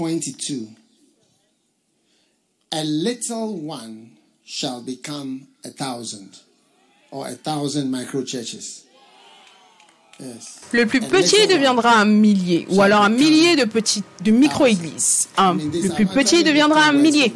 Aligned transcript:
22. 0.00 0.68
A 2.72 2.82
little 2.82 3.60
one 3.60 4.12
shall 4.46 4.80
become 4.80 5.42
a 5.62 5.68
thousand, 5.68 6.40
or 7.10 7.26
a 7.26 7.34
thousand 7.34 7.90
micro 7.90 8.24
churches. 8.24 8.84
Yes. 10.18 10.60
Le 10.72 10.86
plus 10.86 11.00
petit 11.00 11.46
deviendra 11.46 11.98
un 11.98 12.06
millier, 12.06 12.66
ou 12.70 12.80
alors 12.80 13.02
un 13.02 13.10
millier 13.10 13.56
de 13.56 13.64
petites, 13.64 14.06
de 14.24 14.30
micro-églises. 14.30 15.28
Le 15.36 15.94
plus 15.94 16.06
petit 16.06 16.44
deviendra 16.44 16.84
un 16.84 16.92
millier. 16.92 17.34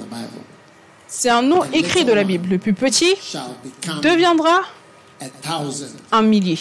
C'est 1.07 1.29
un 1.29 1.43
nom 1.43 1.65
écrit 1.73 2.07
de 2.07 2.13
la 2.15 2.25
Bible. 2.25 2.49
Le 2.49 2.59
plus 2.59 2.73
petit 2.73 3.15
deviendra 4.03 4.63
un 6.13 6.23
millier. 6.23 6.59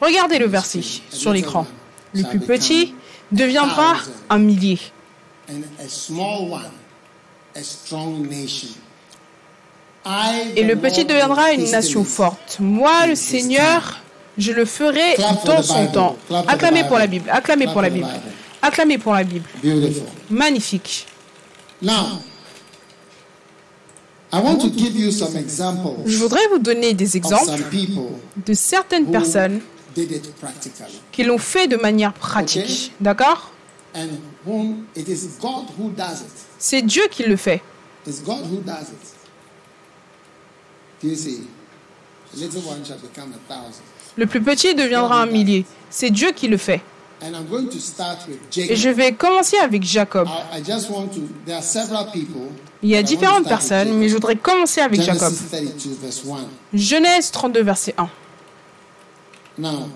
Regardez 0.00 0.38
le 0.38 0.46
verset 0.46 0.82
sur 1.10 1.32
l'écran. 1.34 1.66
Le 2.14 2.22
plus 2.22 2.40
petit 2.40 2.94
un 4.30 4.38
millier. 4.38 4.78
One, 5.48 5.64
a 7.54 7.62
strong 7.62 8.28
nation. 8.28 8.68
I, 10.04 10.52
Et 10.56 10.62
le 10.62 10.76
petit 10.76 11.04
deviendra 11.04 11.52
une 11.52 11.68
nation 11.70 12.04
forte. 12.04 12.58
Moi, 12.60 13.06
le 13.08 13.16
Seigneur, 13.16 14.00
je 14.38 14.52
le 14.52 14.64
ferai 14.64 15.16
dans 15.44 15.62
son 15.62 15.86
temps. 15.88 16.16
Acclamez 16.46 16.84
pour 16.84 16.98
la 16.98 17.06
Bible. 17.06 17.28
Acclamez 17.30 17.66
pour 17.66 17.82
la 17.82 17.90
Bible. 17.90 18.06
Acclamez 18.62 18.98
pour 18.98 19.14
la 19.14 19.24
Bible. 19.24 19.48
Magnifique. 20.30 21.06
Je 26.04 26.16
voudrais 26.18 26.46
vous 26.50 26.58
donner 26.58 26.94
des 26.94 27.16
exemples 27.16 27.62
de 28.44 28.54
certaines 28.54 29.06
personnes 29.06 29.60
qui 31.12 31.24
l'ont 31.24 31.38
fait 31.38 31.68
de 31.68 31.76
manière 31.76 32.12
pratique. 32.12 32.92
D'accord? 33.00 33.52
And 33.94 34.08
whom 34.46 34.84
it 34.94 35.08
is 35.08 35.38
God 35.40 35.66
who 35.78 35.90
does 35.90 36.20
it. 36.20 36.32
C'est 36.58 36.82
Dieu 36.82 37.04
qui 37.10 37.22
le 37.22 37.36
fait. 37.36 37.62
Le 44.16 44.26
plus 44.26 44.42
petit 44.42 44.74
deviendra 44.74 45.22
un 45.22 45.26
millier. 45.26 45.64
C'est 45.90 46.10
Dieu 46.10 46.32
qui 46.32 46.48
le 46.48 46.56
fait. 46.56 46.82
Et 48.56 48.76
je 48.76 48.88
vais 48.90 49.12
commencer 49.12 49.56
avec 49.56 49.82
Jacob. 49.82 50.28
Il 52.82 52.90
y 52.90 52.96
a 52.96 53.02
différentes 53.02 53.48
personnes, 53.48 53.94
mais 53.94 54.08
je 54.08 54.14
voudrais 54.14 54.36
commencer 54.36 54.82
avec 54.82 55.00
Jacob. 55.00 55.32
Genesis 55.32 55.70
32, 55.72 56.02
verse 56.02 56.22
1. 56.28 56.78
Genèse 56.78 57.30
32, 57.30 57.62
verset 57.62 57.94
1. 57.96 58.10
Now, 59.58 59.88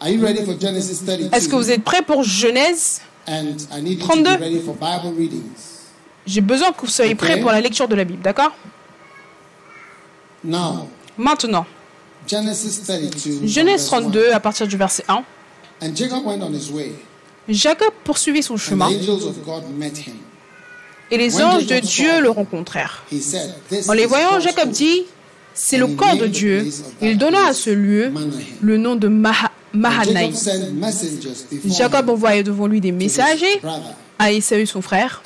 are 0.00 0.08
you 0.10 0.22
ready 0.22 0.44
for 0.44 0.54
Genesis 0.58 1.00
32? 1.04 1.30
Est-ce 1.34 1.48
que 1.48 1.56
vous 1.56 1.70
êtes 1.70 1.82
prêts 1.82 2.02
pour 2.02 2.22
Genèse 2.22 3.00
And 3.26 3.56
I 3.72 3.82
need 3.82 3.98
you 4.00 4.06
to 4.06 4.06
32? 4.06 4.36
be 4.36 4.40
ready 4.40 4.60
for 4.60 4.74
Bible 4.74 5.14
readings. 5.16 5.88
J'ai 6.26 6.40
besoin 6.40 6.72
que 6.72 6.80
vous 6.82 6.86
soyez 6.86 7.14
prêts 7.14 7.34
Ok. 7.34 7.40
pour 7.42 7.50
la 7.50 7.60
lecture 7.60 7.88
de 7.88 7.94
la 7.94 8.04
Bible, 8.04 8.22
d'accord? 8.22 8.52
Maintenant, 11.18 11.66
Genesis 12.26 12.80
32. 12.86 13.46
Genèse 13.46 13.88
from 13.88 14.04
verse 14.04 14.12
32, 14.12 14.32
à 14.32 14.40
partir 14.40 14.66
du 14.66 14.76
verset 14.76 15.04
1. 15.08 15.14
1. 15.82 15.86
And 15.88 15.96
Jacob 15.96 16.24
went 16.24 16.42
on 16.42 16.52
his 16.52 16.70
way, 16.70 16.92
Jacob 17.48 17.92
poursuivit 18.04 18.42
son 18.42 18.54
and 18.54 18.56
the 18.56 18.60
chemin, 18.60 18.86
angels 18.86 19.24
of 19.26 19.42
God 19.44 19.64
met 19.76 19.96
him. 19.96 20.14
et 21.10 21.16
les 21.18 21.42
anges 21.42 21.66
de 21.66 21.80
Dieu 21.80 22.20
le 22.20 22.30
rencontrèrent. 22.30 23.02
En 23.88 23.92
les 23.92 24.06
voyant, 24.06 24.38
Jacob 24.40 24.70
dit, 24.70 25.04
c'est 25.54 25.78
le 25.78 25.88
camp 25.88 26.16
de 26.16 26.26
Dieu. 26.26 26.70
Il 27.02 27.18
donna 27.18 27.46
à 27.48 27.52
ce 27.52 27.70
lieu 27.70 28.12
le 28.60 28.76
nom 28.76 28.96
de 28.96 29.08
Maha- 29.08 29.50
And 29.72 29.78
Mahanaïm. 29.78 30.32
Jacob 30.32 30.34
sent 30.34 30.72
messengers 30.72 31.44
before 31.50 31.70
Jacob 31.76 32.04
him 32.06 32.10
envoya 32.10 32.42
devant 32.42 32.66
lui 32.66 32.80
des 32.80 32.90
messagers 32.90 33.60
à 34.18 34.32
Esaü 34.32 34.66
son 34.66 34.82
frère, 34.82 35.22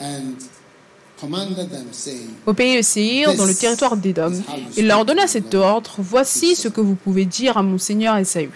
au 2.47 2.53
pays 2.53 2.77
de 2.77 2.83
Séhir, 2.83 3.35
dans 3.37 3.47
le 3.47 3.55
territoire 3.55 3.97
d'Édom. 3.97 4.33
Il 4.77 4.87
leur 4.87 5.07
donna 5.07 5.27
cet 5.27 5.55
ordre, 5.55 5.95
voici 5.99 6.55
ce 6.57 6.69
que 6.69 6.83
vous 6.83 6.95
pouvez 6.95 7.25
dire 7.25 7.57
à 7.57 7.63
mon 7.63 7.79
seigneur 7.79 8.17
Esaü. 8.19 8.51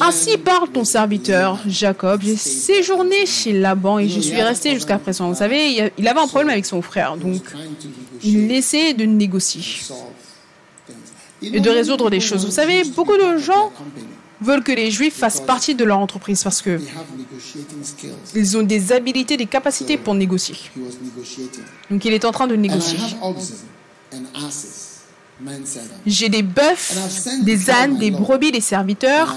Ainsi 0.00 0.38
parle 0.38 0.70
ton 0.70 0.84
serviteur, 0.84 1.58
Jacob. 1.66 2.20
J'ai 2.22 2.36
séjourné 2.36 3.26
chez 3.26 3.52
Laban 3.52 3.98
et 3.98 4.08
je 4.08 4.20
suis 4.20 4.40
resté 4.40 4.74
jusqu'à 4.74 4.98
présent. 4.98 5.28
Vous 5.28 5.38
savez, 5.38 5.92
il 5.96 6.08
avait 6.08 6.20
un 6.20 6.26
problème 6.26 6.50
avec 6.50 6.66
son 6.66 6.82
frère, 6.82 7.16
donc 7.16 7.42
il 8.22 8.50
essayait 8.52 8.94
de 8.94 9.04
négocier 9.04 9.62
et 11.42 11.60
de 11.60 11.70
résoudre 11.70 12.10
des 12.10 12.20
choses. 12.20 12.44
Vous 12.44 12.52
savez, 12.52 12.84
beaucoup 12.84 13.12
be 13.12 13.34
de 13.34 13.38
gens 13.38 13.72
veulent 14.40 14.62
que 14.62 14.72
les 14.72 14.90
Juifs 14.90 15.14
fassent 15.14 15.40
partie 15.40 15.74
de 15.74 15.84
leur 15.84 15.98
entreprise 15.98 16.42
parce 16.42 16.62
que 16.62 16.80
ils 18.34 18.56
ont 18.56 18.62
des 18.62 18.92
habilités, 18.92 19.36
des 19.36 19.46
capacités 19.46 19.96
pour 19.96 20.14
négocier. 20.14 20.56
Donc 21.90 22.04
il 22.04 22.12
est 22.12 22.24
en 22.24 22.32
train 22.32 22.46
de 22.46 22.56
négocier. 22.56 22.98
J'ai 26.06 26.28
des 26.28 26.42
bœufs, 26.42 26.94
des 27.42 27.70
ânes, 27.70 27.98
des 27.98 28.10
brebis, 28.10 28.50
des 28.52 28.60
serviteurs. 28.60 29.36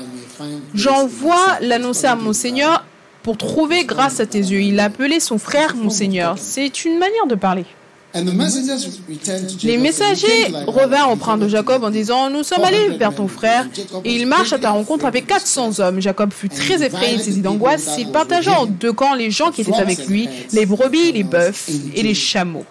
J'envoie 0.73 1.59
l'annoncer 1.61 2.07
à 2.07 2.15
mon 2.15 2.33
Seigneur 2.33 2.83
pour 3.23 3.37
trouver 3.37 3.85
grâce 3.85 4.19
à 4.19 4.25
tes 4.25 4.39
yeux. 4.39 4.61
Il 4.61 4.79
a 4.79 4.85
appelé 4.85 5.19
son 5.19 5.37
frère 5.37 5.75
mon 5.75 5.89
Seigneur. 5.89 6.37
C'est 6.39 6.85
une 6.85 6.97
manière 6.97 7.27
de 7.27 7.35
parler. 7.35 7.65
Les 8.13 8.23
messagers 8.23 8.67
"We 9.07 9.17
came 9.23 9.45
to 9.47 9.55
thy 9.55 10.65
brother, 10.65 10.83
revinrent 10.83 11.11
auprès 11.11 11.37
de 11.37 11.47
Jacob 11.47 11.83
en 11.85 11.89
disant 11.89 12.29
Nous 12.29 12.43
sommes 12.43 12.63
allés 12.63 12.97
vers 12.97 13.15
ton 13.15 13.29
frère. 13.29 13.67
Et 14.03 14.15
il 14.15 14.27
marche 14.27 14.51
à 14.51 14.59
ta 14.59 14.71
rencontre 14.71 15.05
avec 15.05 15.27
400 15.27 15.79
hommes. 15.79 16.01
Jacob 16.01 16.33
fut 16.33 16.49
très 16.49 16.83
effrayé, 16.83 17.19
saisi 17.19 17.39
d'angoisse. 17.41 17.89
Il 17.97 18.11
partagea 18.11 18.59
en 18.59 18.65
deux 18.65 18.91
camps 18.91 19.13
les 19.13 19.31
gens 19.31 19.51
qui 19.51 19.61
étaient 19.61 19.75
avec 19.75 20.07
lui, 20.07 20.27
les 20.51 20.65
brebis, 20.65 21.13
les 21.13 21.23
bœufs 21.23 21.69
et 21.95 22.03
les 22.03 22.13
chameaux. 22.13 22.65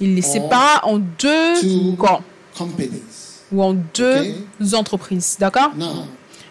Il 0.00 0.14
les 0.14 0.22
sépara 0.22 0.84
en 0.84 0.98
deux 0.98 1.96
camps 1.98 2.22
ou 3.52 3.62
en 3.62 3.74
deux 3.94 4.34
entreprises. 4.74 5.36
D'accord? 5.38 5.70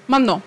Maintenant. 0.07 0.41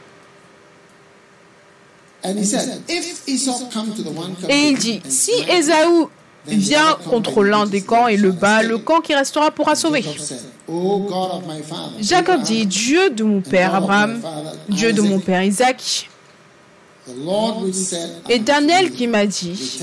Et 4.48 4.68
il 4.68 4.78
dit 4.78 5.00
Si 5.08 5.30
Ésaü 5.48 6.06
vient 6.46 6.96
contre 7.08 7.44
l'un 7.44 7.66
des 7.66 7.82
camps 7.82 8.08
et 8.08 8.16
le 8.16 8.32
bat, 8.32 8.62
le 8.62 8.78
camp 8.78 9.00
qui 9.00 9.14
restera 9.14 9.50
pourra 9.50 9.74
sauver. 9.74 10.02
Jacob 10.02 10.18
said, 10.18 10.38
O 10.66 10.98
God 11.00 11.30
of 11.32 11.42
my 11.46 11.62
father, 11.62 11.92
Jacob 12.00 12.42
dit 12.42 12.66
Dieu 12.66 13.10
de 13.10 13.22
mon 13.22 13.40
père 13.40 13.74
Abraham, 13.74 14.20
Dieu 14.68 14.92
de 14.92 15.00
mon 15.00 15.20
père 15.20 15.42
Isaac, 15.42 16.08
Said, 17.72 18.22
Éternel 18.28 18.92
qui 18.92 19.06
m'a 19.06 19.26
dit 19.26 19.80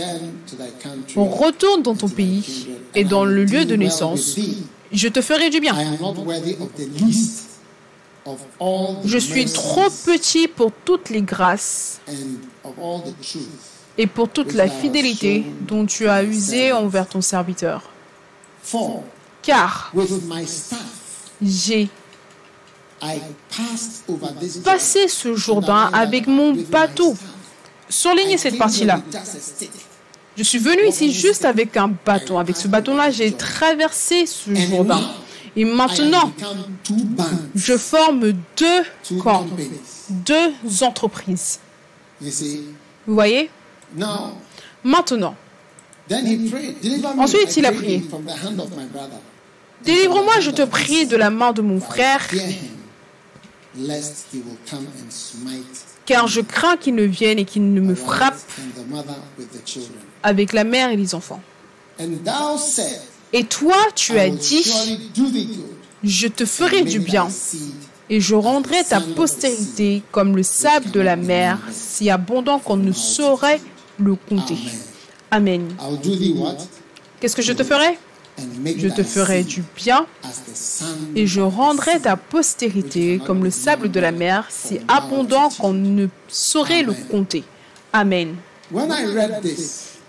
Retourne 1.15 1.81
dans 1.81 1.95
ton 1.95 2.09
pays 2.09 2.67
et 2.93 3.03
dans 3.03 3.25
le 3.25 3.43
lieu 3.45 3.65
de 3.65 3.75
naissance. 3.75 4.37
Je 4.91 5.07
te 5.07 5.21
ferai 5.21 5.49
du 5.49 5.59
bien. 5.59 5.75
Je 9.05 9.17
suis 9.17 9.45
trop 9.45 9.89
petit 10.05 10.47
pour 10.47 10.71
toutes 10.83 11.09
les 11.09 11.21
grâces 11.21 11.99
et 13.97 14.07
pour 14.07 14.29
toute 14.29 14.53
la 14.53 14.67
fidélité 14.67 15.45
dont 15.61 15.85
tu 15.85 16.07
as 16.07 16.23
usé 16.23 16.71
envers 16.71 17.07
ton 17.07 17.21
serviteur. 17.21 17.89
For 18.61 19.03
Car 19.41 19.93
j'ai 21.41 21.81
I 21.81 21.83
passed 21.83 21.83
over 21.83 21.89
this 21.89 21.89
passé 24.63 25.07
ce 25.07 25.35
Jourdain 25.35 25.89
avec 25.93 26.27
mon 26.27 26.53
bateau. 26.53 27.15
Surlignez 27.89 28.37
cette 28.37 28.57
partie-là. 28.57 29.01
Je 30.37 30.43
suis 30.43 30.57
venu 30.59 30.87
ici 30.87 31.13
juste 31.13 31.45
avec 31.45 31.77
un 31.77 31.93
bâton. 32.05 32.39
Avec 32.39 32.57
ce 32.57 32.67
bâton-là, 32.67 33.09
j'ai 33.11 33.31
traversé 33.31 34.25
ce 34.25 34.53
Jourdain. 34.53 35.01
Et 35.55 35.63
maintenant, 35.63 36.33
je 37.55 37.77
forme 37.77 38.33
deux 38.57 39.19
camps, 39.21 39.45
deux 40.09 40.51
entreprises. 40.81 41.59
Vous 42.21 43.13
voyez? 43.13 43.49
Maintenant, 44.83 45.35
Ensuite, 47.17 47.57
il 47.57 47.65
a 47.65 47.71
prié. 47.71 48.03
délivre-moi, 49.83 50.39
je 50.39 50.51
te 50.51 50.61
prie, 50.63 51.07
de 51.07 51.15
la 51.15 51.29
main 51.29 51.51
de 51.51 51.61
mon 51.61 51.79
frère, 51.79 52.21
car 56.05 56.27
je 56.27 56.41
crains 56.41 56.77
qu'il 56.77 56.95
ne 56.95 57.03
vienne 57.03 57.39
et 57.39 57.45
qu'il 57.45 57.73
ne 57.73 57.81
me 57.81 57.95
frappe 57.95 58.37
avec 60.23 60.53
la 60.53 60.63
mère 60.63 60.89
et 60.91 60.95
les 60.95 61.15
enfants. 61.15 61.41
And 61.99 62.23
thou 62.23 62.57
said, 62.57 63.01
Et 63.33 63.45
toi, 63.45 63.77
tu 63.95 64.19
as 64.19 64.29
dit, 64.29 64.71
je 66.03 66.27
te 66.27 66.45
ferai 66.45 66.83
du 66.83 66.99
bien, 66.99 67.27
et 68.09 68.19
je 68.19 68.35
rendrai 68.35 68.83
ta 68.83 68.99
postérité 68.99 70.03
comme 70.11 70.35
le 70.35 70.43
sable 70.43 70.91
de 70.91 70.99
la 70.99 71.15
mer, 71.15 71.57
si 71.71 72.09
abondant 72.09 72.59
qu'on 72.59 72.77
ne 72.77 72.91
saurait 72.91 73.61
le 73.97 74.15
compter. 74.15 74.57
Amen. 75.31 75.73
Qu'est-ce 77.19 77.35
que 77.35 77.41
je 77.41 77.53
te 77.53 77.63
ferai? 77.63 77.97
Je 78.37 78.89
te 78.89 79.03
ferai 79.03 79.43
du 79.43 79.63
bien 79.75 80.05
et 81.15 81.25
je 81.25 81.41
rendrai 81.41 81.99
ta 82.01 82.17
postérité 82.17 83.19
comme 83.25 83.43
le 83.43 83.49
sable 83.49 83.89
de 83.89 83.99
la 83.99 84.11
mer, 84.11 84.45
si 84.49 84.79
abondant 84.87 85.49
qu'on 85.49 85.73
ne 85.73 86.07
saurait 86.27 86.83
le 86.83 86.93
compter. 86.93 87.43
Amen. 87.93 88.35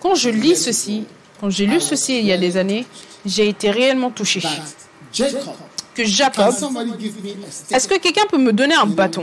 Quand 0.01 0.15
je 0.15 0.29
lis 0.31 0.57
ceci, 0.57 1.05
quand 1.41 1.51
j'ai 1.51 1.67
lu 1.67 1.81
ceci 1.81 2.19
il 2.19 2.27
y 2.27 2.33
a 2.33 2.39
des 2.39 2.57
années, 2.57 2.85
j'ai 3.25 3.49
été 3.49 3.71
réellement 3.71 4.11
touché. 4.11 4.43
Que 5.95 6.05
Jacob, 6.05 6.55
est-ce 7.71 7.89
que 7.89 7.99
quelqu'un 7.99 8.27
peut 8.29 8.39
me 8.39 8.53
donner 8.53 8.75
un 8.75 8.87
bâton? 8.87 9.23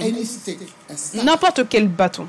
N'importe 1.24 1.68
quel 1.70 1.88
bâton. 1.88 2.28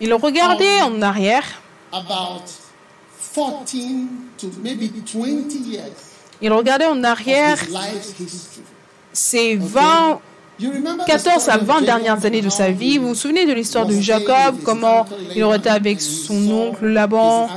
Il 0.00 0.12
regardait 0.14 0.82
en 0.82 1.00
arrière 1.02 1.62
il 6.42 6.52
regardait 6.52 6.86
en 6.86 7.02
arrière 7.04 7.58
ses 9.12 9.56
20, 9.56 10.20
14 11.06 11.48
à 11.48 11.58
20 11.58 11.82
dernières 11.82 12.24
années 12.24 12.42
de 12.42 12.48
sa 12.48 12.70
vie. 12.70 12.98
Vous 12.98 13.08
vous 13.08 13.14
souvenez 13.14 13.46
de 13.46 13.52
l'histoire 13.52 13.86
de 13.86 13.98
Jacob, 13.98 14.56
comment 14.64 15.06
il 15.34 15.42
aurait 15.44 15.58
été 15.58 15.70
avec 15.70 16.00
son 16.00 16.50
oncle 16.50 16.86
Laban? 16.86 17.48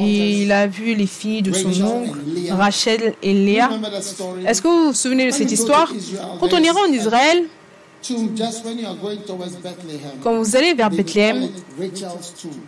et 0.00 0.42
il 0.42 0.52
a 0.52 0.66
vu 0.66 0.94
les 0.94 1.06
filles 1.06 1.42
de 1.42 1.52
son 1.52 1.82
oncle, 1.82 2.18
Rachel 2.50 3.14
et 3.22 3.32
Léa. 3.34 3.70
Est-ce 4.46 4.62
que 4.62 4.68
vous 4.68 4.86
vous 4.88 4.92
souvenez 4.94 5.26
de 5.26 5.30
cette 5.30 5.52
histoire? 5.52 5.92
Quand 6.40 6.52
on 6.52 6.58
ira 6.58 6.80
en 6.80 6.92
Israël, 6.92 7.44
quand 10.22 10.36
vous 10.36 10.56
allez 10.56 10.74
vers 10.74 10.90
Bethléem, 10.90 11.48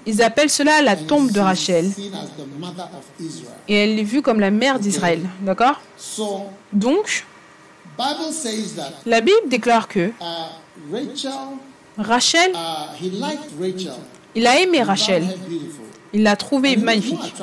ils 0.06 0.22
appellent 0.22 0.50
cela 0.50 0.82
la 0.82 0.96
tombe 0.96 1.30
de 1.30 1.40
Rachel. 1.40 1.90
Et 3.68 3.74
elle 3.74 3.98
est 3.98 4.04
vue 4.04 4.22
comme 4.22 4.40
la 4.40 4.50
mère 4.50 4.78
d'Israël. 4.78 5.20
D'accord? 5.40 5.80
Donc, 6.72 7.26
la 9.06 9.20
Bible 9.20 9.48
déclare 9.48 9.88
que 9.88 10.08
uh, 10.08 10.12
Rachel, 11.98 12.52
uh, 12.52 13.10
il 14.34 14.46
a 14.46 14.60
aimé 14.60 14.82
Rachel. 14.82 15.26
Il 16.12 16.22
l'a 16.22 16.36
trouvée 16.36 16.76
magnifique. 16.76 17.34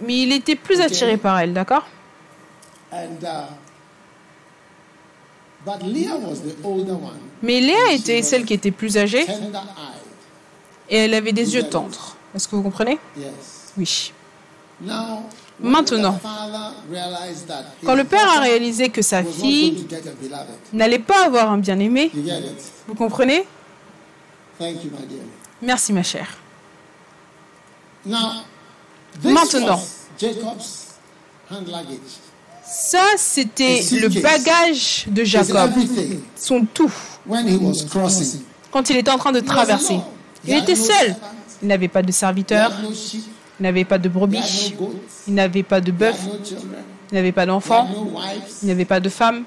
Mais 0.00 0.22
il 0.22 0.32
était 0.32 0.56
plus 0.56 0.80
attiré 0.80 1.16
par 1.16 1.38
elle, 1.38 1.52
d'accord? 1.52 1.86
Uh, 2.92 2.96
mais 7.42 7.60
Léa 7.60 7.92
était 7.92 8.22
celle 8.22 8.44
qui 8.44 8.54
était 8.54 8.70
plus 8.70 8.96
âgée. 8.96 9.26
et 10.88 10.96
elle 10.96 11.14
avait 11.14 11.32
des 11.32 11.54
yeux 11.54 11.62
tendres. 11.64 12.16
Est-ce 12.34 12.48
que 12.48 12.56
vous 12.56 12.62
comprenez? 12.62 12.98
Oui. 13.76 14.12
Maintenant, 15.62 16.18
quand 17.84 17.94
le 17.94 18.04
père 18.04 18.28
a 18.30 18.40
réalisé 18.40 18.88
que 18.88 19.02
sa 19.02 19.22
fille 19.22 19.86
n'allait 20.72 20.98
pas 20.98 21.26
avoir 21.26 21.50
un 21.52 21.58
bien-aimé, 21.58 22.10
vous 22.88 22.94
comprenez? 22.94 23.44
Merci 25.62 25.92
ma 25.92 26.02
chère. 26.02 26.28
Maintenant, 29.24 29.80
ça, 32.70 33.04
c'était 33.16 33.82
le 33.92 34.08
bagage 34.20 35.04
de 35.08 35.24
Jacob, 35.24 35.72
son 36.36 36.64
tout, 36.72 36.92
quand 38.70 38.90
il 38.90 38.96
était 38.96 39.10
en 39.10 39.18
train 39.18 39.32
de 39.32 39.40
traverser. 39.40 39.98
Il 40.46 40.54
était 40.54 40.76
seul. 40.76 41.16
Il 41.62 41.68
n'avait 41.68 41.88
pas 41.88 42.02
de 42.02 42.10
serviteur, 42.12 42.72
il 42.80 43.62
n'avait 43.62 43.84
pas 43.84 43.98
de 43.98 44.08
brebis, 44.08 44.72
il 45.28 45.34
n'avait 45.34 45.62
pas 45.62 45.80
de 45.80 45.90
bœuf, 45.92 46.16
il 47.10 47.14
n'avait 47.14 47.32
pas 47.32 47.44
d'enfants, 47.44 47.88
il 48.62 48.68
n'avait 48.68 48.86
pas 48.86 49.00
de 49.00 49.08
femme, 49.10 49.44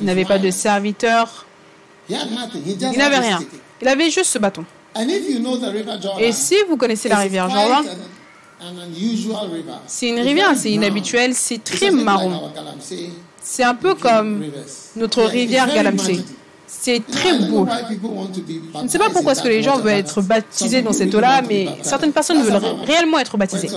il 0.00 0.06
n'avait 0.06 0.24
pas 0.26 0.38
de 0.38 0.50
serviteur, 0.50 1.46
il 2.08 2.98
n'avait 2.98 3.18
rien. 3.18 3.40
Il 3.80 3.88
avait 3.88 4.10
juste 4.10 4.32
ce 4.32 4.38
bâton. 4.38 4.64
Et 6.20 6.32
si 6.32 6.56
vous 6.68 6.76
connaissez 6.76 7.08
la 7.08 7.16
rivière 7.16 7.48
Jordan, 7.48 7.84
c'est 9.86 10.08
une 10.08 10.20
rivière 10.20 10.50
assez 10.50 10.70
inhabituelle, 10.70 11.34
c'est 11.34 11.62
très 11.62 11.90
marron. 11.90 12.50
C'est 13.42 13.64
un 13.64 13.74
peu 13.74 13.94
comme 13.94 14.44
notre 14.96 15.22
rivière 15.22 15.72
Galamsey. 15.72 16.20
C'est 16.66 17.02
très 17.06 17.38
beau. 17.38 17.66
Je 18.74 18.82
ne 18.82 18.88
sais 18.88 18.98
pas 18.98 19.10
pourquoi 19.10 19.32
est-ce 19.32 19.42
que 19.42 19.48
les 19.48 19.62
gens 19.62 19.78
veulent 19.78 19.92
être 19.92 20.22
baptisés 20.22 20.82
dans 20.82 20.92
cette 20.92 21.14
eau-là, 21.14 21.42
mais 21.48 21.68
certaines 21.82 22.12
personnes 22.12 22.42
veulent 22.42 22.60
réellement 22.86 23.18
être 23.18 23.36
baptisées. 23.36 23.68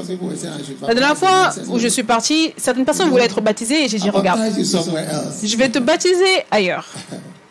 La 0.81 0.93
dernière 0.93 1.17
fois 1.17 1.51
où 1.67 1.77
je 1.77 1.87
suis 1.87 2.03
parti, 2.03 2.53
certaines 2.57 2.85
personnes 2.85 3.09
voulaient 3.09 3.25
être 3.25 3.41
baptisées 3.41 3.85
et 3.85 3.89
j'ai 3.89 3.99
dit, 3.99 4.09
regarde, 4.09 4.39
je 4.39 5.57
vais 5.57 5.69
te 5.69 5.79
baptiser 5.79 6.45
ailleurs. 6.49 6.87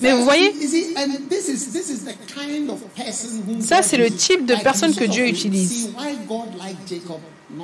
Mais 0.00 0.12
vous 0.12 0.24
voyez, 0.24 0.52
ça 3.60 3.82
c'est 3.82 3.96
le 3.96 4.10
type 4.10 4.46
de 4.46 4.56
personne 4.56 4.94
que 4.94 5.04
Dieu 5.04 5.28
utilise. 5.28 5.90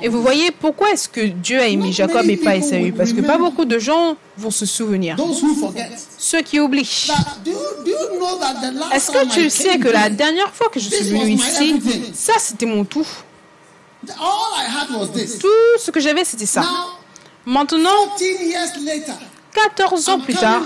Et 0.01 0.07
vous 0.07 0.21
voyez 0.21 0.51
pourquoi 0.51 0.91
est-ce 0.91 1.09
que 1.09 1.21
Dieu 1.21 1.59
a 1.59 1.67
aimé 1.67 1.91
Jacob 1.91 2.29
et 2.29 2.37
pas 2.37 2.55
Esaü? 2.55 2.91
Parce 2.93 3.11
que 3.11 3.21
pas 3.21 3.37
beaucoup 3.37 3.65
de 3.65 3.77
gens 3.79 4.15
vont 4.37 4.51
se 4.51 4.65
souvenir. 4.65 5.17
Ceux 6.17 6.41
qui 6.41 6.59
oublient. 6.59 7.11
Est-ce 8.93 9.11
que 9.11 9.27
tu 9.33 9.49
sais 9.49 9.79
que 9.79 9.89
la 9.89 10.09
dernière 10.09 10.53
fois 10.53 10.69
que 10.69 10.79
je 10.79 10.89
suis 10.89 11.09
venu 11.09 11.31
ici, 11.31 11.81
ça 12.13 12.33
c'était 12.37 12.67
mon 12.67 12.85
tout. 12.85 13.07
Tout 14.05 15.79
ce 15.79 15.91
que 15.91 15.99
j'avais 15.99 16.23
c'était 16.23 16.45
ça. 16.45 16.63
Maintenant, 17.45 17.89
14 19.53 20.09
ans 20.09 20.19
plus 20.19 20.35
tard, 20.35 20.61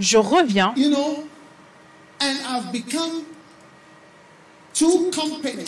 je 0.00 0.18
reviens 0.18 0.74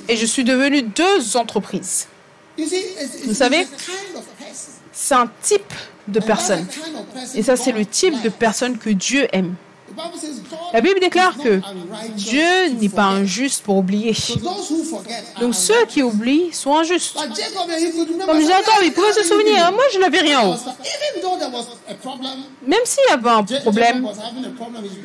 et 0.09 0.17
je 0.17 0.27
suis 0.27 0.45
devenu 0.45 0.83
deux 0.83 1.37
entreprises. 1.37 2.09
Vous 2.57 3.35
savez, 3.35 3.67
c'est 4.93 5.15
un 5.15 5.29
type 5.43 5.73
de 6.09 6.21
personne. 6.21 6.67
Et 7.35 7.43
ça, 7.43 7.57
c'est 7.57 7.73
le 7.73 7.85
type 7.85 8.21
de 8.23 8.29
personne 8.29 8.79
que 8.79 8.91
Dieu 8.91 9.27
aime. 9.33 9.55
La 10.73 10.81
Bible 10.81 11.01
déclare 11.01 11.37
que 11.37 11.61
Dieu 12.17 12.69
n'est 12.81 12.89
pas 12.89 13.05
injuste 13.05 13.63
pour 13.63 13.77
oublier. 13.77 14.15
Donc 15.41 15.55
ceux 15.55 15.87
qui 15.89 16.03
oublient 16.03 16.53
sont 16.53 16.77
injustes. 16.77 17.15
Comme 17.15 18.41
Jacob, 18.41 18.83
il 18.83 18.93
pouvait 18.93 19.13
se 19.13 19.23
souvenir. 19.23 19.73
Moi, 19.73 19.85
je 19.93 19.99
n'avais 19.99 20.21
rien 20.21 20.49
haut. 20.49 20.57
Même 22.67 22.81
s'il 22.85 23.05
y 23.09 23.13
avait 23.13 23.31
un 23.31 23.43
problème, 23.61 24.09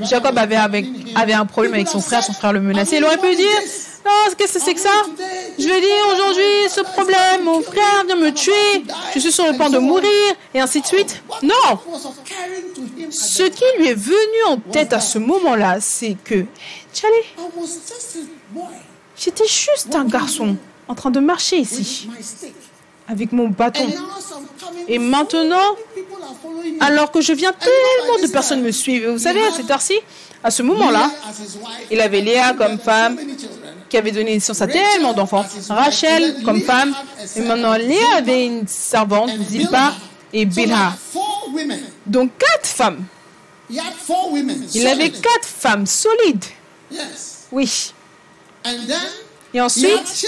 Jacob 0.02 0.38
avait, 0.38 0.58
avait 1.16 1.34
un 1.34 1.46
problème 1.46 1.74
avec 1.74 1.88
son 1.88 2.02
frère, 2.02 2.24
son 2.24 2.34
frère 2.34 2.54
le 2.54 2.62
menaçait. 2.62 2.98
Il 2.98 3.06
aurait 3.06 3.18
pu 3.18 3.36
dire 3.36 3.48
non, 4.06 4.36
qu'est-ce 4.38 4.54
que 4.54 4.60
c'est 4.60 4.74
que 4.74 4.80
ça? 4.80 4.90
Je 5.58 5.68
vais 5.68 5.82
dire 5.82 6.06
aujourd'hui 6.14 6.70
ce 6.70 6.82
problème, 6.82 7.44
mon 7.44 7.62
frère 7.62 8.06
vient 8.06 8.16
me 8.16 8.32
tuer, 8.32 8.84
je 9.14 9.20
suis 9.20 9.32
sur 9.32 9.46
le 9.46 9.58
point 9.58 9.70
de 9.70 9.78
mourir, 9.78 10.36
et 10.54 10.60
ainsi 10.60 10.82
de 10.82 10.86
suite. 10.86 11.22
Non 11.44 11.80
Ce 13.12 13.44
qui 13.44 13.64
lui 13.78 13.88
est 13.88 14.00
venu 14.00 14.44
en 14.48 14.58
tête 14.58 14.94
à 14.94 15.00
ce 15.00 15.20
moment-là, 15.20 15.78
c'est 15.82 16.16
que, 16.24 16.46
j'étais 19.18 19.48
juste 19.48 19.94
un 19.94 20.06
garçon 20.06 20.56
en 20.88 20.96
train 20.96 21.12
de 21.12 21.20
marcher 21.20 21.58
ici, 21.58 22.10
avec 23.08 23.32
mon 23.32 23.48
bâton. 23.48 23.88
Et 24.88 24.98
maintenant, 24.98 25.76
alors 26.80 27.12
que 27.12 27.22
je 27.22 27.34
viens, 27.34 27.52
tellement 27.52 28.22
de 28.22 28.32
personnes 28.32 28.62
me 28.62 28.72
suivent. 28.72 29.10
Vous 29.10 29.20
savez, 29.20 29.46
à 29.46 29.52
cette 29.52 29.70
heure-ci, 29.70 30.00
à 30.44 30.52
ce 30.52 30.64
moment-là, 30.64 31.12
il 31.92 32.00
avait 32.00 32.22
Léa 32.22 32.54
comme 32.54 32.80
femme, 32.80 33.18
qui 33.90 33.98
avait 33.98 34.12
donné 34.12 34.36
naissance 34.36 34.62
à 34.62 34.68
tellement 34.68 35.14
d'enfants. 35.14 35.46
Rachel 35.70 36.44
comme 36.44 36.62
femme. 36.62 36.96
Et 37.36 37.42
maintenant, 37.42 37.74
Léa 37.74 38.18
avait 38.18 38.46
une 38.46 38.68
servante, 38.68 39.32
Zilpa 39.42 39.94
et 40.32 40.46
Bilha. 40.46 40.96
Donc 42.06 42.32
quatre 42.38 42.68
femmes. 42.68 43.04
Il 43.70 44.88
avait 44.88 45.10
quatre 45.10 45.48
femmes 45.48 45.86
solides. 45.86 46.46
Oui. 47.52 47.94
Et 49.54 49.62
ensuite, 49.62 50.28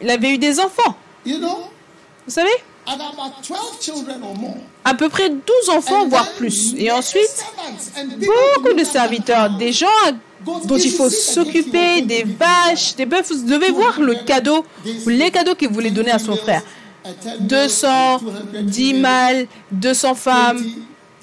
il 0.00 0.10
avait 0.10 0.30
eu 0.30 0.38
des 0.38 0.60
enfants. 0.60 0.96
Vous 1.26 2.32
savez? 2.32 2.50
À 4.84 4.94
peu 4.94 5.08
près 5.08 5.28
12 5.28 5.40
enfants, 5.70 6.06
voire 6.08 6.30
plus. 6.32 6.74
Et 6.78 6.90
ensuite, 6.90 7.44
beaucoup 8.18 8.72
de 8.74 8.84
serviteurs, 8.84 9.50
des 9.58 9.72
gens 9.72 9.86
dont 10.44 10.76
il 10.76 10.90
faut 10.90 11.10
s'occuper, 11.10 12.02
des 12.02 12.24
vaches, 12.24 12.94
des 12.96 13.06
bœufs. 13.06 13.22
Vous 13.30 13.46
devez 13.46 13.70
voir 13.70 14.00
le 14.00 14.14
cadeau, 14.14 14.64
les 15.06 15.30
cadeaux 15.30 15.54
qu'il 15.54 15.68
voulait 15.68 15.90
donner 15.90 16.10
à 16.10 16.18
son 16.18 16.36
frère. 16.36 16.62
200, 17.40 18.20
10 18.62 18.94
mâles, 18.94 19.46
200 19.72 20.14
femmes, 20.14 20.62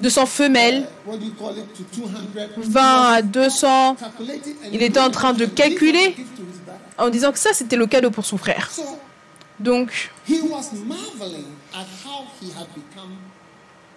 200 0.00 0.26
femelles, 0.26 0.88
what 1.06 1.16
do 1.16 1.24
you 1.26 1.32
call 1.38 1.56
it, 1.56 1.64
to 1.74 1.84
200. 2.00 2.18
20 2.56 3.12
à 3.12 3.22
200. 3.22 3.94
Calculated 3.94 4.56
and 4.64 4.68
Il 4.72 4.82
était 4.82 5.00
en 5.00 5.10
train 5.10 5.32
de 5.32 5.46
calculer 5.46 6.16
en 6.98 7.08
disant 7.08 7.32
que 7.32 7.38
ça, 7.38 7.50
c'était 7.52 7.76
le 7.76 7.86
cadeau 7.86 8.10
pour 8.10 8.24
son 8.24 8.36
frère. 8.36 8.70
Donc, 9.58 10.10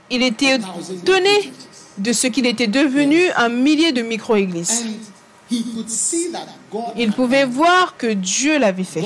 il 0.10 0.24
était 0.24 0.56
étonné 0.56 1.52
de 2.00 2.14
ce 2.14 2.28
qu'il 2.28 2.46
était 2.46 2.68
devenu 2.68 3.30
un 3.36 3.50
millier 3.50 3.92
de 3.92 4.02
micro-églises. 4.02 4.86
Il 6.96 7.12
pouvait 7.12 7.46
voir 7.46 7.98
que 7.98 8.08
Dieu 8.08 8.60
l'avait 8.60 8.84
fait. 8.84 9.04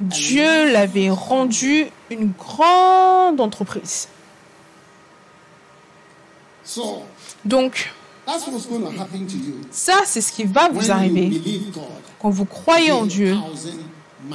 Dieu 0.00 0.72
l'avait 0.72 1.10
rendu 1.10 1.86
une 2.10 2.32
grande 2.38 3.40
entreprise. 3.40 4.08
Donc, 7.44 7.92
ça, 9.70 10.00
c'est 10.04 10.20
ce 10.20 10.32
qui 10.32 10.44
va 10.44 10.68
vous 10.68 10.90
arriver 10.90 11.40
quand 12.20 12.30
vous 12.30 12.44
croyez 12.44 12.90
en 12.90 13.06
Dieu 13.06 13.36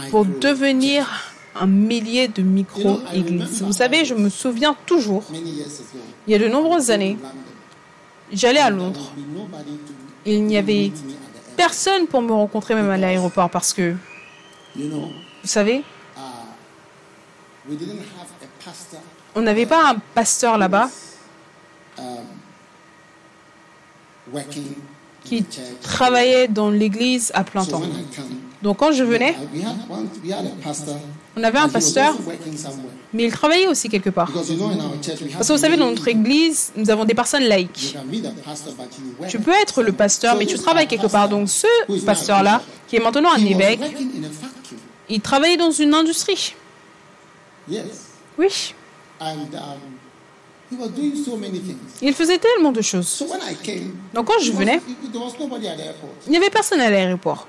pour 0.09 0.25
devenir 0.25 1.30
un 1.55 1.67
millier 1.67 2.27
de 2.27 2.41
micro-églises. 2.41 3.61
Vous 3.61 3.73
savez, 3.73 4.05
je 4.05 4.13
me 4.13 4.29
souviens 4.29 4.75
toujours, 4.85 5.23
il 5.33 6.31
y 6.31 6.35
a 6.35 6.39
de 6.39 6.47
nombreuses 6.47 6.91
années, 6.91 7.17
j'allais 8.31 8.59
à 8.59 8.69
Londres. 8.69 9.11
Il 10.25 10.45
n'y 10.45 10.57
avait 10.57 10.91
personne 11.57 12.07
pour 12.07 12.21
me 12.21 12.31
rencontrer 12.31 12.75
même 12.75 12.89
à 12.89 12.97
l'aéroport 12.97 13.49
parce 13.49 13.73
que, 13.73 13.95
vous 14.75 15.11
savez, 15.43 15.83
on 19.35 19.41
n'avait 19.41 19.65
pas 19.65 19.91
un 19.91 19.95
pasteur 20.13 20.57
là-bas 20.57 20.89
qui 25.23 25.45
travaillait 25.81 26.47
dans 26.47 26.69
l'église 26.69 27.31
à 27.33 27.43
plein 27.43 27.65
temps. 27.65 27.81
Donc 28.61 28.77
quand 28.77 28.91
je 28.91 29.03
venais, 29.03 29.35
on 31.41 31.43
avait 31.43 31.57
un 31.57 31.69
pasteur, 31.69 32.15
mais 33.13 33.23
il 33.23 33.31
travaillait 33.31 33.67
aussi 33.67 33.89
quelque 33.89 34.09
part. 34.11 34.31
Parce 34.31 34.47
que 34.47 35.53
vous 35.53 35.57
savez, 35.57 35.75
dans 35.77 35.89
notre 35.89 36.07
église, 36.07 36.71
nous 36.75 36.89
avons 36.89 37.03
des 37.05 37.15
personnes 37.15 37.43
laïques. 37.43 37.93
can 37.93 38.03
be 38.05 38.21
the 38.21 38.31
pastor, 38.43 38.73
but 38.73 38.85
you 38.99 39.15
work. 39.19 39.31
Tu 39.31 39.39
peux 39.39 39.53
être 39.61 39.81
le 39.81 39.91
pasteur, 39.91 40.35
mais 40.37 40.45
tu 40.45 40.57
travailles 40.57 40.87
quelque 40.87 41.07
part. 41.07 41.27
Donc 41.29 41.49
ce 41.49 41.67
pasteur-là, 42.05 42.61
qui 42.87 42.97
est 42.97 42.99
maintenant 42.99 43.31
un 43.33 43.43
évêque, 43.43 43.79
il 45.09 45.19
travaillait 45.21 45.57
dans 45.57 45.71
une 45.71 45.93
industrie. 45.93 46.55
Yes. 47.69 47.85
Oui, 48.37 48.73
And 49.19 49.53
um, 49.53 49.77
he 50.71 50.75
was 50.79 50.87
doing 50.89 51.13
so 51.23 51.37
many 51.37 51.59
things. 51.59 51.77
il 52.01 52.13
faisait 52.13 52.39
tellement 52.39 52.71
de 52.71 52.81
choses. 52.81 53.07
So 53.07 53.25
when 53.25 53.39
I 53.41 53.55
came, 53.55 53.95
Donc 54.13 54.27
quand 54.27 54.39
je 54.41 54.51
venais, 54.51 54.81
there 55.11 55.21
was 55.23 55.33
nobody 55.39 55.67
at 55.67 55.75
the 55.75 55.81
airport. 55.81 56.13
il 56.25 56.31
n'y 56.31 56.37
avait 56.37 56.49
personne 56.49 56.81
à 56.81 56.89
l'aéroport. 56.89 57.47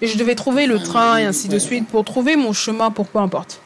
Et 0.00 0.06
je 0.08 0.18
devais 0.18 0.34
trouver 0.34 0.66
le 0.66 0.78
train 0.80 1.16
et 1.18 1.24
ainsi 1.24 1.48
de 1.48 1.58
suite 1.58 1.86
pour 1.88 2.04
trouver 2.04 2.36
mon 2.36 2.52
chemin 2.52 2.90
pour 2.90 3.06
peu 3.06 3.18
importe. 3.18 3.60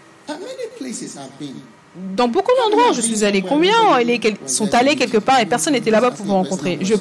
Dans 2.15 2.29
beaucoup 2.29 2.53
d'endroits 2.63 2.93
je 2.93 3.01
suis 3.01 3.25
allée, 3.25 3.41
combien 3.43 3.73
allé 3.93 4.19
quel- 4.19 4.37
sont 4.47 4.73
allés 4.75 4.97
quelque 4.97 5.17
part 5.19 5.41
et 5.41 5.47
personne 5.47 5.73
n'était 5.73 5.91
là-bas 5.91 6.11
pour 6.11 6.27
vous 6.27 6.33
rencontrer? 6.35 6.79
Je 6.83 6.95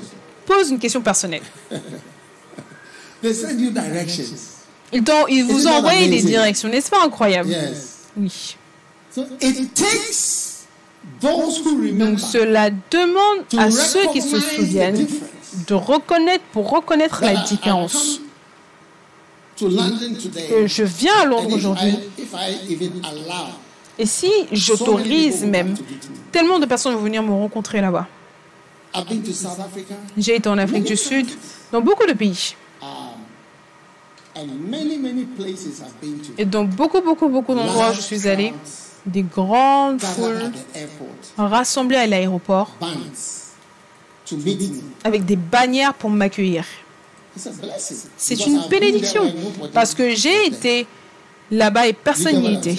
pose 0.46 0.70
une 0.70 0.80
question 0.80 1.02
personnelle. 1.02 1.42
Ils, 4.94 5.04
ils 5.30 5.44
vous 5.44 5.68
ont 5.68 5.72
envoyé 5.72 6.08
des 6.08 6.22
directions, 6.28 6.70
n'est-ce 6.70 6.90
pas? 6.90 7.04
Incroyable. 7.04 7.50
Oui. 8.18 8.56
Donc 11.94 12.20
cela 12.20 12.70
demande 12.70 13.46
à 13.58 13.70
ceux 13.72 14.08
qui 14.14 14.22
se 14.22 14.40
souviennent. 14.40 15.08
De 15.68 15.74
reconnaître, 15.74 16.44
pour 16.52 16.70
reconnaître 16.70 17.22
la 17.22 17.36
différence. 17.44 18.20
Que 19.58 20.68
je 20.68 20.84
viens 20.84 21.16
à 21.22 21.26
Londres 21.26 21.54
aujourd'hui, 21.54 21.96
et 23.98 24.06
si 24.06 24.30
j'autorise 24.52 25.46
même, 25.46 25.76
tellement 26.32 26.60
de 26.60 26.66
personnes 26.66 26.94
vont 26.96 27.02
venir 27.02 27.24
me 27.24 27.32
rencontrer 27.32 27.80
là-bas. 27.80 28.08
J'ai 30.18 30.36
été 30.36 30.50
en 30.50 30.58
Afrique 30.58 30.84
du 30.84 30.98
Sud, 30.98 31.28
dans 31.72 31.82
beaucoup 31.82 32.06
de 32.06 32.14
pays. 32.14 32.56
um. 32.82 32.88
Et 36.38 36.46
dans 36.46 36.66
beaucoup, 36.66 37.02
beaucoup, 37.02 37.30
beaucoup 37.30 37.56
d'endroits 37.56 37.92
où 37.92 37.94
je 37.94 38.02
suis 38.02 38.28
allée, 38.28 38.54
des 39.06 39.24
grandes 39.24 40.02
foules 40.02 40.52
rassemblées 41.38 41.96
à 41.96 42.08
l'aéroport 42.08 42.72
bands 42.80 42.88
to 42.88 42.92
meet 42.92 43.04
me. 43.12 43.44
Avec 45.04 45.26
des 45.26 45.36
bannières 45.36 45.94
pour 45.94 46.10
m'accueillir. 46.10 46.66
C'est 48.18 48.46
une 48.46 48.62
bénédiction 48.70 49.34
parce 49.74 49.94
que 49.94 50.16
j'ai 50.16 50.48
été 50.48 50.88
là-bas 51.52 51.88
et 51.88 51.94
personne 51.94 52.40
n'y 52.42 52.56
était. 52.56 52.76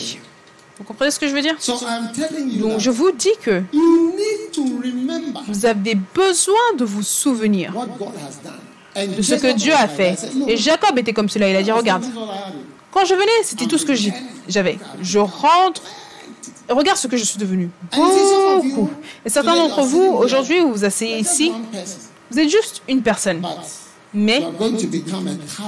Vous 0.78 0.84
comprenez 0.84 1.10
ce 1.10 1.18
que 1.18 1.26
je 1.26 1.32
veux 1.32 1.40
dire? 1.40 1.54
So 1.58 1.74
I'm 1.80 2.10
telling 2.12 2.50
you 2.52 2.68
Donc 2.68 2.80
je 2.80 2.90
vous 2.90 3.10
dis 3.12 3.32
que 3.42 3.62
you 3.72 4.12
need 4.14 4.50
to 4.52 4.62
remember 4.62 5.40
vous 5.48 5.64
avez 5.64 5.94
besoin 5.94 6.74
de 6.76 6.84
vous 6.84 7.02
souvenir 7.02 7.72
de 8.94 9.22
ce 9.22 9.34
que 9.34 9.52
Dieu 9.54 9.72
a 9.72 9.88
fait. 9.88 10.12
I 10.12 10.16
said, 10.16 10.34
"Look, 10.34 10.48
Et 10.50 10.56
Jacob 10.56 10.98
était 10.98 11.12
comme 11.12 11.28
cela. 11.28 11.48
Il 11.50 11.56
a 11.56 11.62
dit, 11.62 11.72
regarde, 11.72 12.04
quand 12.90 13.04
je 13.04 13.14
venais, 13.14 13.42
c'était 13.42 13.66
tout 13.66 13.78
ce 13.78 13.84
que 13.86 13.92
j'avais. 14.48 14.78
Je 15.02 15.18
rentre. 15.18 15.82
Regarde 16.68 16.98
ce 16.98 17.06
que 17.06 17.16
je 17.16 17.24
suis 17.24 17.38
devenu. 17.38 17.70
Beaucoup. 17.94 18.90
Et 19.24 19.28
certains 19.28 19.54
d'entre 19.54 19.82
vous, 19.82 20.02
aujourd'hui, 20.02 20.60
vous 20.60 20.72
vous 20.72 20.84
asseyez 20.84 21.18
ici, 21.18 21.52
vous 22.30 22.38
êtes 22.38 22.50
juste 22.50 22.82
une 22.88 23.02
personne. 23.02 23.42
Mais 24.12 24.42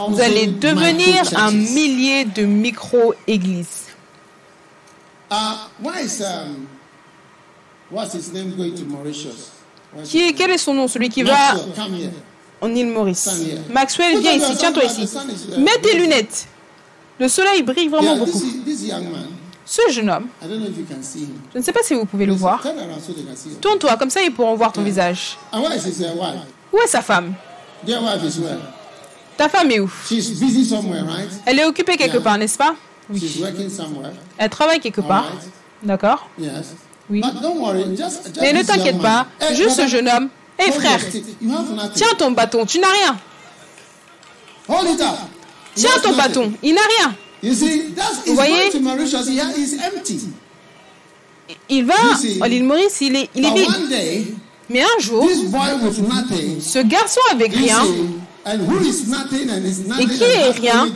vous 0.09 0.21
allez 0.21 0.47
devenir 0.47 1.23
un 1.37 1.51
millier 1.51 2.25
de 2.25 2.45
micro-églises. 2.45 3.87
Uh, 5.31 5.69
is 6.03 6.23
um, 6.23 6.67
what's 7.91 8.15
his 8.15 8.33
name 8.33 8.57
going 8.57 8.75
to 8.75 8.85
Mauritius? 8.87 9.51
Where's 9.93 10.09
Qui 10.09 10.29
est, 10.29 10.33
quel 10.33 10.51
est 10.53 10.59
son 10.59 10.73
nom, 10.73 10.89
celui 10.89 11.11
qui 11.11 11.23
va 11.23 11.55
en 12.61 12.75
île 12.75 12.87
Maurice 12.87 13.29
Maxwell, 13.71 14.19
viens 14.21 14.33
ici, 14.33 14.57
tiens-toi 14.57 14.85
ici. 14.85 15.09
Mets 15.59 15.79
tes 15.83 15.99
lunettes. 15.99 16.47
Le 17.19 17.29
soleil 17.29 17.63
brille 17.63 17.89
vraiment 17.89 18.17
beaucoup. 18.17 18.43
Ce 19.71 19.83
jeune 19.91 20.09
homme, 20.09 20.29
je 20.43 21.59
ne 21.59 21.63
sais 21.63 21.73
pas 21.73 21.83
si 21.83 21.93
vous 21.93 22.07
pouvez 22.07 22.25
le 22.25 22.33
voir. 22.33 22.65
Tourne-toi, 23.61 23.99
comme 23.99 24.09
ça 24.09 24.23
ils 24.23 24.33
pourront 24.33 24.55
voir 24.55 24.73
ton 24.73 24.81
visage. 24.81 25.37
Où 25.53 26.79
est 26.79 26.87
sa 26.87 27.03
femme? 27.03 27.35
Ta 29.37 29.49
femme 29.51 29.71
est 29.71 29.81
où? 29.81 29.91
Elle 31.45 31.59
est 31.59 31.65
occupée 31.67 31.99
quelque 31.99 32.17
part, 32.17 32.39
n'est-ce 32.39 32.57
pas? 32.57 32.75
Somewhere. 33.11 34.13
Elle 34.39 34.49
travaille 34.49 34.81
quelque 34.81 35.03
part. 35.03 35.27
D'accord. 35.83 36.31
Oui. 37.11 37.23
Mais 38.41 38.53
ne 38.55 38.63
t'inquiète 38.63 39.01
pas. 39.01 39.27
Hey, 39.39 39.55
juste 39.55 39.77
ce 39.77 39.87
jeune 39.87 40.09
homme. 40.09 40.31
Hé 40.59 40.73
frère. 40.73 40.99
You 41.41 41.53
have 41.55 41.71
nothing. 41.73 41.93
tiens 41.95 42.15
ton 42.17 42.31
bâton, 42.33 42.65
tu 42.67 42.79
n'as 42.81 42.91
rien. 42.91 43.17
Tiens 45.75 45.91
ton 46.03 46.17
bâton, 46.17 46.53
il 46.63 46.75
n'a 46.75 46.81
rien. 46.99 47.15
You 47.43 47.55
see, 47.55 47.93
that's 47.95 48.25
he's 48.25 48.35
voyez? 48.35 48.73
going 48.73 48.73
to 48.73 48.81
Mauritius. 48.81 49.29
He 49.29 49.39
is 49.63 49.75
empty. 49.81 50.21
Il 51.69 51.85
va 51.87 51.95
à 52.43 52.49
l'île 52.49 52.65
Maurice, 52.65 53.01
il 53.01 53.17
est, 53.17 53.31
il 53.35 53.45
est 53.47 53.51
But 53.51 53.59
vide. 53.59 53.69
one 53.69 53.89
day, 53.89 54.27
Mais 54.69 54.83
un 54.83 54.99
jour, 55.01 55.27
this 55.27 55.45
boy 55.45 55.75
with 55.83 55.99
nothing, 56.01 56.61
ce 56.61 56.81
garçon 56.81 57.21
avec 57.31 57.55
rien 57.55 57.83
see, 57.85 58.05
and 58.45 58.61
who 58.61 58.79
is 58.81 59.07
nothing 59.09 59.51
and 59.51 59.65
is 59.65 59.81
nothing, 59.87 60.09
qui 60.09 60.23
est 60.25 60.51
rien, 60.51 60.89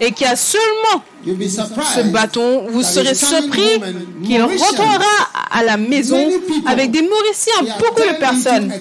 et 0.00 0.12
qui 0.12 0.24
a 0.24 0.36
seulement 0.36 1.02
ce 1.24 2.10
bâton, 2.10 2.66
vous 2.70 2.82
serez 2.82 3.14
surpris 3.14 3.80
qu'il 4.24 4.42
rentrera 4.42 5.04
à 5.50 5.62
la 5.62 5.76
maison 5.76 6.18
avec 6.66 6.90
des 6.90 7.02
Mauriciens, 7.02 7.76
beaucoup 7.78 8.00
de 8.00 8.18
personnes. 8.18 8.72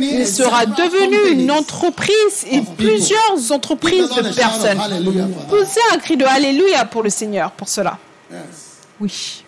Il 0.00 0.26
sera 0.26 0.66
devenu 0.66 1.32
une 1.32 1.50
entreprise 1.50 2.44
et 2.50 2.62
plusieurs 2.76 3.50
entreprises 3.50 4.08
de 4.10 4.34
personnes. 4.34 4.78
Poussez 5.48 5.80
un 5.92 5.98
cri 5.98 6.16
de 6.16 6.24
Alléluia 6.24 6.84
pour 6.84 7.02
le 7.02 7.10
Seigneur, 7.10 7.50
pour 7.52 7.68
cela. 7.68 7.98
Oui, 9.00 9.44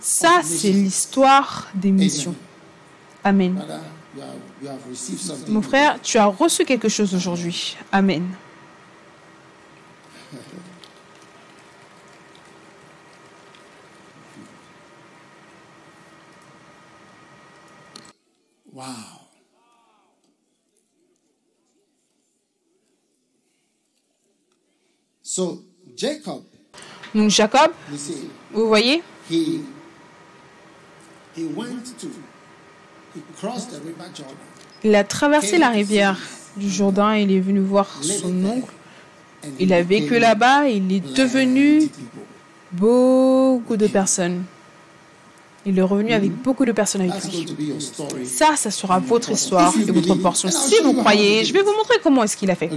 ça 0.00 0.40
c'est 0.42 0.70
l'histoire 0.70 1.68
des 1.74 1.90
missions. 1.90 2.34
Amen. 3.24 3.62
Mon 5.48 5.62
frère, 5.62 6.00
tu 6.02 6.18
as 6.18 6.26
reçu 6.26 6.64
quelque 6.64 6.88
chose 6.88 7.14
aujourd'hui. 7.14 7.76
Amen. 7.92 8.34
Wow. 18.72 18.84
So 25.22 25.64
Jacob, 25.96 26.42
Donc 27.14 27.30
Jacob, 27.30 27.72
vous 28.52 28.68
voyez, 28.68 29.02
he 29.30 29.64
he 31.34 31.44
went 31.44 31.84
to 31.98 32.06
he 32.06 32.06
crossed 32.06 32.06
the 32.06 32.06
river 32.06 33.07
Jordan. 33.07 33.07
Il 34.84 34.94
a 34.94 35.04
traversé 35.04 35.58
la 35.58 35.70
rivière 35.70 36.18
du 36.56 36.70
Jourdain 36.70 37.16
il 37.16 37.32
est 37.32 37.40
venu 37.40 37.60
voir 37.60 37.86
son 38.02 38.44
oncle. 38.44 38.72
Il 39.58 39.72
a 39.72 39.82
vécu 39.82 40.18
là-bas, 40.18 40.68
il 40.68 40.92
est 40.92 41.14
devenu 41.14 41.88
beaucoup 42.72 43.76
de 43.76 43.86
personnes. 43.86 44.44
Il 45.66 45.78
est 45.78 45.82
revenu 45.82 46.12
avec 46.12 46.32
beaucoup 46.32 46.64
de 46.64 46.72
personnes 46.72 47.02
avec 47.02 47.22
lui. 47.24 47.74
Ça, 48.24 48.56
ça 48.56 48.70
sera 48.70 48.98
votre 48.98 49.30
histoire 49.30 49.74
et 49.78 49.90
votre 49.90 50.14
portion. 50.14 50.50
Si 50.50 50.76
vous 50.82 50.94
croyez, 50.94 51.44
je 51.44 51.52
vais 51.52 51.62
vous 51.62 51.72
montrer 51.72 51.96
comment 52.02 52.22
est-ce 52.24 52.36
qu'il 52.36 52.50
a 52.50 52.54
fait. 52.54 52.70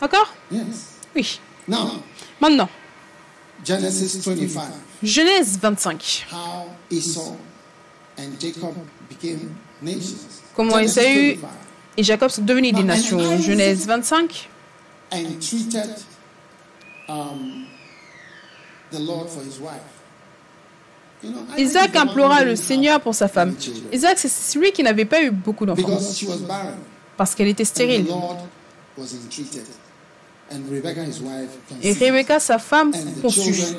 D'accord? 0.00 0.32
Oui. 1.14 1.40
Maintenant, 2.40 2.68
Genesis 3.64 4.20
25. 4.24 4.62
Genèse 5.02 5.58
25. 5.60 6.26
Comment 10.54 10.74
25. 10.76 11.38
et 11.96 12.02
Jacob 12.02 12.30
sont 12.30 12.42
devenus 12.42 12.72
des 12.72 12.82
nations. 12.82 13.38
Genèse 13.40 13.86
25. 13.86 14.48
And 15.12 15.40
treated 15.40 15.90
um, 17.08 17.66
the 18.90 18.98
Lord 18.98 19.28
for 19.28 19.42
his 19.42 19.60
wife. 19.60 19.80
You 21.22 21.30
know, 21.30 21.40
Isaac 21.56 21.96
implora 21.96 22.44
le 22.44 22.56
Seigneur 22.56 23.00
pour 23.00 23.14
sa 23.14 23.28
femme. 23.28 23.54
Isaac, 23.92 24.18
c'est 24.18 24.28
celui 24.28 24.72
qui 24.72 24.82
n'avait 24.82 25.04
pas 25.04 25.22
eu 25.22 25.30
beaucoup 25.30 25.64
d'enfants 25.64 25.98
parce 27.16 27.34
qu'elle 27.34 27.48
était 27.48 27.64
stérile. 27.64 28.06
Et. 31.82 31.92
Rebecca, 31.92 32.40
sa 32.40 32.58
femme, 32.58 32.92
conçut. 33.22 33.76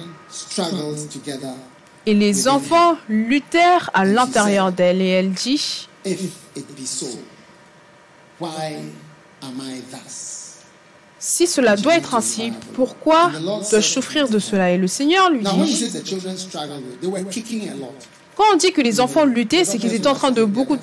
Et 2.05 2.13
les 2.13 2.47
enfants 2.47 2.97
luttèrent 3.09 3.89
à 3.93 4.05
l'intérieur 4.05 4.71
d'elle. 4.71 5.01
Et 5.01 5.09
elle 5.09 5.31
dit, 5.31 5.87
If 6.05 6.21
it 6.55 6.67
be 6.75 6.85
so, 6.85 7.07
why 8.39 8.75
am 9.41 9.59
I 9.59 9.81
thus? 9.91 10.35
si 11.25 11.47
cela 11.47 11.75
doit 11.75 11.95
être 11.95 12.13
ainsi, 12.13 12.53
pourquoi 12.75 13.31
dois-je 13.71 13.87
souffrir 13.87 14.29
de 14.29 14.37
cela? 14.37 14.71
Et 14.71 14.77
le 14.77 14.87
Seigneur 14.87 15.31
lui 15.31 15.39
dit, 15.39 15.91
quand 18.35 18.43
on 18.53 18.57
dit 18.57 18.71
que 18.71 18.81
les 18.81 18.99
enfants 18.99 19.25
luttaient, 19.25 19.65
c'est 19.65 19.79
qu'ils 19.79 19.93
étaient 19.95 20.07
en 20.07 20.13
train 20.13 20.29
de 20.29 20.43
beaucoup 20.43 20.77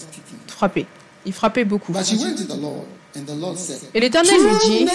frapper. 0.48 0.86
Ils 1.24 1.32
frappaient 1.32 1.64
beaucoup. 1.64 1.92
Et 3.94 4.00
l'Éternel 4.00 4.34
lui 4.34 4.58
dit, 4.66 4.86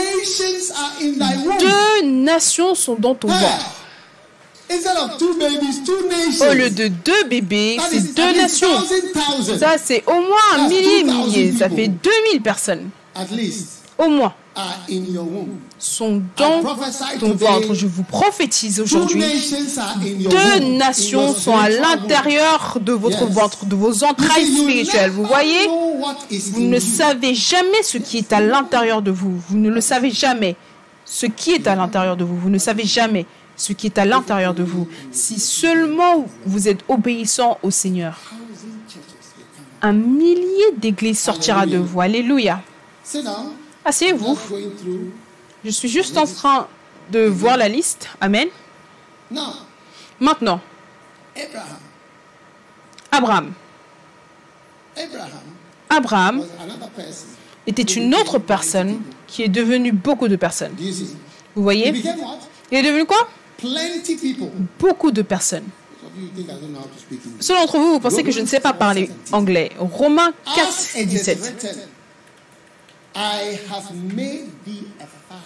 deux 1.61 2.07
nations 2.07 2.75
sont 2.75 2.95
dans 2.95 3.15
ton 3.15 3.29
ventre. 3.29 3.86
Au 4.69 6.53
lieu 6.53 6.69
de 6.69 6.87
deux 6.87 7.23
bébés, 7.29 7.77
c'est 7.89 8.13
deux 8.13 8.35
nations. 8.35 8.67
Ça, 9.57 9.75
c'est 9.81 10.03
au 10.05 10.13
moins 10.13 10.37
un 10.55 10.67
millier, 10.67 11.03
2000 11.03 11.15
millier. 11.15 11.53
Ça 11.57 11.69
fait 11.69 11.87
2000 11.87 12.41
personnes. 12.41 12.89
Au 13.97 14.09
moins. 14.09 14.33
Sont 15.79 16.21
dans 16.35 16.61
ton 17.19 17.33
ventre. 17.33 17.73
Je 17.73 17.87
vous 17.87 18.03
prophétise 18.03 18.79
aujourd'hui. 18.79 19.23
Deux 20.29 20.59
nations 20.77 21.33
sont 21.33 21.55
à 21.57 21.69
l'intérieur 21.69 22.77
de 22.81 22.91
votre 22.93 23.25
ventre, 23.25 23.65
de 23.65 23.75
vos 23.75 24.03
entrailles 24.03 24.47
spirituelles. 24.47 25.11
Vous 25.11 25.25
voyez? 25.25 25.67
Vous 26.51 26.61
ne 26.61 26.79
savez 26.79 27.35
jamais 27.35 27.83
ce 27.83 27.97
qui 27.99 28.17
est 28.17 28.33
à 28.33 28.41
l'intérieur 28.41 29.01
de 29.01 29.11
vous. 29.11 29.33
Vous 29.49 29.57
ne 29.57 29.69
le 29.69 29.81
savez 29.81 30.11
jamais. 30.11 30.55
Ce 31.05 31.25
qui 31.25 31.51
est 31.51 31.67
à 31.67 31.75
l'intérieur 31.75 32.17
de 32.17 32.23
vous. 32.23 32.35
Vous 32.35 32.49
ne 32.49 32.57
savez 32.57 32.83
jamais 32.83 33.25
ce 33.57 33.73
qui 33.73 33.87
est 33.87 33.97
à 33.97 34.05
l'intérieur 34.05 34.53
de 34.53 34.63
vous. 34.63 34.87
Si 35.11 35.39
seulement 35.39 36.25
vous 36.45 36.67
êtes 36.69 36.79
obéissant 36.87 37.57
au 37.63 37.71
Seigneur, 37.71 38.19
un 39.81 39.93
millier 39.93 40.71
d'églises 40.77 41.19
sortira 41.19 41.65
de 41.65 41.77
vous. 41.77 41.99
Alléluia. 41.99 42.61
Asseyez-vous. 43.83 44.37
Je 45.65 45.69
suis 45.69 45.89
juste 45.89 46.17
en 46.17 46.25
train 46.25 46.67
de 47.11 47.21
voir 47.25 47.57
la 47.57 47.67
liste. 47.67 48.09
Amen. 48.21 48.47
Maintenant, 50.19 50.61
Abraham. 53.11 53.53
Abraham. 55.89 56.43
Était 57.65 57.83
une 57.83 58.15
autre 58.15 58.39
personne 58.39 59.01
qui 59.27 59.43
est 59.43 59.49
devenue 59.49 59.91
beaucoup 59.91 60.27
de 60.27 60.35
personnes. 60.35 60.73
Vous 61.55 61.63
voyez? 61.63 61.93
Il 62.71 62.77
est 62.77 62.83
devenu 62.83 63.05
quoi? 63.05 63.27
Beaucoup 64.79 65.11
de 65.11 65.21
personnes. 65.21 65.65
Ceux 67.39 67.53
d'entre 67.55 67.77
vous, 67.77 67.93
vous 67.93 67.99
pensez 67.99 68.23
que 68.23 68.31
je 68.31 68.39
ne 68.39 68.45
sais 68.45 68.59
pas 68.59 68.73
parler 68.73 69.09
anglais. 69.31 69.71
Romains 69.77 70.33
4, 70.55 70.67
As 70.67 70.95
it 70.95 71.11
is 71.11 71.23
17. 71.23 71.39
written, 71.41 71.77
I 73.15 73.59
have 73.69 73.91
made 74.15 74.45
thee 74.65 74.87
a 74.99 75.05
father 75.27 75.43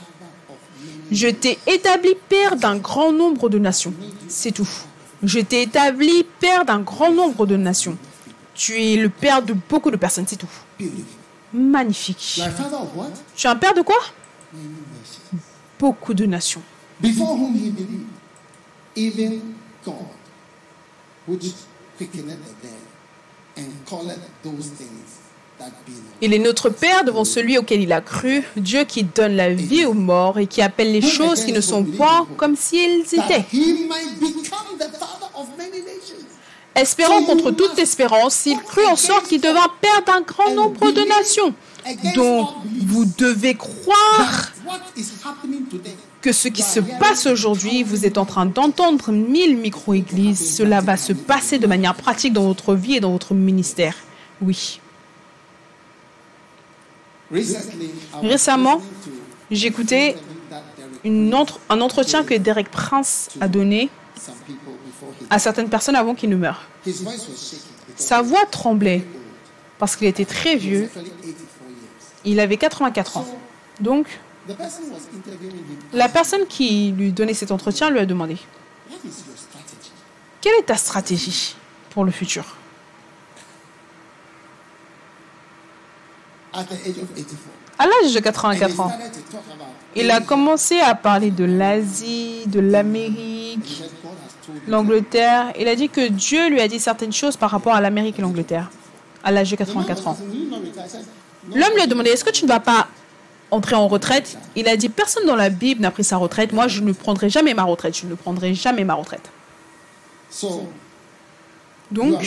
of 0.49 0.57
many. 0.83 1.07
Je 1.11 1.27
t'ai 1.27 1.57
établi 1.67 2.15
père 2.29 2.55
d'un 2.55 2.77
grand 2.77 3.11
nombre 3.11 3.49
de 3.49 3.59
nations. 3.59 3.93
C'est 4.27 4.51
tout. 4.51 4.69
Je 5.23 5.39
t'ai 5.39 5.63
établi 5.63 6.25
père 6.39 6.65
d'un 6.65 6.79
grand 6.79 7.11
nombre 7.11 7.45
de 7.45 7.55
nations. 7.57 7.97
Tu 8.53 8.81
es 8.81 8.95
le 8.97 9.09
père 9.09 9.41
de 9.41 9.53
beaucoup 9.53 9.91
de 9.91 9.97
personnes, 9.97 10.25
c'est 10.27 10.35
tout. 10.35 10.47
Magnifique. 11.53 12.41
Tu 13.35 13.47
es 13.47 13.49
un 13.49 13.55
père 13.55 13.73
de 13.73 13.81
quoi? 13.81 13.97
Beaucoup 15.79 16.13
de 16.13 16.25
nations. 16.25 16.61
Before 17.01 17.35
whom 17.35 17.55
he 17.55 17.71
believed, 17.71 18.05
even 18.95 19.55
God, 19.83 19.95
which 21.27 21.53
quickeneth 21.97 22.39
the 22.45 22.67
dead, 22.67 22.81
and 23.57 23.85
calleth 23.87 24.19
those 24.43 24.69
things 24.69 25.19
that 25.57 25.71
be 25.85 25.93
not. 25.93 26.17
Il 26.21 26.33
est 26.33 26.39
notre 26.39 26.69
Père 26.69 27.03
devant 27.03 27.25
celui 27.25 27.57
auquel 27.57 27.81
il 27.81 27.91
a 27.91 28.01
cru, 28.01 28.43
Dieu 28.55 28.83
qui 28.83 29.03
donne 29.03 29.35
la 29.35 29.49
vie 29.51 29.85
aux 29.85 29.93
morts 29.93 30.37
et 30.37 30.45
qui 30.45 30.61
appelle 30.61 30.91
les 30.91 31.01
choses 31.01 31.43
qui 31.43 31.53
ne 31.53 31.61
sont 31.61 31.83
point 31.83 32.27
comme 32.37 32.55
si 32.55 32.77
elles 32.77 33.19
étaient. 33.19 33.45
Espérant 36.75 37.23
contre 37.23 37.51
toute 37.51 37.77
espérance, 37.79 38.45
il 38.45 38.57
crut 38.59 38.85
en 38.85 38.95
sorte 38.95 39.27
qu'il 39.27 39.41
devint 39.41 39.67
Père 39.81 40.03
d'un 40.05 40.21
grand 40.21 40.53
nombre 40.53 40.91
de 40.91 41.01
nations. 41.01 41.53
Donc, 42.15 42.49
vous 42.85 43.05
devez 43.17 43.55
croire 43.55 44.51
que 46.21 46.31
ce 46.31 46.47
qui 46.47 46.61
se 46.61 46.79
passe 46.79 47.25
aujourd'hui, 47.25 47.83
vous 47.83 48.05
êtes 48.05 48.17
en 48.17 48.25
train 48.25 48.45
d'entendre 48.45 49.11
mille 49.11 49.57
micro-églises, 49.57 50.55
cela 50.55 50.81
va 50.81 50.97
se 50.97 51.13
passer 51.13 51.57
de 51.57 51.67
manière 51.67 51.95
pratique 51.95 52.33
dans 52.33 52.43
votre 52.43 52.75
vie 52.75 52.95
et 52.95 52.99
dans 52.99 53.11
votre 53.11 53.33
ministère. 53.33 53.95
Oui. 54.41 54.79
Récemment, 58.21 58.81
j'écoutais 59.49 60.15
un 61.05 61.81
entretien 61.81 62.23
que 62.23 62.35
Derek 62.35 62.69
Prince 62.69 63.29
a 63.39 63.47
donné 63.47 63.89
à 65.29 65.39
certaines 65.39 65.69
personnes 65.69 65.95
avant 65.95 66.13
qu'il 66.13 66.29
ne 66.29 66.35
meure. 66.35 66.61
Sa 67.95 68.21
voix 68.21 68.45
tremblait 68.45 69.03
parce 69.79 69.95
qu'il 69.95 70.07
était 70.07 70.25
très 70.25 70.55
vieux. 70.55 70.89
Actually 72.25 72.27
84 72.27 72.27
years. 72.27 72.27
Il 72.33 72.39
avait 72.39 72.57
84 72.57 73.17
ans. 73.17 73.25
Donc, 73.79 74.07
la 75.93 76.09
personne 76.09 76.45
qui 76.47 76.91
lui 76.91 77.11
donnait 77.11 77.33
cet 77.33 77.51
entretien 77.51 77.89
lui 77.89 77.99
a 77.99 78.05
demandé? 78.05 78.37
Quelle 80.41 80.53
est 80.59 80.65
ta 80.65 80.75
stratégie 80.75 81.55
pour 81.91 82.03
le 82.03 82.11
futur? 82.11 82.57
At 86.53 86.65
the 86.65 86.73
age 86.73 86.97
of 86.97 87.13
84. 87.15 87.61
À 87.79 87.85
l'âge 87.85 88.13
de 88.13 88.17
And 88.17 88.19
he 88.19 88.23
84 88.23 88.79
ans, 88.81 88.91
il 89.95 90.11
a 90.11 90.19
commencé 90.19 90.79
à 90.79 90.93
parler 90.95 91.31
de 91.31 91.45
l'Asie, 91.45 92.43
de 92.45 92.59
l'Amérique, 92.59 93.83
l'Angleterre. 94.67 95.53
Il 95.57 95.67
a 95.67 95.75
dit 95.75 95.89
que 95.89 96.09
Dieu 96.09 96.49
lui 96.49 96.59
a 96.59 96.67
dit 96.67 96.79
certaines 96.79 97.13
choses 97.13 97.37
par 97.37 97.49
rapport 97.49 97.73
à 97.73 97.81
l'Amérique 97.81 98.19
et 98.19 98.21
l'Angleterre 98.21 98.69
à 99.23 99.31
l'âge 99.31 99.49
de 99.49 99.55
84 99.55 100.07
ans. 100.07 100.17
L'homme 101.55 101.73
lui 101.73 101.81
a 101.81 101.87
demandé 101.87 102.09
Est-ce 102.09 102.23
que 102.23 102.31
tu 102.31 102.43
ne 102.45 102.49
vas 102.49 102.59
pas 102.59 102.87
entrer 103.51 103.75
en 103.75 103.87
retraite? 103.87 104.37
Il 104.55 104.67
a 104.67 104.77
dit 104.77 104.89
Personne 104.89 105.25
dans 105.25 105.35
la 105.35 105.49
Bible 105.49 105.81
n'a 105.81 105.91
pris 105.91 106.03
sa 106.03 106.17
retraite. 106.17 106.53
Moi, 106.53 106.67
je 106.67 106.81
ne 106.81 106.91
prendrai 106.91 107.29
jamais 107.29 107.53
ma 107.53 107.63
retraite. 107.63 107.97
Je 107.97 108.07
ne 108.07 108.15
prendrai 108.15 108.53
jamais 108.53 108.83
ma 108.83 108.93
retraite. 108.93 109.29
Donc, 111.91 112.21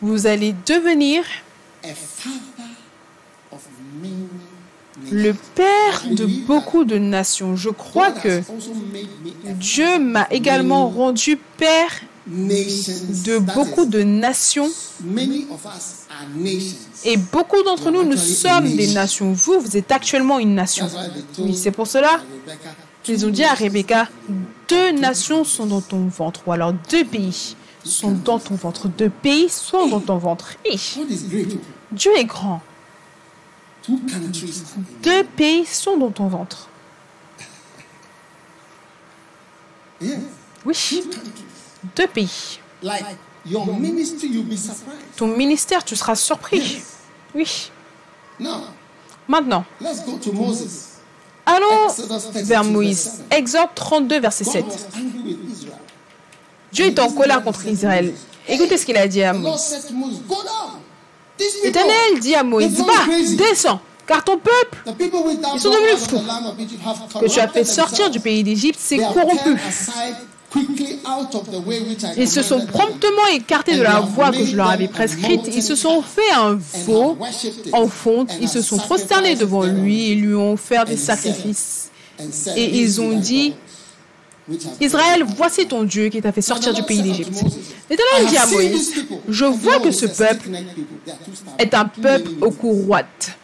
vous 0.00 0.26
allez 0.26 0.54
devenir 0.66 1.24
le 5.10 5.32
père 5.54 6.02
de 6.10 6.26
beaucoup 6.46 6.84
de 6.84 6.98
nations. 6.98 7.56
Je 7.56 7.70
crois 7.70 8.12
que 8.12 8.42
Dieu 9.44 9.98
m'a 9.98 10.26
également 10.30 10.88
rendu 10.88 11.38
père. 11.56 12.00
De 12.26 13.38
beaucoup 13.38 13.86
de 13.86 14.02
nations. 14.02 14.68
Et 17.04 17.16
beaucoup 17.16 17.62
d'entre 17.62 17.90
nous, 17.90 18.04
nous 18.04 18.16
sommes 18.16 18.74
des 18.74 18.92
nations. 18.92 19.32
Vous, 19.32 19.60
vous 19.60 19.76
êtes 19.76 19.92
actuellement 19.92 20.38
une 20.38 20.54
nation. 20.54 20.88
Oui, 21.38 21.54
c'est 21.54 21.70
pour 21.70 21.86
cela 21.86 22.20
Rebecca 22.46 22.70
Ils 23.08 23.26
ont 23.26 23.30
dit 23.30 23.44
à 23.44 23.54
Rebecca, 23.54 24.08
deux 24.68 24.92
nations 24.92 25.44
sont 25.44 25.66
dans 25.66 25.80
ton 25.80 26.06
ventre, 26.06 26.40
ou 26.46 26.52
alors 26.52 26.72
deux 26.90 27.04
pays 27.04 27.54
sont 27.84 28.10
dans 28.10 28.40
ton 28.40 28.56
ventre, 28.56 28.88
deux 28.88 29.10
pays 29.10 29.48
sont 29.48 29.86
dans 29.86 30.00
ton 30.00 30.18
ventre. 30.18 30.54
Et. 30.64 30.76
Dieu 31.92 32.10
est 32.16 32.24
grand, 32.24 32.60
deux 33.88 35.24
pays 35.36 35.64
sont 35.64 35.96
dans 35.96 36.10
ton 36.10 36.26
ventre. 36.26 36.68
Oui. 40.64 41.04
Deux 41.94 42.06
pays. 42.06 42.58
Like 42.82 43.04
your 43.44 43.66
ministry, 43.78 44.28
you'll 44.28 44.44
be 44.44 44.56
surprised. 44.56 45.14
Ton 45.16 45.28
ministère, 45.28 45.84
tu 45.84 45.94
seras 45.96 46.16
surpris. 46.16 46.82
Oui. 47.34 47.70
Maintenant, 49.28 49.64
allons 51.44 51.88
Exodus 51.88 52.20
32, 52.30 52.42
vers 52.44 52.64
Moïse. 52.64 52.98
7. 52.98 53.24
Exode 53.30 53.68
32, 53.74 54.20
verset 54.20 54.44
God 54.44 54.52
7. 54.52 54.64
was 54.64 54.72
angry 54.94 55.20
with 55.24 55.52
Israel. 55.52 55.78
Dieu 56.72 56.86
est 56.86 56.98
en 56.98 57.10
colère 57.10 57.42
contre 57.42 57.66
Israël. 57.66 58.14
Écoutez 58.48 58.76
ce 58.76 58.86
qu'il 58.86 58.96
a 58.96 59.08
dit 59.08 59.22
à 59.22 59.32
Moïse. 59.32 59.92
L'Éternel 61.64 62.20
dit 62.20 62.34
à 62.34 62.42
Moïse, 62.42 62.78
va, 62.78 62.94
descends, 63.36 63.80
car 64.06 64.24
ton 64.24 64.38
peuple 64.38 64.78
Ils 64.86 65.60
sont 65.60 65.70
devenus 65.70 66.06
fous. 66.08 67.20
que 67.20 67.26
tu 67.26 67.40
as 67.40 67.48
fait 67.48 67.64
sortir 67.64 68.10
du 68.10 68.20
pays 68.20 68.42
d'Égypte 68.42 68.80
have 68.92 69.12
corrompu. 69.12 69.58
Ils 72.16 72.28
se 72.28 72.42
sont 72.42 72.64
promptement 72.66 73.26
écartés 73.32 73.76
de 73.76 73.82
la 73.82 74.00
voie 74.00 74.30
que 74.30 74.44
je 74.44 74.56
leur 74.56 74.70
avais 74.70 74.88
prescrite. 74.88 75.42
Ils 75.54 75.62
se 75.62 75.76
sont 75.76 76.02
fait 76.02 76.32
un 76.34 76.58
veau 76.84 77.18
en 77.72 77.88
fonte. 77.88 78.30
Ils 78.40 78.48
se 78.48 78.62
sont 78.62 78.78
prosternés 78.78 79.36
devant 79.36 79.64
lui 79.64 80.10
et 80.10 80.14
lui 80.14 80.34
ont 80.34 80.52
offert 80.54 80.84
des 80.84 80.96
sacrifices. 80.96 81.90
Et 82.56 82.78
ils 82.80 83.00
ont 83.00 83.12
dit, 83.12 83.54
Israël, 84.80 85.24
voici 85.36 85.66
ton 85.66 85.82
Dieu 85.84 86.08
qui 86.08 86.22
t'a 86.22 86.32
fait 86.32 86.42
sortir 86.42 86.72
du 86.72 86.82
pays 86.82 87.02
d'Égypte. 87.02 87.42
L'Éternel 87.90 88.26
dit 88.28 88.36
à 88.36 88.46
Moïse, 88.46 88.94
je 89.28 89.44
vois 89.44 89.80
que 89.80 89.90
ce 89.90 90.06
peuple 90.06 90.50
est 91.58 91.74
un 91.74 91.84
peuple 91.86 92.30
au 92.40 92.50
cou 92.50 92.72
roite. 92.72 93.36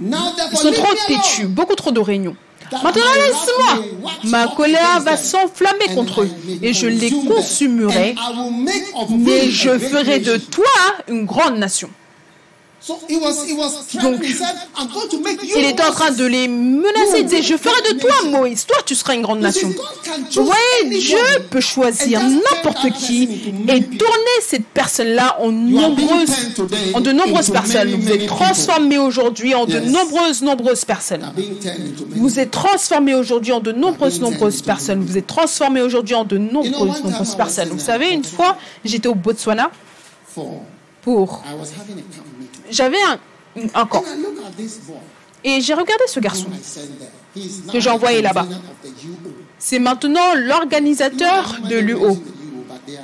Ils 0.00 0.58
sont 0.58 0.72
trop 0.72 0.94
têtus, 1.06 1.46
beaucoup 1.46 1.74
trop 1.74 1.90
de 1.90 2.00
réunions. 2.00 2.36
Maintenant, 2.72 3.14
laisse-moi. 3.16 3.84
Ma 4.24 4.48
colère 4.48 5.00
va 5.00 5.16
s'enflammer 5.16 5.94
contre 5.94 6.22
eux 6.22 6.30
et 6.62 6.72
je 6.72 6.86
les 6.86 7.10
consumerai, 7.10 8.14
mais 9.10 9.50
je 9.50 9.78
ferai 9.78 10.20
de 10.20 10.36
toi 10.36 10.64
une 11.08 11.24
grande 11.24 11.58
nation. 11.58 11.90
Donc, 12.86 14.20
Il 15.56 15.64
était 15.64 15.82
en 15.82 15.90
train 15.90 16.10
de 16.12 16.24
les 16.24 16.46
menacer, 16.46 17.18
il 17.18 17.24
disait, 17.24 17.42
je 17.42 17.56
ferai 17.56 17.92
de 17.92 17.98
toi, 17.98 18.12
Moïse, 18.26 18.66
toi 18.66 18.76
tu 18.86 18.94
seras 18.94 19.14
une 19.14 19.22
grande 19.22 19.40
nation. 19.40 19.68
Vous 20.34 20.44
voyez, 20.44 21.00
Dieu 21.00 21.18
peut 21.50 21.60
choisir 21.60 22.22
n'importe 22.22 22.90
qui 22.92 23.24
et 23.68 23.82
tourner 23.82 24.38
cette 24.42 24.66
personne-là 24.66 25.38
en 25.40 25.50
nombreuses, 25.50 26.30
en 26.94 27.00
de 27.00 27.12
nombreuses 27.12 27.50
personnes. 27.50 27.94
Vous 27.96 28.12
êtes 28.12 28.26
transformés 28.26 28.98
aujourd'hui 28.98 29.54
en 29.54 29.66
de 29.66 29.80
nombreuses, 29.80 30.42
nombreuses 30.42 30.84
personnes. 30.84 31.32
Vous 32.14 32.38
êtes 32.38 32.52
transformés 32.52 33.14
aujourd'hui 33.14 33.52
en 33.52 33.60
de 33.60 33.72
nombreuses, 33.72 34.20
nombreuses 34.20 34.62
personnes. 34.62 35.04
Vous 35.04 35.18
êtes 35.18 35.26
transformés 35.26 35.82
aujourd'hui 35.82 36.14
en 36.14 36.24
de 36.24 36.38
nombreuses, 36.38 37.02
nombreuses 37.02 37.34
personnes. 37.34 37.70
Vous 37.70 37.78
savez, 37.78 38.10
une 38.10 38.24
fois, 38.24 38.56
j'étais 38.84 39.08
au 39.08 39.14
Botswana 39.14 39.70
pour... 41.02 41.42
J'avais 42.70 42.98
un, 43.02 43.18
un 43.74 43.86
camp. 43.86 44.04
Et 45.44 45.60
j'ai 45.60 45.74
regardé 45.74 46.04
ce 46.06 46.20
garçon 46.20 46.46
que 47.72 47.80
j'ai 47.80 47.90
envoyé 47.90 48.22
là-bas. 48.22 48.46
C'est 49.58 49.78
maintenant 49.78 50.34
l'organisateur 50.34 51.56
de 51.68 51.76
l'UO. 51.76 52.16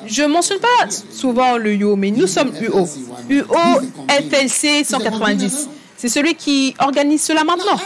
Je 0.06 0.22
ne 0.22 0.28
mentionne 0.28 0.60
pas 0.60 0.88
souvent 1.10 1.56
le 1.56 1.74
UO, 1.74 1.96
mais 1.96 2.10
nous 2.10 2.26
sommes 2.26 2.52
UO. 2.60 2.88
UO 3.28 3.80
FLC 4.08 4.84
190. 4.84 5.68
C'est 5.96 6.08
celui 6.08 6.34
qui 6.34 6.74
organise 6.78 7.22
cela 7.22 7.44
maintenant. 7.44 7.78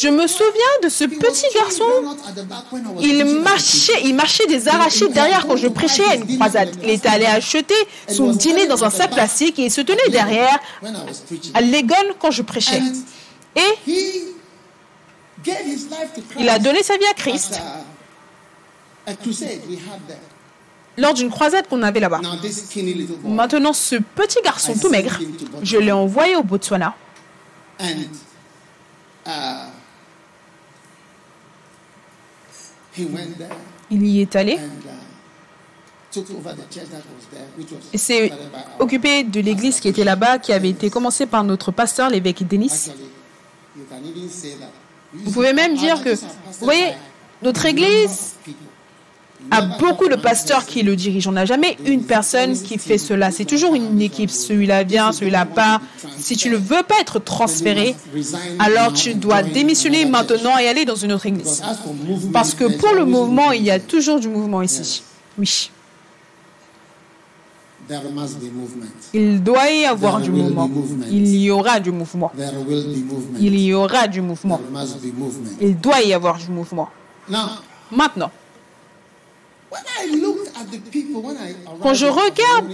Je 0.00 0.08
me 0.08 0.26
souviens 0.28 0.74
de 0.84 0.88
ce 0.88 1.04
petit 1.04 1.46
garçon. 1.54 1.84
Il 3.00 3.24
marchait, 3.42 4.00
il 4.04 4.14
marchait 4.14 4.46
des 4.46 4.68
arrachés 4.68 5.08
derrière 5.08 5.46
quand 5.46 5.56
je 5.56 5.66
prêchais 5.66 6.04
à 6.04 6.14
une 6.14 6.36
croisade. 6.36 6.70
Il 6.82 6.90
était 6.90 7.08
allé 7.08 7.26
acheter 7.26 7.74
son 8.08 8.30
dîner 8.32 8.66
dans 8.68 8.84
un 8.84 8.90
sac 8.90 9.10
plastique 9.10 9.58
et 9.58 9.64
il 9.64 9.70
se 9.72 9.80
tenait 9.80 10.08
derrière 10.10 10.58
à 11.54 11.60
Legon 11.60 12.14
quand 12.20 12.30
je 12.30 12.42
prêchais. 12.42 12.80
Et 13.56 13.70
il 16.38 16.48
a 16.48 16.58
donné 16.60 16.82
sa 16.84 16.96
vie 16.96 17.06
à 17.10 17.14
Christ 17.14 17.60
lors 20.96 21.14
d'une 21.14 21.30
croisade 21.30 21.66
qu'on 21.68 21.82
avait 21.82 22.00
là-bas. 22.00 22.20
Maintenant, 23.24 23.72
ce 23.72 23.96
petit 23.96 24.38
garçon 24.44 24.74
tout 24.80 24.90
maigre, 24.90 25.18
je 25.62 25.76
l'ai 25.78 25.92
envoyé 25.92 26.36
au 26.36 26.42
Botswana. 26.44 26.94
Il 33.90 34.06
y 34.06 34.20
est 34.20 34.36
allé. 34.36 34.58
et 37.92 37.98
s'est 37.98 38.32
occupé 38.78 39.24
de 39.24 39.40
l'église 39.40 39.80
qui 39.80 39.88
était 39.88 40.04
là-bas, 40.04 40.38
qui 40.38 40.52
avait 40.52 40.70
été 40.70 40.90
commencée 40.90 41.26
par 41.26 41.44
notre 41.44 41.70
pasteur, 41.70 42.10
l'évêque 42.10 42.46
Denis. 42.46 42.90
Vous 45.14 45.30
pouvez 45.30 45.52
même 45.52 45.74
dire 45.74 46.02
que, 46.02 46.14
vous 46.14 46.26
voyez, 46.60 46.92
notre 47.42 47.64
église 47.66 48.34
a 49.50 49.62
beaucoup 49.62 50.08
de 50.08 50.16
pasteurs 50.16 50.66
qui 50.66 50.82
le 50.82 50.96
dirigent. 50.96 51.30
On 51.30 51.34
n'a 51.34 51.46
jamais 51.46 51.76
une 51.86 52.04
personne 52.04 52.60
qui 52.60 52.78
fait 52.78 52.98
cela. 52.98 53.30
C'est 53.30 53.44
toujours 53.44 53.74
une 53.74 54.00
équipe. 54.00 54.30
Celui-là 54.30 54.84
vient, 54.84 55.12
celui-là 55.12 55.46
part. 55.46 55.80
Si 56.18 56.36
tu 56.36 56.50
ne 56.50 56.56
veux 56.56 56.82
pas 56.82 57.00
être 57.00 57.18
transféré, 57.18 57.96
alors 58.58 58.92
tu 58.92 59.14
dois 59.14 59.42
démissionner 59.42 60.04
maintenant 60.04 60.58
et 60.58 60.68
aller 60.68 60.84
dans 60.84 60.96
une 60.96 61.12
autre 61.12 61.26
église. 61.26 61.62
Parce 62.32 62.54
que 62.54 62.64
pour 62.78 62.94
le 62.94 63.04
mouvement, 63.04 63.52
il 63.52 63.62
y 63.62 63.70
a 63.70 63.80
toujours 63.80 64.20
du 64.20 64.28
mouvement 64.28 64.62
ici. 64.62 65.02
Oui. 65.38 65.70
Il 69.14 69.42
doit 69.42 69.70
y 69.70 69.86
avoir 69.86 70.20
du 70.20 70.30
mouvement. 70.30 70.70
Il 71.10 71.34
y 71.36 71.50
aura 71.50 71.80
du 71.80 71.90
mouvement. 71.90 72.30
Il 73.40 73.58
y 73.58 73.72
aura 73.72 74.08
du 74.08 74.20
mouvement. 74.20 74.60
Il 75.60 75.80
doit 75.80 76.02
y 76.02 76.12
avoir 76.12 76.36
du 76.36 76.50
mouvement. 76.50 76.90
Maintenant, 77.90 78.30
quand 81.82 81.94
je 81.94 82.06
regarde 82.06 82.72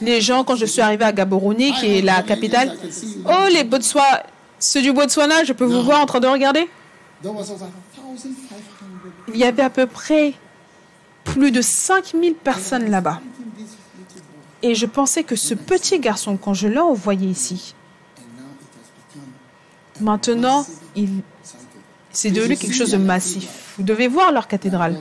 les 0.00 0.20
gens, 0.20 0.44
quand 0.44 0.56
je 0.56 0.66
suis 0.66 0.80
arrivé 0.80 1.04
à 1.04 1.12
Gaborone, 1.12 1.56
qui 1.56 1.98
est 1.98 2.02
la 2.02 2.22
capitale, 2.22 2.76
oh 3.26 3.46
les 3.52 3.64
Botswana, 3.64 4.22
ceux 4.58 4.82
du 4.82 4.92
Botswana, 4.92 5.44
je 5.44 5.52
peux 5.52 5.64
vous 5.64 5.82
voir 5.82 6.00
en 6.00 6.06
train 6.06 6.20
de 6.20 6.26
regarder. 6.26 6.68
Il 9.28 9.36
y 9.36 9.44
avait 9.44 9.62
à 9.62 9.70
peu 9.70 9.86
près 9.86 10.34
plus 11.24 11.50
de 11.50 11.60
5000 11.60 12.34
personnes 12.34 12.90
là-bas. 12.90 13.20
Et 14.62 14.74
je 14.74 14.86
pensais 14.86 15.22
que 15.22 15.36
ce 15.36 15.54
petit 15.54 16.00
garçon, 16.00 16.36
quand 16.36 16.54
je 16.54 16.66
l'ai 16.66 16.78
envoyé 16.78 17.28
ici, 17.28 17.74
maintenant, 20.00 20.66
il, 20.96 21.22
c'est 22.10 22.30
devenu 22.30 22.56
quelque 22.56 22.74
chose 22.74 22.90
de 22.90 22.96
massif. 22.96 23.67
Vous 23.78 23.84
devez 23.84 24.08
voir 24.08 24.32
leur 24.32 24.48
cathédrale 24.48 24.98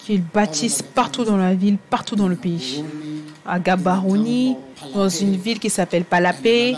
qu'ils 0.00 0.22
bâtissent 0.22 0.82
partout 0.82 1.24
dans 1.24 1.36
la 1.36 1.54
ville, 1.54 1.78
partout 1.78 2.16
dans 2.16 2.26
le 2.26 2.34
pays. 2.34 2.84
À 3.46 3.60
Gabaroni, 3.60 4.56
dans 4.92 5.08
une 5.08 5.36
ville 5.36 5.60
qui 5.60 5.70
s'appelle 5.70 6.04
Palapé, 6.04 6.76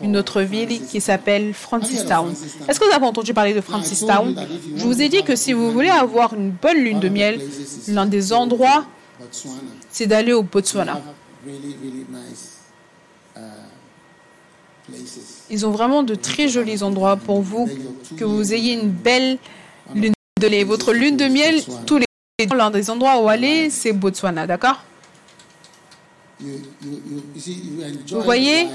une 0.00 0.16
autre 0.16 0.42
ville 0.42 0.86
qui 0.86 1.00
s'appelle 1.00 1.52
Francistown. 1.52 2.32
Est-ce 2.68 2.78
que 2.78 2.84
vous 2.84 2.94
avez 2.94 3.04
entendu 3.04 3.34
parler 3.34 3.52
de 3.52 3.60
Francistown 3.60 4.34
Je 4.76 4.84
vous 4.84 5.02
ai 5.02 5.08
dit 5.08 5.24
que 5.24 5.34
si 5.34 5.52
vous 5.52 5.72
voulez 5.72 5.88
avoir 5.88 6.34
une 6.34 6.50
bonne 6.50 6.78
lune 6.78 7.00
de 7.00 7.08
miel, 7.08 7.40
l'un 7.88 8.06
des 8.06 8.32
endroits, 8.32 8.84
c'est 9.90 10.06
d'aller 10.06 10.32
au 10.32 10.44
Botswana. 10.44 11.00
Ils 15.50 15.66
ont 15.66 15.70
vraiment 15.70 16.04
de 16.04 16.14
très 16.14 16.48
jolis 16.48 16.84
endroits 16.84 17.16
pour 17.16 17.40
vous, 17.40 17.68
que 18.16 18.24
vous 18.24 18.54
ayez 18.54 18.74
une 18.74 18.90
belle 18.90 19.38
lune 19.94 20.12
de 20.40 20.48
miel. 20.48 20.64
Votre 20.66 20.92
lune 20.92 21.16
de 21.16 21.26
miel, 21.26 21.62
tous 21.86 21.98
les 21.98 22.06
l'un 22.54 22.70
des 22.70 22.90
endroits 22.90 23.22
où 23.22 23.28
aller, 23.28 23.70
c'est 23.70 23.92
Botswana, 23.92 24.46
d'accord? 24.46 24.82
Vous 26.38 28.22
voyez, 28.22 28.68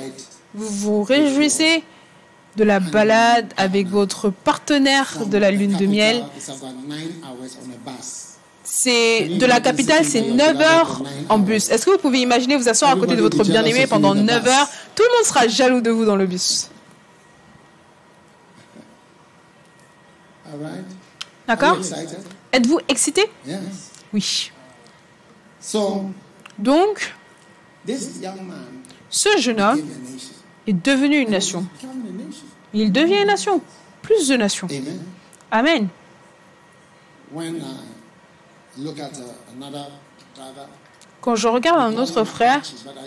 vous 0.54 0.67
vous 0.67 1.04
réjouissez 1.04 1.84
de 2.56 2.63
la 2.63 2.80
balade 2.80 3.54
avec 3.58 3.88
votre 3.88 4.30
partenaire 4.30 5.26
de 5.28 5.38
la 5.38 5.52
lune 5.52 5.78
de 5.78 5.86
miel. 5.86 6.24
C'est 8.63 9.28
de 9.28 9.45
la 9.45 9.60
capitale, 9.60 10.06
c'est 10.06 10.21
9 10.21 10.60
heures 10.60 11.04
en 11.30 11.38
bus. 11.38 11.69
Est-ce 11.69 11.86
que 11.86 11.91
vous 11.91 11.97
pouvez 12.00 12.21
imaginer 12.21 12.58
vous 12.58 12.67
asseoir 12.67 12.91
à 12.91 12.95
côté 12.95 13.15
de 13.15 13.21
votre 13.21 13.43
bien-aimé 13.43 13.86
pendant 13.86 14.15
9 14.15 14.47
heures? 14.47 14.69
Tout 14.95 15.04
le 15.04 15.17
monde 15.17 15.26
sera 15.26 15.47
jaloux 15.47 15.82
de 15.82 15.91
vous 15.91 16.06
dans 16.06 16.15
le 16.15 16.26
bus. 16.26 16.69
D'accord? 21.47 21.77
Êtes-vous 22.51 22.80
excité 22.88 23.30
Yes. 23.45 23.60
Oui. 24.13 24.51
So 25.60 26.10
Donc, 26.58 27.13
this 27.86 28.19
young 28.21 28.41
man 28.47 28.82
ce 29.12 29.38
jeune 29.39 29.60
homme 29.60 29.82
est 30.65 30.73
devenu 30.73 31.17
une 31.17 31.30
nation. 31.32 31.65
Il 32.73 32.91
devient 32.93 33.21
une 33.21 33.27
nation. 33.27 33.62
Plus 34.01 34.30
de 34.30 34.38
nations. 34.38 34.67
Amen. 35.51 35.89
Uh, 37.36 37.39
Quand 41.19 41.36
je 41.36 41.47
regarde 41.49 41.93
un 41.93 41.97
autre 41.97 42.23
frère, 42.23 42.62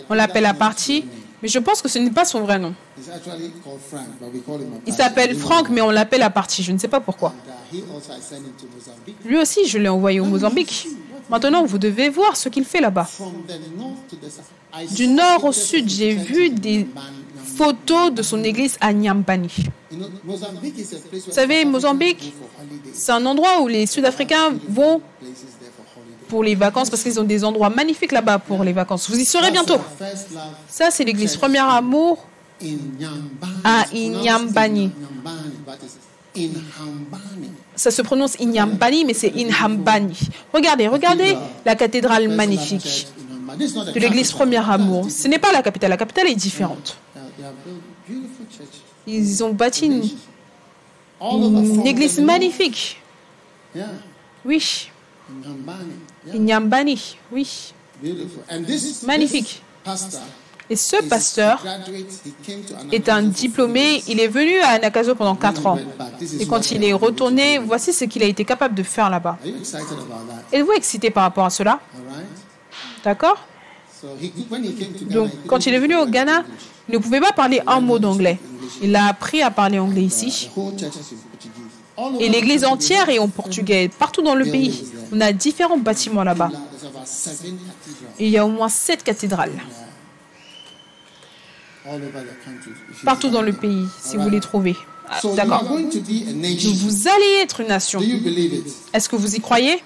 on 0.09 0.13
l'appelle 0.13 0.45
à 0.45 0.53
partie, 0.53 1.05
mais 1.45 1.49
je 1.49 1.59
pense 1.59 1.79
que 1.79 1.87
ce 1.87 1.99
n'est 1.99 2.09
pas 2.09 2.25
son 2.25 2.41
vrai 2.41 2.57
nom. 2.57 2.73
Frank, 3.87 4.07
Il 4.87 4.93
s'appelle 4.93 5.35
Franck, 5.35 5.69
mais 5.69 5.79
on 5.79 5.91
l'appelle 5.91 6.23
à 6.23 6.31
partie. 6.31 6.63
Je 6.63 6.71
ne 6.71 6.79
sais 6.79 6.87
pas 6.87 6.99
pourquoi. 6.99 7.35
Uh. 7.71 7.83
Lui 9.23 9.37
aussi, 9.37 9.67
je 9.67 9.77
l'ai 9.77 9.87
envoyé 9.87 10.19
au 10.19 10.25
Mozambique. 10.25 10.87
Maintenant, 11.29 11.63
vous 11.63 11.77
devez 11.77 12.09
voir 12.09 12.35
ce 12.35 12.49
qu'il 12.49 12.65
fait 12.65 12.81
là-bas. 12.81 13.07
Du 14.95 15.07
nord 15.07 15.43
au 15.43 15.51
sud, 15.51 15.87
j'ai 15.87 16.15
vu 16.15 16.49
des 16.49 16.87
photos 17.37 18.11
de 18.11 18.23
son 18.23 18.43
église 18.43 18.75
à 18.81 18.91
Nyambani. 18.91 19.67
Vous 20.23 21.31
savez, 21.31 21.63
Mozambique. 21.63 22.33
C'est 22.91 23.11
un 23.11 23.23
endroit 23.27 23.61
où 23.61 23.67
les 23.67 23.85
Sud-Africains 23.85 24.55
vont 24.67 24.99
Places 25.19 25.59
there 25.59 25.69
for 25.77 25.85
holidays. 25.95 26.14
Pour 26.27 26.43
les 26.43 26.55
vacances 26.55 26.89
parce 26.89 27.03
qu'ils 27.03 27.19
ont 27.19 27.23
des 27.23 27.43
endroits 27.43 27.69
magnifiques 27.69 28.11
là-bas 28.11 28.39
pour 28.39 28.63
les 28.63 28.73
vacances. 28.73 29.09
Vous 29.09 29.17
y 29.19 29.25
serez 29.25 29.51
bientôt. 29.51 29.77
Ça, 30.67 30.91
c'est 30.91 31.03
l'église 31.03 31.35
Premier 31.37 31.59
Amour. 31.59 32.25
in 33.93 34.21
Nyambani. 34.23 34.91
Ah. 35.25 35.31
Ça 37.75 37.91
se 37.91 38.01
prononce 38.01 38.35
Inyambani, 38.39 39.05
mais 39.05 39.13
c'est 39.13 39.29
Inhambani. 39.35 40.17
Regardez, 40.53 40.87
regardez 40.87 41.37
la 41.65 41.75
cathédrale 41.75 42.27
magnifique 42.29 43.07
de 43.57 43.99
l'église. 43.99 44.31
Premier 44.31 44.57
Amour. 44.69 45.09
Ce 45.09 45.27
n'est 45.27 45.39
pas 45.39 45.51
la 45.51 45.61
capitale. 45.61 45.89
La 45.89 45.97
capitale 45.97 46.27
est 46.27 46.35
différente. 46.35 46.97
Ils 49.07 49.43
ont 49.43 49.53
bâti 49.53 49.85
une, 49.85 50.03
une 51.21 51.85
église 51.87 52.19
magnifique. 52.19 53.01
Oui, 54.45 54.89
Inyambani. 56.33 57.17
Oui, 57.31 57.73
beautiful. 58.01 58.43
And 58.49 58.63
this 58.63 59.03
Magnifique. 59.03 59.61
Et 60.67 60.75
ce 60.75 60.95
pasteur 61.07 61.61
graduate. 61.61 62.07
He 62.25 62.33
came 62.43 62.61
to 62.63 62.73
est 62.91 63.07
un 63.07 63.17
Anakazo 63.17 63.39
diplômé. 63.39 64.03
Il 64.07 64.19
est 64.19 64.27
venu 64.27 64.59
à 64.61 64.79
Nakazo 64.79 65.13
pendant 65.13 65.35
quatre 65.35 65.65
ans. 65.67 65.77
Et 66.39 66.47
quand 66.47 66.71
il 66.71 66.83
est 66.83 66.93
retourné, 66.93 67.59
voici 67.59 67.93
ce 67.93 68.05
qu'il 68.05 68.23
a 68.23 68.25
été 68.25 68.43
capable 68.45 68.73
de 68.73 68.81
faire 68.81 69.09
là-bas. 69.11 69.37
Are 69.41 69.47
you 69.47 69.57
excited 69.57 69.83
about 69.91 70.25
that? 70.27 70.57
Êtes-vous 70.57 70.71
excité 70.71 71.11
par 71.11 71.23
rapport 71.23 71.45
à 71.45 71.51
cela? 71.51 71.79
D'accord? 73.03 73.37
Donc, 75.11 75.29
quand 75.47 75.65
il 75.67 75.73
est 75.73 75.79
venu 75.79 75.95
au 75.95 76.05
Ghana, 76.07 76.43
il 76.89 76.95
ne 76.95 76.99
pouvait 76.99 77.21
pas 77.21 77.31
parler 77.31 77.61
un 77.67 77.79
mot 77.79 77.99
d'anglais. 77.99 78.39
Il 78.81 78.95
a 78.95 79.07
appris 79.07 79.41
à 79.43 79.51
parler 79.51 79.77
anglais 79.79 80.03
ici. 80.03 80.49
Et 82.19 82.29
l'église 82.29 82.65
entière 82.65 83.09
est 83.09 83.19
en 83.19 83.27
portugais, 83.29 83.89
partout 83.99 84.21
dans 84.21 84.35
le 84.35 84.45
pays. 84.45 84.85
On 85.11 85.21
a 85.21 85.31
différents 85.31 85.77
bâtiments 85.77 86.23
là-bas. 86.23 86.51
Il 88.19 88.29
y 88.29 88.37
a 88.37 88.45
au 88.45 88.49
moins 88.49 88.69
sept 88.69 89.03
cathédrales, 89.03 89.53
partout 93.03 93.29
dans 93.29 93.41
le 93.41 93.53
pays, 93.53 93.85
si 94.01 94.17
vous 94.17 94.29
les 94.29 94.39
trouvez. 94.39 94.75
D'accord. 95.35 95.63
Vous 95.63 97.07
allez 97.07 97.41
être 97.41 97.61
une 97.61 97.67
nation. 97.67 98.01
Est-ce 98.93 99.07
que 99.07 99.15
vous 99.15 99.35
y 99.35 99.39
croyez? 99.39 99.81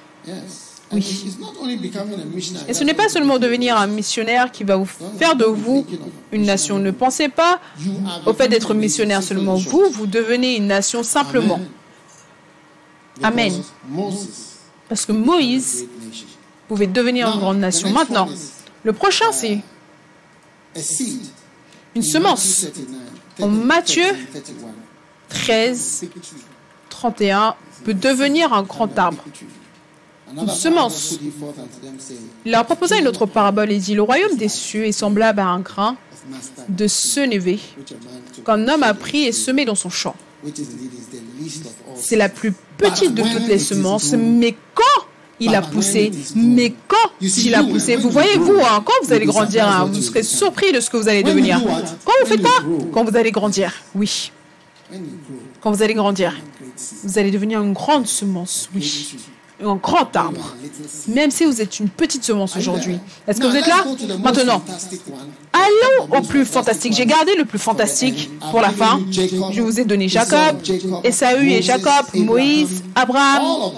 Missionary. 0.91 2.65
Et 2.67 2.73
ce 2.73 2.83
n'est 2.83 2.95
pas 2.95 3.09
seulement 3.09 3.37
devenir 3.37 3.77
un 3.77 3.85
missionnaire 3.85 4.51
qui 4.51 4.63
va 4.63 4.75
vous 4.75 4.87
faire 5.19 5.35
de 5.35 5.45
vous 5.45 5.85
une 6.31 6.43
nation. 6.43 6.79
Ne 6.79 6.89
pensez 6.91 7.29
pas 7.29 7.59
au 8.25 8.33
fait 8.33 8.47
d'être 8.47 8.73
missionnaire 8.73 9.21
seulement. 9.21 9.55
Vous, 9.55 9.85
vous 9.91 10.07
devenez 10.07 10.55
une 10.55 10.67
nation 10.67 11.03
simplement. 11.03 11.59
Amen. 13.23 13.53
Parce 14.87 15.05
que 15.05 15.11
Moïse 15.11 15.85
pouvait 16.67 16.87
devenir 16.87 17.31
une 17.31 17.39
grande 17.39 17.59
nation. 17.59 17.89
Maintenant, 17.91 18.27
le 18.83 18.93
prochain, 18.93 19.31
c'est 19.31 19.59
seed. 20.75 21.21
une 21.95 22.03
semence. 22.03 22.67
39, 22.71 22.99
En 23.41 23.47
Matthieu 23.47 24.03
30, 24.03 24.43
31. 24.43 24.67
13, 25.29 25.99
Big 26.01 26.11
tree. 26.21 26.37
31 26.89 27.55
peut 27.83 27.93
devenir 27.93 28.53
un 28.53 28.63
grand 28.63 28.97
arbre. 28.97 29.23
Another 30.31 30.55
semence. 30.55 31.19
Il 32.45 32.51
leur 32.51 32.65
proposa 32.65 32.97
une 32.97 33.07
autre 33.07 33.25
parabole 33.25 33.71
et 33.71 33.79
dit 33.79 33.95
Le 33.95 34.03
royaume 34.03 34.37
des 34.37 34.49
cieux 34.49 34.85
est 34.85 34.91
semblable 34.91 35.39
à 35.39 35.47
un 35.47 35.59
grain 35.59 35.97
de 36.67 36.87
senevé 36.87 37.59
qu'un 38.45 38.67
homme 38.67 38.83
a 38.83 38.93
pris 38.93 39.25
et 39.25 39.31
semé 39.31 39.65
dans 39.65 39.75
son 39.75 39.89
champ. 39.89 40.15
C'est 41.95 42.15
la 42.15 42.29
plus 42.29 42.53
petite 42.77 43.13
de 43.13 43.21
toutes 43.21 43.47
les 43.47 43.59
semences, 43.59 44.13
mais 44.13 44.55
quand 44.73 45.05
il 45.39 45.55
a 45.55 45.61
poussé, 45.61 46.11
mais 46.35 46.73
quand 46.87 47.11
il 47.21 47.55
a 47.55 47.63
poussé, 47.63 47.95
vous 47.95 48.09
voyez, 48.09 48.37
vous, 48.37 48.57
hein, 48.59 48.83
quand 48.85 48.93
vous 49.03 49.13
allez 49.13 49.25
grandir, 49.25 49.67
hein, 49.67 49.89
vous 49.91 50.01
serez 50.01 50.23
surpris 50.23 50.71
de 50.71 50.79
ce 50.79 50.89
que 50.89 50.97
vous 50.97 51.07
allez 51.07 51.23
devenir. 51.23 51.61
Quand 52.05 52.11
vous 52.21 52.27
faites 52.27 52.41
quoi? 52.41 52.63
Quand 52.91 53.03
vous 53.03 53.15
allez 53.15 53.31
grandir, 53.31 53.73
oui. 53.95 54.31
Quand 55.61 55.71
vous 55.71 55.83
allez 55.83 55.93
grandir, 55.93 56.35
vous 57.03 57.17
allez 57.17 57.31
devenir 57.31 57.61
une 57.61 57.73
grande 57.73 58.07
semence, 58.07 58.69
oui. 58.75 59.15
Un 59.61 59.75
grand 59.75 60.15
arbre. 60.15 60.55
Même 61.07 61.31
si 61.31 61.43
vous 61.43 61.61
êtes 61.61 61.79
une 61.79 61.89
petite 61.89 62.23
semence 62.23 62.55
aujourd'hui. 62.55 62.97
Est-ce 63.27 63.41
que 63.41 63.47
vous 63.47 63.55
êtes 63.55 63.67
là 63.67 63.83
Maintenant, 64.23 64.61
allons 65.53 66.17
au 66.17 66.21
plus 66.21 66.45
fantastique. 66.45 66.93
J'ai 66.93 67.05
gardé 67.05 67.35
le 67.35 67.45
plus 67.45 67.59
fantastique 67.59 68.29
pour 68.51 68.61
la 68.61 68.69
fin. 68.69 68.99
Je 69.11 69.61
vous 69.61 69.79
ai 69.79 69.85
donné 69.85 70.07
Jacob, 70.07 70.57
Esaü 71.03 71.51
et 71.51 71.61
Jacob, 71.61 72.05
Moïse, 72.13 72.83
Abraham. 72.95 73.71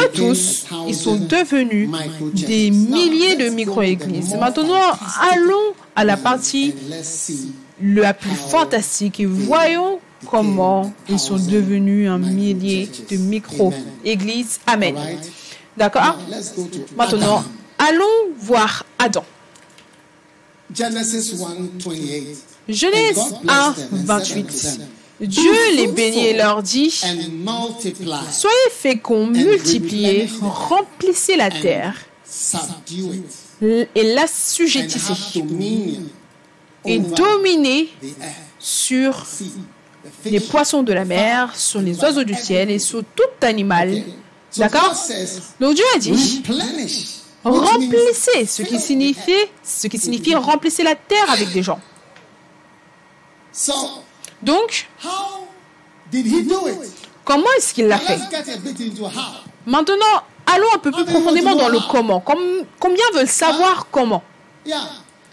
Eux 0.00 0.10
tous, 0.14 0.64
ils 0.88 0.94
sont 0.94 1.16
devenus 1.16 1.90
des 2.32 2.70
milliers 2.70 3.36
de 3.36 3.50
micro-églises. 3.50 4.34
Maintenant, 4.36 4.78
allons 5.32 5.74
à 5.94 6.04
la 6.04 6.16
partie 6.16 6.74
la 7.82 8.14
plus 8.14 8.30
fantastique 8.30 9.20
et 9.20 9.26
voyons 9.26 9.98
comment 10.26 10.92
ils 11.08 11.18
sont 11.18 11.36
devenus 11.36 12.08
un 12.08 12.18
millier 12.18 12.88
de 13.10 13.16
micro-églises. 13.16 14.60
Amen. 14.66 14.96
D'accord 15.76 16.18
to 16.54 16.68
Maintenant, 16.96 17.44
allons 17.78 18.34
voir 18.38 18.84
Adam. 18.98 19.24
Genesis 20.74 21.34
1 21.42 21.80
28. 21.84 22.52
Genèse 22.68 23.34
1, 23.48 23.74
28. 23.90 24.80
Dieu 25.20 25.52
les 25.76 25.88
bénit 25.88 26.26
et 26.26 26.36
leur 26.36 26.62
dit 26.62 26.90
Soyez 26.90 28.56
féconds, 28.70 29.26
multipliez, 29.26 30.28
remplissez 30.40 31.36
la 31.36 31.50
terre 31.50 31.94
et 33.60 33.86
and 33.96 34.14
l'assujettissez 34.14 35.44
et 36.84 36.98
dominez 36.98 37.90
sur 38.58 39.26
les 40.24 40.40
poissons 40.40 40.82
de 40.82 40.92
la 40.92 41.04
mer, 41.04 41.54
sur 41.54 41.80
les 41.80 41.98
oiseaux 42.00 42.24
du 42.24 42.34
ciel 42.34 42.70
et 42.70 42.78
sur 42.78 43.02
tout 43.16 43.22
animal. 43.46 44.02
D'accord 44.56 44.94
Donc 45.60 45.74
Dieu 45.74 45.84
a 45.94 45.98
dit 45.98 46.42
remplissez, 47.44 48.46
ce 48.46 48.62
qui 48.62 48.78
signifie, 48.78 49.32
ce 49.62 49.86
qui 49.88 49.98
signifie 49.98 50.34
remplissez 50.34 50.82
la 50.82 50.94
terre 50.94 51.30
avec 51.30 51.52
des 51.52 51.62
gens. 51.62 51.80
So, 53.52 53.72
Donc, 54.42 54.88
how 55.04 55.46
did 56.10 56.26
he 56.26 56.42
do 56.42 56.66
it? 56.68 56.90
comment 57.24 57.46
est-ce 57.58 57.74
qu'il 57.74 57.86
l'a 57.86 57.98
fait? 57.98 58.18
Maintenant, 59.66 59.94
allons 60.46 60.66
un 60.74 60.78
peu 60.78 60.90
plus 60.90 61.04
profondément 61.04 61.54
dans 61.54 61.68
le 61.68 61.78
comment. 61.90 62.20
Comme- 62.20 62.64
combien 62.80 63.04
veulent 63.14 63.28
savoir 63.28 63.86
comment? 63.90 64.22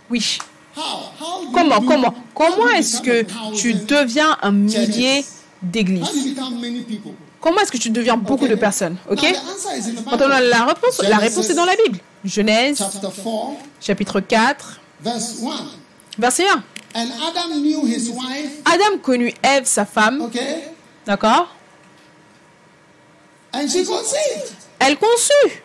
Oui. 0.09 0.37
Comment, 1.53 1.81
comment 1.81 2.13
Comment 2.33 2.69
est-ce 2.69 3.01
que 3.01 3.25
tu 3.55 3.73
deviens 3.73 4.37
un 4.41 4.51
millier 4.51 5.25
d'églises? 5.61 6.35
Comment 7.41 7.61
est-ce 7.61 7.71
que 7.71 7.77
tu 7.77 7.89
deviens 7.89 8.17
beaucoup 8.17 8.47
de 8.47 8.55
personnes 8.55 8.97
Ok? 9.09 9.23
Maintenant, 10.05 10.27
la 10.27 10.65
réponse, 10.65 11.01
la 11.07 11.17
réponse 11.17 11.49
est 11.49 11.53
dans 11.55 11.65
la 11.65 11.75
Bible. 11.75 11.99
Genèse, 12.25 12.77
Chapter 12.77 13.07
4, 13.23 13.25
chapitre 13.79 14.19
4, 14.19 14.79
verse 15.01 15.35
1. 15.41 16.21
verset 16.21 16.47
1. 16.49 16.63
And 16.95 17.07
Adam 18.65 18.97
connut 19.01 19.33
Ève, 19.43 19.65
sa 19.65 19.85
femme, 19.85 20.29
d'accord? 21.05 21.55
Elle 23.53 24.97
conçut 24.97 25.61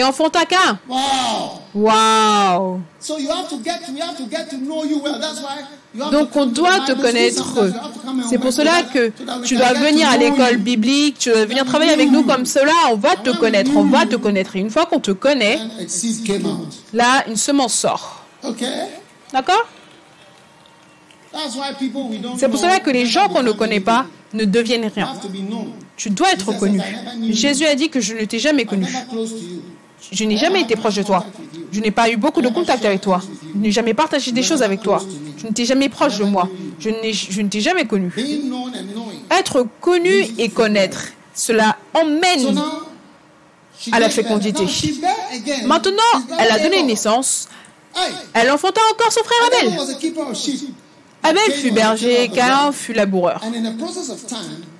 et 0.00 0.04
enfanta 0.04 0.46
qu'un. 0.46 0.78
Wow. 0.88 1.60
Waouh 1.74 2.80
So 2.98 3.18
you 3.18 3.28
have 3.30 3.48
to 3.48 3.58
get 3.58 3.80
we 3.92 4.00
have 4.00 4.16
to 4.16 4.24
get 4.24 4.48
to 4.48 4.56
know 4.56 4.84
you 4.84 4.98
well. 5.02 5.20
That's 5.20 5.40
why 5.42 5.58
you 5.94 6.02
have 6.02 6.12
Donc 6.12 6.34
on 6.36 6.46
doit 6.46 6.80
te 6.86 6.92
connaître. 6.92 7.70
C'est 8.28 8.38
pour 8.38 8.52
cela 8.52 8.82
que 8.82 9.12
tu 9.44 9.56
dois 9.56 9.74
venir 9.74 10.08
à 10.08 10.16
l'école 10.16 10.56
biblique, 10.56 11.18
tu 11.18 11.30
dois 11.30 11.44
venir 11.44 11.64
travailler 11.66 11.92
avec 11.92 12.10
nous 12.10 12.24
comme 12.24 12.46
cela, 12.46 12.72
on 12.90 12.96
va 12.96 13.16
te 13.16 13.30
connaître, 13.30 13.72
on 13.76 13.84
va 13.84 14.06
te 14.06 14.16
connaître. 14.16 14.56
Et 14.56 14.60
une 14.60 14.70
fois 14.70 14.86
qu'on 14.86 15.00
te 15.00 15.10
connaît, 15.10 15.58
là, 16.94 17.24
une 17.28 17.36
semence 17.36 17.74
sort. 17.74 18.24
D'accord? 19.32 19.66
C'est 22.36 22.48
pour 22.48 22.58
cela 22.58 22.80
que 22.80 22.90
les 22.90 23.06
gens 23.06 23.28
qu'on 23.28 23.42
ne 23.42 23.52
connaît 23.52 23.80
pas 23.80 24.06
ne 24.32 24.44
deviennent 24.44 24.90
rien. 24.94 25.12
Tu 25.96 26.10
dois 26.10 26.32
être 26.32 26.52
connu. 26.58 26.80
Jésus 27.28 27.66
a 27.66 27.74
dit 27.74 27.90
que 27.90 28.00
je 28.00 28.14
ne 28.14 28.24
t'ai 28.24 28.38
jamais 28.38 28.64
connu. 28.64 28.86
Je 30.12 30.24
n'ai 30.24 30.36
jamais 30.36 30.62
été 30.62 30.76
proche 30.76 30.96
de 30.96 31.02
toi. 31.02 31.24
Je 31.72 31.80
n'ai 31.80 31.90
pas 31.90 32.10
eu 32.10 32.16
beaucoup 32.16 32.42
de 32.42 32.48
contact 32.48 32.84
avec 32.84 33.00
toi. 33.00 33.20
Je 33.54 33.58
n'ai 33.58 33.70
jamais 33.70 33.94
partagé 33.94 34.32
des 34.32 34.42
choses 34.42 34.62
avec 34.62 34.82
toi. 34.82 35.02
Je 35.38 35.46
ne 35.46 35.52
t'ai 35.52 35.64
jamais 35.64 35.88
proche 35.88 36.18
de 36.18 36.24
moi. 36.24 36.48
Je, 36.78 36.90
ne 36.90 37.48
t'ai 37.48 37.60
jamais 37.60 37.86
connu. 37.86 38.12
Être 39.30 39.66
connu 39.80 40.26
et 40.38 40.48
connaître, 40.48 41.04
cela 41.34 41.76
emmène 41.94 42.60
à 43.92 44.00
la 44.00 44.08
fécondité. 44.08 44.64
Maintenant, 45.66 46.02
elle 46.38 46.50
a 46.50 46.58
donné 46.58 46.82
naissance. 46.82 47.48
Elle 48.34 48.50
enfanta 48.50 48.80
encore 48.92 49.12
son 49.12 49.22
frère 49.22 49.38
Abel 49.46 49.78
Abel. 51.22 51.52
fut 51.52 51.70
berger, 51.70 52.30
Cain 52.34 52.72
fut 52.72 52.92
laboureur. 52.92 53.42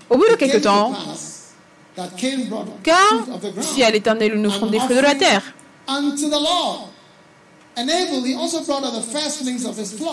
Au 0.08 0.16
bout 0.16 0.28
de 0.30 0.36
quelque 0.36 0.58
temps, 0.58 0.92
ground 2.84 3.40
fit 3.60 3.82
à 3.82 3.90
l'Éternel 3.90 4.34
offrande 4.34 4.46
and 4.46 4.66
des 4.66 4.78
fruits 4.78 4.96
de 4.96 5.00
la 5.00 5.14
terre. 5.14 5.42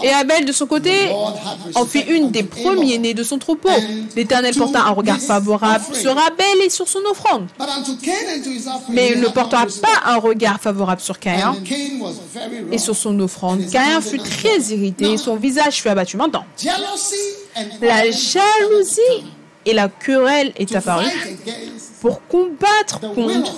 Et 0.03 0.09
Abel, 0.11 0.45
de 0.45 0.51
son 0.51 0.67
côté, 0.67 1.09
en 1.75 1.85
fit 1.85 2.01
une 2.01 2.31
des 2.31 2.43
premiers-nés 2.43 3.13
de 3.13 3.23
son 3.23 3.39
troupeau. 3.39 3.69
L'Éternel 4.15 4.55
porta 4.55 4.81
un 4.81 4.91
regard 4.91 5.19
favorable 5.19 5.83
sur 5.93 6.11
Abel 6.11 6.61
et 6.63 6.69
sur 6.69 6.87
son 6.87 6.99
offrande. 7.09 7.47
Mais 8.89 9.11
il 9.13 9.21
ne 9.21 9.27
porta 9.27 9.65
pas 9.81 10.01
un 10.05 10.17
regard 10.17 10.61
favorable 10.61 11.01
sur 11.01 11.19
Caïn 11.19 11.55
et 12.71 12.77
sur 12.77 12.95
son 12.95 13.19
offrande. 13.19 13.67
Caïn 13.69 14.01
fut 14.01 14.19
très 14.19 14.59
irrité 14.69 15.13
et 15.13 15.17
son 15.17 15.35
visage 15.35 15.81
fut 15.81 15.89
abattu. 15.89 16.15
Maintenant, 16.15 16.45
la 17.81 18.11
jalousie 18.11 19.23
et 19.67 19.73
la 19.73 19.89
querelle 19.89 20.53
est 20.55 20.73
apparue 20.75 21.05
pour 22.01 22.25
combattre 22.27 22.99
contre 23.13 23.53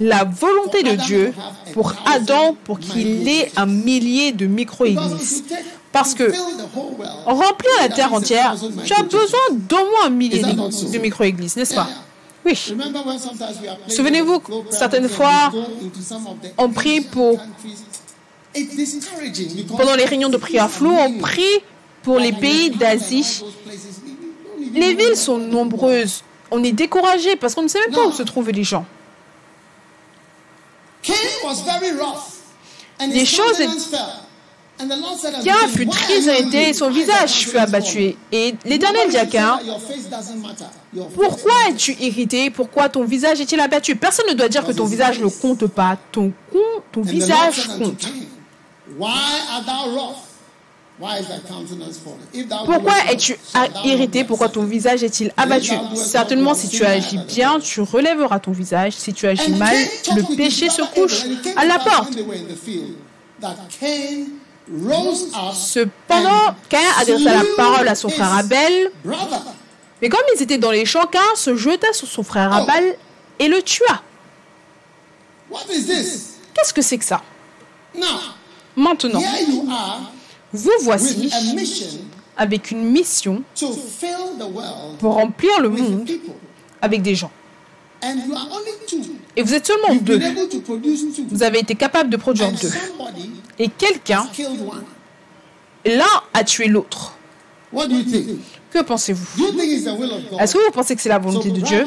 la 0.00 0.24
volonté 0.24 0.82
de 0.82 0.92
Dieu 0.96 1.32
pour 1.72 1.94
Adam 2.04 2.56
pour 2.64 2.78
qu'il 2.80 3.28
ait 3.28 3.50
un 3.56 3.66
millier 3.66 4.32
de 4.32 4.46
micro-églises. 4.46 5.44
Parce 5.92 6.14
que 6.14 6.24
remplir 7.26 7.70
la 7.80 7.88
terre 7.90 8.12
entière, 8.12 8.56
tu 8.84 8.92
as 8.94 9.02
besoin 9.02 9.46
d'au 9.52 9.76
moins 9.76 10.06
un 10.06 10.10
millier 10.10 10.42
de 10.42 10.98
micro-églises, 10.98 11.56
n'est-ce 11.56 11.74
pas? 11.74 11.88
Oui. 12.44 12.58
Souvenez-vous, 13.88 14.42
certaines 14.70 15.08
fois, 15.08 15.52
on 16.58 16.70
prie 16.70 17.02
pour- 17.02 17.38
Pendant 19.76 19.94
les 19.94 20.04
réunions 20.06 20.28
de 20.28 20.36
prière 20.38 20.68
floue, 20.70 20.94
on 20.94 21.18
prie 21.18 21.60
pour 22.02 22.18
les 22.18 22.32
pays 22.32 22.70
d'Asie. 22.70 23.42
Les 24.72 24.94
villes 24.94 25.16
sont 25.16 25.38
nombreuses. 25.38 26.22
On 26.50 26.62
est 26.64 26.72
découragé 26.72 27.36
parce 27.36 27.54
qu'on 27.54 27.62
ne 27.62 27.68
sait 27.68 27.80
même 27.80 27.92
pas 27.94 28.06
où 28.06 28.12
se 28.12 28.22
trouvent 28.22 28.50
les 28.50 28.64
gens. 28.64 28.84
Les 33.08 33.24
choses 33.26 33.58
Cain 35.44 35.68
fut 35.68 35.86
très 35.88 36.20
irrité 36.20 36.68
et 36.68 36.72
son 36.74 36.90
visage 36.90 37.30
fut 37.48 37.56
abattu. 37.58 38.14
Et 38.32 38.54
l'Éternel 38.64 39.08
dit 39.10 39.16
à 39.16 39.26
Cain, 39.26 39.58
pourquoi 41.14 41.52
es-tu 41.68 41.92
irrité? 42.00 42.50
Pourquoi 42.50 42.88
ton 42.88 43.04
visage 43.04 43.40
est-il 43.40 43.60
abattu? 43.60 43.96
Personne 43.96 44.26
ne 44.28 44.34
doit 44.34 44.48
dire 44.48 44.64
que 44.66 44.72
ton 44.72 44.84
visage 44.84 45.18
ne 45.20 45.26
compte 45.28 45.66
pas. 45.66 45.96
Ton, 46.10 46.32
con- 46.52 46.58
ton 46.92 47.02
visage 47.02 47.68
compte. 47.78 48.04
Pourquoi 52.64 52.94
es-tu 53.10 53.36
irrité? 53.84 54.24
Pourquoi 54.24 54.48
ton 54.48 54.64
visage 54.64 55.02
est-il 55.02 55.32
abattu? 55.36 55.72
Certainement, 55.96 56.54
si 56.54 56.68
tu 56.68 56.84
agis 56.84 57.18
bien, 57.18 57.58
tu 57.60 57.80
relèveras 57.80 58.38
ton 58.38 58.52
visage. 58.52 58.92
Si 58.92 59.12
tu 59.12 59.26
agis 59.26 59.52
mal, 59.52 59.76
le 60.14 60.36
péché 60.36 60.70
se 60.70 60.82
couche 60.82 61.24
à 61.56 61.64
la 61.64 61.78
porte. 61.78 62.12
Cependant, 65.54 66.54
Cain 66.68 66.78
adressa 67.00 67.34
la 67.34 67.42
parole 67.56 67.88
à 67.88 67.94
son 67.96 68.08
frère 68.08 68.34
Abel, 68.36 68.90
mais 70.00 70.08
comme 70.08 70.20
ils 70.36 70.42
étaient 70.42 70.58
dans 70.58 70.70
les 70.70 70.84
champs, 70.84 71.06
Cain 71.06 71.20
se 71.34 71.56
jeta 71.56 71.92
sur 71.92 72.06
son 72.06 72.22
frère 72.22 72.52
Abel 72.52 72.96
et 73.40 73.48
le 73.48 73.60
tua. 73.62 74.02
Qu'est-ce 76.54 76.72
que 76.72 76.82
c'est 76.82 76.98
que 76.98 77.04
ça? 77.04 77.22
Maintenant, 78.76 79.22
vous 80.52 80.70
voici 80.82 81.30
avec 82.36 82.70
une 82.70 82.84
mission 82.84 83.42
pour 84.98 85.14
remplir 85.14 85.60
le 85.60 85.68
monde 85.68 86.10
avec 86.80 87.02
des 87.02 87.14
gens. 87.14 87.30
Et 89.36 89.42
vous 89.42 89.54
êtes 89.54 89.66
seulement 89.66 89.94
deux. 89.94 90.20
Vous 91.30 91.42
avez 91.42 91.60
été 91.60 91.74
capable 91.74 92.10
de 92.10 92.16
produire 92.16 92.50
deux. 92.52 92.70
Et 93.58 93.68
quelqu'un, 93.68 94.26
l'un 95.84 96.04
a 96.34 96.44
tué 96.44 96.66
l'autre. 96.66 97.16
Que 98.72 98.82
pensez-vous? 98.82 99.26
Est-ce 100.40 100.54
que 100.54 100.64
vous 100.64 100.72
pensez 100.72 100.96
que 100.96 101.02
c'est 101.02 101.08
la 101.08 101.18
volonté 101.18 101.50
de 101.50 101.60
Dieu? 101.60 101.84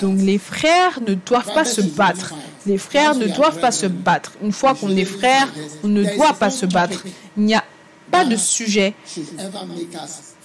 Donc 0.00 0.18
les 0.20 0.38
frères 0.38 1.00
ne 1.06 1.14
doivent 1.14 1.52
pas 1.52 1.64
se 1.64 1.80
battre. 1.80 2.34
Les 2.66 2.78
frères 2.78 3.14
ne 3.14 3.26
doivent 3.26 3.60
pas 3.60 3.72
se 3.72 3.86
battre. 3.86 4.32
Une 4.42 4.52
fois 4.52 4.74
qu'on 4.74 4.90
est 4.96 5.04
frères, 5.04 5.48
on 5.84 5.88
ne 5.88 6.02
doit 6.16 6.34
pas 6.34 6.50
se 6.50 6.66
battre. 6.66 7.04
Il 7.36 7.44
n'y 7.44 7.54
a 7.54 7.62
pas 8.10 8.24
de 8.24 8.36
sujet, 8.36 8.94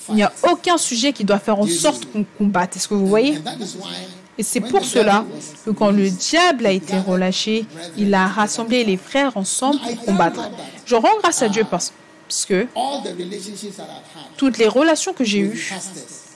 il 0.10 0.16
n'y 0.16 0.24
a 0.24 0.34
aucun 0.50 0.78
sujet 0.78 1.14
qui 1.14 1.24
doit 1.24 1.38
faire 1.40 1.60
en 1.60 1.68
sorte 1.68 2.06
qu'on 2.12 2.26
combatte. 2.38 2.76
Est-ce 2.76 2.88
que 2.88 2.96
vous 2.96 3.08
voyez? 3.08 3.40
Et 4.38 4.44
c'est 4.44 4.62
pour 4.62 4.84
cela 4.84 5.26
que 5.64 5.70
quand 5.70 5.92
le 5.92 6.10
diable 6.10 6.66
a 6.66 6.72
été 6.72 6.98
relâché, 6.98 7.66
il 7.98 8.14
a 8.14 8.28
rassemblé 8.28 8.84
les 8.84 8.98
frères 8.98 9.38
ensemble 9.38 9.80
pour 9.80 10.06
combattre. 10.06 10.50
Je 10.86 10.96
rends 10.96 11.20
grâce 11.22 11.44
à 11.44 11.50
Dieu 11.50 11.66
parce 11.70 11.94
parce 12.32 12.46
que 12.46 12.66
toutes 14.38 14.58
les 14.58 14.70
relations 14.70 15.12
que 15.12 15.26
j'ai 15.26 15.40
eues 15.40 15.74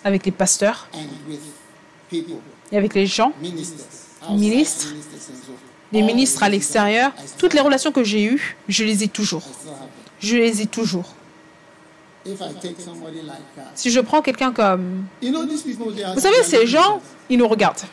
avec 0.04 0.26
les 0.26 0.32
pasteurs 0.34 0.90
et 2.12 2.78
avec 2.78 2.94
les 2.94 3.06
gens, 3.06 3.32
Ministres, 4.30 4.94
les 5.94 6.02
ministres 6.02 6.44
à 6.44 6.50
l'extérieur, 6.50 7.14
toutes 7.38 7.54
les 7.54 7.62
relations 7.62 7.94
que 7.94 8.04
j'ai 8.04 8.26
eues, 8.26 8.58
je 8.68 8.84
les 8.84 9.04
ai 9.04 9.08
toujours. 9.08 9.44
Je 10.20 10.36
les 10.36 10.62
ai 10.64 10.66
toujours. 10.66 11.14
Si 13.76 13.90
je 13.90 14.00
prends 14.02 14.22
quelqu'un 14.22 14.52
comme... 14.52 15.06
Vous 15.22 16.20
savez, 16.20 16.44
ces 16.44 16.68
gens, 16.68 17.00
ils 17.30 17.38
nous 17.38 17.48
regardent. 17.48 17.84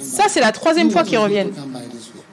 Ça, 0.00 0.24
c'est 0.28 0.40
la 0.40 0.52
troisième 0.52 0.90
fois 0.90 1.02
qu'ils 1.02 1.18
reviennent. 1.18 1.52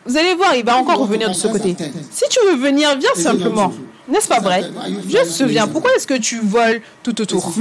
Vous 0.06 0.18
allez 0.18 0.36
voir, 0.36 0.56
il 0.56 0.64
va 0.66 0.78
encore 0.78 1.00
revenir 1.00 1.30
de 1.30 1.34
ce 1.34 1.48
côté. 1.48 1.76
Si 2.12 2.26
tu 2.30 2.40
veux 2.46 2.56
venir, 2.56 2.98
viens 2.98 3.16
simplement. 3.16 3.72
N'est-ce 4.08 4.28
pas 4.28 4.40
vrai 4.40 4.70
Juste 5.08 5.42
viens. 5.44 5.68
Pourquoi 5.68 5.92
est-ce 5.96 6.08
que 6.08 6.18
tu 6.18 6.40
voles 6.40 6.82
tout 7.02 7.20
autour? 7.22 7.54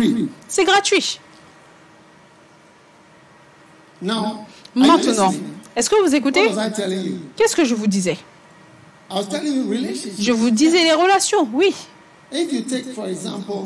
C'est 0.48 0.64
gratuit. 0.64 1.20
Maintenant, 4.74 5.33
est-ce 5.76 5.88
que 5.88 6.02
vous 6.05 6.14
écoutez? 6.14 6.50
Qu'est-ce 7.37 7.57
que 7.57 7.64
je 7.64 7.74
vous 7.74 7.87
disais? 7.87 8.18
I 9.11 9.14
was 9.14 9.24
telling 9.24 9.55
you 9.55 9.68
relationships. 9.68 10.20
Je 10.20 10.33
vous 10.33 10.50
disais 10.50 10.83
les 10.85 10.94
relations, 10.94 11.46
oui. 11.52 11.74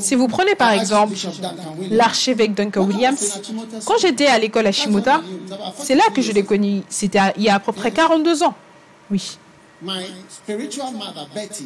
Si 0.01 0.15
vous 0.15 0.29
prenez 0.29 0.55
par 0.55 0.73
exemple 0.73 1.15
Archbishop 1.15 1.41
Duncan 1.41 1.75
Williams, 1.79 1.99
l'archevêque 1.99 2.55
Duncan 2.55 2.85
Williams, 2.85 3.41
quand 3.85 3.99
j'étais 3.99 4.27
à 4.27 4.39
l'école 4.39 4.67
à 4.67 4.73
Shimota, 4.73 5.23
c'est 5.79 5.95
là 5.95 6.05
que 6.15 6.21
je 6.23 6.33
l'ai 6.33 6.43
connu. 6.43 6.83
C'était 6.89 7.21
il 7.37 7.45
y 7.45 7.49
a 7.49 7.57
à 7.57 7.61
peu 7.61 7.73
près 7.73 7.91
42 7.91 8.43
ans. 8.43 8.55
Oui. 9.11 9.39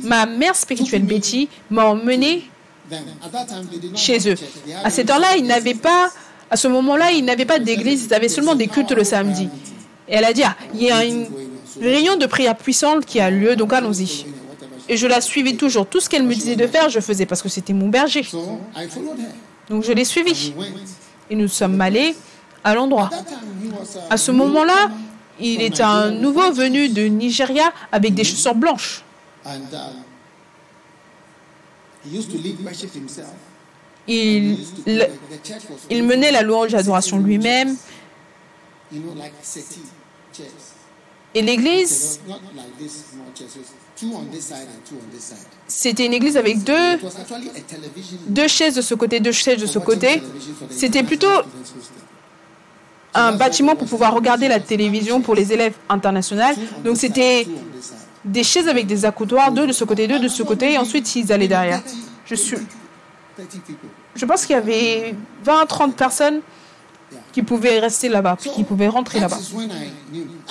Ma 0.02 0.26
mère 0.26 0.56
spirituelle 0.56 1.04
Betty 1.04 1.48
m'a 1.70 1.86
emmené 1.86 2.44
chez 3.94 4.28
eux. 4.28 4.34
À 4.82 4.90
cette 4.90 5.08
heure-là, 5.10 5.36
ils 5.36 5.46
n'avaient 5.46 5.74
pas, 5.74 6.10
à 6.50 6.56
ce 6.56 6.66
moment-là, 6.68 7.12
ils 7.12 7.24
n'avaient 7.24 7.44
pas 7.44 7.58
d'église, 7.60 8.06
ils 8.06 8.14
avaient 8.14 8.28
seulement 8.28 8.54
des 8.56 8.66
cultes 8.66 8.92
le 8.92 9.04
samedi. 9.04 9.48
Et 10.08 10.14
elle 10.14 10.24
a 10.24 10.32
dit, 10.32 10.42
ah, 10.42 10.56
il 10.74 10.82
y 10.82 10.90
a 10.90 11.04
une 11.04 11.26
réunion 11.80 12.16
de 12.16 12.26
prière 12.26 12.56
puissante 12.56 13.06
qui 13.06 13.20
a 13.20 13.30
lieu, 13.30 13.54
donc 13.54 13.72
allons-y. 13.72 14.26
Et 14.90 14.96
je 14.96 15.06
la 15.06 15.20
suivais 15.20 15.54
toujours. 15.54 15.86
Tout 15.86 16.00
ce 16.00 16.08
qu'elle 16.10 16.24
me 16.24 16.34
disait 16.34 16.56
de 16.56 16.66
faire, 16.66 16.88
je 16.90 16.98
faisais 16.98 17.24
parce 17.24 17.40
que 17.42 17.48
c'était 17.48 17.72
mon 17.72 17.88
berger. 17.88 18.26
Donc 19.68 19.84
je 19.84 19.92
l'ai 19.92 20.04
suivi. 20.04 20.52
We 20.58 20.68
went. 20.68 20.80
Et 21.30 21.36
nous 21.36 21.46
sommes 21.46 21.80
allés 21.80 22.16
à 22.64 22.74
l'endroit. 22.74 23.08
À 24.10 24.16
ce 24.16 24.32
moment-là, 24.32 24.90
il 25.38 25.62
est 25.62 25.80
un 25.80 26.10
nouveau 26.10 26.50
venu 26.50 26.88
de 26.88 27.02
Nigeria 27.02 27.72
avec 27.92 28.14
des 28.14 28.24
chaussures 28.24 28.56
blanches. 28.56 29.04
Il, 34.08 34.58
il 35.88 36.02
menait 36.02 36.32
la 36.32 36.42
louange 36.42 36.74
et 36.74 36.76
l'adoration 36.76 37.20
lui-même. 37.20 37.76
Et 41.32 41.42
l'église, 41.42 42.18
was 44.02 44.12
not 44.12 44.22
like 44.22 44.30
this 44.30 44.30
small 44.30 44.30
chairs. 44.30 44.30
It 44.30 44.30
was 44.30 44.30
two 44.30 44.30
on 44.30 44.30
this 44.30 44.44
side 44.46 44.68
and 44.68 44.84
two 44.88 44.96
on 44.96 45.10
this 45.12 45.24
side. 45.24 45.46
c'était 45.66 46.06
une 46.06 46.12
église 46.14 46.36
avec 46.36 46.62
deux, 46.64 46.94
It 46.94 47.02
was 47.02 47.16
actually 47.20 47.50
a 47.50 47.60
television. 47.60 48.18
deux 48.28 48.48
chaises 48.48 48.74
de 48.74 48.82
ce 48.82 48.94
côté, 48.94 49.20
deux 49.20 49.32
chaises 49.32 49.60
de 49.60 49.66
ce 49.66 49.78
côté. 49.78 50.22
C'était 50.70 51.02
plutôt 51.02 51.28
un 53.14 53.32
bâtiment 53.32 53.74
pour 53.74 53.88
pouvoir 53.88 54.14
regarder 54.14 54.48
la 54.48 54.60
télévision 54.60 55.20
pour 55.20 55.34
les 55.34 55.52
élèves 55.52 55.74
internationaux. 55.88 56.42
Donc 56.84 56.96
c'était 56.96 57.46
des 58.24 58.44
chaises 58.44 58.68
avec 58.68 58.86
des 58.86 59.04
accoudoirs, 59.04 59.50
deux 59.52 59.66
de 59.66 59.72
ce 59.72 59.84
côté, 59.84 60.06
deux 60.06 60.18
de 60.18 60.28
ce 60.28 60.42
côté, 60.42 60.72
et 60.74 60.78
ensuite 60.78 61.14
ils 61.16 61.32
allaient 61.32 61.48
derrière. 61.48 61.82
Je 62.26 62.34
suis, 62.34 62.56
30 63.36 63.48
people. 63.66 63.88
je 64.14 64.24
pense 64.24 64.46
qu'il 64.46 64.54
y 64.54 64.58
avait 64.58 65.14
20, 65.44 65.66
30 65.66 65.96
personnes 65.96 66.40
qui 67.32 67.42
pouvaient 67.42 67.78
rester 67.78 68.08
là-bas, 68.08 68.36
qui 68.36 68.64
pouvaient 68.64 68.88
rentrer 68.88 69.20
là-bas. 69.20 69.38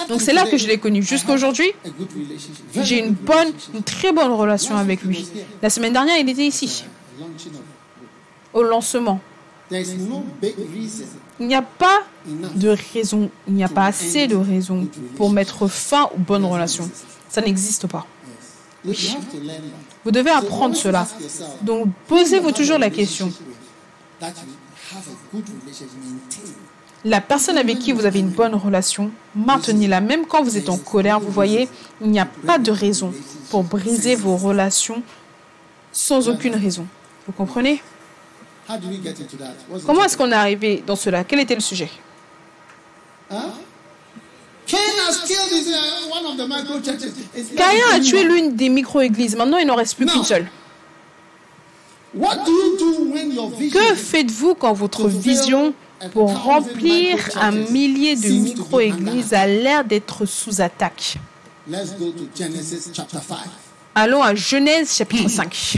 Donc 0.07 0.21
c'est 0.21 0.33
là 0.33 0.45
que 0.45 0.57
je 0.57 0.67
l'ai 0.67 0.77
connu. 0.77 1.03
Jusqu'à 1.03 1.33
aujourd'hui, 1.33 1.71
A 1.85 1.89
good 1.89 2.09
relationship. 2.13 2.65
Very 2.73 2.85
j'ai 2.85 2.99
une 2.99 3.13
bonne, 3.13 3.51
une 3.73 3.83
très 3.83 4.11
bonne 4.11 4.31
relation 4.31 4.75
avec 4.77 5.03
lui. 5.03 5.27
La 5.61 5.69
semaine 5.69 5.93
dernière, 5.93 6.17
il 6.17 6.29
était 6.29 6.45
ici, 6.45 6.85
of. 7.19 7.27
au 8.53 8.63
lancement. 8.63 9.19
Il 9.71 11.47
n'y 11.47 11.55
a 11.55 11.61
pas 11.61 12.01
de 12.25 12.75
raison, 12.93 13.29
il 13.47 13.53
n'y 13.53 13.63
a 13.63 13.69
pas 13.69 13.85
assez 13.85 14.27
de 14.27 14.35
raison 14.35 14.87
pour 15.15 15.29
mettre 15.29 15.67
fin 15.67 16.09
aux 16.15 16.19
bonnes 16.19 16.45
relations. 16.45 16.89
Ça 17.29 17.41
n'existe 17.41 17.87
pas. 17.87 18.05
Vous 18.83 20.11
devez 20.11 20.31
apprendre 20.31 20.75
cela. 20.75 21.07
Donc, 21.61 21.87
posez-vous 22.07 22.51
toujours 22.51 22.79
la 22.79 22.89
question. 22.89 23.31
La 27.05 27.21
personne 27.21 27.57
avec 27.57 27.79
qui 27.79 27.93
vous 27.93 28.05
avez 28.05 28.19
une 28.19 28.29
bonne 28.29 28.55
relation, 28.55 29.11
maintenez-la. 29.33 30.01
Même 30.01 30.25
quand 30.25 30.43
vous 30.43 30.57
êtes 30.57 30.67
en 30.67 30.77
colère, 30.77 31.19
vous 31.19 31.31
voyez, 31.31 31.69
il 32.01 32.11
n'y 32.11 32.19
a 32.19 32.25
pas 32.25 32.57
de 32.57 32.71
raison 32.71 33.13
pour 33.49 33.63
briser 33.63 34.15
vos 34.15 34.35
relations 34.35 35.01
sans 35.93 36.27
aucune 36.27 36.55
raison. 36.55 36.85
Vous 37.25 37.31
comprenez? 37.31 37.81
Comment 39.85 40.03
est-ce 40.03 40.17
qu'on 40.17 40.31
est 40.31 40.35
arrivé 40.35 40.83
dans 40.85 40.97
cela? 40.97 41.23
Quel 41.23 41.39
était 41.39 41.55
le 41.55 41.61
sujet? 41.61 41.89
Killed 44.65 44.79
his, 45.51 45.67
uh, 45.69 47.55
Caïn 47.55 47.83
a 47.93 47.99
tué 47.99 48.23
l'une 48.23 48.55
des 48.55 48.69
micro-églises. 48.69 49.35
Maintenant, 49.35 49.57
il 49.57 49.65
n'en 49.65 49.75
reste 49.75 49.95
plus 49.95 50.05
qu'une 50.05 50.23
seule. 50.23 50.47
Que 52.13 53.95
faites-vous 53.95 54.53
quand 54.55 54.73
votre 54.73 55.07
vision 55.07 55.73
pour 56.11 56.33
remplir 56.43 57.17
un 57.35 57.51
millier 57.51 58.15
de 58.15 58.29
micro-églises 58.29 59.33
a 59.33 59.47
l'air 59.47 59.83
d'être 59.83 60.25
sous 60.25 60.61
attaque 60.61 61.17
Let's 61.67 61.93
go 61.99 62.11
to 62.11 62.27
Genesis 62.35 62.89
chapter 62.93 63.19
5. 63.19 63.37
Allons 63.93 64.23
à 64.23 64.33
Genèse 64.33 64.91
chapitre 64.95 65.29
5. 65.29 65.77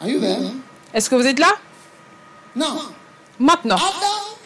Are 0.00 0.08
you 0.08 0.18
there? 0.18 0.38
Est-ce 0.94 1.10
que 1.10 1.14
vous 1.14 1.26
êtes 1.26 1.38
là? 1.38 1.52
Maintenant, 3.38 3.76
Adam, 3.76 4.36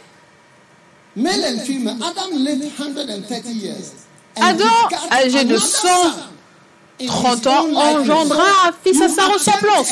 male 1.17 1.45
and 1.45 1.61
female, 1.61 1.97
Adam 2.03 2.37
lived 2.37 2.65
130 2.77 3.47
years. 3.53 3.93
And 4.37 4.43
Adam, 4.43 4.65
he 4.65 4.95
got 4.95 5.13
âgé 5.13 5.45
de 5.45 5.55
another 5.55 5.61
100, 5.61 5.89
son 5.89 6.21
in 6.21 6.36
30 7.05 7.41
his 7.43 7.49
ans, 7.49 7.67
engendra 7.75 8.45
un 8.69 8.73
fils 8.85 9.01
à 9.03 9.09
sa 9.09 9.27
ressemblance. 9.27 9.89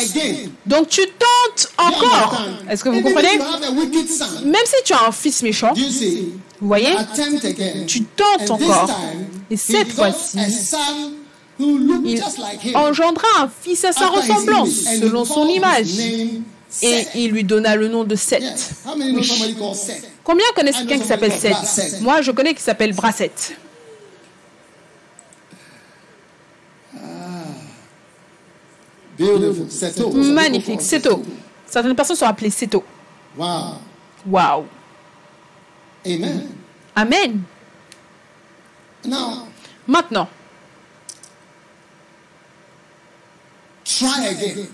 Donc 0.66 0.88
tu 0.88 1.02
tentes 1.02 1.68
encore. 1.76 2.40
Est-ce 2.70 2.82
que 2.82 2.88
vous 2.88 3.02
comprenez? 3.02 3.38
Même 4.44 4.64
si 4.64 4.82
tu 4.84 4.92
as 4.92 5.06
un 5.08 5.12
fils 5.12 5.42
méchant, 5.42 5.72
vous 5.74 6.66
voyez, 6.68 6.94
tu 7.86 8.04
tentes 8.04 8.50
encore. 8.50 8.90
Et 9.50 9.56
cette 9.56 9.92
fois-ci, 9.92 10.38
il 11.58 12.22
engendra 12.74 13.28
un 13.40 13.50
fils 13.62 13.84
à 13.84 13.92
sa 13.92 14.08
ressemblance, 14.08 14.70
selon 15.00 15.24
son 15.24 15.46
image. 15.48 15.98
Et 16.82 17.06
il 17.14 17.30
lui 17.30 17.44
donna 17.44 17.76
le 17.76 17.86
nom 17.86 18.02
de 18.02 18.16
Seth. 18.16 18.70
Combien 20.24 20.46
connaissent 20.56 20.78
quelqu'un 20.78 20.98
qui 20.98 21.06
s'appelle 21.06 21.32
Seth? 21.32 22.00
Moi, 22.00 22.20
je 22.22 22.32
connais 22.32 22.54
qui 22.54 22.62
s'appelle 22.62 22.92
Brassette. 22.94 23.56
Beautiful. 29.18 29.70
Seto. 29.70 30.10
Magnifique, 30.12 30.80
Seto. 30.82 31.22
Certaines 31.66 31.94
personnes 31.94 32.16
sont 32.16 32.26
appelées 32.26 32.50
Seto. 32.50 32.82
Wow. 33.36 33.78
Waouh. 34.26 34.64
Amen. 36.06 36.48
Amen. 36.96 37.42
Now, 39.06 39.46
Maintenant, 39.86 40.28
try 43.84 44.26
again. 44.28 44.66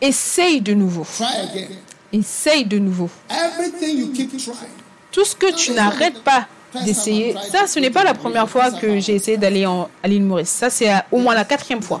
essaye 0.00 0.60
de 0.60 0.74
nouveau. 0.74 1.04
Try 1.16 1.26
again. 1.50 1.68
Essaye 2.12 2.64
de 2.66 2.78
nouveau. 2.78 3.08
Everything 3.30 3.98
you 3.98 4.12
keep 4.12 4.36
trying. 4.36 4.68
Tout 5.12 5.24
ce 5.24 5.34
que 5.34 5.52
tu 5.54 5.72
n'arrêtes 5.72 6.22
pas 6.22 6.46
d'essayer, 6.84 7.34
ça, 7.50 7.66
ce 7.66 7.78
n'est 7.80 7.90
pas 7.90 8.04
la 8.04 8.14
première 8.14 8.48
fois 8.48 8.70
que 8.70 9.00
j'ai 9.00 9.14
essayé 9.16 9.36
d'aller 9.36 9.64
à 9.64 10.08
l'île 10.08 10.24
Maurice. 10.24 10.50
Ça, 10.50 10.68
c'est 10.70 10.90
au 11.10 11.18
moins 11.18 11.34
la 11.34 11.44
quatrième 11.44 11.82
fois. 11.82 12.00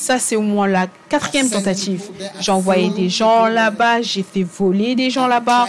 Ça, 0.00 0.18
c'est 0.18 0.34
au 0.36 0.40
moins 0.40 0.66
la 0.66 0.86
quatrième 1.10 1.50
tentative. 1.50 2.04
J'ai 2.40 2.52
envoyé 2.52 2.88
des 2.88 3.10
gens 3.10 3.44
là-bas, 3.46 4.00
j'ai 4.00 4.22
fait 4.22 4.42
voler 4.44 4.94
des 4.94 5.10
gens 5.10 5.26
là-bas. 5.26 5.66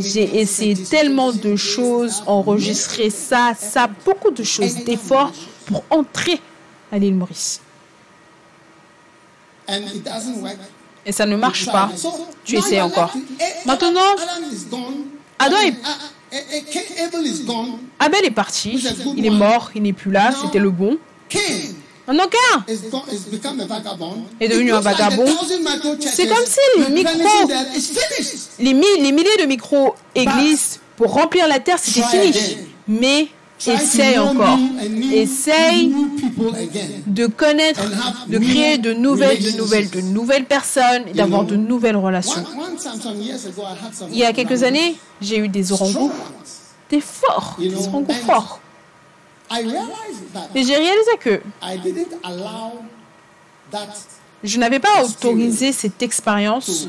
J'ai 0.00 0.40
essayé 0.40 0.74
tellement 0.74 1.30
de 1.32 1.54
choses, 1.54 2.24
enregistrer 2.26 3.08
ça, 3.10 3.52
ça, 3.56 3.88
beaucoup 4.04 4.32
de 4.32 4.42
choses, 4.42 4.74
d'efforts 4.84 5.32
pour 5.66 5.84
entrer 5.90 6.40
à 6.90 6.98
l'île 6.98 7.14
Maurice. 7.14 7.60
Et 11.06 11.12
ça 11.12 11.24
ne 11.24 11.36
marche 11.36 11.66
pas. 11.66 11.88
Tu 12.44 12.56
essaies 12.56 12.80
encore. 12.80 13.12
with- 13.14 13.24
Eh, 13.40 13.66
Maintenant, 13.68 14.00
Adam 15.38 15.56
est- 15.58 15.68
uh, 15.68 15.72
uh, 15.72 15.76
eh, 16.32 16.36
eh. 16.56 16.62
Abel 18.00 18.24
est 18.24 18.30
parti, 18.32 18.70
il 19.16 19.24
est 19.26 19.30
mort, 19.30 19.70
il 19.76 19.82
n'est 19.82 19.92
plus 19.92 20.10
là, 20.10 20.32
c'était 20.42 20.58
le 20.58 20.70
bon. 20.70 20.98
Cain 22.06 22.12
Maintenant, 22.12 22.28
Cain 22.28 22.72
is 22.72 22.90
gone, 22.90 23.02
is 23.12 23.30
become 23.30 23.60
a 23.60 23.64
vagabond. 23.66 24.24
Est 24.40 24.48
devenu 24.48 24.72
un 24.72 24.80
vagabond. 24.80 25.24
C'est 26.00 26.26
comme 26.28 26.44
si 26.46 26.80
is 26.80 27.92
finished. 27.94 28.50
les, 28.58 28.74
mi- 28.74 29.00
les 29.00 29.12
milliers 29.12 29.36
de 29.40 29.46
micro-églises 29.46 30.80
pour 30.96 31.12
remplir 31.12 31.46
la 31.48 31.60
terre, 31.60 31.78
c'était 31.78 32.00
fini. 32.32 32.56
Mais 32.88 33.28
essaye 33.64 34.18
encore. 34.18 34.58
Essaye 35.12 35.92
de 37.06 37.26
connaître, 37.26 37.82
de 38.26 38.38
créer 38.38 38.78
de 38.78 38.92
nouvelles, 38.92 39.40
de 39.42 39.50
nouvelles, 39.56 39.90
de 39.90 40.00
nouvelles 40.00 40.44
personnes 40.46 41.04
d'avoir 41.14 41.44
de 41.44 41.54
nouvelles 41.56 41.96
relations. 41.96 42.42
Il 44.10 44.18
y 44.18 44.24
a 44.24 44.32
quelques 44.32 44.64
années, 44.64 44.96
j'ai 45.20 45.36
eu 45.38 45.48
des 45.48 45.70
orangous, 45.72 46.10
des 46.90 47.00
forts, 47.00 47.56
des 47.60 47.72
orangous 47.74 48.06
forts. 48.26 48.60
Et 50.54 50.64
j'ai 50.64 50.76
réalisé 50.76 51.10
que 51.20 51.40
je 54.44 54.58
n'avais 54.58 54.80
pas 54.80 55.04
autorisé 55.04 55.72
cette 55.72 56.02
expérience. 56.02 56.88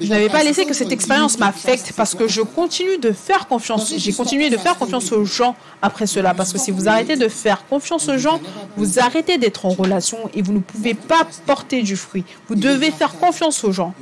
Je 0.00 0.08
n'avais 0.08 0.28
pas 0.28 0.42
laissé 0.44 0.64
que 0.64 0.74
cette 0.74 0.92
expérience 0.92 1.38
m'affecte 1.38 1.92
parce 1.96 2.14
que 2.14 2.28
je 2.28 2.40
continue 2.40 2.98
de 2.98 3.12
faire 3.12 3.48
confiance. 3.48 3.92
J'ai 3.96 4.12
continué 4.12 4.48
de 4.50 4.56
faire 4.56 4.76
confiance 4.76 5.10
aux 5.12 5.24
gens 5.24 5.56
après 5.82 6.06
cela 6.06 6.34
parce 6.34 6.52
que 6.52 6.58
si 6.58 6.70
vous 6.70 6.88
arrêtez 6.88 7.16
de 7.16 7.28
faire 7.28 7.66
confiance 7.66 8.08
aux 8.08 8.18
gens, 8.18 8.40
vous 8.76 8.98
arrêtez 9.00 9.38
d'être 9.38 9.66
en 9.66 9.70
relation 9.70 10.18
et 10.34 10.42
vous 10.42 10.52
ne 10.52 10.60
pouvez 10.60 10.94
pas 10.94 11.26
porter 11.46 11.82
du 11.82 11.96
fruit. 11.96 12.24
Vous 12.48 12.54
devez 12.54 12.90
faire 12.90 13.18
confiance 13.18 13.64
aux 13.64 13.72
gens. 13.72 13.92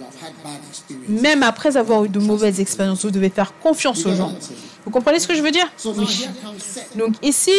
Même 1.08 1.42
après 1.42 1.76
avoir 1.76 2.04
eu 2.04 2.08
de 2.08 2.18
mauvaises 2.18 2.60
expériences, 2.60 3.04
vous 3.04 3.10
devez 3.10 3.30
faire 3.30 3.58
confiance 3.58 4.04
aux 4.06 4.14
gens. 4.14 4.34
Vous 4.84 4.90
comprenez 4.90 5.18
ce 5.18 5.26
que 5.26 5.34
je 5.34 5.42
veux 5.42 5.50
dire? 5.50 5.70
Oui. 5.84 6.26
Donc 6.94 7.14
ici, 7.22 7.52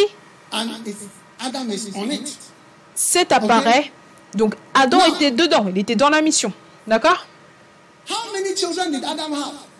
c'est 2.94 3.32
apparaît. 3.32 3.92
Donc 4.34 4.54
Adam 4.74 4.98
était 5.14 5.30
dedans, 5.30 5.66
il 5.68 5.78
était 5.78 5.96
dans 5.96 6.10
la 6.10 6.22
mission. 6.22 6.52
D'accord? 6.86 7.26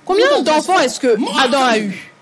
Combien 0.04 0.40
d'enfants 0.42 0.78
est-ce 0.80 1.00
que 1.00 1.16
Adam 1.38 1.62
a 1.62 1.78
eu? 1.78 2.12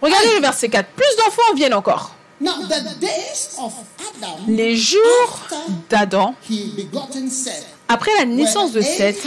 Regardez 0.00 0.34
le 0.34 0.40
verset 0.40 0.68
4. 0.68 0.88
Plus 0.90 1.16
d'enfants 1.18 1.54
viennent 1.54 1.74
encore. 1.74 2.14
Now, 2.40 2.54
the 2.68 2.98
days 2.98 3.50
of 3.58 3.72
Adam, 4.00 4.36
Les 4.48 4.76
jours 4.76 5.38
d'Adam, 5.88 6.34
après 7.88 8.10
la 8.18 8.24
naissance 8.24 8.72
de 8.72 8.80
Seth, 8.80 9.20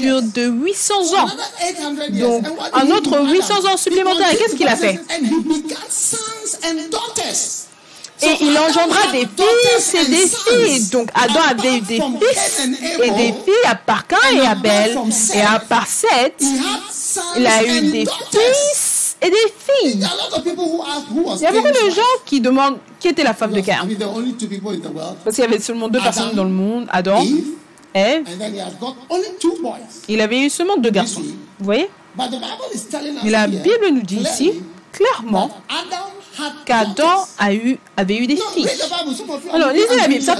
furent 0.00 0.22
de 0.22 0.46
800 0.46 1.14
ans. 1.14 1.26
Another 1.26 1.48
800 1.58 2.14
years. 2.14 2.42
Donc, 2.42 2.46
un 2.72 2.90
autre 2.90 3.10
do, 3.10 3.32
800 3.32 3.54
Adam? 3.58 3.68
ans 3.70 3.76
Et 4.30 4.36
qu'est-ce 4.36 4.54
qu'il 4.54 4.68
a 4.68 4.76
fait? 4.76 5.00
Et 8.22 8.36
il 8.44 8.58
engendra 8.58 9.12
des 9.12 9.26
fils 9.26 9.94
et 9.94 9.98
and 9.98 10.10
des 10.10 10.66
filles. 10.66 10.88
Donc 10.90 11.10
Adam 11.14 11.40
avait 11.50 11.78
eu 11.78 11.80
des 11.80 12.00
fils 12.00 12.68
et 13.02 13.10
des 13.10 13.32
filles 13.32 13.66
à 13.66 13.74
part 13.74 14.06
Cain 14.06 14.16
et 14.34 14.46
Abel. 14.46 14.98
Et 15.34 15.40
à 15.40 15.58
part 15.58 15.86
Seth, 15.86 16.42
il 17.36 17.46
a 17.46 17.64
eu 17.64 17.80
des 17.90 18.04
fils 18.30 19.16
et 19.22 19.30
des 19.30 19.36
filles. 19.36 20.06
Il 21.36 21.42
y 21.42 21.46
a 21.46 21.52
beaucoup 21.52 21.68
de 21.68 21.90
gens 21.90 22.02
qui 22.26 22.40
demandent 22.40 22.78
qui 22.98 23.08
était 23.08 23.24
la 23.24 23.34
femme 23.34 23.52
de 23.52 23.60
Cain. 23.60 23.86
Parce 25.24 25.36
qu'il 25.36 25.44
y 25.44 25.48
avait 25.48 25.60
seulement 25.60 25.88
deux 25.88 26.00
personnes 26.00 26.34
dans 26.34 26.44
le 26.44 26.50
monde, 26.50 26.86
Adam, 26.90 27.22
boys. 29.62 29.78
Il 30.08 30.20
avait 30.20 30.40
eu 30.40 30.50
seulement 30.50 30.76
deux 30.76 30.90
garçons. 30.90 31.22
Vous 31.58 31.64
voyez? 31.64 31.88
But 32.16 32.26
the 32.26 32.40
Bible 32.40 32.74
is 32.74 32.88
telling 32.90 33.16
us 33.16 33.22
Mais 33.22 33.30
la 33.30 33.46
Bible 33.46 33.88
nous 33.92 34.02
dit 34.02 34.16
ici 34.16 34.52
clairement 34.92 35.48
qu'Adam 36.64 36.92
daughters. 36.94 37.28
a 37.38 37.54
eu, 37.54 37.78
avait 37.96 38.16
eu 38.16 38.26
des 38.26 38.36
filles. 38.36 38.68
Alors, 39.52 39.70
lisez 39.72 39.96
la 39.96 40.08
Bible. 40.08 40.24
like, 40.24 40.38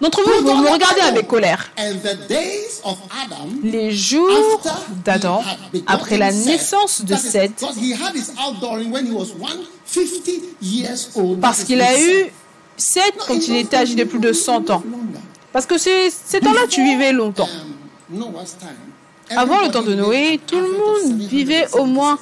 d'entre 0.00 0.22
vous, 0.22 0.46
vous 0.46 0.62
me 0.62 0.70
regardez 0.70 1.00
avec 1.00 1.26
colère. 1.28 1.70
And 1.78 1.94
the 2.02 2.28
days 2.28 2.80
of 2.84 2.98
Adam 3.24 3.48
Les 3.62 3.90
jours 3.92 4.60
d'Adam, 5.04 5.42
après 5.86 6.16
la 6.18 6.32
naissance 6.32 7.02
de 7.04 7.14
Seth, 7.16 7.52
because 7.60 7.76
he 7.76 7.92
had 7.92 8.14
his 8.14 8.30
outdooring 8.38 8.90
when 8.90 9.06
he 9.06 9.12
was 9.12 9.32
150 9.38 10.56
years 10.62 11.10
old. 11.14 11.40
parce 11.40 11.64
qu'il 11.64 11.80
a 11.80 11.98
eu 12.00 12.26
Seth- 12.76 13.14
quand 13.26 13.46
il 13.48 13.56
était 13.56 13.76
âgé 13.76 13.94
de 13.94 14.04
plus 14.04 14.18
de 14.18 14.32
live 14.32 14.34
100 14.34 14.70
ans. 14.70 14.82
Parce 15.52 15.66
que 15.66 15.78
c'est 15.78 16.10
ces 16.10 16.40
temps-là, 16.40 16.62
tu 16.68 16.82
vivais 16.82 17.12
longtemps. 17.12 17.48
Um, 18.12 18.34
Avant 19.36 19.60
le 19.60 19.70
temps 19.70 19.82
de 19.82 19.94
Noé, 19.94 20.40
tout 20.44 20.58
le 20.58 20.72
monde 20.72 21.18
vivait 21.20 21.66
au 21.74 21.84
moins 21.86 22.18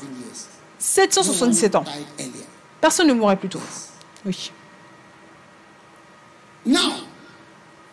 777 0.78 1.74
years. 1.74 1.74
777 1.76 1.76
ans. 1.76 1.84
Personne 2.82 3.06
ne 3.08 3.14
mourrait 3.14 3.36
plus 3.36 3.48
tôt. 3.48 3.60
Oui. 4.26 4.50
Now, 6.66 6.78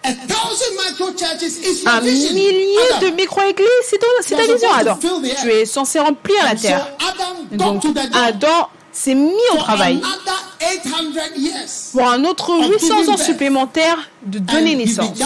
a 0.03 0.11
thousand 0.13 0.75
microchurches 0.77 1.43
is 1.63 1.83
your 1.83 1.93
Un 1.93 1.99
vision. 2.01 2.33
millier 2.33 2.75
Adam. 2.97 3.09
de 3.09 3.15
micro-églises, 3.15 3.67
c'est 3.83 3.99
ta 4.35 4.41
vision, 4.51 4.71
Adam. 4.73 4.99
Tu 5.41 5.49
es 5.51 5.65
censé 5.65 5.99
remplir 5.99 6.43
la 6.43 6.51
And 6.51 6.57
so 6.57 6.61
terre. 6.67 6.87
Adam 7.07 7.35
Et 7.51 7.55
got 7.57 7.65
donc, 7.65 7.81
to 7.83 7.91
the 7.93 8.01
job 8.01 8.11
Adam 8.15 8.67
s'est 8.91 9.13
mis 9.15 9.31
au 9.51 9.55
for 9.57 9.63
travail 9.63 9.97
another 9.97 10.83
800 10.83 11.35
years. 11.37 11.89
pour 11.93 12.07
un 12.09 12.23
autre 12.25 12.51
800 12.69 13.13
ans 13.13 13.17
supplémentaires 13.17 14.09
de 14.23 14.39
donner 14.39 14.73
And 14.75 14.79
he 14.79 14.85
naissance. 14.85 15.19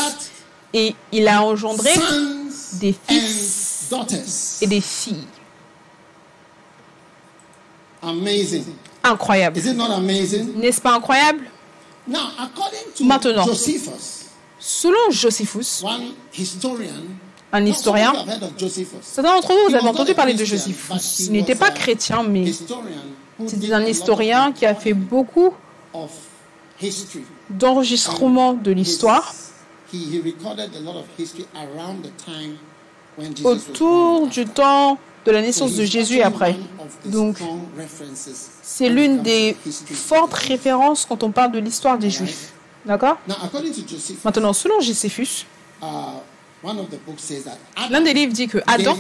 Et 0.73 0.95
il 1.13 1.27
a 1.29 1.41
engendré 1.41 1.93
des 2.73 2.93
fils 3.07 3.87
and 3.91 3.97
daughters. 3.97 4.57
et 4.61 4.67
des 4.67 4.81
filles. 4.81 5.27
Incroyable. 9.03 9.57
Is 9.57 9.67
it 9.67 9.75
not 9.75 9.91
amazing? 9.91 10.53
N'est-ce 10.55 10.79
pas 10.81 10.95
incroyable? 10.95 11.45
Now, 12.07 12.31
according 12.39 12.93
to 12.95 13.03
Maintenant. 13.05 13.45
Josephus, 13.45 14.23
Selon 14.59 15.11
Josephus, 15.11 15.83
one 15.83 16.13
historian, 16.33 17.03
un 17.51 17.65
historien, 17.65 18.13
certains 19.01 19.35
d'entre 19.35 19.51
vous, 19.51 19.69
vous 19.69 19.75
avez 19.75 19.87
entendu 19.87 20.13
parler 20.13 20.33
de 20.33 20.45
Josephus. 20.45 21.19
Il 21.19 21.33
n'était 21.33 21.55
pas 21.55 21.69
chrétien, 21.69 22.23
mais 22.23 22.45
c'était 23.45 23.73
un 23.73 23.85
historien 23.85 24.53
qui 24.53 24.65
a 24.65 24.73
fait 24.73 24.93
beaucoup 24.93 25.53
d'enregistrements 27.49 28.53
de 28.53 28.71
l'histoire 28.71 29.33
He, 29.91 29.97
he 29.97 30.21
recorded 30.21 30.75
a 30.75 30.79
lot 30.79 30.95
of 30.95 31.05
history 31.19 31.45
around 31.55 32.03
the 32.03 32.09
time 32.17 32.57
when 33.15 33.35
Jesus 33.35 33.45
was 33.45 33.69
autour 33.69 34.27
du 34.27 34.45
temps 34.45 34.97
de 35.23 35.31
la 35.31 35.41
naissance 35.41 35.75
de 35.75 35.83
Jésus 35.83 36.17
et 36.17 36.23
après. 36.23 36.55
Donc, 37.05 37.37
c'est 38.63 38.89
l'une 38.89 39.21
des 39.21 39.55
fortes 39.91 40.33
références 40.33 41.05
quand 41.05 41.21
on 41.21 41.31
parle 41.31 41.51
de 41.51 41.59
l'histoire 41.59 41.99
des 41.99 42.09
Juifs. 42.09 42.53
D'accord? 42.85 43.17
Maintenant, 44.23 44.53
selon 44.53 44.79
Josephus, 44.79 45.45
uh, 45.81 45.85
l'un 47.89 48.01
des 48.01 48.13
livres 48.13 48.33
dit 48.33 48.47
que 48.47 48.59
Adam 48.65 48.97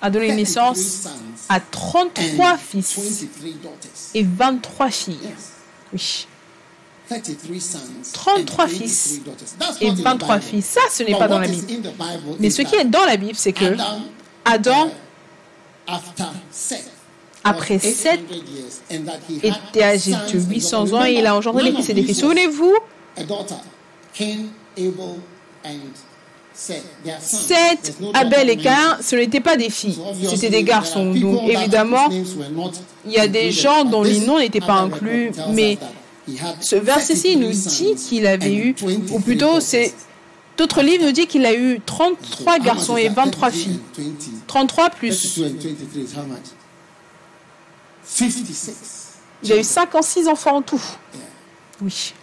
a 0.00 0.10
donné 0.10 0.26
33 0.28 0.36
naissance 0.36 1.08
à 1.48 1.60
33 1.60 2.52
and 2.52 2.56
fils 2.58 2.96
23 2.96 3.50
daughters. 3.62 3.90
et 4.14 4.22
23 4.22 4.90
filles. 4.90 5.18
Oui. 5.92 6.26
33 7.08 7.60
sons 7.60 7.78
33 8.12 8.64
and 8.64 8.68
fils 8.68 9.08
23 9.18 9.24
daughters. 9.24 9.48
That's 9.58 9.80
Et 9.80 9.86
not 9.86 9.92
in 9.92 9.94
the 9.94 10.02
23 10.02 10.36
Bible. 10.36 10.48
filles. 10.48 10.62
Ça, 10.62 10.80
ce 10.92 11.02
n'est 11.04 11.16
pas 11.18 11.26
dans 11.28 11.38
la 11.38 11.48
Bible. 11.48 11.66
Mais 12.38 12.48
is 12.48 12.52
ce 12.52 12.62
qui 12.62 12.74
est 12.74 12.84
dans 12.84 13.04
la 13.06 13.16
Bible, 13.16 13.34
c'est 13.36 13.52
que 13.52 13.76
Adam, 14.44 14.90
Après 17.44 17.74
was 17.74 17.80
7, 17.80 18.20
800 18.30 18.34
years, 18.52 18.80
and 18.90 19.04
that 19.04 19.20
he 19.28 19.36
had 19.46 19.54
était 19.70 19.82
âgé 19.82 20.10
de 20.10 20.16
and 20.16 20.50
800 20.50 20.84
daughters. 20.84 20.94
ans 20.98 21.04
et 21.04 21.12
il 21.14 21.26
a 21.26 21.34
engendré 21.36 21.62
one 21.62 21.76
fils 21.76 21.88
et 21.90 21.94
these 21.94 22.06
filles. 22.06 22.14
Souvenez-vous, 22.14 22.74
Cain, 24.14 24.36
Abel, 28.14 28.50
et 28.50 28.56
Cain, 28.56 28.98
ce 29.00 29.16
n'étaient 29.16 29.40
pas 29.40 29.56
des 29.56 29.70
filles, 29.70 29.98
c'était 30.28 30.50
des 30.50 30.64
garçons. 30.64 31.12
Donc 31.14 31.48
évidemment, 31.48 32.08
il 33.06 33.12
y 33.12 33.18
a 33.18 33.28
des 33.28 33.52
gens 33.52 33.84
dont 33.84 34.02
les 34.02 34.20
noms 34.20 34.38
n'étaient 34.38 34.60
pas 34.60 34.74
inclus, 34.80 35.30
mais 35.52 35.78
ce 36.60 36.76
verset-ci 36.76 37.36
nous 37.36 37.50
33 37.52 37.94
dit 37.94 37.94
qu'il 38.08 38.26
avait 38.26 38.54
eu, 38.54 38.74
23 38.78 39.16
ou 39.16 39.20
plutôt, 39.20 39.60
c'est 39.60 39.94
d'autres 40.56 40.82
livres 40.82 41.04
nous 41.06 41.12
disent 41.12 41.26
qu'il 41.26 41.46
a 41.46 41.54
eu 41.54 41.76
So 41.76 41.82
33 41.86 42.56
how 42.56 42.62
garçons 42.62 42.96
et 42.96 43.06
that? 43.08 43.14
23 43.14 43.50
33 43.50 43.50
filles. 43.50 43.80
and 43.96 44.02
20. 44.02 44.46
33 44.48 44.90
plus. 44.90 45.40
32 48.08 48.22
and 48.22 48.24
23 48.24 48.28
is 48.28 48.36
how 48.36 48.44
much? 48.44 48.48
56. 48.48 49.18
Il 49.42 49.52
a 49.52 49.56
eu 49.56 49.64
56 49.64 50.28
enfants 50.28 50.56
en 50.56 50.62
tout. 50.62 50.82
Oui. 51.80 52.14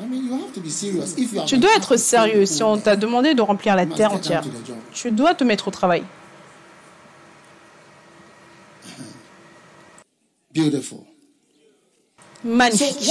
I 0.00 0.06
mean, 0.06 0.26
you 0.26 0.32
have 0.34 0.52
to 0.52 0.60
be 0.60 0.70
serious. 0.70 1.14
If 1.16 1.32
you 1.32 1.40
have 1.40 1.48
Tu 1.48 1.58
dois 1.58 1.74
être 1.74 1.94
to 1.94 1.96
sérieux. 1.96 2.46
Si 2.46 2.62
on 2.62 2.78
t'a 2.78 2.94
demandé 2.94 3.34
de 3.34 3.42
remplir 3.42 3.74
la 3.74 3.84
terre 3.86 4.10
get 4.10 4.16
entière, 4.16 4.44
tu 4.92 5.10
dois 5.10 5.34
te 5.34 5.42
mettre 5.42 5.68
au 5.68 5.70
travail. 5.72 6.04
Beautiful. 10.54 11.07
Magnifique. 12.44 13.10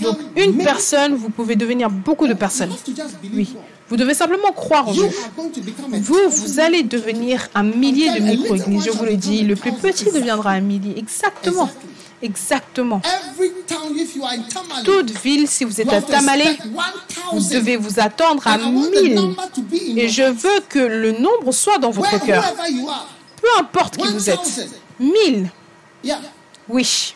Donc, 0.00 0.18
une 0.36 0.58
personne, 0.58 1.14
vous 1.14 1.30
pouvez 1.30 1.56
devenir 1.56 1.88
beaucoup 1.90 2.26
de 2.26 2.34
personnes. 2.34 2.72
Oui. 3.32 3.54
Vous 3.88 3.96
devez 3.96 4.14
simplement 4.14 4.52
croire 4.52 4.88
en 4.88 4.92
Vous, 4.92 5.08
thousand 5.08 6.28
vous 6.28 6.60
allez 6.60 6.82
devenir 6.82 7.48
un 7.54 7.62
millier 7.64 8.10
de 8.12 8.20
micro-églises. 8.20 8.84
Je 8.84 8.90
vous 8.90 9.04
le 9.04 9.16
dis, 9.16 9.42
le 9.42 9.56
plus 9.56 9.72
petit 9.72 10.06
deviendra 10.12 10.50
un 10.50 10.60
millier. 10.60 10.96
Exactement. 10.98 11.68
Exactement. 12.22 13.00
Toute 14.84 15.10
ville, 15.10 15.48
si 15.48 15.64
vous 15.64 15.80
êtes 15.80 15.92
à 15.92 16.02
Tamale, 16.02 16.42
vous 17.32 17.40
1,000. 17.40 17.60
devez 17.60 17.76
vous 17.76 17.98
attendre 17.98 18.46
à 18.46 18.54
And 18.56 18.58
I 18.60 18.74
want 18.74 18.90
the 18.90 19.02
1000. 19.02 19.14
number 19.14 19.50
to 19.54 19.62
be 19.62 19.74
in 19.74 19.96
Et 19.96 20.08
je 20.08 20.22
veux 20.24 20.60
que 20.68 20.78
le 20.78 21.12
nombre 21.12 21.50
soit 21.52 21.78
dans 21.78 21.90
votre 21.90 22.22
cœur. 22.24 22.44
Peu 23.40 23.48
importe 23.58 23.96
qui 23.96 24.06
vous 24.12 24.28
êtes. 24.30 24.68
1000. 24.98 25.48
Yeah, 26.04 26.18
Oui. 26.68 27.14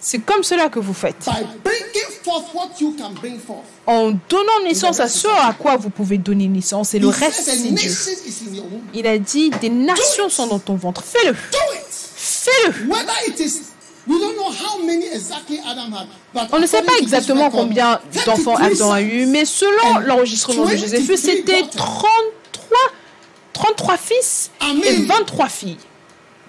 C'est 0.00 0.18
comme 0.20 0.42
cela 0.42 0.68
que 0.68 0.78
vous 0.78 0.94
faites. 0.94 1.24
By 1.26 1.44
bringing 1.64 2.22
forth 2.22 2.54
what 2.54 2.70
you 2.80 2.94
can 2.98 3.10
bring 3.20 3.38
forth. 3.38 3.64
En 3.86 4.12
donnant 4.28 4.62
naissance 4.64 5.00
à 5.00 5.08
ce 5.08 5.28
à 5.28 5.52
quoi 5.52 5.76
vous 5.76 5.90
pouvez 5.90 6.18
donner 6.18 6.48
naissance. 6.48 6.94
Et 6.94 6.98
le 6.98 7.08
reste, 7.08 7.42
c'est 7.44 7.56
Dieu. 7.56 7.92
Il 8.94 9.06
a 9.06 9.18
dit, 9.18 9.50
des 9.60 9.70
nations 9.70 10.28
sont 10.28 10.46
dans 10.46 10.58
ton 10.58 10.74
ventre. 10.74 11.02
Fais-le. 11.02 11.34
Fais-le. 11.34 12.88
Whether 12.88 13.12
it 13.28 13.40
is, 13.40 13.60
we 14.06 14.18
don't 14.18 14.36
know 14.36 14.50
how 14.50 14.82
many 14.84 15.06
exactly 15.06 15.60
Adam 15.60 15.92
had. 15.92 16.06
But 16.34 16.48
On 16.52 16.58
ne 16.58 16.66
sait 16.66 16.82
pas 16.82 16.96
exactement 17.00 17.50
combien 17.50 18.00
d'enfants 18.26 18.54
33 18.54 18.62
Adam 18.62 18.92
a 18.92 19.02
eu, 19.02 19.26
mais 19.26 19.44
selon 19.44 19.96
and 19.96 20.00
l'enregistrement 20.00 20.64
de 20.64 20.70
23 20.70 20.88
Joséphus, 20.88 21.16
c'était 21.16 21.62
daughters. 21.62 22.02
33, 22.52 22.78
33 23.52 23.96
fils 23.96 24.50
et 24.60 24.64
Amen. 24.64 25.06
23 25.06 25.48
filles. 25.48 25.76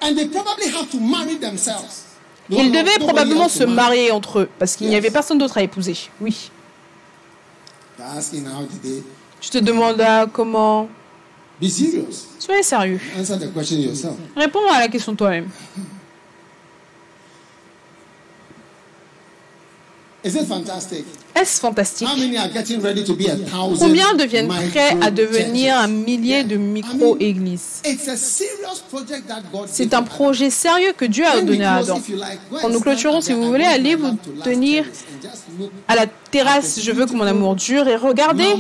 And 0.01 0.15
they 0.15 0.27
probably 0.27 0.67
have 0.67 0.89
to 0.91 0.99
marry 0.99 1.37
themselves. 1.37 2.08
Ils 2.49 2.71
devaient 2.71 2.97
probablement 2.99 3.47
se 3.47 3.63
marier 3.63 4.11
entre 4.11 4.39
eux, 4.39 4.49
parce 4.57 4.75
qu'il 4.75 4.87
n'y 4.87 4.93
Yes. 4.93 5.03
avait 5.03 5.11
personne 5.11 5.37
d'autre 5.37 5.57
à 5.57 5.61
épouser. 5.63 5.95
Oui. 6.19 6.49
They 7.97 9.03
Je 9.41 9.49
te 9.49 9.57
demande 9.59 10.01
ah, 10.01 10.25
comment... 10.31 10.89
be 11.61 11.67
serious? 11.67 12.25
Soyez 12.39 12.63
sérieux. 12.63 12.99
Answer 13.17 13.37
the 13.37 13.53
question 13.53 13.77
yourself. 13.77 14.15
Réponds 14.35 14.67
à 14.71 14.79
la 14.79 14.87
question 14.87 15.13
toi-même. 15.15 15.47
Is 15.47 15.51
it 15.51 15.77
fantastic? 15.77 15.77
Est-ce 15.77 15.77
fantastique 15.77 15.77
How 15.77 15.77
many 15.89 15.97
are 15.97 17.37
getting 18.97 18.97
ready 19.11 19.75
to 19.75 20.05
be 20.05 20.08
a 20.25 20.29
thousand? 23.49 23.79
Combien 23.79 24.13
deviennent 24.15 24.47
prêts 24.47 24.97
à 25.01 25.11
devenir 25.11 25.77
un 25.77 25.87
millier 25.87 26.43
de 26.43 26.57
micro-églises? 26.57 27.81
It's 27.85 28.07
a 28.07 28.17
serious 28.17 28.81
project 28.89 29.27
that 29.27 29.43
God 29.51 29.67
C'est 29.71 29.93
un 29.93 30.03
projet 30.03 30.49
sérieux 30.49 30.93
que 30.97 31.05
Dieu 31.05 31.25
a 31.25 31.41
donné 31.41 31.63
à 31.63 31.75
Adam. 31.75 32.01
Quand 32.61 32.67
and 32.67 32.71
nous 32.71 32.79
clôturons, 32.81 33.21
si 33.21 33.31
vous 33.33 33.47
voulez, 33.47 33.63
allez 33.63 33.95
vous 33.95 34.17
tenir 34.43 34.85
à 35.87 35.95
la 35.95 36.05
terrasse. 36.31 36.81
Je 36.81 36.91
veux 36.91 37.05
que 37.05 37.13
mon 37.13 37.25
amour 37.25 37.55
dure 37.55 37.87
et 37.87 37.95
regardez 37.95 38.55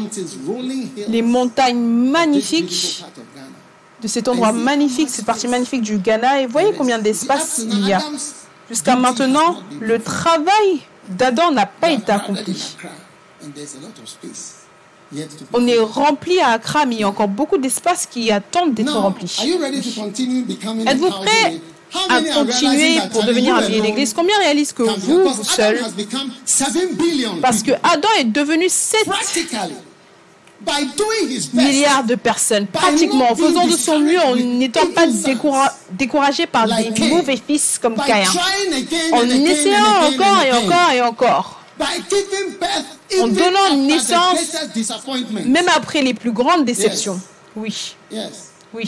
les 1.09 1.21
montagnes 1.21 1.79
magnifiques 1.79 3.03
de 4.01 4.07
cet 4.07 4.29
endroit 4.29 4.53
magnifique, 4.53 5.09
cette 5.09 5.25
partie 5.25 5.49
magnifique 5.49 5.81
du 5.81 5.97
Ghana. 5.97 6.41
Et 6.41 6.45
voyez 6.45 6.71
combien 6.77 6.99
d'espace 6.99 7.61
il 7.69 7.85
y 7.85 7.91
a. 7.91 8.01
Jusqu'à 8.69 8.95
maintenant, 8.95 9.57
le 9.81 9.99
travail 9.99 10.81
d'Adam 11.09 11.51
n'a 11.51 11.65
pas 11.65 11.91
été 11.91 12.11
accompli. 12.11 12.75
On 15.53 15.67
est 15.67 15.79
rempli 15.79 16.39
à 16.39 16.49
Accra, 16.49 16.85
mais 16.85 16.95
il 16.95 17.01
y 17.01 17.03
a 17.03 17.09
encore 17.09 17.27
beaucoup 17.27 17.57
d'espaces 17.57 18.05
qui 18.05 18.31
attendent 18.31 18.73
d'être 18.73 18.95
remplis. 18.95 19.39
Êtes-vous 20.87 21.09
prêt 21.09 21.61
à 22.09 22.21
continuer 22.21 22.99
pour 23.11 23.23
devenir 23.23 23.55
un 23.55 23.63
alone 23.63 23.81
d'église 23.81 24.13
Combien 24.13 24.37
réalisent 24.37 24.73
que 24.73 24.83
vous, 24.83 25.29
vous 25.29 25.43
seul, 25.43 25.77
has 25.77 25.91
become 25.91 26.29
7 26.45 26.95
billion 26.95 27.37
parce 27.41 27.63
que. 27.63 27.71
Adam 27.83 28.09
est 28.19 28.25
devenu 28.25 28.69
7 28.69 29.07
milliards 31.53 32.03
de 32.03 32.15
personnes, 32.15 32.67
pratiquement, 32.67 33.31
en 33.31 33.35
faisant 33.35 33.65
de 33.65 33.71
son 33.77 33.99
mieux, 33.99 34.19
en 34.19 34.35
n'étant 34.35 34.87
pas 34.93 35.05
découra- 35.07 35.73
découragé 35.91 36.45
par 36.47 36.67
des 36.67 36.89
mauvais 37.09 37.39
fils 37.47 37.79
comme 37.81 37.95
Caïn, 38.07 38.25
en 39.13 39.21
essayant 39.45 39.77
encore 40.07 40.43
et 40.43 40.51
encore 40.51 40.91
et 40.91 41.01
encore, 41.01 41.61
En 43.21 43.27
donnant 43.27 43.75
naissance, 43.87 44.37
même 45.45 45.67
après 45.75 46.01
les 46.01 46.13
plus 46.13 46.31
grandes 46.31 46.65
déceptions. 46.65 47.19
Oui. 47.55 47.95
Oui. 48.71 48.87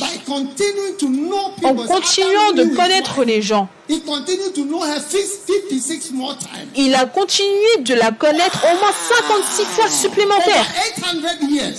En 1.63 1.75
continuant 1.75 2.51
de 2.53 2.75
connaître 2.75 3.23
les 3.23 3.41
gens. 3.41 3.67
he 3.89 3.99
continued 4.01 4.53
to 4.53 4.63
know 4.65 4.81
her 4.83 4.99
56 4.99 6.11
more 6.11 6.37
times 6.37 6.69
Il 6.75 6.93
a 6.93 7.05
continué 7.07 7.77
de 7.79 7.95
la 7.95 8.11
connaître 8.11 8.63
au 8.63 8.77
moins 8.77 8.91
56 8.91 9.65
fois 9.65 9.87
supplémentaires 9.89 10.67
800 10.97 11.47
years 11.49 11.73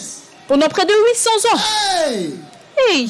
pendant 0.48 0.68
près 0.68 0.84
de 0.84 0.92
800 0.92 1.30
ans. 1.52 1.58
hey 2.08 2.30
Hey 2.76 3.08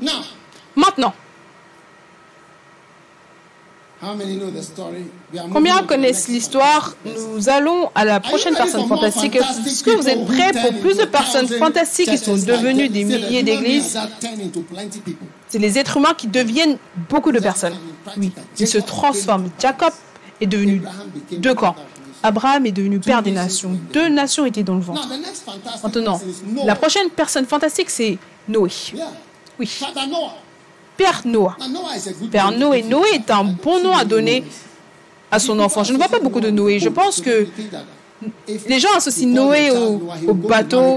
now 0.00 0.22
Maintenant, 0.74 1.14
how 1.14 1.14
many 1.14 1.14
know 1.14 1.14
the 1.14 1.14
story 1.14 1.24
We 3.58 3.85
are 3.85 3.85
combien 5.52 5.82
connaissent 5.82 6.28
l'histoire? 6.28 6.94
Nous 7.04 7.48
allons 7.48 7.90
à 7.94 8.04
la 8.04 8.20
prochaine 8.20 8.54
personne 8.54 8.86
fantastique? 8.86 9.36
Est-ce 9.36 9.82
que 9.82 9.90
vous 9.90 10.08
êtes 10.08 10.26
prêts 10.26 10.52
pour 10.52 10.80
plus 10.80 10.96
de 10.96 11.04
personnes 11.04 11.48
fantastiques 11.48 12.10
qui 12.10 12.18
sont 12.18 12.36
devenues 12.36 12.88
des 12.88 13.04
milliers 13.04 13.42
d'églises? 13.42 13.98
C'est 15.48 15.58
les 15.58 15.78
êtres 15.78 15.96
humains 15.96 16.14
qui 16.16 16.26
deviennent 16.26 16.78
beaucoup 17.08 17.32
de 17.32 17.40
personnes. 17.40 17.76
Oui, 18.16 18.32
ils 18.58 18.68
se 18.68 18.78
transforment. 18.78 19.50
Jacob 19.58 19.92
est 20.40 20.46
devenu 20.46 20.82
deux 21.32 21.54
camps. 21.54 21.76
Abraham 22.22 22.66
est 22.66 22.72
devenu 22.72 22.98
père 22.98 23.22
des 23.22 23.30
nations. 23.30 23.78
Deux 23.92 24.08
nations 24.08 24.46
étaient 24.46 24.62
dans 24.62 24.74
le 24.74 24.80
vent. 24.80 24.94
Maintenant, 25.82 26.20
la 26.64 26.74
prochaine 26.74 27.08
personne 27.10 27.46
fantastique, 27.46 27.90
c'est 27.90 28.18
Noé. 28.48 28.70
Oui, 29.58 29.70
Père 30.96 31.22
Noah. 31.24 31.56
Père 32.30 32.52
Noé. 32.52 32.82
Noé 32.82 33.08
est 33.14 33.30
un 33.30 33.44
bon 33.44 33.82
nom 33.82 33.94
à 33.96 34.04
donner 34.04 34.44
à 35.30 35.38
son 35.38 35.58
enfant. 35.58 35.84
Je 35.84 35.92
ne 35.92 35.98
vois 35.98 36.08
pas 36.08 36.18
beaucoup 36.20 36.40
de 36.40 36.50
Noé. 36.50 36.78
Je 36.78 36.88
pense 36.88 37.20
que 37.20 37.46
les 38.66 38.80
gens 38.80 38.92
associent 38.96 39.28
Noé 39.28 39.70
au, 39.72 40.00
au 40.28 40.34
bateau. 40.34 40.96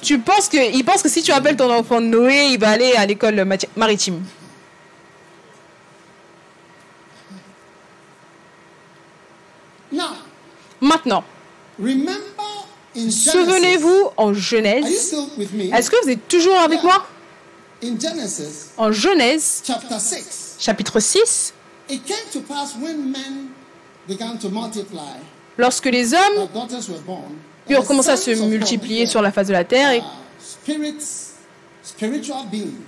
Tu 0.00 0.18
penses 0.20 0.48
que, 0.48 0.72
ils 0.74 0.84
pensent 0.84 1.02
que 1.02 1.08
si 1.08 1.22
tu 1.22 1.32
appelles 1.32 1.56
ton 1.56 1.72
enfant 1.72 2.00
Noé, 2.00 2.48
il 2.52 2.58
va 2.58 2.70
aller 2.70 2.92
à 2.92 3.04
l'école 3.06 3.44
maritime. 3.76 4.22
Maintenant, 10.80 11.24
souvenez-vous 13.10 14.10
en 14.16 14.32
Genèse. 14.34 15.14
Est-ce 15.72 15.90
que 15.90 16.04
vous 16.04 16.10
êtes 16.10 16.28
toujours 16.28 16.58
avec 16.58 16.82
moi? 16.82 17.04
En 18.78 18.90
Genèse, 18.90 19.62
chapter 19.66 19.98
6, 19.98 20.56
chapitre 20.58 20.98
6, 20.98 21.52
it 21.90 22.04
came 22.06 22.16
to 22.32 22.40
pass 22.40 22.74
when 22.80 23.10
men 23.10 23.48
began 24.08 24.38
to 24.38 24.48
multiply, 24.48 25.02
lorsque 25.58 25.84
les 25.86 26.14
hommes 26.14 26.48
eurent 27.68 27.84
commencé 27.84 28.10
à 28.10 28.16
se 28.16 28.30
multiplier 28.30 29.06
sur 29.06 29.20
la 29.20 29.30
face 29.30 29.48
de 29.48 29.52
la 29.52 29.64
terre. 29.64 29.92
Et 29.92 30.02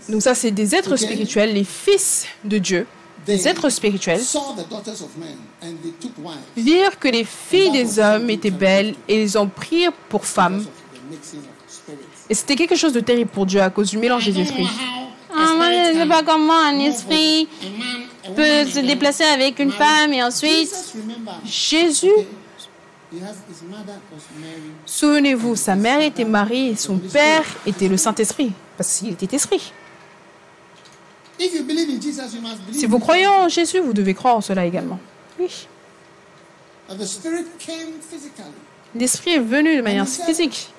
donc 0.08 0.22
ça, 0.22 0.34
c'est 0.34 0.50
des 0.50 0.74
êtres 0.74 0.96
spirituels, 0.96 1.52
les 1.52 1.64
fils 1.64 2.24
de 2.44 2.56
Dieu, 2.56 2.86
des 3.26 3.46
êtres 3.46 3.68
spirituels, 3.68 4.22
virent 6.56 6.98
que 6.98 7.08
les 7.08 7.24
filles 7.24 7.72
des 7.72 7.98
hommes 7.98 8.30
étaient 8.30 8.50
belles 8.50 8.94
et 9.06 9.22
ils 9.22 9.36
en 9.36 9.48
prirent 9.48 9.92
pour 10.08 10.24
femmes. 10.24 10.64
Et 12.30 12.34
c'était 12.34 12.56
quelque 12.56 12.76
chose 12.76 12.92
de 12.92 13.00
terrible 13.00 13.30
pour 13.30 13.46
Dieu 13.46 13.60
à 13.60 13.70
cause 13.70 13.90
du 13.90 13.98
mélange 13.98 14.26
des 14.26 14.38
esprits. 14.40 14.68
Ah, 15.34 15.54
moi, 15.56 15.70
je 15.70 15.94
ne 15.94 16.00
sais 16.00 16.08
pas 16.08 16.22
comment 16.22 16.60
un 16.60 16.78
esprit 16.80 17.48
peut 18.34 18.64
se 18.66 18.80
déplacer 18.80 19.24
avec 19.24 19.58
une 19.58 19.72
femme 19.72 20.12
et 20.12 20.22
ensuite... 20.22 20.72
Jésus, 21.44 22.10
souvenez-vous, 24.84 25.56
sa 25.56 25.74
mère 25.74 26.00
était 26.00 26.24
Marie 26.24 26.70
et 26.70 26.76
son 26.76 26.98
père 26.98 27.44
était 27.66 27.88
le 27.88 27.96
Saint-Esprit, 27.96 28.52
parce 28.76 28.98
qu'il 28.98 29.12
était 29.12 29.36
esprit. 29.36 29.72
If 31.40 31.54
you 31.54 31.62
believe 31.62 31.88
in 31.88 32.00
Jesus, 32.00 32.34
you 32.34 32.40
must 32.40 32.60
believe 32.66 32.80
Si 32.80 32.86
vous 32.86 32.98
croyez 32.98 33.26
en 33.28 33.48
Jésus, 33.48 33.78
vous 33.78 33.92
devez 33.92 34.12
croire 34.12 34.36
en 34.36 34.40
cela 34.40 34.66
également. 34.66 34.98
Oui. 35.38 35.68
that 36.88 36.96
the 36.96 37.06
spirit 37.06 37.46
came 37.58 38.00
physically. 38.00 38.52
L'esprit 38.94 39.34
est 39.34 39.38
venu 39.38 39.76
de 39.76 39.82
manière 39.82 40.08
physique. 40.08 40.72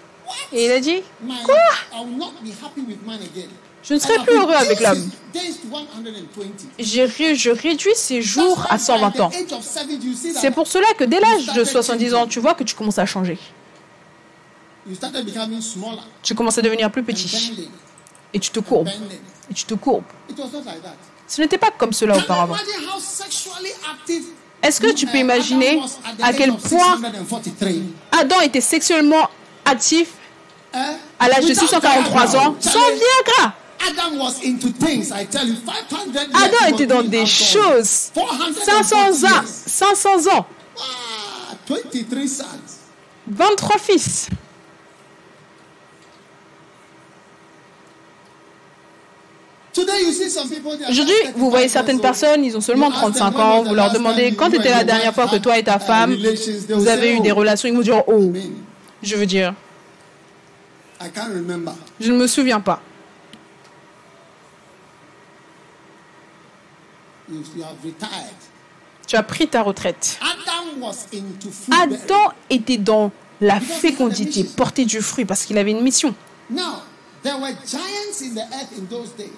Et 0.53 0.65
il 0.65 0.71
a 0.71 0.79
dit, 0.79 1.01
Quoi? 1.43 1.55
I 1.93 2.03
will 2.05 2.17
not 2.17 2.33
be 2.43 2.49
happy 2.63 2.81
with 2.81 3.05
man 3.05 3.19
again. 3.21 3.49
je 3.83 3.93
ne 3.93 3.99
serai 3.99 4.15
plus 4.25 4.35
heureux 4.35 4.53
avec 4.53 4.79
l'homme. 4.79 5.09
Days 5.33 5.53
to 5.61 5.67
120. 5.69 6.69
J'ai 6.79 7.05
ré- 7.05 7.35
Je 7.35 7.49
réduis 7.51 7.95
ses 7.95 8.21
jours 8.21 8.65
à 8.69 8.77
120 8.77 9.19
ans. 9.19 9.27
At 9.27 9.31
the 9.31 9.35
age 9.45 9.53
of 9.53 9.63
70, 9.63 10.05
you 10.05 10.13
see 10.13 10.33
that 10.33 10.39
C'est 10.41 10.51
pour 10.51 10.67
cela 10.67 10.87
que 10.97 11.03
dès 11.03 11.19
l'âge 11.19 11.53
de 11.53 11.63
70 11.63 12.13
ans, 12.13 12.27
tu 12.27 12.39
vois 12.39 12.53
que 12.55 12.63
tu 12.63 12.75
commences 12.75 12.99
à 12.99 13.05
changer. 13.05 13.37
Tu 16.23 16.35
commences 16.35 16.57
à 16.57 16.61
devenir 16.61 16.91
plus 16.91 17.03
petit. 17.03 17.69
Et 18.33 18.39
tu 18.39 18.49
te 18.51 18.59
courbes. 18.59 18.89
Et 19.49 19.53
tu 19.53 19.65
te 19.65 19.73
courbes. 19.73 20.03
It 20.29 20.37
was 20.37 20.45
not 20.45 20.63
like 20.65 20.81
that. 20.83 20.95
Ce 21.27 21.41
n'était 21.41 21.57
pas 21.57 21.71
comme 21.71 21.93
cela 21.93 22.17
auparavant. 22.17 22.55
Est-ce 24.61 24.81
que 24.81 24.91
tu 24.91 25.05
peux 25.07 25.17
imaginer 25.17 25.79
à 26.21 26.33
quel 26.33 26.49
point 26.55 26.97
643? 26.97 28.19
Adam 28.19 28.41
était 28.41 28.61
sexuellement 28.61 29.29
actif 29.65 30.09
Eh? 30.73 30.77
à 31.19 31.27
l'âge 31.27 31.45
de 31.45 31.49
Without 31.49 31.61
643 31.67 32.35
ans 32.37 32.55
sans 32.59 32.79
Viagra 32.79 33.53
Adam 33.89 34.17
was 34.19 34.35
into 34.43 34.69
things, 34.71 35.09
I 35.11 35.25
tell 35.25 35.47
you, 35.47 35.55
500 35.55 36.13
years 36.13 36.27
Adam 36.33 36.57
he 36.67 36.71
was 36.71 36.75
était 36.75 36.85
dans 36.85 37.01
des 37.01 37.25
choses. 37.25 38.11
440 38.13 38.55
500 38.65 38.97
ans. 38.97 39.41
years. 39.41 39.45
500 39.65 40.09
ans. 40.37 40.45
Ah, 40.77 41.55
23 41.67 42.27
sons. 42.27 42.45
23 43.27 43.77
fils. 43.79 44.29
Aujourd'hui, 50.89 51.13
vous 51.35 51.49
voyez 51.49 51.67
35 51.67 51.69
certaines 51.69 52.01
personnes, 52.01 52.43
ils 52.43 52.57
ont 52.57 52.61
seulement 52.61 52.87
You 52.89 52.93
ask 52.95 53.01
them 53.01 53.13
35 53.13 53.33
when 53.37 53.41
ans, 53.45 53.63
vous 53.63 53.75
leur 53.75 53.91
demandez 53.91 54.33
quand 54.33 54.53
était 54.53 54.69
la 54.71 54.83
dernière 54.83 55.13
fois 55.13 55.27
que 55.27 55.35
had, 55.35 55.41
toi 55.41 55.57
et 55.57 55.63
ta 55.63 55.77
uh, 55.77 55.79
femme, 55.79 56.15
vous 56.69 56.87
avez 56.87 57.15
eu 57.15 57.19
des 57.21 57.31
"Oh, 57.31 57.35
relations, 57.35 57.69
ils 57.69 57.75
vont 57.75 57.81
dire, 57.81 58.03
oh, 58.07 58.33
je 59.01 59.15
veux 59.15 59.25
dire, 59.25 59.53
I 61.01 61.09
can't 61.09 61.33
remember. 61.33 61.73
je 61.99 62.11
ne 62.11 62.17
me 62.17 62.27
souviens 62.27 62.59
pas. 62.59 62.81
You, 67.29 67.43
you 67.55 67.63
have 67.63 67.77
retired. 67.83 68.35
Tu 69.07 69.15
as 69.15 69.23
pris 69.23 69.47
ta 69.47 69.61
retraite. 69.61 70.19
Adam 70.21 70.81
was 70.81 71.07
into 71.13 71.49
fruit 71.51 71.69
bearing. 71.75 72.01
Adam 72.03 72.33
était 72.49 72.77
dans 72.77 73.11
la 73.41 73.59
fécondité, 73.59 74.43
porter 74.43 74.85
du 74.85 75.01
fruit 75.01 75.25
parce 75.25 75.45
qu'il 75.45 75.57
avait 75.57 75.71
une 75.71 75.81
mission. 75.81 76.13
Now, 76.49 76.81
there 77.23 77.35
were 77.39 77.53
giants 77.65 78.21
in 78.21 78.33
the 78.35 78.45
earth 78.53 78.77
in 78.77 78.85
those 78.89 79.11
days. 79.15 79.29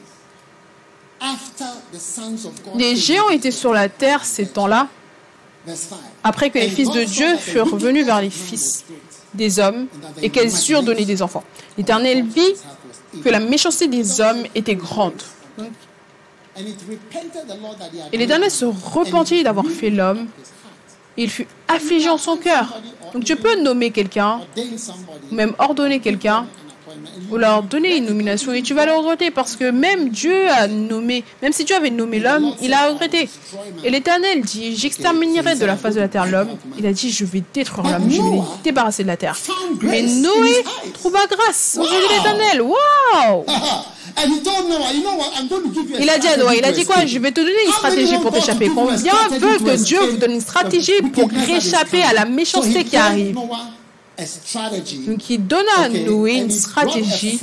After 1.19 1.65
the 1.93 1.99
sons 1.99 2.45
of 2.47 2.63
God. 2.63 2.75
Les 2.79 2.95
géants 2.95 3.29
étaient 3.29 3.51
sur 3.51 3.73
la 3.73 3.89
terre 3.89 4.25
ces 4.25 4.47
temps-là, 4.47 4.87
Verse 5.67 5.81
5. 5.81 5.97
après 6.23 6.49
que 6.49 6.57
les 6.57 6.69
fils 6.69 6.89
de 6.89 7.03
Dieu 7.03 7.37
furent 7.37 7.69
revenus 7.69 8.03
vers 8.05 8.21
les 8.21 8.31
fils 8.31 8.83
des 9.33 9.59
hommes 9.59 9.87
et 10.21 10.29
qu'elles 10.29 10.51
surent 10.51 10.83
donner 10.83 11.05
des 11.05 11.21
enfants. 11.21 11.43
L'Éternel 11.77 12.25
vit 12.25 12.53
que 13.23 13.29
la 13.29 13.39
méchanceté 13.39 13.87
des 13.87 14.21
hommes 14.21 14.43
était 14.55 14.75
grande 14.75 15.21
Et 18.11 18.17
l'Éternel 18.17 18.51
se 18.51 18.65
repentit 18.65 19.43
d'avoir 19.43 19.65
fait 19.65 19.89
l'homme. 19.89 20.27
Il 21.17 21.29
fut 21.29 21.47
affligé 21.67 22.09
en 22.09 22.17
son 22.17 22.37
cœur. 22.37 22.81
Donc 23.13 23.23
tu 23.25 23.35
peux 23.35 23.61
nommer 23.61 23.91
quelqu'un, 23.91 24.41
même 25.31 25.53
ordonner 25.59 25.99
quelqu'un, 25.99 26.47
ou 27.29 27.37
leur 27.37 27.63
donner 27.63 27.97
une 27.97 28.05
nomination 28.05 28.53
et 28.53 28.61
tu 28.61 28.73
vas 28.73 28.85
le 28.85 28.93
regretter 28.93 29.31
parce 29.31 29.55
que 29.55 29.71
même 29.71 30.09
Dieu 30.09 30.49
a 30.49 30.67
nommé, 30.67 31.23
même 31.41 31.53
si 31.53 31.63
Dieu 31.63 31.75
avait 31.75 31.89
nommé 31.89 32.19
l'homme, 32.19 32.53
il 32.61 32.73
a 32.73 32.87
regretté. 32.89 33.29
Et 33.83 33.89
l'Éternel 33.89 34.41
dit, 34.41 34.75
j'exterminerai 34.75 35.55
de 35.55 35.65
la 35.65 35.77
face 35.77 35.95
de 35.95 36.01
la 36.01 36.07
terre 36.07 36.25
l'homme. 36.25 36.57
Il 36.77 36.85
a 36.85 36.93
dit, 36.93 37.11
je 37.11 37.25
vais 37.25 37.43
détruire 37.53 37.85
l'homme, 37.85 38.09
je 38.09 38.21
vais 38.21 38.41
débarrasser 38.63 39.03
de 39.03 39.07
la 39.07 39.17
terre. 39.17 39.37
Mais 39.81 40.01
Noé 40.01 40.63
trouva 40.93 41.19
grâce 41.29 41.77
aux 41.79 41.83
yeux 41.83 41.89
de 41.89 42.15
l'Éternel. 42.15 42.61
Waouh 42.61 43.45
il 45.99 46.09
a 46.09 46.17
dit 46.17 46.27
à 46.27 46.37
Noé, 46.37 46.57
il 46.57 46.65
a 46.65 46.71
dit 46.71 46.85
quoi? 46.85 47.05
Je 47.05 47.19
vais 47.19 47.31
te 47.31 47.39
donner 47.39 47.53
une 47.65 47.73
stratégie 47.73 48.17
pour 48.17 48.31
t'échapper. 48.31 48.69
Combien 48.69 49.13
veut 49.31 49.57
que 49.57 49.83
Dieu 49.83 49.99
vous 49.99 50.17
donne 50.17 50.31
une 50.31 50.41
stratégie 50.41 51.01
pour 51.13 51.29
réchapper 51.29 52.03
à 52.03 52.13
la 52.13 52.25
méchanceté 52.25 52.83
qui 52.83 52.97
arrive? 52.97 53.37
Il 55.29 55.47
donne 55.47 55.65
à 55.77 55.89
Noé 55.89 56.33
une 56.33 56.51
stratégie. 56.51 57.39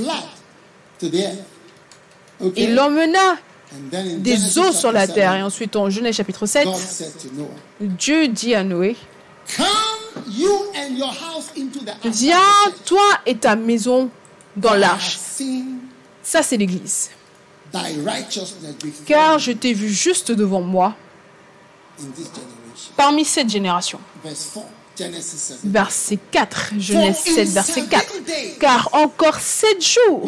Il 2.57 2.75
l'emmena 2.75 3.37
des 4.19 4.59
eaux 4.59 4.73
sur 4.73 4.93
la 4.93 5.07
terre. 5.07 5.35
Et 5.35 5.43
ensuite, 5.43 5.77
en 5.77 5.91
Genèse 5.91 6.17
chapitre 6.17 6.47
7, 6.47 6.69
Dieu 7.81 8.29
dit 8.29 8.55
à 8.55 8.65
Noé, 8.65 8.97
Viens, 12.05 12.39
toi 12.85 13.03
et 13.27 13.37
ta 13.37 13.57
maison 13.57 14.11
dans 14.57 14.75
l'arche. 14.75 15.19
Ça, 16.23 16.43
c'est 16.43 16.57
l'Église. 16.57 17.11
Car 19.07 19.39
je 19.39 19.53
t'ai 19.53 19.73
vu 19.73 19.89
juste 19.89 20.33
devant 20.33 20.61
moi 20.61 20.95
parmi 22.97 23.25
cette 23.25 23.49
génération. 23.49 24.01
Verset 25.65 26.19
4, 26.31 26.73
Genèse 26.79 27.17
7, 27.19 27.49
verset 27.49 27.83
4. 27.83 28.13
Car 28.61 28.89
encore 28.93 29.37
sept 29.37 29.83
jours. 29.83 30.27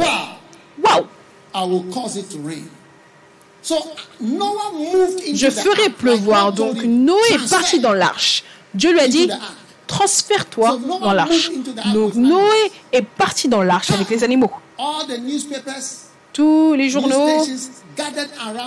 Waouh! 0.83 1.07
Je 5.35 5.51
ferai 5.51 5.91
pleuvoir. 5.91 6.53
Donc 6.53 6.83
Noé 6.83 7.19
est 7.33 7.51
parti 7.51 7.81
dans 7.81 7.93
l'arche. 7.93 8.45
Dieu 8.75 8.93
lui 8.93 9.01
a 9.01 9.09
dit, 9.09 9.31
transfère-toi 9.87 10.79
dans 11.01 11.13
l'arche. 11.13 11.51
Donc 11.93 12.15
Noé 12.15 12.73
est 12.93 13.03
parti 13.03 13.49
dans 13.49 13.63
l'arche 13.63 13.91
avec 13.91 14.09
les 14.11 14.25
animaux. 14.25 14.51
Tous 16.33 16.75
les 16.75 16.89
journaux, 16.89 17.45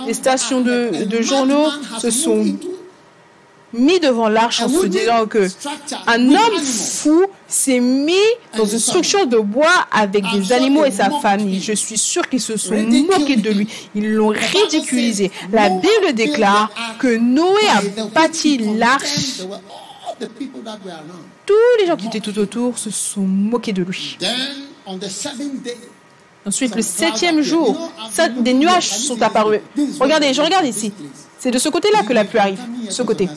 les 0.06 0.14
stations 0.14 0.60
de, 0.60 1.04
de 1.04 1.22
journaux 1.22 1.70
se 1.98 2.10
sont 2.10 2.44
mis 3.74 4.00
devant 4.00 4.28
l'arche 4.28 4.62
en 4.62 4.68
se 4.68 4.86
disant 4.86 5.26
que 5.26 5.48
un 6.06 6.28
homme 6.28 6.60
fou 6.62 7.26
s'est 7.46 7.80
mis 7.80 8.14
dans 8.56 8.64
une 8.64 8.78
structure 8.78 9.26
de 9.26 9.38
bois 9.38 9.86
avec 9.90 10.24
des 10.32 10.52
animaux 10.52 10.84
et 10.84 10.90
sa 10.90 11.10
famille. 11.10 11.60
Je 11.60 11.72
suis 11.72 11.98
sûr 11.98 12.28
qu'ils 12.28 12.40
se 12.40 12.56
sont 12.56 12.74
moqués 12.74 13.36
de 13.36 13.50
lui. 13.50 13.68
Ils 13.94 14.12
l'ont 14.12 14.34
ridiculisé. 14.34 15.30
La 15.52 15.68
Bible 15.68 16.14
déclare 16.14 16.70
que 16.98 17.16
Noé 17.16 17.60
a 17.68 17.82
bâti 18.14 18.58
l'arche. 18.58 19.42
Tous 21.46 21.54
les 21.80 21.86
gens 21.86 21.96
qui 21.96 22.06
étaient 22.06 22.20
tout 22.20 22.38
autour 22.38 22.78
se 22.78 22.90
sont 22.90 23.22
moqués 23.22 23.72
de 23.72 23.82
lui. 23.82 24.16
Ensuite, 26.46 26.76
le 26.76 26.82
septième 26.82 27.40
jour, 27.40 27.90
des 28.40 28.54
nuages 28.54 28.88
sont 28.88 29.20
apparus. 29.22 29.60
Regardez, 29.98 30.34
je 30.34 30.42
regarde 30.42 30.66
ici. 30.66 30.92
C'est 31.44 31.50
de 31.50 31.58
ce 31.58 31.68
côté-là 31.68 32.02
que 32.04 32.14
la 32.14 32.24
pluie 32.24 32.38
arrive. 32.38 32.58
Ce 32.88 33.02
côté. 33.02 33.28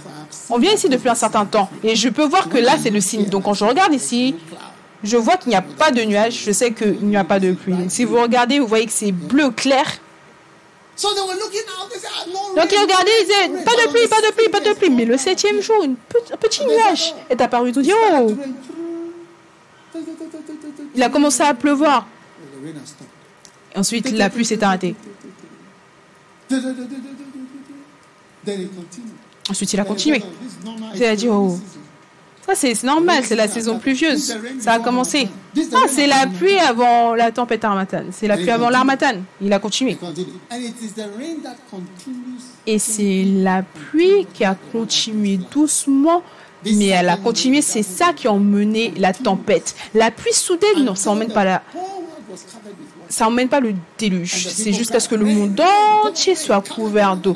On 0.49 0.57
vient 0.57 0.71
ici 0.71 0.87
depuis 0.87 1.09
un 1.09 1.15
certain 1.15 1.45
temps 1.45 1.69
et 1.83 1.93
je 1.93 2.07
peux 2.07 2.23
voir 2.25 2.47
que 2.47 2.57
là, 2.57 2.77
c'est 2.81 2.89
le 2.89 3.01
signe. 3.01 3.25
Donc 3.25 3.43
quand 3.43 3.53
je 3.53 3.65
regarde 3.65 3.93
ici, 3.93 4.33
je 5.03 5.17
vois 5.17 5.35
qu'il 5.35 5.49
n'y 5.49 5.57
a 5.57 5.61
pas 5.61 5.91
de 5.91 6.01
nuages. 6.03 6.41
Je 6.45 6.53
sais 6.53 6.71
qu'il 6.71 7.05
n'y 7.05 7.17
a 7.17 7.25
pas 7.25 7.41
de 7.41 7.51
pluie. 7.51 7.75
Si 7.89 8.05
vous 8.05 8.15
regardez, 8.15 8.59
vous 8.61 8.67
voyez 8.67 8.85
que 8.85 8.93
c'est 8.93 9.11
bleu 9.11 9.49
clair. 9.49 9.85
Donc 12.55 12.71
ils 12.71 12.79
regardaient, 12.79 13.11
ils 13.23 13.25
disaient, 13.25 13.63
pas 13.65 13.73
de 13.73 13.89
pluie, 13.89 14.07
pas 14.07 14.21
de 14.21 14.33
pluie, 14.33 14.47
pas 14.47 14.61
de 14.61 14.73
pluie. 14.73 14.89
Mais 14.89 15.03
le 15.03 15.17
septième 15.17 15.61
jour, 15.61 15.83
un 15.83 16.37
petit 16.37 16.65
nuage 16.65 17.13
est 17.29 17.41
apparu. 17.41 17.71
Ils 17.71 17.77
ont 17.77 17.81
dit, 17.81 17.91
oh 17.93 18.33
Il 20.95 21.03
a 21.03 21.09
commencé 21.09 21.43
à 21.43 21.53
pleuvoir. 21.53 22.07
ensuite, 23.75 24.09
la 24.11 24.29
pluie 24.29 24.45
s'est 24.45 24.63
arrêtée. 24.63 24.95
Ensuite, 29.49 29.73
il 29.73 29.79
a 29.79 29.85
continué. 29.85 30.21
Il 30.95 31.03
a 31.03 31.15
dit, 31.15 31.29
oh, 31.29 31.57
ça 32.45 32.55
c'est 32.55 32.81
normal, 32.83 33.23
c'est 33.25 33.35
la 33.35 33.47
saison 33.47 33.77
pluvieuse. 33.77 34.37
Ça 34.59 34.73
a 34.73 34.79
commencé. 34.79 35.27
Ah, 35.73 35.85
c'est 35.89 36.07
la 36.07 36.27
pluie 36.27 36.57
avant 36.57 37.13
la 37.13 37.31
tempête 37.31 37.63
armatane. 37.65 38.07
C'est 38.11 38.27
la 38.27 38.37
pluie 38.37 38.51
avant 38.51 38.69
l'armatane. 38.69 39.23
Il 39.41 39.51
a 39.51 39.59
continué. 39.59 39.97
Et 42.65 42.79
c'est 42.79 43.23
la 43.25 43.63
pluie 43.63 44.27
qui 44.33 44.45
a 44.45 44.55
continué 44.71 45.39
doucement, 45.51 46.23
mais 46.65 46.87
elle 46.87 47.09
a 47.09 47.17
continué. 47.17 47.61
C'est 47.61 47.83
ça 47.83 48.13
qui 48.13 48.27
a 48.27 48.31
emmené 48.31 48.93
la 48.97 49.13
tempête. 49.13 49.75
La 49.93 50.11
pluie 50.11 50.33
soudaine, 50.33 50.85
non, 50.85 50.95
ça 50.95 51.09
n'emmène 51.09 51.31
pas 51.31 51.43
la, 51.43 51.63
ça 53.09 53.27
emmène 53.27 53.49
pas 53.49 53.59
le 53.59 53.73
déluge. 53.97 54.47
C'est 54.47 54.73
jusqu'à 54.73 54.99
ce 54.99 55.09
que 55.09 55.15
le 55.15 55.25
monde 55.25 55.61
entier 56.05 56.35
soit 56.35 56.61
couvert 56.61 57.15
d'eau. 57.17 57.35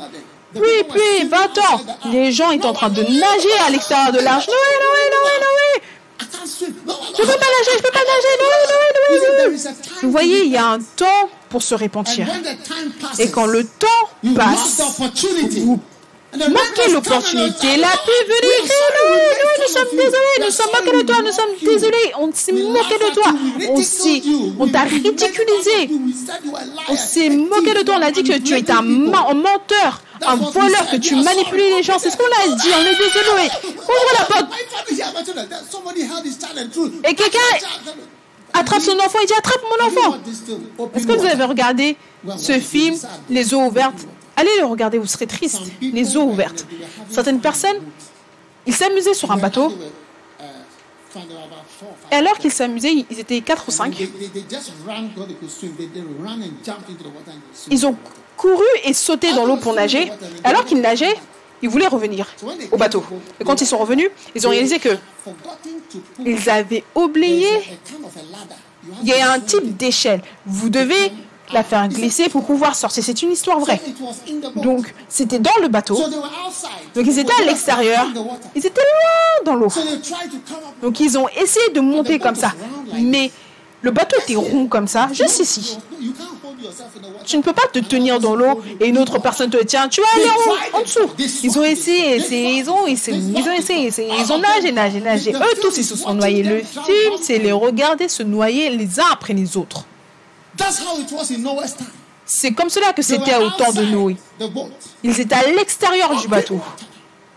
Pluie, 0.54 1.28
20 1.28 1.58
ans. 1.58 1.80
Les 2.10 2.32
gens 2.32 2.50
étaient 2.50 2.66
en 2.66 2.72
train 2.72 2.90
de 2.90 3.02
nager 3.02 3.58
à 3.66 3.70
l'extérieur 3.70 4.12
de 4.12 4.20
l'arche. 4.20 4.46
Noé, 4.46 4.54
Noé, 4.54 5.10
Noé, 5.10 5.34
Noé. 5.40 5.82
Je 6.60 7.22
peux 7.22 7.26
pas 7.26 7.32
nager, 7.32 7.72
je 7.76 7.82
peux 7.82 7.90
pas 7.90 8.00
nager. 8.00 8.32
Noé, 8.40 8.58
Noé, 8.70 9.56
Noé, 9.56 9.74
Vous 10.02 10.10
voyez, 10.10 10.44
il 10.44 10.52
y 10.52 10.56
a 10.56 10.66
un 10.66 10.78
temps 10.78 11.28
pour 11.48 11.62
se 11.62 11.74
repentir. 11.74 12.26
Et 13.18 13.30
quand 13.30 13.46
le 13.46 13.64
temps 13.64 14.34
passe, 14.34 14.82
vous 15.58 15.80
manquez 16.38 16.92
l'opportunité. 16.92 17.76
La 17.76 17.88
venue 17.88 18.62
Noé, 18.62 19.20
nous, 19.40 19.62
nous 19.62 19.72
sommes 19.72 19.96
désolés, 19.96 20.38
nous 20.40 20.50
sommes 20.50 20.70
moqués 20.72 20.98
de 20.98 21.02
toi, 21.02 21.16
nous 21.22 21.32
sommes 21.32 21.56
désolés. 21.62 22.12
On 22.18 22.30
s'est 22.32 22.52
moqué 22.52 22.98
de 22.98 23.14
toi. 23.14 23.32
On 23.70 23.82
s'est, 23.82 24.22
on 24.58 24.68
t'a 24.68 24.82
ridiculisé. 24.82 25.90
On 26.88 26.96
s'est 26.96 27.30
moqué 27.30 27.74
de 27.74 27.82
toi. 27.82 27.96
On 27.98 28.02
a 28.02 28.10
dit 28.10 28.22
que 28.22 28.38
tu 28.38 28.54
es 28.54 28.70
un 28.70 28.82
menteur 28.82 30.02
un 30.24 30.36
voleur, 30.36 30.88
que 30.90 30.96
tu 30.96 31.16
manipules 31.16 31.58
les 31.76 31.82
gens. 31.82 31.98
C'est 31.98 32.10
ce 32.10 32.16
qu'on 32.16 32.24
a 32.24 32.46
dit. 32.54 32.68
On 32.72 32.80
est 32.80 32.94
désolé. 32.94 33.50
Ouvre 33.66 34.12
la 34.18 34.24
porte. 34.24 34.52
Et 37.08 37.14
quelqu'un 37.14 37.38
attrape 38.52 38.82
son 38.82 38.98
enfant 38.98 39.18
et 39.22 39.26
dit 39.26 39.34
attrape 39.34 39.62
mon 39.62 39.86
enfant. 39.86 40.18
Est-ce 40.94 41.06
que 41.06 41.12
vous 41.12 41.26
avez 41.26 41.44
regardé 41.44 41.96
ce 42.36 42.58
film, 42.58 42.96
Les 43.30 43.54
eaux 43.54 43.62
ouvertes 43.62 44.06
Allez 44.42 44.58
le 44.58 44.66
regarder, 44.66 44.98
vous 44.98 45.06
serez 45.06 45.28
triste. 45.28 45.60
Les 45.80 46.16
eaux 46.16 46.24
ouvertes. 46.24 46.66
Certaines 47.08 47.40
personnes, 47.40 47.76
ils 48.66 48.74
s'amusaient 48.74 49.14
sur 49.14 49.30
un 49.30 49.36
bateau. 49.36 49.72
Et 52.10 52.16
alors 52.16 52.36
qu'ils 52.38 52.50
s'amusaient, 52.50 52.92
ils 53.08 53.20
étaient 53.20 53.40
4 53.40 53.68
ou 53.68 53.70
5. 53.70 54.08
Ils 57.70 57.86
ont 57.86 57.96
couru 58.36 58.64
et 58.82 58.92
sauté 58.92 59.32
dans 59.32 59.46
l'eau 59.46 59.58
pour 59.58 59.74
nager. 59.74 60.10
Alors 60.42 60.64
qu'ils 60.64 60.80
nageaient, 60.80 61.14
ils 61.62 61.68
voulaient 61.68 61.86
revenir 61.86 62.26
au 62.72 62.76
bateau. 62.76 63.04
Et 63.38 63.44
quand 63.44 63.60
ils 63.60 63.66
sont 63.66 63.78
revenus, 63.78 64.10
ils 64.34 64.44
ont 64.44 64.50
réalisé 64.50 64.80
que 64.80 64.98
ils 66.26 66.50
avaient 66.50 66.82
oublié. 66.96 67.46
Il 69.02 69.08
y 69.08 69.12
a 69.12 69.30
un 69.30 69.38
type 69.38 69.76
d'échelle. 69.76 70.20
Vous 70.44 70.68
devez 70.68 71.12
la 71.52 71.62
faire 71.62 71.88
glisser 71.88 72.28
pour 72.28 72.44
pouvoir 72.44 72.74
sortir. 72.74 73.02
C'est 73.04 73.22
une 73.22 73.32
histoire 73.32 73.58
vraie. 73.60 73.80
Donc, 74.56 74.94
c'était 75.08 75.38
dans 75.38 75.50
le 75.60 75.68
bateau. 75.68 75.96
Donc, 76.94 77.06
ils 77.06 77.18
étaient 77.18 77.40
à 77.40 77.44
l'extérieur. 77.44 78.06
Ils 78.54 78.66
étaient 78.66 78.80
loin 78.80 79.52
dans 79.52 79.54
l'eau. 79.54 79.68
Donc, 80.82 81.00
ils 81.00 81.16
ont 81.18 81.28
essayé 81.28 81.70
de 81.74 81.80
monter 81.80 82.18
comme 82.18 82.34
ça. 82.34 82.52
Mais 83.00 83.30
le 83.82 83.90
bateau 83.90 84.16
était 84.20 84.36
rond 84.36 84.66
comme 84.66 84.88
ça, 84.88 85.08
juste 85.12 85.40
ici. 85.40 85.78
Tu 87.24 87.36
ne 87.36 87.42
peux 87.42 87.52
pas 87.52 87.66
te 87.72 87.78
tenir 87.80 88.20
dans 88.20 88.34
l'eau 88.34 88.62
et 88.80 88.86
une 88.86 88.98
autre 88.98 89.18
personne 89.18 89.50
te 89.50 89.62
tient. 89.64 89.88
Tu 89.88 90.00
vas 90.00 90.06
aller 90.14 90.30
en, 90.72 90.78
en 90.78 90.82
dessous. 90.82 91.10
Ils 91.42 91.58
ont 91.58 91.64
essayé, 91.64 92.16
ils 92.16 92.70
ont, 92.70 92.86
essayé, 92.86 93.18
ils 93.36 93.48
ont 93.48 93.52
essayé, 93.52 93.92
ils 93.98 94.32
ont 94.32 94.38
nagé, 94.38 94.72
nagé, 94.72 95.00
nagé. 95.00 95.32
Eux 95.32 95.60
tous, 95.60 95.76
ils 95.78 95.84
se 95.84 95.96
sont 95.96 96.14
noyés. 96.14 96.42
Le 96.42 96.58
film, 96.58 97.14
c'est 97.20 97.38
les 97.38 97.52
regarder 97.52 98.08
se 98.08 98.22
noyer 98.22 98.70
les 98.70 99.00
uns 99.00 99.06
après 99.12 99.34
les 99.34 99.56
autres. 99.56 99.84
C'est 102.24 102.52
comme 102.52 102.70
cela 102.70 102.92
que 102.92 103.02
c'était 103.02 103.36
au 103.36 103.50
temps 103.50 103.72
de 103.72 103.82
Noé. 103.84 104.16
Ils 105.02 105.20
étaient 105.20 105.34
à 105.34 105.46
l'extérieur 105.48 106.14
du 106.20 106.28
bateau. 106.28 106.60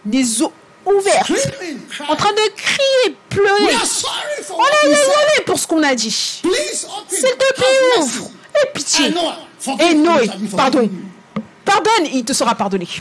Les 0.05 0.41
eaux 0.41 0.53
ouvertes, 0.85 1.31
en 2.07 2.15
train 2.15 2.31
de 2.31 2.51
crier, 2.55 3.17
pleurer. 3.29 3.75
On 4.51 4.65
est 4.65 4.89
désolé 4.89 5.43
pour 5.45 5.57
ce 5.59 5.65
qu'on 5.65 5.81
a 5.83 5.95
dit. 5.95 6.11
S'il 6.11 6.41
te 6.43 7.53
plaît, 7.55 7.99
ouvre. 7.99 8.29
Aie 8.53 8.69
pitié. 8.73 9.13
Et 9.79 9.93
Noé, 9.95 10.29
pardon. 10.55 10.89
Pardonne, 11.65 12.05
il 12.13 12.23
te 12.23 12.33
sera 12.33 12.53
pardonné. 12.53 12.87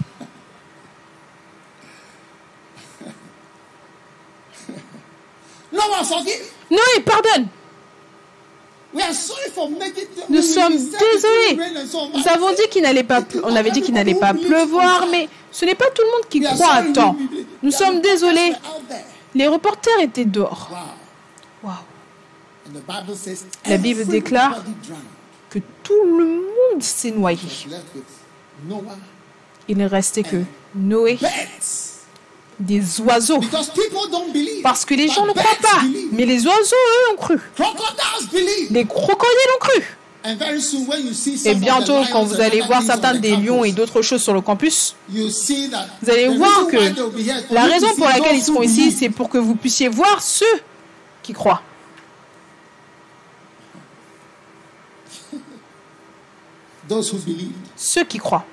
Noé, 6.70 7.00
pardonne. 7.04 7.48
We 7.50 7.50
are 7.50 7.50
sorry 7.50 8.80
for 8.80 8.80
making 8.80 8.83
Nous 10.28 10.42
sommes 10.42 10.76
désolés. 10.76 11.72
Nous 12.14 12.28
avons 12.28 12.50
dit 12.50 12.68
qu'il 12.70 12.82
n'allait 12.82 13.02
pas, 13.02 13.22
on 13.42 13.54
avait 13.56 13.70
dit 13.70 13.82
qu'il 13.82 13.94
n'allait 13.94 14.14
pas 14.14 14.34
pleuvoir, 14.34 15.06
mais 15.10 15.28
ce 15.50 15.64
n'est 15.64 15.74
pas 15.74 15.90
tout 15.94 16.02
le 16.02 16.10
monde 16.10 16.28
qui 16.28 16.40
croit 16.40 16.74
à 16.74 16.82
temps. 16.84 17.16
Nous 17.62 17.70
sommes 17.72 18.00
désolés. 18.00 18.52
Les 19.34 19.48
reporters 19.48 19.98
étaient 20.00 20.24
dehors. 20.24 20.70
Wow. 21.62 21.70
La 23.66 23.76
Bible 23.78 24.06
déclare 24.06 24.62
que 25.50 25.58
tout 25.82 26.04
le 26.18 26.24
monde 26.24 26.82
s'est 26.82 27.10
noyé. 27.10 27.38
Il 29.68 29.76
ne 29.78 29.88
restait 29.88 30.22
que 30.22 30.42
Noé. 30.74 31.18
Des 32.58 33.00
oiseaux. 33.00 33.40
Parce 34.62 34.84
que 34.84 34.94
les 34.94 35.08
gens 35.08 35.26
ne 35.26 35.32
croient 35.32 35.58
pas. 35.60 35.82
Mais 36.12 36.24
les 36.26 36.46
oiseaux, 36.46 36.76
eux, 36.76 37.12
ont 37.12 37.16
cru. 37.16 37.40
Les 38.70 38.84
crocodiles 38.84 39.50
ont 39.56 39.58
cru. 39.60 39.96
Et 41.44 41.54
bientôt, 41.54 42.00
quand 42.10 42.24
vous 42.24 42.40
allez 42.40 42.62
voir 42.62 42.82
certains 42.82 43.14
des 43.14 43.36
lions 43.36 43.62
et 43.62 43.72
d'autres 43.72 44.00
choses 44.00 44.22
sur 44.22 44.32
le 44.32 44.40
campus, 44.40 44.96
vous 45.08 46.10
allez 46.10 46.28
voir 46.28 46.66
que 46.66 47.52
la 47.52 47.64
raison 47.64 47.94
pour 47.94 48.06
laquelle 48.06 48.36
ils 48.36 48.42
seront 48.42 48.60
who 48.60 48.64
ici, 48.64 48.90
c'est 48.90 49.10
pour 49.10 49.28
que 49.28 49.36
vous 49.36 49.54
puissiez 49.54 49.88
voir 49.88 50.22
ceux 50.22 50.46
qui 51.22 51.34
croient. 51.34 51.60
Ceux 57.76 58.04
qui 58.04 58.18
croient. 58.18 58.44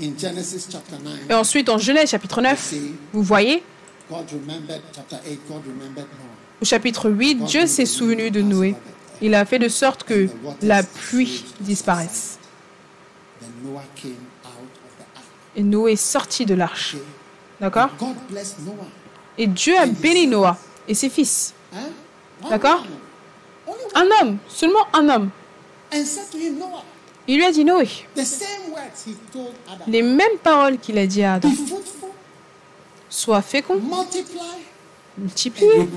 Et 0.00 1.34
ensuite, 1.34 1.68
en 1.68 1.78
Genèse 1.78 2.10
chapitre 2.10 2.40
9, 2.40 2.74
vous 3.12 3.22
voyez, 3.22 3.62
God 4.10 4.24
remembered, 4.30 4.82
chapter 4.94 5.16
8, 5.26 5.40
God 5.48 5.62
remembered 5.66 6.06
Noah. 6.06 6.62
au 6.62 6.64
chapitre 6.64 7.10
8, 7.10 7.34
Dieu 7.44 7.66
s'est 7.66 7.86
souvenu 7.86 8.30
de 8.30 8.40
Noé. 8.40 8.74
Il 9.20 9.34
a 9.34 9.44
fait 9.44 9.58
de 9.58 9.68
sorte 9.68 10.04
que 10.04 10.28
la 10.62 10.82
pluie 10.82 11.44
disparaisse. 11.60 12.38
Then 13.40 13.50
Noah 13.64 13.82
came 13.96 14.12
out 14.44 14.50
of 14.62 14.96
the 14.98 15.16
ark. 15.16 15.24
Et 15.56 15.62
Noé 15.62 15.92
est 15.92 15.96
sorti 15.96 16.46
de 16.46 16.54
l'arche. 16.54 16.96
D'accord? 17.60 17.90
God 17.98 18.14
blessed 18.30 18.60
Noah. 18.64 18.86
Et 19.36 19.46
Dieu 19.46 19.76
a 19.76 19.86
béni 19.86 20.26
Noah 20.28 20.56
et 20.86 20.94
ses 20.94 21.10
fils. 21.10 21.52
One 21.72 22.50
D'accord? 22.50 22.84
Un 23.94 24.06
homme, 24.20 24.38
seulement 24.48 24.86
un 24.92 25.08
homme. 25.08 25.30
Il 27.28 27.36
lui 27.36 27.44
a 27.44 27.52
dit 27.52 27.64
Noé, 27.64 27.86
les 29.86 30.02
mêmes 30.02 30.38
paroles 30.42 30.78
qu'il 30.78 30.96
a 30.98 31.06
dit 31.06 31.22
à 31.22 31.34
Adam. 31.34 31.50
Sois 33.10 33.42
fécond, 33.42 33.78
earth. 35.76 35.90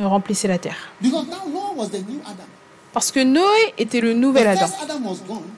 et 0.00 0.04
remplissez 0.04 0.48
la 0.48 0.58
terre. 0.58 0.76
Parce 2.92 3.12
que 3.12 3.20
Noé 3.20 3.74
était 3.78 4.00
le 4.00 4.14
nouvel 4.14 4.46
Adam. 4.48 4.66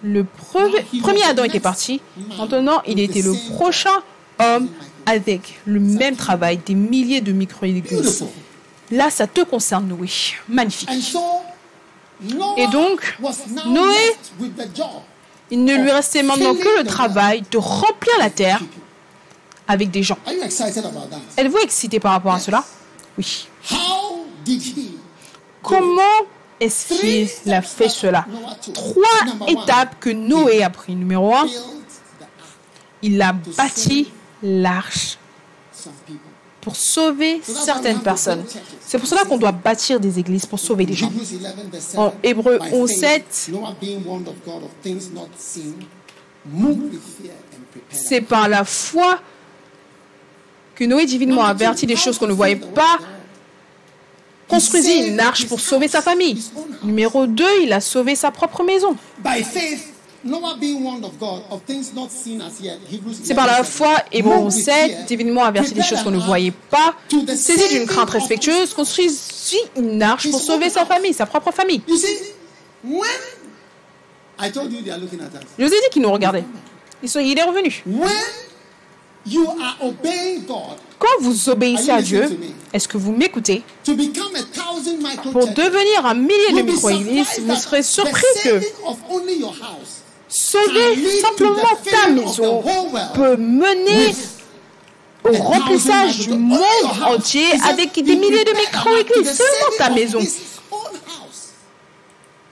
Le 0.02 0.22
pre- 0.24 1.00
premier 1.00 1.22
Adam 1.24 1.44
était 1.44 1.60
parti. 1.60 2.00
Maintenant, 2.38 2.82
il 2.86 2.98
était 3.00 3.22
le 3.22 3.34
prochain 3.54 4.02
homme 4.38 4.68
avec 5.06 5.60
le 5.66 5.80
même 5.80 6.16
travail, 6.16 6.58
des 6.58 6.74
milliers 6.74 7.20
de 7.20 7.32
micro-églises. 7.32 7.92
Beautiful. 7.92 8.28
Là, 8.90 9.10
ça 9.10 9.26
te 9.26 9.40
concerne, 9.42 9.86
Noé. 9.88 10.08
Magnifique. 10.48 10.88
Et 12.56 12.66
donc, 12.68 13.16
Noé- 13.66 14.16
Il 15.50 15.64
ne 15.64 15.74
lui 15.76 15.90
restait 15.90 16.22
maintenant 16.22 16.54
que 16.54 16.78
le 16.78 16.84
travail 16.84 17.42
de 17.50 17.58
remplir 17.58 18.14
la 18.18 18.30
terre 18.30 18.60
avec 19.68 19.90
des 19.90 20.02
gens. 20.02 20.16
Êtes-vous 21.36 21.58
excité 21.58 22.00
par 22.00 22.12
rapport 22.12 22.32
à 22.32 22.38
cela? 22.38 22.64
Oui. 23.18 23.48
Comment 25.62 26.02
est-ce 26.60 26.94
qu'il 27.44 27.52
a 27.52 27.62
fait 27.62 27.88
cela? 27.88 28.24
Trois 28.72 29.02
étapes 29.62 29.96
que 30.00 30.10
Noé 30.10 30.62
a 30.62 30.70
pris. 30.70 30.94
Numéro 30.94 31.34
un, 31.34 31.46
il 33.02 33.20
a 33.20 33.32
bâti 33.32 34.10
l'arche. 34.42 35.18
Pour 36.62 36.76
sauver 36.76 37.42
certaines 37.42 38.00
personnes. 38.00 38.44
C'est 38.80 38.96
pour 38.96 39.08
cela 39.08 39.24
qu'on 39.24 39.36
doit 39.36 39.52
bâtir 39.52 39.98
des 39.98 40.18
églises 40.18 40.46
pour 40.46 40.60
sauver 40.60 40.86
des 40.86 40.94
gens. 40.94 41.10
Hebrews 41.10 41.38
11 41.52 41.70
verse 41.70 41.84
7. 41.84 41.98
En 41.98 42.14
Hébreux 42.22 42.58
By 42.58 42.72
11, 42.72 42.90
faith, 42.90 43.24
7. 43.30 43.48
Noah 43.52 43.76
being 43.80 44.04
warned 44.06 44.28
of 44.28 44.34
God 44.46 44.62
of 44.62 44.70
things 44.80 45.10
not 45.12 45.28
seen, 45.36 45.74
moved 46.46 46.92
with 46.92 47.02
fear 47.02 47.32
and 47.32 47.64
prepared. 47.70 47.90
C'est 47.90 48.20
par 48.20 48.48
la 48.48 48.64
foi 48.64 49.18
que 50.76 50.84
Noé 50.84 51.04
divinement 51.04 51.44
averti 51.44 51.84
des 51.84 51.96
choses 51.96 52.16
qu'on 52.16 52.28
ne 52.28 52.32
voyait 52.32 52.56
pas, 52.56 52.98
construisit 54.48 55.08
une 55.08 55.18
arche 55.18 55.46
pour 55.48 55.58
sauver 55.58 55.88
sa 55.88 56.00
famille. 56.00 56.44
Numéro 56.84 57.26
2, 57.26 57.44
il 57.62 57.72
a 57.72 57.80
sauvé 57.80 58.14
sa 58.14 58.30
propre 58.30 58.62
maison. 58.62 58.96
By 60.24 60.30
faith, 60.30 60.42
Noah 60.42 60.56
being 60.58 60.82
warned 60.82 61.04
of 61.04 61.18
God 61.18 61.42
of 61.50 61.62
things 61.66 61.92
not 61.94 62.10
seen 62.10 62.40
as 62.40 62.60
yet. 62.60 62.78
Hebrews 62.90 63.14
C'est 63.22 63.34
par 63.34 63.46
la 63.46 63.60
11, 63.60 63.66
foi, 63.66 63.96
moved 64.22 64.44
with 64.44 64.52
7, 64.64 64.90
fear, 64.90 65.04
divinement 65.06 65.44
averti 65.44 65.74
des 65.74 65.82
choses 65.82 66.02
qu'on 66.02 66.10
ne 66.10 66.18
voyait 66.18 66.52
pas, 66.70 66.94
saisi 67.36 67.68
d'une 67.78 67.86
crainte 67.86 68.10
respectueuse, 68.10 68.72
construisit 68.74 69.58
une 69.76 70.02
arche 70.02 70.30
pour 70.30 70.40
sauver 70.40 70.70
sa 70.70 70.84
famille, 70.86 71.12
sa 71.14 71.26
propre 71.26 71.50
famille. 71.52 71.82
You 71.88 71.96
see, 71.96 72.06
when 72.84 73.08
I 74.40 74.50
told 74.50 74.72
you 74.72 74.82
they 74.82 74.90
are 74.92 74.98
looking 74.98 75.20
at 75.20 75.26
us. 75.34 75.46
Je 75.58 75.64
vous 75.64 75.72
ai 75.72 75.80
dit 75.80 75.90
qu'il 75.92 76.02
nous. 76.02 76.18
Ils 77.02 77.08
sont- 77.08 77.20
il 77.20 77.38
est 77.38 77.42
revenu. 77.42 77.82
Quand 80.98 81.20
vous 81.20 81.48
obéissez 81.48 81.90
à 81.90 82.02
Dieu, 82.02 82.38
est-ce 82.72 82.88
que 82.88 82.96
vous 82.96 83.12
m'écoutez? 83.12 83.62
Pour 83.84 83.94
devenir 85.46 86.06
un 86.06 86.14
millier 86.14 86.52
de 86.56 86.62
micro-églises, 86.62 87.40
vous 87.40 87.54
serez 87.56 87.82
surpris 87.82 88.22
que 88.42 88.60
sauver 90.32 91.20
simplement 91.20 91.78
ta 91.84 92.08
maison 92.10 92.62
peut 93.14 93.36
mener 93.36 94.14
au 95.24 95.32
remplissage 95.32 96.18
du 96.20 96.30
monde 96.30 96.60
entier 97.06 97.46
avec 97.68 97.92
des 97.94 98.02
milliers 98.16 98.44
de 98.44 98.56
micro-églises. 98.56 99.36
Seulement 99.36 99.76
ta 99.78 99.90
maison. 99.90 100.18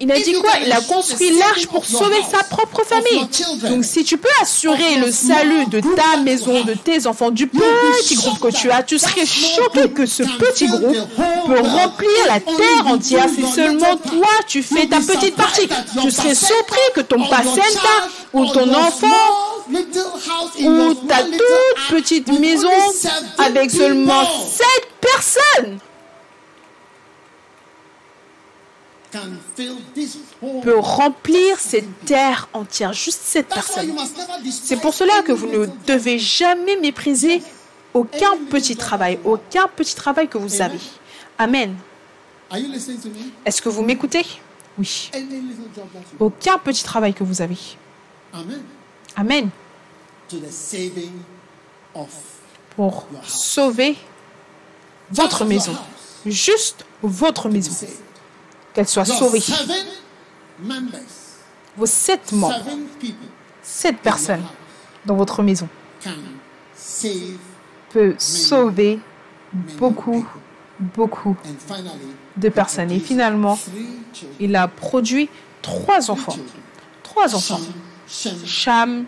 Il 0.02 0.10
a 0.10 0.18
dit 0.18 0.32
quoi 0.34 0.52
Il 0.64 0.72
a 0.72 0.80
construit 0.80 1.30
l'arche 1.38 1.66
pour 1.66 1.84
sauver 1.84 2.20
sa 2.30 2.42
propre 2.44 2.82
famille. 2.84 3.28
Donc 3.68 3.84
si 3.84 4.02
tu 4.02 4.16
peux 4.16 4.28
assurer 4.40 4.96
le 4.96 5.12
salut 5.12 5.66
de 5.66 5.80
ta 5.80 6.16
maison, 6.16 6.64
de 6.64 6.72
tes 6.72 7.06
enfants, 7.06 7.30
du 7.30 7.46
petit 7.46 8.14
groupe 8.14 8.40
que 8.40 8.48
tu 8.48 8.70
as, 8.70 8.82
tu 8.82 8.98
serais 8.98 9.26
choqué 9.26 9.90
que 9.90 10.06
ce 10.06 10.22
petit 10.22 10.68
groupe 10.68 10.96
peut 11.46 11.60
remplir 11.60 12.10
la 12.28 12.40
terre 12.40 12.86
entière 12.86 13.26
si 13.28 13.44
seulement 13.52 13.96
toi 13.96 14.28
tu 14.46 14.62
fais 14.62 14.86
ta 14.86 15.00
petite 15.00 15.36
partie. 15.36 15.68
Tu 16.00 16.10
serais 16.10 16.34
surpris 16.34 16.78
que 16.94 17.02
ton 17.02 17.22
placenta 17.26 18.08
ou 18.32 18.46
ton 18.46 18.72
enfant 18.72 19.06
ou 20.60 20.94
ta 20.94 21.22
toute 21.24 21.90
petite 21.90 22.40
maison 22.40 22.70
avec 23.38 23.70
seulement 23.70 24.24
sept 24.24 24.88
personnes 25.00 25.78
peut 30.62 30.78
remplir 30.78 31.58
cette 31.58 32.04
terre 32.04 32.48
entière, 32.52 32.92
juste 32.92 33.20
cette 33.24 33.48
personne. 33.48 33.92
C'est 34.50 34.80
pour 34.80 34.94
cela 34.94 35.22
que 35.22 35.32
vous 35.32 35.46
ne 35.46 35.66
devez 35.86 36.18
jamais 36.18 36.76
mépriser 36.76 37.42
aucun 37.92 38.36
petit 38.48 38.76
travail, 38.76 39.18
aucun 39.24 39.66
petit 39.68 39.94
travail 39.94 40.28
que 40.28 40.38
vous 40.38 40.62
avez. 40.62 40.78
Amen. 41.38 41.74
Est-ce 43.44 43.62
que 43.62 43.68
vous 43.68 43.82
m'écoutez? 43.82 44.24
Oui. 44.78 45.10
Aucun 46.18 46.58
petit 46.58 46.84
travail 46.84 47.14
que 47.14 47.24
vous 47.24 47.42
avez. 47.42 47.58
Amen. 49.16 49.50
Pour 52.76 53.06
sauver 53.26 53.96
votre 55.10 55.44
maison. 55.44 55.76
Juste 56.24 56.84
votre 57.02 57.48
maison. 57.48 57.72
Qu'elle 58.74 58.88
soit 58.88 59.04
sauvée. 59.04 59.42
Vos 61.76 61.86
sept 61.86 62.32
membres, 62.32 62.64
sept 63.62 63.98
personnes 63.98 64.44
dans 65.06 65.16
votre 65.16 65.42
maison 65.42 65.68
peut 67.90 68.14
sauver 68.18 68.98
beaucoup, 69.52 70.26
beaucoup 70.78 71.36
de 72.36 72.48
personnes. 72.48 72.90
Et 72.90 73.00
finalement, 73.00 73.58
il 74.38 74.56
a 74.56 74.68
produit 74.68 75.28
trois 75.62 76.10
enfants. 76.10 76.36
Trois 77.02 77.34
enfants. 77.34 77.60
Cham, 78.44 79.04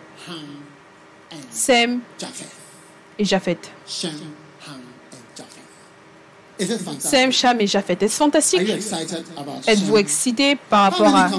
Sem 1.50 2.00
et 3.18 3.24
Japheth. 3.24 3.70
Is 6.62 6.70
it 6.70 6.78
fantastic? 6.78 7.10
Sem, 7.10 7.32
Cham 7.32 7.60
et 7.60 7.66
Japheth. 7.66 8.02
Est-ce 8.02 8.14
Are 8.14 8.26
fantastique 8.26 8.70
Êtes-vous 9.66 9.96
excité 9.96 10.56
par 10.68 10.90
rapport 10.90 11.14
à... 11.14 11.30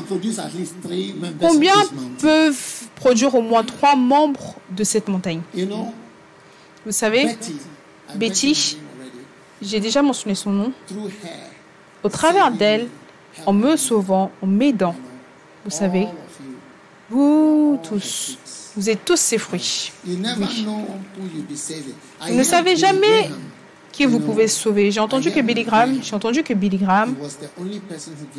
Combien 1.40 1.76
peuvent 2.20 2.84
produire 2.96 3.34
au 3.36 3.42
moins 3.42 3.64
trois 3.64 3.96
membres 3.96 4.56
de 4.70 4.84
cette 4.84 5.08
montagne? 5.08 5.42
Vous 6.86 6.92
savez, 6.92 7.38
Betty. 8.16 8.78
J'ai 9.62 9.80
déjà 9.80 10.02
mentionné 10.02 10.36
son 10.36 10.52
nom. 10.52 10.74
Au 12.04 12.10
travers 12.10 12.52
d'elle, 12.52 12.90
en 13.46 13.54
me 13.54 13.78
sauvant, 13.78 14.32
en 14.42 14.48
m'aidant, 14.48 14.96
vous 15.64 15.72
savez, 15.72 16.08
vous 17.10 17.80
tous, 17.82 18.38
vous 18.76 18.90
êtes 18.90 19.06
tous 19.06 19.16
ses 19.20 19.38
fruits. 19.38 19.94
Vous 20.06 20.18
ne 22.36 22.44
savez 22.44 22.76
jamais 22.76 23.30
qui 23.94 24.06
vous 24.06 24.20
pouvez 24.20 24.50
sauver. 24.50 24.92
J'ai 24.92 25.00
entendu 25.00 25.32
que 25.32 25.40
Billy 25.40 25.64
Graham, 25.64 26.00
j'ai 26.02 26.16
entendu 26.16 26.44
que 26.44 26.54
Billy 26.54 26.78
Graham, 26.78 27.16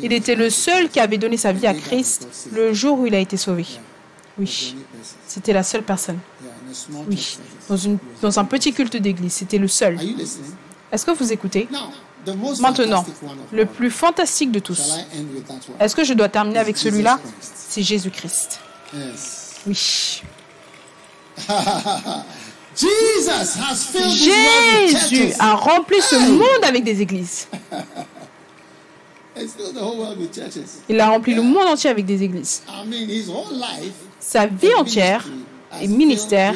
il 0.03 0.13
était 0.13 0.35
le 0.35 0.51
seul 0.51 0.89
qui 0.89 0.99
avait 0.99 1.17
donné 1.17 1.37
sa 1.37 1.51
vie 1.51 1.65
à 1.65 1.73
Christ 1.73 2.27
le 2.53 2.73
jour 2.73 2.99
où 2.99 3.07
il 3.07 3.15
a 3.15 3.19
été 3.19 3.37
sauvé. 3.37 3.65
Oui, 4.37 4.75
c'était 5.25 5.53
la 5.53 5.63
seule 5.63 5.83
personne. 5.83 6.19
Oui, 7.09 7.37
dans, 7.69 7.77
dans 8.21 8.39
un 8.39 8.43
petit 8.43 8.73
culte 8.73 8.97
d'église, 8.97 9.31
c'était 9.31 9.57
le 9.57 9.69
seul. 9.69 9.97
Est-ce 10.91 11.05
que 11.05 11.11
vous 11.11 11.31
écoutez? 11.31 11.69
Maintenant, 12.59 13.05
le 13.53 13.65
plus 13.65 13.91
fantastique 13.91 14.51
de 14.51 14.59
tous. 14.59 14.95
Est-ce 15.79 15.95
que 15.95 16.03
je 16.03 16.13
dois 16.13 16.27
terminer 16.27 16.59
avec 16.59 16.77
celui-là? 16.77 17.19
C'est 17.39 17.81
Jésus-Christ. 17.81 18.59
Oui. 19.67 20.21
Jésus 24.09 25.33
a 25.39 25.55
rempli 25.55 26.01
ce 26.01 26.15
monde 26.15 26.63
avec 26.63 26.83
des 26.83 27.01
églises. 27.01 27.47
Il 30.89 30.99
a 30.99 31.09
rempli 31.09 31.33
le 31.33 31.41
monde 31.41 31.67
entier 31.67 31.89
avec 31.89 32.05
des 32.05 32.23
églises. 32.23 32.63
Sa 34.19 34.45
vie 34.47 34.73
entière 34.77 35.25
et 35.81 35.87
ministère 35.87 36.55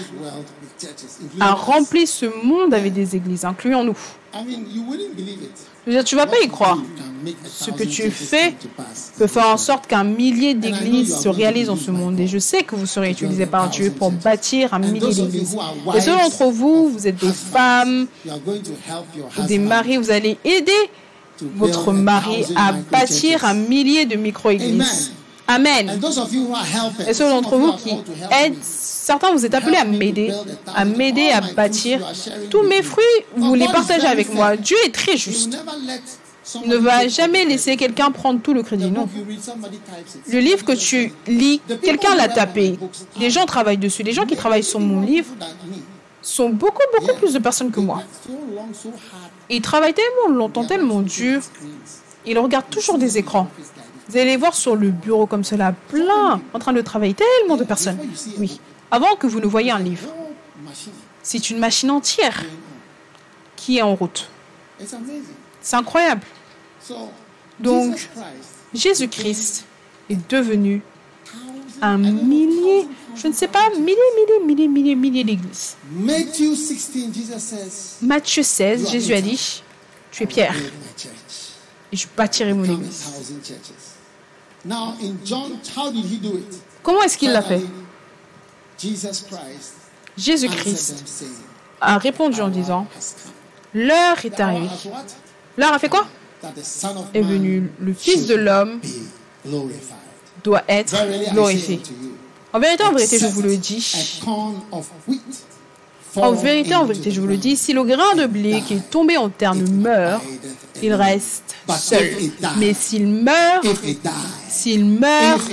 a 1.40 1.54
rempli 1.54 2.08
ce 2.08 2.26
monde 2.44 2.74
avec 2.74 2.94
des 2.94 3.16
églises, 3.16 3.44
incluant 3.44 3.84
nous. 3.84 3.98
Je 5.86 5.92
veux 5.92 5.98
dire, 5.98 6.04
tu 6.04 6.16
vas 6.16 6.28
pas 6.28 6.40
y 6.44 6.48
croire. 6.48 6.78
Ce 7.46 7.72
que 7.72 7.84
tu 7.84 8.10
fais 8.12 8.56
peut 9.18 9.28
faire 9.28 9.50
en 9.50 9.58
sorte 9.58 9.88
qu'un 9.88 10.06
millier 10.06 10.54
d'églises 10.54 11.20
se 11.20 11.28
réalisent 11.28 11.68
dans 11.68 11.76
ce 11.76 11.92
monde. 11.92 12.18
Et 12.20 12.28
je 12.28 12.38
sais 12.38 12.64
que 12.64 12.76
vous 12.76 12.86
serez 12.86 13.12
utilisés 13.12 13.46
par 13.46 13.70
Dieu 13.70 13.92
pour 13.92 14.12
bâtir 14.12 14.74
un 14.74 14.80
millier 14.80 15.14
d'églises. 15.14 15.58
Et 15.96 16.00
ceux 16.00 16.14
d'entre 16.16 16.46
vous, 16.46 16.90
vous 16.90 17.08
êtes 17.08 17.18
des 17.18 17.34
femmes, 17.34 18.08
des 19.48 19.60
maris, 19.60 19.98
vous 19.98 20.12
allez 20.12 20.38
aider 20.46 20.72
votre 21.56 21.92
mari 21.92 22.46
à 22.56 22.72
bâtir 22.72 23.44
un 23.46 23.54
millier 23.54 24.06
de 24.06 24.16
micro-églises. 24.16 25.12
Amen. 25.50 26.00
Et 27.08 27.14
ceux 27.14 27.28
d'entre 27.28 27.58
vous 27.58 27.74
qui 27.74 27.90
aident, 27.90 28.56
certains 28.62 29.32
vous 29.32 29.44
êtes 29.48 29.56
appelés 29.56 29.78
à 29.78 29.84
m'aider, 29.84 30.32
à 30.76 30.86
m'aider 30.86 31.32
à 31.32 31.42
bâtir. 31.42 32.06
Tous 32.52 32.62
mes 32.62 32.84
fruits, 32.84 33.04
vous 33.36 33.56
les 33.56 33.66
partagez 33.66 34.06
avec 34.06 34.32
moi. 34.32 34.56
Dieu 34.56 34.78
est 34.86 34.94
très 34.94 35.18
juste. 35.18 35.58
Il 36.64 36.70
ne 36.70 36.78
va 36.78 37.08
jamais 37.08 37.46
laisser 37.46 37.78
quelqu'un 37.78 38.12
prendre 38.12 38.42
tout 38.42 38.54
le 38.54 38.62
crédit, 38.62 38.92
non. 38.92 39.10
Le 40.28 40.40
livre 40.40 40.64
que 40.64 40.74
tu 40.74 41.12
lis, 41.28 41.62
quelqu'un 41.84 42.16
l'a 42.16 42.28
tapé. 42.28 42.78
Les 43.20 43.32
gens 43.32 43.48
travaillent 43.48 43.78
dessus. 43.78 44.04
Les 44.04 44.14
gens 44.14 44.26
qui 44.26 44.36
travaillent 44.36 44.64
sur 44.64 44.80
mon 44.80 45.02
livre 45.02 45.34
sont 46.22 46.50
beaucoup, 46.50 46.84
beaucoup 46.96 47.18
plus 47.18 47.34
de 47.34 47.40
personnes 47.40 47.72
que 47.72 47.80
moi. 47.80 48.04
Ils 49.50 49.62
travaillent 49.62 49.96
tellement 49.96 50.36
longtemps, 50.36 50.66
tellement 50.66 51.02
dur. 51.02 51.42
Ils 52.28 52.38
regardent 52.38 52.70
toujours 52.70 53.00
des 53.00 53.18
écrans. 53.18 53.48
Vous 54.10 54.18
allez 54.18 54.32
les 54.32 54.38
voir 54.38 54.56
sur 54.56 54.76
le 54.76 54.90
bureau 54.90 55.28
comme 55.28 55.44
cela, 55.44 55.72
plein, 55.88 56.42
en 56.52 56.60
train 56.60 56.74
de 56.74 56.82
travailler, 56.82 57.14
tellement 57.14 57.58
de 57.58 57.64
personnes. 57.64 58.00
Oui. 58.40 58.60
Avant 58.90 59.16
que 59.16 59.28
vous 59.28 59.40
ne 59.40 59.46
voyez 59.46 59.70
un 59.70 59.78
livre, 59.78 60.10
c'est 61.22 61.52
une 61.52 61.60
machine 61.60 61.92
entière 61.92 62.44
qui 63.56 63.78
est 63.78 63.84
en 63.84 63.94
route. 63.94 64.28
C'est 65.62 65.76
incroyable. 65.76 66.24
Donc, 67.60 68.10
Jésus-Christ 68.74 69.66
est 70.10 70.30
devenu 70.30 70.82
un 71.80 71.98
millier, 71.98 72.88
je 73.16 73.28
ne 73.28 73.34
sais 73.34 73.48
pas, 73.48 73.70
milliers, 73.70 73.96
milliers, 74.18 74.44
milliers, 74.44 74.68
milliers, 74.68 74.96
milliers 74.96 75.24
d'églises. 75.24 75.78
Matthieu 78.02 78.44
16, 78.44 78.90
Jésus 78.90 79.14
a 79.14 79.22
dit, 79.22 79.62
tu 80.12 80.24
es 80.24 80.26
Pierre, 80.26 80.56
et 81.92 81.96
je 81.96 82.08
bâtirai 82.18 82.54
mon 82.54 82.64
église. 82.64 83.06
Comment 86.84 87.04
est-ce 87.04 87.18
qu'il 87.18 87.32
l'a 87.32 87.42
fait? 87.42 87.62
Jésus-Christ 90.18 91.04
a 91.82 91.98
répondu 91.98 92.42
en 92.42 92.50
disant, 92.50 92.88
l'heure 93.74 94.18
est 94.24 94.40
arrivée. 94.40 94.68
L'heure 95.58 95.74
a 95.74 95.80
fait 95.80 95.90
quoi? 95.90 96.08
Est 97.14 97.22
venu 97.22 97.70
le 97.80 97.94
Fils 97.94 98.26
de 98.28 98.36
l'homme 98.36 98.80
doit 100.44 100.64
être 100.68 100.96
glorifié. 101.32 101.82
En 102.52 102.60
vérité, 102.60 102.84
en 102.84 102.92
vérité, 102.94 103.20
je 103.20 103.28
vous 103.28 103.42
le 103.42 103.58
dis. 103.58 104.22
En 106.16 106.32
vérité, 106.32 106.76
en 106.76 106.86
vérité, 106.86 107.12
je 107.12 107.22
vous 107.22 107.28
le 107.28 107.38
dis, 107.38 107.56
si 107.56 107.74
le 107.74 107.84
grain 107.84 108.16
de 108.16 108.26
blé 108.26 108.64
qui 108.66 108.76
est 108.76 108.90
tombé 108.90 109.18
en 109.18 109.30
terre 109.30 109.54
ne 109.54 109.68
meurt, 109.68 110.24
il 110.82 110.94
reste 110.94 111.56
seul. 111.78 112.10
Mais 112.58 112.74
s'il 112.74 113.08
meurt, 113.08 113.66
s'il 114.50 114.86
meurt, 114.86 115.50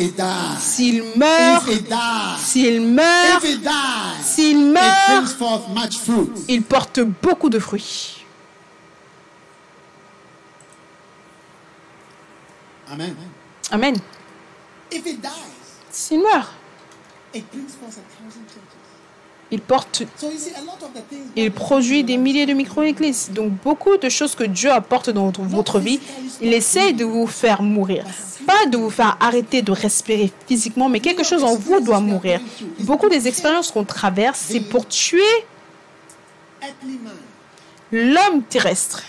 s'il 0.59 1.03
meurt, 1.17 1.69
s'il 2.39 2.83
meurt, 2.83 3.45
s'il 4.25 4.59
meurt, 4.73 5.37
il 6.49 6.63
porte 6.63 7.01
beaucoup 7.01 7.49
de 7.49 7.59
fruits. 7.59 8.25
Amen. 12.91 13.15
Amen. 13.71 13.97
S'il 15.91 16.21
meurt, 16.21 16.49
il 21.37 21.53
produit 21.53 22.05
des 22.05 22.17
milliers 22.17 22.47
de 22.47 22.53
micro-églises. 22.53 23.31
Donc 23.33 23.53
beaucoup 23.63 23.97
de 23.97 24.09
choses 24.09 24.35
que 24.35 24.45
Dieu 24.45 24.71
apporte 24.71 25.11
dans 25.11 25.31
votre 25.37 25.79
vie, 25.79 26.01
il 26.41 26.53
essaie 26.53 26.93
de 26.93 27.05
vous 27.05 27.27
faire 27.27 27.63
mourir. 27.63 28.05
Pas 28.47 28.67
de 28.67 28.77
vous 28.77 28.91
faire 28.91 29.17
arrêter 29.21 29.63
de 29.63 29.73
respirer 29.73 30.33
physiquement, 30.47 30.89
mais 30.89 31.01
quelque 31.01 31.25
chose 31.25 31.43
en 31.45 31.57
vous 31.57 31.81
doit 31.81 32.01
mourir. 32.01 32.41
Beaucoup 32.81 33.09
des 33.09 33.27
expériences 33.29 33.71
qu'on 33.71 33.85
traverse, 33.85 34.41
c'est 34.49 34.61
pour 34.61 34.87
tuer 34.87 35.21
l'homme 37.93 38.43
terrestre. 38.49 39.03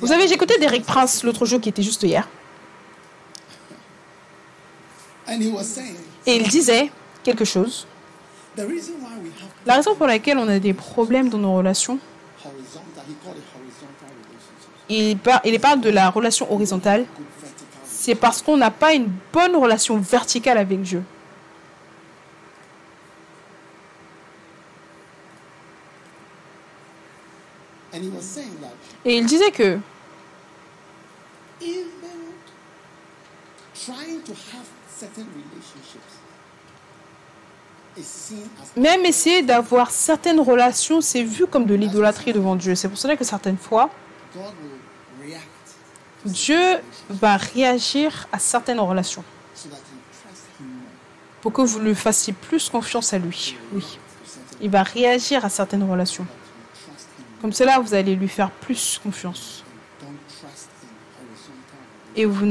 Vous 0.00 0.06
savez, 0.08 0.26
j'écoutais 0.26 0.58
Derek 0.58 0.84
Prince 0.84 1.22
l'autre 1.22 1.46
jour 1.46 1.60
qui 1.60 1.68
était 1.68 1.82
juste 1.82 2.02
hier. 2.02 2.28
Et 6.26 6.36
il 6.36 6.48
disait 6.48 6.90
quelque 7.22 7.44
chose. 7.44 7.86
La 9.66 9.74
raison 9.74 9.94
pour 9.94 10.06
laquelle 10.06 10.38
on 10.38 10.48
a 10.48 10.58
des 10.58 10.72
problèmes 10.72 11.28
dans 11.28 11.38
nos 11.38 11.54
relations, 11.56 11.98
il, 14.88 15.18
par, 15.18 15.40
il 15.44 15.58
parle 15.60 15.80
de 15.80 15.90
la 15.90 16.08
relation 16.10 16.50
horizontale, 16.52 17.04
c'est 17.84 18.14
parce 18.14 18.40
qu'on 18.40 18.56
n'a 18.56 18.70
pas 18.70 18.94
une 18.94 19.10
bonne 19.32 19.56
relation 19.56 19.98
verticale 19.98 20.58
avec 20.58 20.80
Dieu. 20.80 21.02
Et 29.04 29.16
il 29.16 29.26
disait 29.26 29.50
que 29.50 29.78
même 38.76 39.04
essayer 39.04 39.42
d'avoir 39.42 39.90
certaines 39.90 40.40
relations, 40.40 41.00
c'est 41.00 41.22
vu 41.22 41.46
comme 41.46 41.64
de 41.66 41.74
l'idolâtrie 41.74 42.32
devant 42.32 42.56
Dieu. 42.56 42.74
C'est 42.74 42.88
pour 42.88 42.98
cela 42.98 43.16
que 43.16 43.24
certaines 43.24 43.56
fois, 43.56 43.90
Dieu 46.24 46.78
va 47.08 47.36
réagir 47.36 48.26
à 48.32 48.38
certaines 48.38 48.80
relations 48.80 49.24
pour 51.40 51.52
que 51.52 51.62
vous 51.62 51.78
lui 51.78 51.94
fassiez 51.94 52.32
plus 52.32 52.68
confiance 52.68 53.12
à 53.12 53.18
lui. 53.18 53.56
Oui. 53.72 53.98
Il 54.60 54.70
va 54.70 54.82
réagir 54.82 55.44
à 55.44 55.48
certaines 55.48 55.88
relations. 55.88 56.26
Comme 57.40 57.52
cela, 57.52 57.78
vous 57.78 57.94
allez 57.94 58.16
lui 58.16 58.28
faire 58.28 58.50
plus 58.50 58.98
confiance. 59.02 59.62
Et 62.16 62.24
vous 62.24 62.46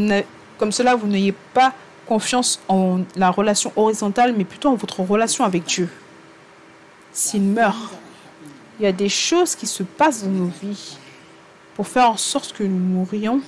comme 0.57 0.71
cela, 0.71 0.95
vous 0.95 1.07
n'ayez 1.07 1.33
pas 1.33 1.73
confiance 2.07 2.59
en 2.67 3.01
la 3.15 3.31
relation 3.31 3.71
horizontale, 3.75 4.33
mais 4.37 4.45
plutôt 4.45 4.69
en 4.69 4.75
votre 4.75 5.01
relation 5.01 5.43
avec 5.43 5.63
Dieu. 5.63 5.89
S'il 7.11 7.43
meurt, 7.43 7.77
il 8.79 8.83
y 8.83 8.87
a 8.87 8.91
des 8.91 9.09
choses 9.09 9.55
qui 9.55 9.67
se 9.67 9.83
passent 9.83 10.23
dans 10.23 10.31
nos 10.31 10.51
vies 10.61 10.97
pour 11.75 11.87
faire 11.87 12.09
en 12.09 12.17
sorte 12.17 12.53
que 12.53 12.63
nous 12.63 12.77
mourions 12.77 13.41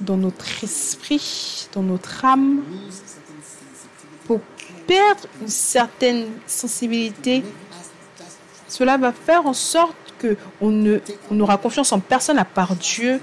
dans 0.00 0.16
notre 0.16 0.64
esprit, 0.64 1.68
dans 1.72 1.82
notre 1.82 2.24
âme, 2.24 2.62
pour 4.26 4.40
perdre 4.86 5.22
une 5.40 5.48
certaine 5.48 6.26
sensibilité. 6.46 7.44
Cela 8.68 8.96
va 8.96 9.12
faire 9.12 9.46
en 9.46 9.52
sorte 9.52 9.96
qu'on 10.20 10.70
ne, 10.70 10.98
on 11.30 11.40
aura 11.40 11.56
confiance 11.58 11.92
en 11.92 12.00
personne 12.00 12.38
à 12.38 12.44
part 12.44 12.76
Dieu 12.76 13.20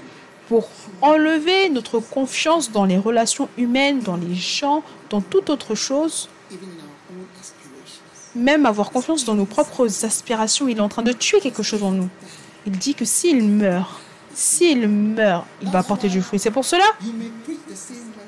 pour 0.52 0.68
enlever 1.00 1.70
notre 1.70 1.98
confiance 1.98 2.70
dans 2.70 2.84
les 2.84 2.98
relations 2.98 3.48
humaines, 3.56 4.00
dans 4.00 4.16
les 4.18 4.34
gens, 4.34 4.82
dans 5.08 5.22
toute 5.22 5.48
autre 5.48 5.74
chose, 5.74 6.28
même 8.34 8.66
avoir 8.66 8.90
confiance 8.90 9.24
dans 9.24 9.34
nos 9.34 9.46
propres 9.46 10.04
aspirations. 10.04 10.68
Il 10.68 10.76
est 10.76 10.82
en 10.82 10.90
train 10.90 11.00
de 11.02 11.12
tuer 11.12 11.40
quelque 11.40 11.62
chose 11.62 11.82
en 11.82 11.92
nous. 11.92 12.10
Il 12.66 12.72
dit 12.72 12.94
que 12.94 13.06
s'il 13.06 13.42
meurt, 13.42 13.98
s'il 14.34 14.88
meurt, 14.88 15.46
il 15.62 15.70
va 15.70 15.82
porter 15.82 16.10
du 16.10 16.20
fruit. 16.20 16.38
C'est 16.38 16.50
pour 16.50 16.66
cela 16.66 16.84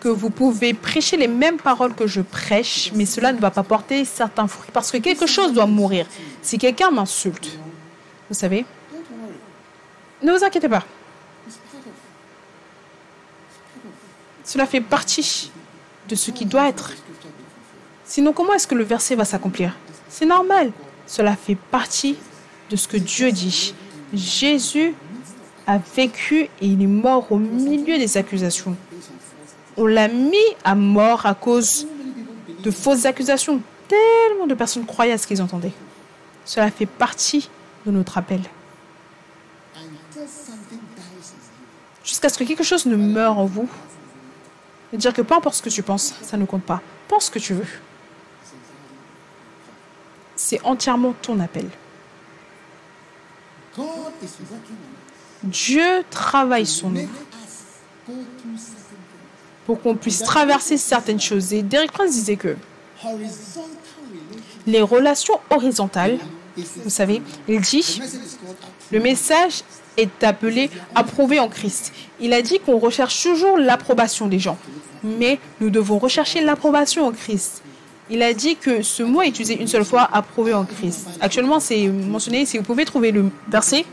que 0.01 0.09
vous 0.09 0.31
pouvez 0.31 0.73
prêcher 0.73 1.19
les 1.19 1.29
mêmes 1.29 1.59
paroles 1.59 1.95
que 1.95 2.07
je 2.07 2.23
prêche, 2.23 2.91
mais 2.95 3.05
cela 3.05 3.35
ne 3.35 3.39
va 3.39 3.51
pas 3.51 3.65
porter 3.65 4.07
certains 4.07 4.49
fruits 4.49 4.71
parce 4.73 4.91
que 4.91 4.97
quelque 4.97 5.27
chose 5.27 5.53
doit 5.53 5.67
mourir. 5.67 6.07
Si 6.41 6.57
quelqu'un 6.57 6.91
m'insulte, 6.91 7.59
vous 8.31 8.35
savez, 8.35 8.65
ne 10.23 10.33
vous 10.33 10.43
inquiétez 10.43 10.71
pas. 10.71 10.85
Cela 14.45 14.67
fait 14.67 14.81
partie 14.81 15.51
de 16.09 16.15
ce 16.15 16.31
qui 16.31 16.45
doit 16.45 16.69
être. 16.69 16.93
Sinon, 18.05 18.33
comment 18.33 18.53
est-ce 18.53 18.67
que 18.67 18.75
le 18.75 18.85
verset 18.85 19.15
va 19.15 19.25
s'accomplir? 19.25 19.75
C'est 20.09 20.27
normal. 20.27 20.71
Cela 21.07 21.35
fait 21.35 21.55
partie 21.57 22.17
de 22.71 22.77
ce 22.77 22.87
que 22.87 22.97
Dieu 22.97 23.33
dit. 23.33 23.75
Jésus 24.13 24.95
a 25.67 25.79
vécu 25.79 26.43
et 26.43 26.67
il 26.67 26.83
est 26.83 26.87
mort 26.87 27.33
au 27.33 27.39
milieu 27.39 27.99
des 27.99 28.17
accusations. 28.17 28.77
On 29.77 29.87
l'a 29.87 30.09
mis 30.09 30.37
à 30.63 30.75
mort 30.75 31.27
à 31.27 31.35
cause 31.35 31.87
de 32.63 32.71
fausses 32.71 33.07
accusations. 33.07 33.61
Tellement 33.89 34.47
de 34.47 34.55
personnes 34.55 34.87
croyaient 34.87 35.13
à 35.13 35.19
ce 35.19 35.27
qu'ils 35.27 35.43
entendaient. 35.43 35.73
Cela 36.45 36.71
fait 36.71 36.87
partie 36.87 37.49
de 37.87 37.91
notre 37.91 38.19
appel. 38.19 38.41
Jusqu'à 42.05 42.29
ce 42.29 42.39
que 42.39 42.45
quelque 42.45 42.63
chose 42.63 42.85
ne 42.87 42.97
meure 42.97 43.39
en 43.39 43.47
vous. 43.47 43.69
Et 44.95 44.97
dire 44.97 45.13
que 45.13 45.23
peu 45.23 45.35
importe 45.35 45.57
ce 45.57 45.63
que 45.63 45.71
tu 45.71 45.83
penses, 45.83 46.15
ça 46.23 46.37
ne 46.37 46.45
compte 46.45 46.63
pas. 46.63 46.81
Pense 47.09 47.25
ce 47.25 47.31
que 47.33 47.41
tu 47.41 47.53
veux. 47.53 47.67
C'est 50.37 50.63
entièrement 50.63 51.15
ton 51.21 51.41
appel. 51.41 51.69
Dieu 55.43 56.05
travaille 56.11 56.65
sur 56.65 56.91
nous 56.91 57.09
pour 59.67 59.83
qu'on 59.83 59.97
puisse 59.97 60.23
traverser 60.23 60.77
certaines 60.77 61.21
choses. 61.21 61.53
Et 61.53 61.63
Derek 61.63 61.91
Prince 61.91 62.13
disait 62.13 62.37
que 62.37 62.57
les 64.65 64.81
relations 64.81 65.41
horizontales, 65.51 66.21
vous 66.57 66.91
savez, 66.91 67.21
il 67.49 67.61
dit, 67.61 68.01
le 68.93 69.01
message 69.01 69.65
est 69.97 70.25
appelé 70.25 70.71
approuvé 70.95 71.39
en 71.41 71.49
Christ. 71.49 71.93
Il 72.21 72.33
a 72.33 72.43
dit 72.43 72.59
qu'on 72.59 72.79
recherche 72.79 73.23
toujours 73.23 73.59
l'approbation 73.59 74.27
des 74.27 74.39
gens, 74.39 74.59
mais 75.03 75.39
nous 75.61 75.71
devons 75.71 75.99
rechercher 75.99 76.41
l'approbation 76.41 77.07
en 77.07 77.13
Christ. 77.13 77.63
Il 78.11 78.23
a 78.23 78.35
dit 78.35 78.57
que 78.57 78.83
ce 78.83 79.03
mot 79.03 79.23
est 79.23 79.29
utilisé 79.29 79.59
une 79.59 79.67
seule 79.67 79.85
fois, 79.85 80.09
approuvé 80.13 80.53
en 80.53 80.65
Christ. 80.65 81.09
Actuellement, 81.21 81.59
c'est 81.59 81.89
mentionné, 81.89 82.45
si 82.45 82.59
vous 82.59 82.65
pouvez 82.65 82.85
trouver 82.85 83.13
le 83.13 83.31
verset, 83.49 83.85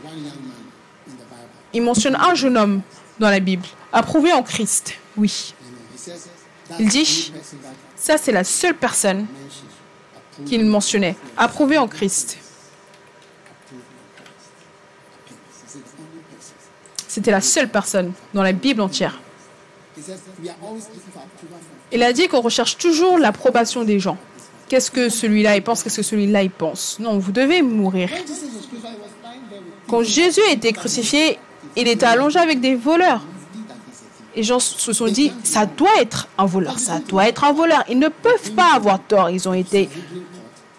il 1.72 1.82
mentionne 1.82 2.16
un 2.16 2.34
jeune 2.34 2.58
homme 2.58 2.82
dans 3.18 3.30
la 3.30 3.40
Bible, 3.40 3.64
approuvé 3.92 4.32
en 4.32 4.42
Christ, 4.42 4.94
oui. 5.16 5.54
Il 6.78 6.88
dit, 6.88 7.32
ça 7.96 8.18
c'est 8.18 8.32
la 8.32 8.44
seule 8.44 8.74
personne 8.74 9.26
qu'il 10.46 10.64
mentionnait, 10.64 11.16
approuvé 11.36 11.78
en 11.78 11.88
Christ. 11.88 12.38
C'était 17.12 17.30
la 17.30 17.42
seule 17.42 17.68
personne 17.68 18.12
dans 18.32 18.42
la 18.42 18.52
Bible 18.52 18.80
entière. 18.80 19.20
Il 21.92 22.02
a 22.02 22.10
dit 22.14 22.26
qu'on 22.26 22.40
recherche 22.40 22.78
toujours 22.78 23.18
l'approbation 23.18 23.84
des 23.84 24.00
gens. 24.00 24.16
Qu'est-ce 24.70 24.90
que 24.90 25.10
celui-là 25.10 25.56
il 25.56 25.62
pense? 25.62 25.82
Qu'est-ce 25.82 25.98
que 25.98 26.02
celui-là 26.02 26.42
il 26.42 26.50
pense? 26.50 26.96
Non, 27.00 27.18
vous 27.18 27.30
devez 27.30 27.60
mourir. 27.60 28.08
Quand 29.88 30.02
Jésus 30.02 30.40
a 30.48 30.52
été 30.52 30.72
crucifié, 30.72 31.38
il 31.76 31.86
était 31.86 32.06
allongé 32.06 32.38
avec 32.38 32.62
des 32.62 32.76
voleurs. 32.76 33.20
Les 34.34 34.42
gens 34.42 34.58
se 34.58 34.94
sont 34.94 35.08
dit, 35.08 35.34
ça 35.44 35.66
doit 35.66 36.00
être 36.00 36.28
un 36.38 36.46
voleur, 36.46 36.78
ça 36.78 36.98
doit 37.06 37.28
être 37.28 37.44
un 37.44 37.52
voleur. 37.52 37.84
Ils 37.90 37.98
ne 37.98 38.08
peuvent 38.08 38.52
pas 38.52 38.72
avoir 38.72 38.98
tort. 38.98 39.28
Ils 39.28 39.46
ont 39.50 39.52
été 39.52 39.90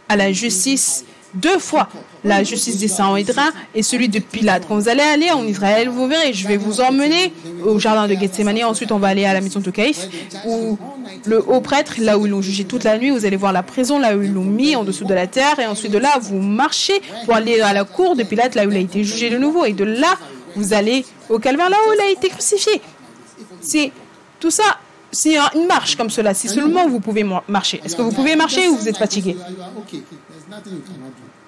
à 0.09 0.15
la 0.15 0.31
justice 0.31 1.05
deux 1.33 1.59
fois 1.59 1.89
la 2.23 2.43
justice 2.43 2.77
des 2.77 2.87
Saint-Hédrin 2.87 3.51
et 3.75 3.83
celui 3.83 4.09
de 4.09 4.19
Pilate. 4.19 4.65
Quand 4.67 4.75
vous 4.75 4.89
allez 4.89 5.01
aller 5.01 5.31
en 5.31 5.45
Israël, 5.45 5.89
vous 5.89 6.07
verrez, 6.07 6.33
je 6.33 6.47
vais 6.47 6.57
vous 6.57 6.81
emmener 6.81 7.33
au 7.65 7.79
jardin 7.79 8.07
de 8.07 8.13
Gethsemane. 8.13 8.63
Ensuite, 8.63 8.91
on 8.91 8.99
va 8.99 9.09
aller 9.09 9.25
à 9.25 9.33
la 9.33 9.41
maison 9.41 9.59
de 9.59 9.71
Caïphe, 9.71 10.07
où 10.45 10.77
le 11.25 11.43
haut 11.45 11.61
prêtre, 11.61 11.95
là 11.99 12.17
où 12.17 12.25
ils 12.25 12.29
l'ont 12.29 12.41
jugé 12.41 12.63
toute 12.65 12.83
la 12.83 12.97
nuit, 12.97 13.09
vous 13.09 13.25
allez 13.25 13.37
voir 13.37 13.51
la 13.51 13.63
prison, 13.63 13.99
là 13.99 14.15
où 14.15 14.21
ils 14.21 14.33
l'ont 14.33 14.43
mis 14.43 14.75
en 14.75 14.83
dessous 14.83 15.05
de 15.05 15.13
la 15.13 15.27
terre. 15.27 15.59
Et 15.59 15.65
ensuite 15.65 15.91
de 15.91 15.97
là, 15.97 16.17
vous 16.21 16.39
marchez 16.39 17.01
pour 17.25 17.35
aller 17.35 17.61
à 17.61 17.73
la 17.73 17.83
cour 17.83 18.15
de 18.15 18.23
Pilate, 18.23 18.55
là 18.55 18.65
où 18.65 18.71
il 18.71 18.77
a 18.77 18.79
été 18.79 19.03
jugé 19.03 19.29
de 19.29 19.37
nouveau. 19.37 19.65
Et 19.65 19.73
de 19.73 19.83
là, 19.83 20.15
vous 20.55 20.73
allez 20.73 21.05
au 21.29 21.39
calvaire, 21.39 21.69
là 21.69 21.77
où 21.89 21.93
il 21.93 22.01
a 22.01 22.11
été 22.11 22.29
crucifié. 22.29 22.81
C'est 23.61 23.91
tout 24.39 24.51
ça 24.51 24.77
c'est 25.13 25.37
une 25.53 25.67
marche 25.67 25.95
comme 25.95 26.09
cela, 26.09 26.33
si 26.33 26.49
seulement 26.49 26.87
vous 26.87 26.99
pouvez 26.99 27.23
marcher. 27.47 27.79
Est-ce 27.85 27.95
que 27.95 28.01
vous 28.01 28.11
pouvez 28.11 28.35
marcher 28.35 28.67
ou 28.67 28.75
vous 28.75 28.89
êtes 28.89 28.97
fatigué? 28.97 29.37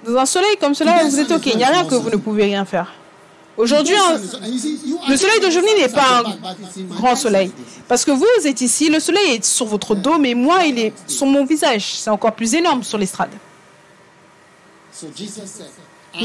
Dans 0.05 0.17
un 0.17 0.25
soleil 0.25 0.57
comme 0.59 0.73
cela, 0.73 1.03
vous 1.03 1.19
êtes 1.19 1.31
OK. 1.31 1.45
Il 1.47 1.57
n'y 1.57 1.63
a 1.63 1.69
rien 1.69 1.85
que 1.85 1.95
vous 1.95 2.09
ne 2.09 2.17
pouvez 2.17 2.43
rien 2.43 2.65
faire. 2.65 2.93
Aujourd'hui, 3.57 3.95
le 5.07 5.15
soleil 5.15 5.39
d'aujourd'hui 5.39 5.71
n'est 5.79 5.89
pas 5.89 6.23
un 6.25 6.85
grand 6.89 7.15
soleil. 7.15 7.51
Parce 7.87 8.03
que 8.03 8.11
vous 8.11 8.25
êtes 8.45 8.61
ici, 8.61 8.89
le 8.89 8.99
soleil 8.99 9.35
est 9.35 9.45
sur 9.45 9.65
votre 9.65 9.95
dos, 9.95 10.17
mais 10.17 10.33
moi, 10.33 10.65
il 10.65 10.77
est 10.77 10.93
sur 11.07 11.25
mon 11.25 11.45
visage. 11.45 11.93
C'est 11.95 12.09
encore 12.09 12.33
plus 12.33 12.53
énorme 12.53 12.83
sur 12.83 12.97
l'estrade. 12.97 13.31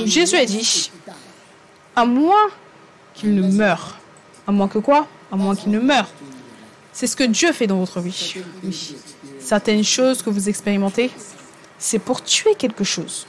Jésus 0.04 0.36
a 0.36 0.44
dit, 0.44 0.90
à 1.94 2.04
moins 2.04 2.48
qu'il 3.14 3.34
ne 3.34 3.46
meure. 3.46 3.96
À 4.46 4.52
moins 4.52 4.68
que 4.68 4.78
quoi? 4.78 5.06
À 5.30 5.36
moins 5.36 5.54
qu'il 5.54 5.70
ne 5.70 5.78
meure. 5.78 6.08
C'est 6.92 7.06
ce 7.06 7.14
que 7.14 7.24
Dieu 7.24 7.52
fait 7.52 7.66
dans 7.68 7.78
votre 7.78 8.00
vie. 8.00 8.34
Certaines 9.38 9.84
choses 9.84 10.22
que 10.22 10.30
vous 10.30 10.48
expérimentez, 10.48 11.10
c'est 11.80 11.98
pour 11.98 12.22
tuer 12.22 12.54
quelque 12.54 12.84
chose. 12.84 13.26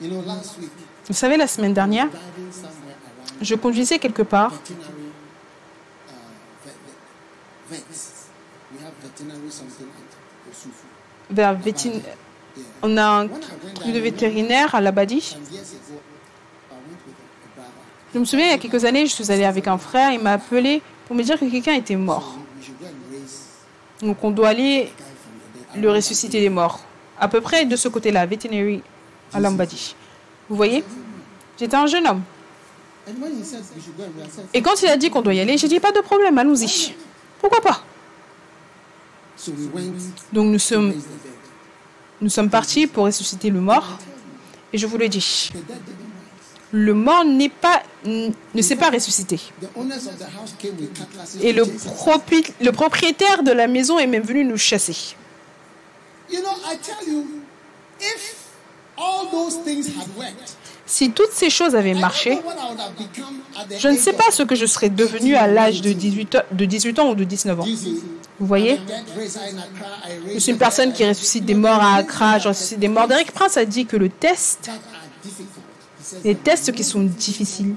Vous 0.00 1.14
savez, 1.14 1.36
la 1.36 1.46
semaine 1.46 1.74
dernière, 1.74 2.08
je 3.42 3.54
conduisais 3.56 3.98
quelque 3.98 4.22
part. 4.22 4.52
Vers 11.30 11.58
On 12.82 12.96
a 12.96 13.06
un 13.06 13.28
truc 13.28 13.92
de 13.92 13.98
vétérinaire 13.98 14.74
à 14.74 14.80
Labadi. 14.80 15.36
Je 18.14 18.18
me 18.20 18.24
souviens, 18.24 18.46
il 18.46 18.50
y 18.50 18.54
a 18.54 18.58
quelques 18.58 18.84
années, 18.84 19.06
je 19.06 19.12
suis 19.12 19.32
allée 19.32 19.44
avec 19.44 19.66
un 19.66 19.78
frère, 19.78 20.12
il 20.12 20.20
m'a 20.20 20.34
appelé 20.34 20.82
pour 21.06 21.16
me 21.16 21.22
dire 21.22 21.38
que 21.38 21.46
quelqu'un 21.46 21.74
était 21.74 21.96
mort. 21.96 22.36
Donc 24.00 24.22
on 24.22 24.30
doit 24.30 24.48
aller 24.48 24.92
le 25.76 25.90
ressusciter 25.90 26.40
des 26.40 26.50
morts. 26.50 26.80
À 27.18 27.28
peu 27.28 27.40
près 27.40 27.64
de 27.64 27.76
ce 27.76 27.88
côté-là, 27.88 28.26
veterinary 28.26 28.82
à 29.32 29.40
Lambadi. 29.40 29.94
Vous 30.48 30.56
voyez? 30.56 30.84
J'étais 31.58 31.76
un 31.76 31.86
jeune 31.86 32.06
homme. 32.06 32.22
Et 34.52 34.62
quand 34.62 34.82
il 34.82 34.88
a 34.88 34.96
dit 34.96 35.10
qu'on 35.10 35.22
doit 35.22 35.34
y 35.34 35.40
aller, 35.40 35.58
j'ai 35.58 35.68
dit 35.68 35.80
pas 35.80 35.92
de 35.92 36.00
problème, 36.00 36.38
allons-y. 36.38 36.94
Pourquoi 37.40 37.60
pas? 37.60 37.84
Donc 40.32 40.46
nous 40.46 40.58
sommes, 40.58 40.94
nous 42.20 42.30
sommes 42.30 42.50
partis 42.50 42.86
pour 42.86 43.04
ressusciter 43.04 43.50
le 43.50 43.60
mort. 43.60 43.98
Et 44.72 44.78
je 44.78 44.86
vous 44.86 44.98
le 44.98 45.08
dis, 45.08 45.52
le 46.74 46.92
mort 46.92 47.24
n'est 47.24 47.50
pas, 47.50 47.84
ne 48.04 48.62
s'est 48.62 48.74
pas 48.74 48.90
ressuscité. 48.90 49.40
Et 51.40 51.52
le, 51.52 51.62
le 52.60 52.72
propriétaire 52.72 53.44
de 53.44 53.52
la 53.52 53.68
maison 53.68 54.00
est 54.00 54.08
même 54.08 54.24
venu 54.24 54.44
nous 54.44 54.56
chasser. 54.56 55.14
Si 60.84 61.10
toutes 61.12 61.30
ces 61.30 61.48
choses 61.48 61.76
avaient 61.76 61.94
marché, 61.94 62.40
je 63.78 63.88
ne 63.88 63.96
sais 63.96 64.12
pas 64.12 64.32
ce 64.32 64.42
que 64.42 64.56
je 64.56 64.66
serais 64.66 64.90
devenu 64.90 65.36
à 65.36 65.46
l'âge 65.46 65.80
de 65.80 65.92
18, 65.92 66.38
de 66.50 66.64
18 66.64 66.98
ans 66.98 67.10
ou 67.10 67.14
de 67.14 67.22
19 67.22 67.60
ans. 67.60 67.66
Vous 68.40 68.46
voyez? 68.48 68.80
Je 70.32 70.38
suis 70.40 70.50
une 70.50 70.58
personne 70.58 70.92
qui 70.92 71.06
ressuscite 71.06 71.44
des 71.44 71.54
morts 71.54 71.80
à 71.80 71.94
Accra, 71.98 72.40
je 72.40 72.48
ressuscite 72.48 72.80
des 72.80 72.88
morts. 72.88 73.06
Derek 73.06 73.30
Prince 73.30 73.56
a 73.56 73.64
dit 73.64 73.86
que 73.86 73.96
le 73.96 74.08
test 74.08 74.68
Les 76.24 76.34
tests 76.34 76.72
qui 76.72 76.84
sont 76.84 77.02
difficiles. 77.02 77.74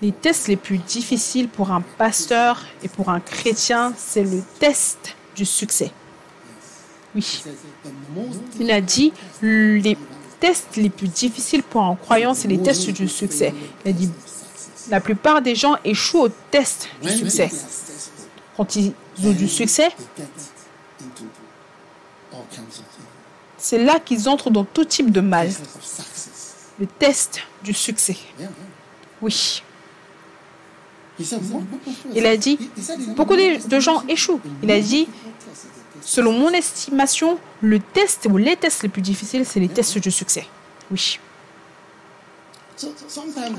Les 0.00 0.12
tests 0.12 0.48
les 0.48 0.56
plus 0.56 0.78
difficiles 0.78 1.48
pour 1.48 1.70
un 1.70 1.80
pasteur 1.98 2.64
et 2.82 2.88
pour 2.88 3.08
un 3.08 3.20
chrétien, 3.20 3.92
c'est 3.96 4.24
le 4.24 4.42
test 4.58 5.14
du 5.36 5.44
succès. 5.44 5.92
Oui. 7.14 7.44
Il 8.58 8.70
a 8.70 8.80
dit 8.80 9.12
les 9.42 9.96
tests 10.40 10.76
les 10.76 10.90
plus 10.90 11.08
difficiles 11.08 11.62
pour 11.62 11.82
un 11.82 11.94
croyant, 11.94 12.34
c'est 12.34 12.48
les 12.48 12.60
tests 12.60 12.90
du 12.90 13.06
succès. 13.06 13.54
Il 13.84 13.90
a 13.90 13.92
dit 13.92 14.10
la 14.90 15.00
plupart 15.00 15.42
des 15.42 15.54
gens 15.54 15.76
échouent 15.84 16.22
au 16.22 16.28
test 16.50 16.88
du 17.02 17.10
succès. 17.10 17.50
Quand 18.56 18.76
ils 18.76 18.92
ont 19.24 19.30
du 19.30 19.48
succès, 19.48 19.90
c'est 23.56 23.78
là 23.78 24.00
qu'ils 24.00 24.28
entrent 24.28 24.50
dans 24.50 24.64
tout 24.64 24.84
type 24.84 25.12
de 25.12 25.20
mal. 25.20 25.50
Le 26.78 26.86
test 26.86 27.40
du 27.62 27.74
succès. 27.74 28.16
Oui. 29.20 29.62
Il 32.14 32.26
a 32.26 32.36
dit, 32.36 32.58
beaucoup 33.16 33.36
de 33.36 33.80
gens 33.80 34.02
échouent. 34.08 34.40
Il 34.62 34.70
a 34.70 34.80
dit, 34.80 35.06
selon 36.00 36.32
mon 36.32 36.48
estimation, 36.50 37.38
le 37.60 37.78
test 37.78 38.26
ou 38.30 38.36
les 38.36 38.56
tests 38.56 38.82
les 38.82 38.88
plus 38.88 39.02
difficiles, 39.02 39.44
c'est 39.46 39.60
les 39.60 39.68
tests 39.68 39.98
du 39.98 40.10
succès. 40.10 40.46
Oui. 40.90 41.18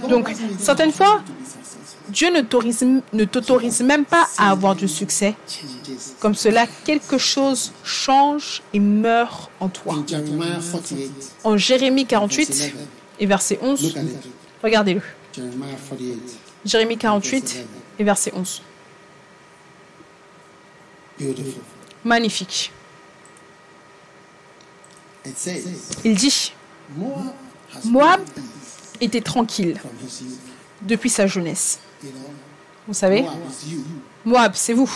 Donc, 0.10 0.34
certaines 0.60 0.92
fois, 0.92 1.22
Dieu 2.10 2.30
ne 2.30 3.24
t'autorise 3.24 3.82
même 3.82 4.04
pas 4.04 4.28
à 4.38 4.50
avoir 4.52 4.76
du 4.76 4.90
succès. 4.90 5.36
Comme 6.20 6.36
cela, 6.36 6.66
quelque 6.84 7.18
chose 7.18 7.72
change 7.84 8.62
et 8.74 8.80
meurt 8.80 9.50
en 9.62 9.70
toi. 9.70 10.04
En 11.46 11.56
Jérémie 11.56 12.06
48 12.06 12.74
et 13.20 13.26
verset 13.26 13.60
11, 13.62 13.96
regardez-le. 14.64 15.02
Jérémie 16.66 16.98
48 16.98 17.66
et 18.00 18.04
verset 18.04 18.32
11. 18.36 18.62
Magnifique. 22.04 22.72
Il 26.04 26.16
dit, 26.16 26.54
Moab 27.86 28.22
était 29.00 29.22
tranquille 29.22 29.80
depuis 30.82 31.10
sa 31.10 31.28
jeunesse. 31.28 31.80
Vous 32.88 32.94
savez, 32.94 33.26
Moab, 34.26 34.52
c'est 34.56 34.74
vous. 34.74 34.92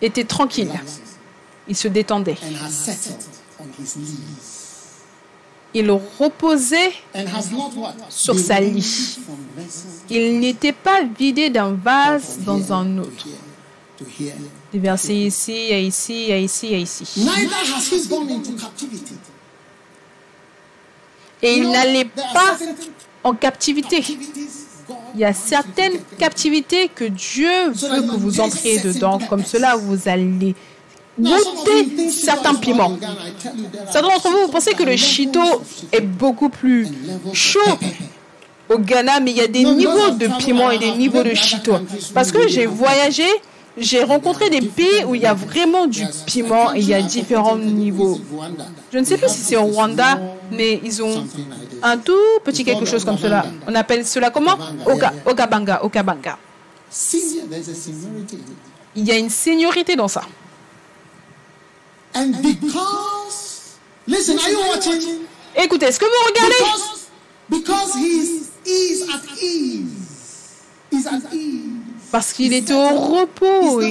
Était 0.00 0.24
tranquille. 0.24 0.70
Il 1.68 1.74
se 1.76 1.88
détendait. 1.88 2.36
Il 5.78 5.90
reposait 5.90 6.92
sur 8.08 8.38
sa 8.38 8.58
lit. 8.60 9.18
Il 10.08 10.40
n'était 10.40 10.72
pas 10.72 11.02
vidé 11.02 11.50
d'un 11.50 11.72
vase 11.72 12.38
dans 12.46 12.72
un 12.72 12.96
autre. 12.96 13.26
Des 14.72 14.78
versets 14.78 15.14
ici, 15.14 15.68
ici, 15.68 16.30
ici, 16.30 16.80
ici. 16.80 17.28
Et 21.42 21.58
il 21.58 21.70
n'allait 21.70 22.06
pas 22.06 22.56
en 23.22 23.34
captivité. 23.34 24.02
Il 25.14 25.20
y 25.20 25.24
a 25.26 25.34
certaines 25.34 26.00
captivités 26.18 26.88
que 26.88 27.04
Dieu 27.04 27.68
veut 27.68 28.00
que 28.00 28.16
vous 28.16 28.40
entriez 28.40 28.78
dedans. 28.78 29.18
Comme 29.28 29.44
cela, 29.44 29.76
vous 29.76 30.08
allez 30.08 30.54
goûter 31.18 32.10
certains 32.10 32.54
piments. 32.54 32.98
Certains 33.90 34.08
d'entre 34.08 34.30
vous, 34.30 34.46
vous 34.46 34.52
pensez 34.52 34.72
que 34.74 34.82
le 34.82 34.96
chito 34.96 35.40
est 35.92 36.00
beaucoup 36.00 36.48
plus 36.48 36.88
chaud 37.32 37.60
au 38.68 38.78
Ghana, 38.78 39.20
mais 39.20 39.30
il 39.30 39.36
y 39.36 39.40
a 39.40 39.46
des 39.46 39.64
niveaux 39.64 40.10
de 40.10 40.28
piment 40.38 40.70
et 40.70 40.78
des 40.78 40.92
niveaux 40.92 41.22
de 41.22 41.34
chito. 41.34 41.74
Parce 42.14 42.32
que 42.32 42.48
j'ai 42.48 42.66
voyagé 42.66 43.24
j'ai 43.76 44.02
rencontré 44.02 44.48
des 44.48 44.62
pays 44.62 45.04
où 45.06 45.14
il 45.14 45.22
y 45.22 45.26
a 45.26 45.34
vraiment 45.34 45.86
du 45.86 46.02
piment 46.26 46.74
et 46.74 46.78
il 46.78 46.88
y 46.88 46.94
a 46.94 47.02
différents 47.02 47.56
niveaux. 47.56 48.18
Je 48.92 48.98
ne 48.98 49.04
sais 49.04 49.18
plus 49.18 49.28
si 49.28 49.40
c'est 49.40 49.56
au 49.56 49.64
Rwanda, 49.64 50.18
mais 50.50 50.80
ils 50.82 51.02
ont 51.02 51.26
un 51.82 51.98
tout 51.98 52.14
petit 52.44 52.64
quelque 52.64 52.86
chose 52.86 53.04
comme 53.04 53.18
cela. 53.18 53.44
On 53.66 53.74
appelle 53.74 54.06
cela 54.06 54.30
comment? 54.30 54.56
Oka, 54.86 55.12
Okabanga, 55.26 55.84
Okabanga. 55.84 56.38
Il 58.94 59.04
y 59.04 59.10
a 59.12 59.18
une 59.18 59.30
seniorité 59.30 59.94
dans 59.94 60.08
ça. 60.08 60.22
Écoutez, 65.56 65.86
est-ce 65.86 65.98
que 66.00 66.04
vous 66.04 66.26
regardez? 66.28 66.54
Because 67.48 67.94
he 67.94 68.42
at 69.12 69.22
ease. 69.40 71.06
at 71.06 71.32
ease. 71.32 71.76
Parce 72.12 72.32
qu'il 72.32 72.52
était 72.52 72.72
au 72.72 72.88
repos. 72.88 73.82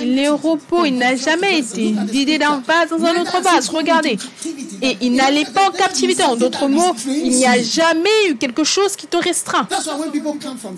Il 0.00 0.18
est 0.18 0.28
au 0.28 0.36
repos. 0.36 0.84
Il 0.84 0.96
n'a 0.96 1.16
jamais 1.16 1.58
été 1.58 1.94
vidé 2.08 2.38
d'un 2.38 2.62
vase 2.66 2.90
dans 2.90 3.04
un 3.04 3.20
autre 3.20 3.40
vase. 3.42 3.68
Regardez. 3.68 4.18
Et 4.82 4.96
il 5.00 5.14
n'allait 5.14 5.44
pas 5.44 5.68
en 5.68 5.72
captivité. 5.72 6.22
En 6.22 6.36
d'autres 6.36 6.68
mots, 6.68 6.94
il 7.06 7.30
n'y 7.30 7.46
a 7.46 7.60
jamais 7.62 8.28
eu 8.30 8.36
quelque 8.36 8.64
chose 8.64 8.96
qui 8.96 9.06
te 9.06 9.16
restreint. 9.16 9.68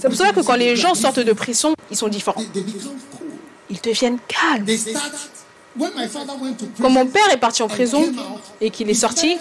C'est 0.00 0.08
pour 0.08 0.16
ça 0.16 0.32
que 0.32 0.40
quand 0.40 0.56
les 0.56 0.76
gens 0.76 0.94
sortent 0.94 1.20
de 1.20 1.32
prison, 1.32 1.74
ils 1.90 1.96
sont 1.96 2.08
différents. 2.08 2.42
Ils 3.70 3.80
deviennent 3.80 4.18
calmes. 4.26 4.66
Quand 6.81 6.90
mon 6.90 7.07
père 7.07 7.31
est 7.32 7.39
parti 7.39 7.62
en 7.62 7.69
prison 7.69 8.03
et 8.61 8.70
qu'il 8.70 8.90
est 8.90 8.95
sorti, 8.95 9.36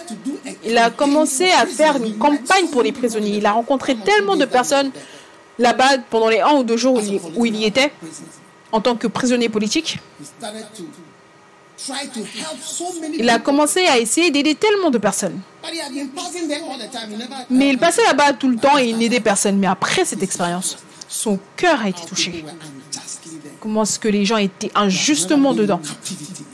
il 0.64 0.78
a 0.78 0.90
commencé 0.90 1.50
à 1.50 1.66
faire 1.66 1.96
une 1.96 2.16
campagne 2.16 2.68
pour 2.68 2.82
les 2.82 2.92
prisonniers. 2.92 3.36
Il 3.36 3.46
a 3.46 3.52
rencontré 3.52 3.96
tellement 3.96 4.36
de 4.36 4.44
personnes 4.44 4.90
là-bas 5.58 5.98
pendant 6.10 6.28
les 6.28 6.40
un 6.40 6.52
ou 6.54 6.62
deux 6.62 6.76
jours 6.76 7.00
où 7.36 7.46
il, 7.46 7.56
y 7.56 7.64
était, 7.64 7.92
en 8.72 8.80
tant 8.80 8.96
que 8.96 9.06
prisonnier 9.06 9.48
politique. 9.48 9.98
Il 13.18 13.30
a 13.30 13.38
commencé 13.38 13.86
à 13.86 13.98
essayer 13.98 14.30
d'aider 14.30 14.54
tellement 14.54 14.90
de 14.90 14.98
personnes. 14.98 15.40
Mais 17.50 17.68
il 17.68 17.78
passait 17.78 18.04
là-bas 18.04 18.32
tout 18.34 18.48
le 18.48 18.56
temps 18.56 18.78
et 18.78 18.88
il 18.88 18.98
n'aidait 18.98 19.20
personne. 19.20 19.58
Mais 19.58 19.66
après 19.66 20.04
cette 20.04 20.22
expérience, 20.22 20.78
son 21.08 21.38
cœur 21.56 21.80
a 21.80 21.88
été 21.88 22.02
touché. 22.06 22.44
Comment 23.60 23.82
est-ce 23.82 23.98
que 23.98 24.08
les 24.08 24.24
gens 24.24 24.36
étaient 24.36 24.70
injustement 24.74 25.54
dedans? 25.54 25.80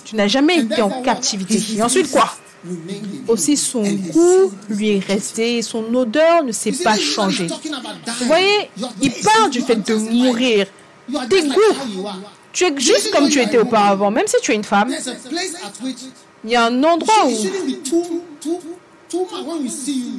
Tu 0.05 0.17
n'as 0.17 0.29
jamais 0.29 0.59
été 0.59 0.81
en 0.81 1.03
captivité. 1.03 1.61
Et 1.77 1.83
ensuite 1.83 2.11
quoi? 2.11 2.35
Aussi, 3.29 3.59
son 3.59 3.83
goût 3.83 4.51
lui 4.71 4.97
est 4.97 5.05
resté, 5.05 5.61
son 5.61 5.95
odeur 5.95 6.45
ne 6.45 6.53
s'est 6.53 6.73
pas 6.73 6.97
changée. 6.97 7.47
Vous 7.47 8.27
voyez, 8.27 8.71
il 9.03 9.13
parle 9.13 9.51
du 9.51 9.61
fait 9.61 9.77
de 9.87 9.95
mourir. 9.95 10.67
Tes 11.29 11.43
goûts, 11.43 12.09
tu 12.53 12.65
es 12.65 12.75
juste 12.79 13.11
comme 13.13 13.29
tu 13.29 13.41
étais 13.41 13.59
auparavant, 13.59 14.11
même 14.11 14.27
si 14.27 14.37
tu 14.41 14.53
es 14.53 14.55
une 14.55 14.65
femme. 14.65 14.95
Il 16.45 16.51
y 16.51 16.57
a 16.57 16.67
un 16.67 16.85
endroit 16.85 17.27
où 17.27 17.37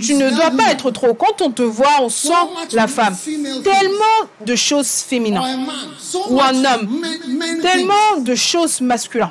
tu 0.01 0.15
ne 0.15 0.30
dois 0.30 0.51
pas 0.51 0.72
être 0.72 0.91
trop. 0.91 1.13
Quand 1.13 1.41
on 1.41 1.51
te 1.51 1.61
voit, 1.61 2.01
on 2.01 2.09
sent 2.09 2.34
la 2.73 2.88
femme. 2.88 3.15
Tellement 3.63 4.30
de 4.45 4.55
choses 4.55 4.89
féminines. 4.89 5.41
Ou 6.30 6.41
un 6.41 6.65
homme. 6.65 7.01
Tellement 7.61 8.17
de 8.19 8.35
choses 8.35 8.81
masculines 8.81 9.30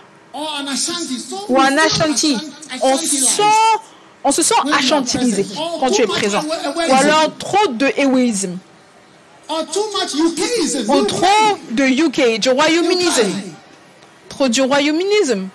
ou 1.48 1.60
un 1.60 1.76
Ashanti. 1.78 2.36
On, 2.82 2.96
sent, 2.96 3.42
on 4.24 4.32
se 4.32 4.42
sent 4.42 4.54
achantilisé 4.72 5.46
quand 5.78 5.90
tu 5.90 6.02
es 6.02 6.06
présent. 6.06 6.42
Ou 6.44 6.92
alors 6.92 7.30
trop 7.38 7.68
de 7.68 7.86
égoïsme. 7.96 8.58
Ou 9.48 11.02
trop 11.04 11.58
de 11.70 11.84
UK, 11.84 12.40
du 12.40 12.48
royauminisme. 12.48 13.30
Trop 14.28 14.48
du 14.48 14.62
royauminisme. 14.62 15.48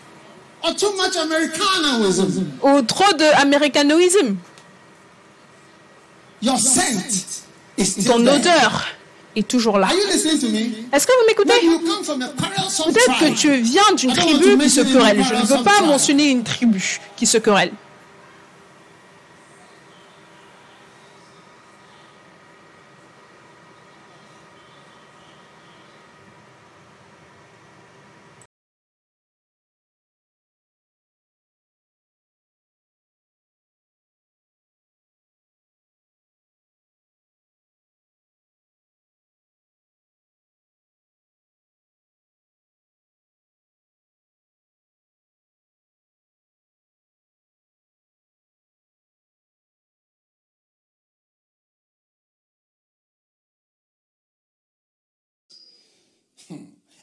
Ou 2.64 2.81
trop 2.81 3.14
de 3.14 3.26
américanoïsme. 3.41 4.36
Ton 8.06 8.26
odeur 8.27 8.86
est 9.36 9.48
toujours 9.48 9.77
là. 9.77 9.88
Est-ce 10.91 11.07
que 11.07 11.11
vous 11.11 11.27
m'écoutez? 11.27 11.53
Peut-être 12.94 13.19
que 13.19 13.36
tu 13.40 13.56
viens 13.61 13.94
d'une 13.95 14.14
tribu 14.14 14.57
qui 14.57 14.69
se 14.69 14.81
querelle. 14.81 15.23
Je 15.23 15.34
ne 15.36 15.45
veux 15.45 15.64
pas 15.64 15.81
mentionner 15.81 16.30
une 16.30 16.44
tribu 16.44 16.99
qui 17.15 17.26
se 17.26 17.38
querelle. 17.38 17.72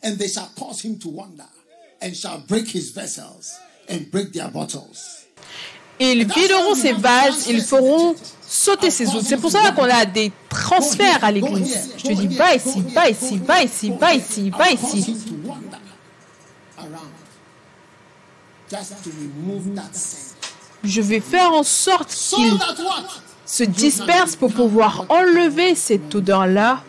And 0.06 0.16
they 0.16 0.28
shall 0.28 0.48
cause 0.56 0.80
him 0.80 0.98
to 1.00 1.08
wander, 1.08 1.48
and 2.00 2.14
shall 2.14 2.38
break 2.46 2.68
his 2.68 2.90
vessels 2.90 3.58
and 3.88 4.10
break 4.10 4.32
their 4.32 4.48
bottles. 4.48 5.26
Ils 5.98 6.24
videront 6.26 6.74
ses 6.74 6.92
vases, 6.92 7.46
ils 7.48 7.62
feront 7.62 8.14
sauter 8.46 8.90
ses 8.90 9.08
outres. 9.08 9.26
C'est 9.26 9.38
pour 9.38 9.50
ça 9.50 9.72
qu'on 9.72 9.84
a 9.84 10.04
des 10.04 10.30
transferts 10.48 11.24
à 11.24 11.32
l'église. 11.32 11.90
Je 11.96 12.02
te 12.02 12.12
dis, 12.12 12.28
va 12.36 12.54
ici, 12.54 12.82
va 12.94 13.08
ici, 13.08 13.38
va 13.38 13.62
ici, 13.62 13.90
va 13.98 14.14
ici, 14.14 14.50
va 14.50 14.70
ici. 14.70 15.16
Je 20.84 21.00
vais 21.00 21.20
faire 21.20 21.52
en 21.52 21.62
sorte 21.62 22.10
So 22.10 22.36
qu'il 22.36 22.58
se 23.46 23.64
disperse 23.64 24.36
pour 24.36 24.52
pouvoir 24.52 25.06
enlever 25.08 25.74
cette 25.74 26.14
odeur-là. 26.14 26.82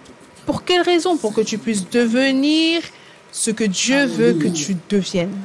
Pour 0.46 0.66
quelle 0.66 0.82
raison? 0.82 1.16
Pour 1.18 1.34
que 1.34 1.42
tu 1.42 1.58
puisses 1.58 1.90
devenir 1.90 2.82
ce 3.32 3.52
que 3.52 3.64
Dieu 3.64 4.06
veut 4.06 4.34
que 4.34 4.48
tu 4.48 4.76
deviennes. 4.90 5.38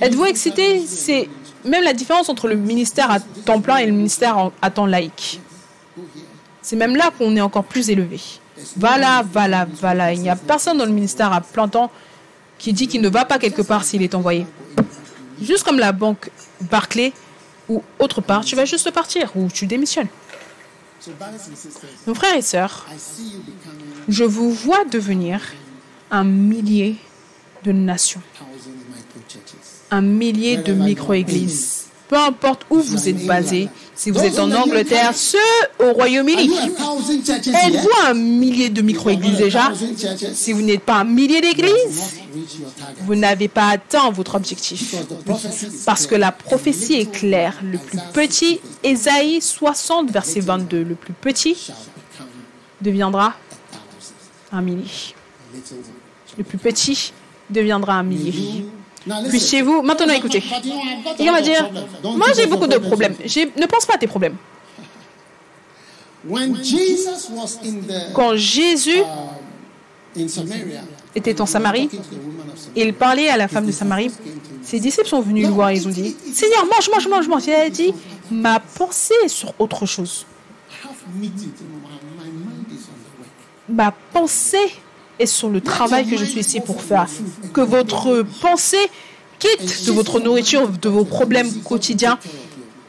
Êtes-vous 0.00 0.24
excité? 0.24 0.84
C'est 0.86 1.28
même 1.64 1.84
la 1.84 1.92
différence 1.92 2.28
entre 2.28 2.48
le 2.48 2.56
ministère 2.56 3.10
à 3.10 3.20
temps 3.20 3.60
plein 3.60 3.78
et 3.78 3.86
le 3.86 3.92
ministère 3.92 4.50
à 4.62 4.70
temps 4.70 4.86
laïque. 4.86 5.40
C'est 6.62 6.76
même 6.76 6.96
là 6.96 7.10
qu'on 7.16 7.34
est 7.36 7.40
encore 7.40 7.64
plus 7.64 7.90
élevé. 7.90 8.20
Va 8.76 8.98
là, 8.98 9.22
va 9.22 9.48
là, 9.48 9.66
va 9.80 9.94
là. 9.94 10.12
Il 10.12 10.20
n'y 10.20 10.30
a 10.30 10.36
personne 10.36 10.78
dans 10.78 10.84
le 10.84 10.92
ministère 10.92 11.32
à 11.32 11.40
plein 11.40 11.68
temps 11.68 11.90
qui 12.58 12.72
dit 12.72 12.88
qu'il 12.88 13.00
ne 13.00 13.08
va 13.08 13.24
pas 13.24 13.38
quelque 13.38 13.62
part 13.62 13.84
s'il 13.84 14.02
est 14.02 14.14
envoyé. 14.14 14.46
Juste 15.40 15.64
comme 15.64 15.78
la 15.78 15.92
banque 15.92 16.30
Barclay 16.70 17.12
ou 17.68 17.82
autre 17.98 18.20
part, 18.20 18.44
tu 18.44 18.56
vas 18.56 18.64
juste 18.64 18.90
partir 18.90 19.30
ou 19.36 19.48
tu 19.48 19.66
démissionnes. 19.66 20.08
So, 21.00 21.12
brothers 21.12 21.48
and 21.50 21.56
sisters, 21.56 21.88
Mon 22.06 22.14
frère 22.14 22.36
et 22.36 22.42
sœurs, 22.42 22.86
je 24.08 24.24
vous 24.24 24.50
vois 24.50 24.84
devenir 24.84 25.40
un 26.10 26.24
millier 26.24 26.96
de 27.64 27.72
nations, 27.72 28.22
un 29.90 30.00
millier 30.00 30.56
de 30.56 30.72
micro-églises. 30.72 31.85
Peu 32.08 32.16
importe 32.16 32.66
où 32.70 32.80
vous 32.80 33.08
êtes 33.08 33.26
basé, 33.26 33.68
si 33.94 34.10
vous 34.10 34.20
êtes 34.20 34.38
en 34.38 34.50
Angleterre, 34.52 35.12
ceux 35.14 35.38
au 35.80 35.92
Royaume-Uni, 35.92 36.50
êtes-vous 36.54 37.90
un 38.06 38.14
millier 38.14 38.68
de 38.68 38.80
micro-églises 38.80 39.38
déjà? 39.38 39.72
Si 40.32 40.52
vous 40.52 40.62
n'êtes 40.62 40.82
pas 40.82 40.96
un 40.96 41.04
millier 41.04 41.40
d'églises, 41.40 42.20
vous 43.00 43.14
n'avez 43.14 43.48
pas 43.48 43.70
atteint 43.70 44.10
votre 44.10 44.36
objectif. 44.36 44.94
Parce 45.84 46.06
que 46.06 46.14
la 46.14 46.30
prophétie 46.30 46.94
est 46.94 47.10
claire. 47.10 47.54
Le 47.62 47.78
plus 47.78 47.98
petit, 48.12 48.60
Ésaïe 48.84 49.40
60, 49.40 50.10
verset 50.10 50.40
22, 50.40 50.84
le 50.84 50.94
plus 50.94 51.14
petit 51.14 51.72
deviendra 52.80 53.34
un 54.52 54.62
millier. 54.62 55.14
Le 56.38 56.44
plus 56.44 56.58
petit 56.58 57.12
deviendra 57.50 57.94
un 57.94 58.02
millier. 58.02 58.66
Now 59.06 59.16
listen. 59.18 59.30
Puissiez-vous 59.30 59.82
maintenant 59.82 60.08
a 60.08 60.16
Il 61.18 61.30
va 61.30 61.40
dire, 61.40 61.70
moi 62.02 62.26
j'ai 62.36 62.46
beaucoup 62.46 62.66
de 62.66 62.78
problèmes. 62.78 63.14
Ne 63.14 63.66
pense 63.66 63.86
pas 63.86 63.94
à 63.94 63.98
tes 63.98 64.06
problèmes. 64.06 64.36
When 66.28 66.56
Jesus 66.56 67.30
was 67.30 67.58
in 67.64 67.82
the 67.86 68.12
Quand 68.12 68.34
Jésus 68.36 69.02
Samaria, 70.26 70.80
était 71.14 71.40
en 71.40 71.46
Samarie, 71.46 71.88
il 72.74 72.94
parlait 72.94 73.28
à 73.28 73.36
la 73.36 73.48
femme 73.48 73.66
de 73.66 73.72
Samarie. 73.72 74.10
Ses 74.62 74.80
disciples 74.80 75.06
sont 75.06 75.20
venus 75.20 75.46
le 75.46 75.52
voir 75.52 75.70
et 75.70 75.76
ils 75.76 75.86
ont 75.86 75.90
dit, 75.90 76.16
Seigneur, 76.32 76.64
mange, 76.66 76.90
mange, 76.90 77.06
mange, 77.06 77.28
mange. 77.28 77.46
Il 77.46 77.54
a 77.54 77.70
dit, 77.70 77.94
ma 78.30 78.58
pensée 78.58 79.14
est 79.24 79.28
sur 79.28 79.54
autre 79.58 79.86
chose. 79.86 80.26
Ma 83.68 83.92
pensée 84.12 84.72
est 85.18 85.26
sur 85.26 85.48
le 85.48 85.60
travail 85.60 86.06
que 86.06 86.16
je 86.16 86.24
suis 86.24 86.40
ici 86.40 86.60
pour 86.60 86.80
faire. 86.82 87.06
Que 87.52 87.60
votre 87.60 88.24
pensée 88.40 88.90
quitte 89.38 89.86
de 89.86 89.92
votre 89.92 90.20
nourriture, 90.20 90.68
de 90.68 90.88
vos 90.88 91.04
problèmes 91.04 91.52
quotidiens 91.62 92.18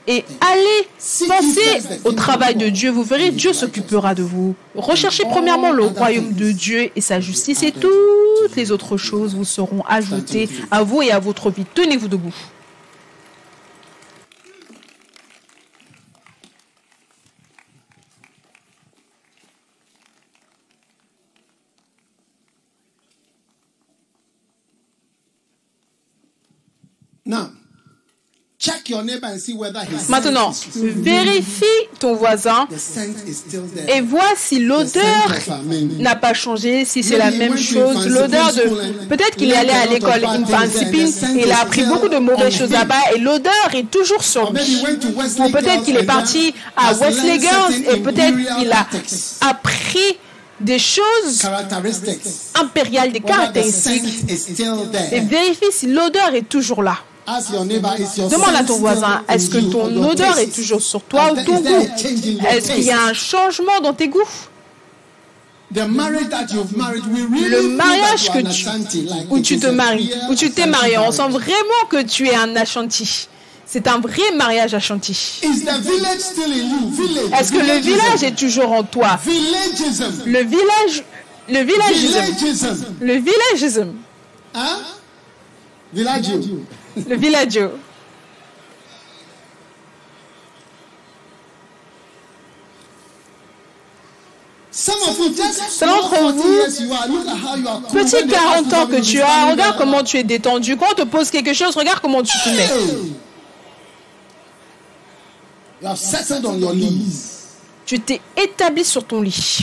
et 0.08 0.24
allez 0.40 0.88
penser 1.28 2.00
au 2.06 2.14
travail 2.14 2.56
de 2.56 2.70
Dieu. 2.70 2.90
Vous 2.90 3.04
verrez, 3.04 3.32
Dieu 3.32 3.52
s'occupera 3.52 4.16
de 4.16 4.24
vous. 4.24 4.56
Recherchez 4.74 5.24
premièrement 5.24 5.72
le 5.72 5.84
royaume 5.84 6.32
de 6.32 6.52
Dieu 6.52 6.90
et 6.96 7.02
sa 7.02 7.20
justice 7.20 7.62
et 7.64 7.74
toutes 7.74 8.56
les 8.56 8.72
autres 8.72 8.96
choses 8.96 9.36
vous 9.36 9.44
seront 9.44 9.84
ajoutées 9.88 10.48
à 10.72 10.84
vous 10.84 11.02
et 11.02 11.12
à 11.12 11.20
votre 11.20 11.50
vie. 11.50 11.66
Tenez-vous 11.74 12.08
debout. 12.08 12.34
Now, 27.28 27.50
check 28.58 28.90
your 28.90 29.04
neighbor 29.04 29.28
and 29.28 29.38
see 29.38 29.54
whether 29.54 29.82
his 29.82 30.08
Maintenant, 30.10 30.52
vérifie 30.76 31.66
ton 32.00 32.16
voisin 32.16 32.68
the 32.70 32.78
scent 32.80 33.16
is 33.28 33.34
still 33.34 33.64
there. 33.76 33.98
et 33.98 34.00
vois 34.02 34.34
si 34.38 34.60
l'odeur 34.60 35.28
n'a 36.00 36.16
pas 36.16 36.34
changé, 36.34 36.86
si 36.86 37.04
c'est 37.04 37.18
la 37.18 37.32
même 37.32 37.58
chose. 37.58 38.08
L'odeur 38.08 38.54
de... 38.54 39.08
Peut-être 39.08 39.36
qu'il 39.36 39.52
est 39.52 39.58
allé 39.58 39.72
à 39.72 39.88
l'école 39.88 40.24
Infancy 40.24 40.86
Pin 40.86 41.36
et 41.36 41.44
il 41.44 41.52
a 41.52 41.60
appris 41.60 41.84
beaucoup 41.84 42.08
de 42.08 42.18
mauvaises 42.18 42.58
choses 42.58 42.72
là-bas 42.72 43.12
et 43.14 43.20
l'odeur 43.20 43.76
est 43.76 43.92
toujours 43.92 44.24
sur 44.24 44.54
lui. 44.54 44.82
Ou 45.40 45.50
peut-être 45.50 45.84
qu'il 45.84 45.98
est 45.98 46.04
and 46.04 46.06
parti 46.06 46.54
à 46.78 46.94
certain 46.94 47.92
et 47.94 47.98
peut-être 47.98 48.58
qu'il 48.58 48.72
a 48.72 48.88
appris 49.42 50.18
des 50.60 50.80
choses 50.80 51.46
impériales, 52.56 53.12
des 53.12 53.20
caractéristiques. 53.20 54.24
Et 55.12 55.20
vérifie 55.20 55.72
si 55.72 55.88
l'odeur 55.88 56.34
est 56.34 56.48
toujours 56.48 56.82
là. 56.82 56.98
Your 57.52 57.66
Demande 58.30 58.56
à 58.56 58.64
ton 58.64 58.78
voisin, 58.78 59.22
in 59.28 59.34
est-ce 59.34 59.50
que 59.50 59.58
ton 59.58 60.04
odeur 60.10 60.38
est 60.40 60.48
toujours 60.54 60.82
sur 60.82 61.02
toi 61.02 61.34
ou 61.34 61.36
Is 61.36 61.44
ton 61.44 61.60
goût? 61.60 61.88
Est-ce 62.50 62.72
qu'il 62.72 62.84
y 62.84 62.92
a 62.92 63.04
un 63.04 63.14
changement 63.14 63.82
dans 63.84 63.94
tes 63.94 64.08
goûts? 64.08 64.22
Le 65.72 65.86
mariage 67.76 68.32
que 68.32 68.40
tu, 68.50 68.66
où 69.30 69.40
tu 69.42 69.60
te 69.60 69.68
maries, 69.68 70.10
où 70.30 70.36
tu 70.36 70.52
t'es 70.52 70.68
marié, 70.68 70.98
on 70.98 71.12
sent 71.12 71.28
vraiment 71.30 71.86
que 71.90 72.02
tu 72.04 72.28
es 72.28 72.36
un 72.36 72.56
Ashanti. 72.56 73.28
C'est 73.66 73.86
un 73.90 74.00
vrai 74.00 74.32
mariage 74.38 74.74
Ashanti. 74.74 75.12
Is 75.44 75.66
the 75.66 75.82
village 75.82 76.20
still 76.20 76.50
in 76.54 76.70
you? 76.70 76.90
Village. 76.92 77.32
Est-ce 77.38 77.52
que 77.52 77.58
le 77.58 77.80
village 77.80 78.24
est 78.24 78.38
toujours 78.38 78.72
en 78.72 78.84
toi? 78.84 79.20
Le 80.26 80.44
village, 80.44 81.04
le 81.50 81.60
villagisme, 81.64 82.22
Villagism. 82.22 82.86
le 83.02 83.14
villagisme, 83.16 83.94
Huh? 84.56 84.60
Le 87.06 87.16
villaggio. 87.16 87.72
D'entre 95.82 96.10
40 96.10 96.36
vous. 96.36 96.58
Petit 97.94 98.16
When 98.16 98.28
they 98.28 98.36
ask 98.36 98.46
40 98.46 98.66
you 98.66 98.76
ans 98.76 98.88
que 98.88 99.02
tu 99.02 99.22
as, 99.22 99.52
regarde 99.52 99.78
comment 99.78 100.04
tu 100.04 100.18
es 100.18 100.24
détendu. 100.24 100.78
Quand 100.78 100.92
on 100.92 100.96
te 100.96 101.04
pose 101.04 101.32
quelque 101.32 101.54
chose, 101.54 101.76
regarde 101.76 102.00
comment 102.00 102.22
tu 102.22 102.38
te 102.44 102.50
mets. 102.50 102.70
Tu 107.86 108.00
t'es 108.00 108.22
établi 108.36 108.84
sur 108.84 109.04
ton 109.06 109.22
lit. 109.22 109.62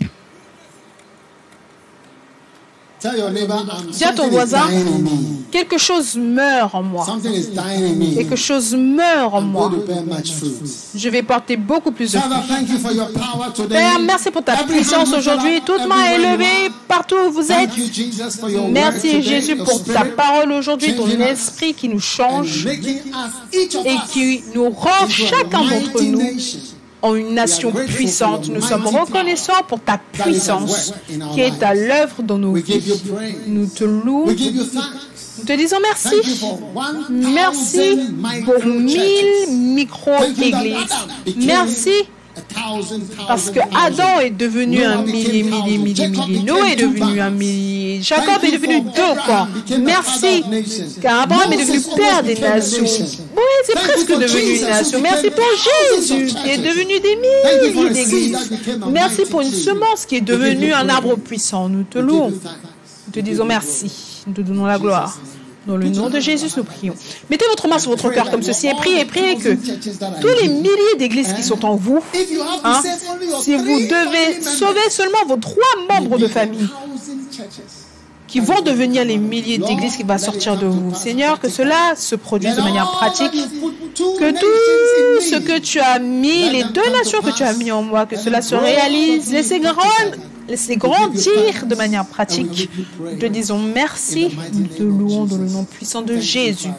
Tell 2.93 2.93
your 2.93 2.93
neighbor, 2.93 2.93
I'm 2.93 2.93
Dis 3.92 4.04
à 4.04 4.12
ton 4.12 4.28
voisin, 4.28 4.62
quelque 5.50 5.76
chose 5.76 6.16
meurt 6.16 6.74
en 6.74 6.82
moi. 6.82 7.06
Quelque 8.14 8.36
chose 8.36 8.74
meurt 8.74 9.34
en 9.34 9.42
moi. 9.42 9.70
Je 10.94 11.08
vais 11.10 11.22
porter 11.22 11.56
beaucoup 11.56 11.92
plus 11.92 12.12
de 12.12 12.18
fruits. 12.18 13.68
Père, 13.68 13.98
merci 14.00 14.30
pour 14.30 14.42
ta 14.42 14.56
puissance 14.64 15.12
aujourd'hui. 15.12 15.60
Toute 15.66 15.86
main 15.86 16.04
élevée, 16.14 16.70
partout 16.88 17.16
où 17.28 17.30
vous 17.32 17.52
êtes. 17.52 17.70
Merci 18.70 19.22
Jésus 19.22 19.56
pour 19.56 19.84
ta 19.84 20.04
parole 20.04 20.52
aujourd'hui, 20.52 20.96
ton 20.96 21.08
esprit 21.08 21.74
qui 21.74 21.88
nous 21.90 22.00
change 22.00 22.66
et 22.66 23.68
qui 24.12 24.44
nous 24.54 24.70
rend 24.70 25.08
chacun 25.08 25.60
d'entre 25.62 26.02
nous. 26.02 26.22
En 27.04 27.14
une 27.14 27.34
nation 27.34 27.70
puissante. 27.70 28.48
Nous 28.48 28.62
sommes 28.62 28.86
reconnaissants 28.86 29.62
pour 29.68 29.78
ta 29.80 29.98
puissance 29.98 30.94
qui 31.34 31.40
est 31.40 31.62
à 31.62 31.74
l'œuvre 31.74 32.22
dans 32.22 32.38
nos 32.38 32.54
vies. 32.54 32.82
Nous 33.46 33.66
te 33.66 33.84
louons, 33.84 34.26
nous 34.26 35.44
te 35.44 35.52
disons 35.52 35.78
merci. 35.82 36.14
Merci 37.10 37.96
1,000 37.96 38.44
pour 38.44 38.64
mille 38.64 39.50
micro-églises. 39.50 40.96
Merci 41.36 42.08
Parce 43.26 43.50
que 43.50 43.60
Adam 43.60 44.20
est 44.20 44.30
devenu 44.30 44.82
un 44.82 45.02
millier, 45.02 45.42
millier, 45.42 45.78
millier, 45.78 46.08
millier. 46.08 46.42
Noé 46.42 46.72
est 46.72 46.76
devenu 46.76 47.20
un 47.20 47.30
millier. 47.30 48.02
Jacob 48.02 48.42
est 48.42 48.52
devenu 48.52 48.80
deux. 48.80 49.78
Merci. 49.80 50.44
Car 51.00 51.22
Abraham 51.22 51.52
est 51.52 51.58
devenu 51.58 51.80
père 51.96 52.22
des 52.22 52.34
nations. 52.34 52.84
Oui, 52.84 53.42
c'est 53.64 53.74
presque 53.74 54.08
devenu 54.18 54.56
une 54.56 54.66
nation. 54.66 55.00
Merci 55.00 55.30
pour 55.30 55.44
Jésus 55.96 56.34
qui 56.34 56.50
est 56.50 56.58
devenu 56.58 57.00
des 57.00 57.16
milliers 57.16 57.90
d'églises. 57.90 58.50
Merci 58.90 59.22
pour 59.30 59.40
une 59.42 59.50
semence 59.52 60.06
qui 60.06 60.16
est 60.16 60.20
devenue 60.20 60.72
un 60.72 60.88
arbre 60.88 61.16
puissant. 61.16 61.68
Nous 61.68 61.84
te 61.84 61.98
louons. 61.98 62.30
Nous 62.30 63.12
te 63.12 63.20
disons 63.20 63.44
merci. 63.44 64.22
Nous 64.26 64.32
te 64.32 64.40
donnons 64.40 64.66
la 64.66 64.78
gloire. 64.78 65.18
Dans 65.66 65.76
le 65.76 65.88
nom 65.88 66.10
de 66.10 66.20
Jésus, 66.20 66.46
nous 66.56 66.64
prions. 66.64 66.94
Mettez 67.30 67.46
votre 67.48 67.68
main 67.68 67.78
sur 67.78 67.90
votre 67.90 68.10
cœur 68.10 68.30
comme 68.30 68.42
ceci 68.42 68.66
et 68.66 68.74
priez, 68.74 69.04
priez 69.04 69.36
que 69.36 69.54
tous 70.20 70.42
les 70.42 70.48
milliers 70.48 70.96
d'églises 70.98 71.32
qui 71.32 71.42
sont 71.42 71.64
en 71.64 71.74
vous, 71.74 72.00
hein, 72.64 72.82
si 73.40 73.56
vous 73.56 73.80
devez 73.80 74.42
sauver 74.42 74.90
seulement 74.90 75.24
vos 75.26 75.36
trois 75.36 75.64
membres 75.88 76.18
de 76.18 76.26
famille, 76.26 76.68
qui 78.28 78.40
vont 78.40 78.60
devenir 78.62 79.04
les 79.04 79.16
milliers 79.16 79.58
d'églises 79.58 79.96
qui 79.96 80.02
vont 80.02 80.18
sortir 80.18 80.58
de 80.58 80.66
vous. 80.66 80.94
Seigneur, 80.94 81.40
que 81.40 81.48
cela 81.48 81.94
se 81.96 82.14
produise 82.14 82.56
de 82.56 82.62
manière 82.62 82.90
pratique, 82.90 83.32
que 83.32 84.30
tout 84.32 85.20
ce 85.20 85.36
que 85.36 85.58
tu 85.58 85.80
as 85.80 85.98
mis, 85.98 86.50
les 86.50 86.64
deux 86.64 86.90
nations 86.90 87.20
que 87.22 87.30
tu 87.30 87.42
as 87.42 87.54
mis 87.54 87.70
en 87.70 87.82
moi, 87.82 88.06
que 88.06 88.16
cela 88.18 88.42
se 88.42 88.54
réalise, 88.54 89.32
laissez 89.32 89.60
grandes 89.60 90.18
laissez 90.48 90.76
grandir 90.76 91.66
de 91.66 91.74
manière 91.74 92.06
pratique. 92.06 92.68
Te 93.18 93.26
disons 93.26 93.58
merci, 93.58 94.36
nous 94.52 94.66
te 94.66 94.82
louons 94.82 95.24
dans 95.24 95.38
le 95.38 95.48
nom 95.48 95.64
puissant 95.64 96.02
de 96.02 96.18
Jésus. 96.18 96.70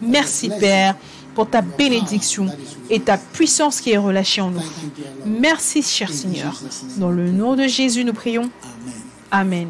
Merci 0.00 0.50
Père 0.60 0.96
pour 1.34 1.48
ta 1.48 1.62
bénédiction 1.62 2.46
et 2.90 3.00
ta 3.00 3.16
puissance 3.16 3.80
qui 3.80 3.90
est 3.92 3.98
relâchée 3.98 4.40
en 4.40 4.50
nous. 4.50 4.62
Merci 5.24 5.82
cher 5.82 6.12
Seigneur. 6.12 6.60
Dans 6.98 7.10
le 7.10 7.30
nom 7.30 7.56
de 7.56 7.66
Jésus, 7.66 8.04
nous 8.04 8.12
prions. 8.12 8.50
Amen. 9.34 9.68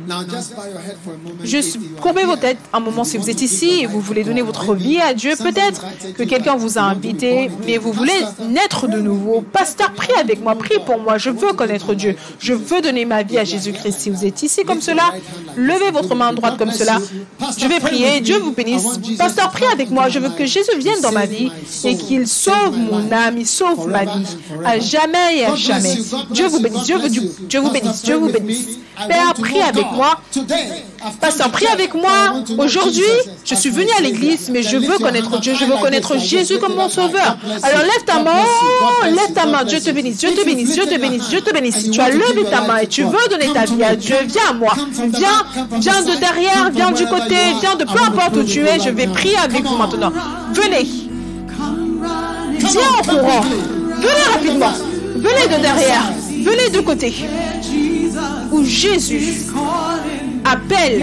Juste 1.44 1.78
courbez 2.00 2.24
vos 2.24 2.34
têtes 2.34 2.58
un 2.72 2.80
moment 2.80 3.04
si 3.04 3.16
vous 3.16 3.30
êtes 3.30 3.42
ici 3.42 3.82
et 3.82 3.86
vous 3.86 4.00
voulez 4.00 4.24
donner 4.24 4.42
votre 4.42 4.74
vie 4.74 4.98
à 5.00 5.14
Dieu. 5.14 5.34
Peut-être 5.36 5.84
que 6.14 6.24
quelqu'un 6.24 6.56
vous 6.56 6.78
a 6.78 6.82
invité, 6.82 7.48
mais 7.64 7.78
vous 7.78 7.92
voulez 7.92 8.20
naître 8.40 8.88
de 8.88 8.98
nouveau. 8.98 9.40
Pasteur, 9.40 9.92
prie 9.92 10.14
avec 10.18 10.42
moi, 10.42 10.56
prie 10.56 10.80
pour 10.84 10.98
moi. 10.98 11.16
Je 11.16 11.30
veux 11.30 11.52
connaître 11.52 11.94
Dieu. 11.94 12.16
Je 12.40 12.54
veux 12.54 12.80
donner 12.80 13.04
ma 13.04 13.22
vie 13.22 13.38
à 13.38 13.44
Jésus-Christ. 13.44 14.00
Si 14.00 14.10
vous 14.10 14.24
êtes 14.24 14.42
ici 14.42 14.64
comme 14.64 14.80
cela, 14.80 15.14
levez 15.56 15.92
votre 15.92 16.16
main 16.16 16.32
droite 16.32 16.58
comme 16.58 16.72
cela. 16.72 16.98
Je 17.56 17.66
vais 17.68 17.78
prier. 17.78 18.20
Dieu 18.20 18.38
vous 18.38 18.52
bénisse. 18.52 18.98
Pasteur, 19.16 19.52
prie 19.52 19.66
avec 19.72 19.90
moi. 19.90 20.08
Je 20.08 20.18
veux 20.18 20.30
que 20.30 20.44
Jésus 20.44 20.76
vienne 20.78 21.00
dans 21.02 21.12
ma 21.12 21.26
vie 21.26 21.52
et 21.84 21.96
qu'il 21.96 22.26
sauve 22.26 22.76
mon 22.76 23.12
âme, 23.12 23.38
il 23.38 23.46
sauve 23.46 23.88
ma 23.88 24.06
vie. 24.06 24.26
À 24.64 24.80
jamais 24.80 25.38
et 25.38 25.44
à 25.44 25.54
jamais. 25.54 25.98
Dieu 26.32 26.48
vous 26.48 26.58
bénisse. 26.58 26.82
Dieu 26.82 26.98
vous, 26.98 27.08
Dieu 27.46 27.60
vous 27.60 27.70
bénisse. 27.70 28.02
Dieu 28.02 28.16
vous 28.16 28.28
bénisse. 28.28 28.66
Père, 29.08 29.34
prie 29.34 29.51
avec 29.60 29.86
moi. 29.92 30.20
Pasteur, 31.20 31.50
prie 31.50 31.66
avec 31.66 31.94
moi. 31.94 32.34
Aujourd'hui, 32.58 33.02
je 33.44 33.54
suis 33.54 33.70
venu 33.70 33.88
à 33.98 34.00
l'église, 34.00 34.48
mais 34.50 34.62
je 34.62 34.76
veux 34.76 34.98
connaître 34.98 35.38
Dieu. 35.40 35.54
Je 35.58 35.64
veux 35.64 35.76
connaître 35.76 36.18
Jésus 36.18 36.58
comme 36.58 36.74
mon 36.74 36.88
sauveur. 36.88 37.36
Alors 37.62 37.82
lève 37.82 38.04
ta 38.06 38.22
main. 38.22 38.44
lève 39.06 39.32
ta 39.34 39.46
main. 39.46 39.64
Dieu 39.64 39.80
te 39.80 39.90
bénisse. 39.90 40.18
Dieu 40.18 40.30
te 40.30 40.44
bénisse. 40.44 40.72
Dieu 40.72 40.86
te 40.86 40.98
bénisse. 40.98 41.28
Dieu 41.28 41.40
te 41.40 41.52
bénisse. 41.52 41.76
Si 41.76 41.90
tu 41.90 42.00
as 42.00 42.10
levé 42.10 42.44
ta 42.50 42.62
main 42.62 42.78
et 42.78 42.86
tu 42.86 43.02
veux 43.02 43.28
donner 43.30 43.52
ta 43.52 43.64
vie 43.64 43.82
à 43.82 43.96
Dieu, 43.96 44.16
viens 44.26 44.50
à 44.50 44.52
moi. 44.52 44.74
Viens, 45.08 45.44
viens 45.78 46.02
de 46.02 46.18
derrière, 46.18 46.70
viens 46.72 46.90
du 46.92 47.06
côté, 47.06 47.36
viens 47.60 47.74
de 47.76 47.84
peu 47.84 47.98
importe 47.98 48.36
où 48.36 48.44
tu 48.44 48.66
es. 48.66 48.78
Je 48.78 48.90
vais 48.90 49.06
prier 49.06 49.36
avec 49.36 49.64
vous 49.64 49.76
maintenant. 49.76 50.12
Venez. 50.52 50.86
Viens 52.58 52.80
en 52.98 53.02
courant. 53.02 53.40
Venez 53.96 54.32
rapidement. 54.32 54.72
Venez 55.16 55.56
de 55.56 55.62
derrière. 55.62 56.12
Venez 56.44 56.70
de 56.70 56.80
côté 56.80 57.14
où 58.50 58.64
Jésus 58.64 59.52
appelle. 60.44 61.02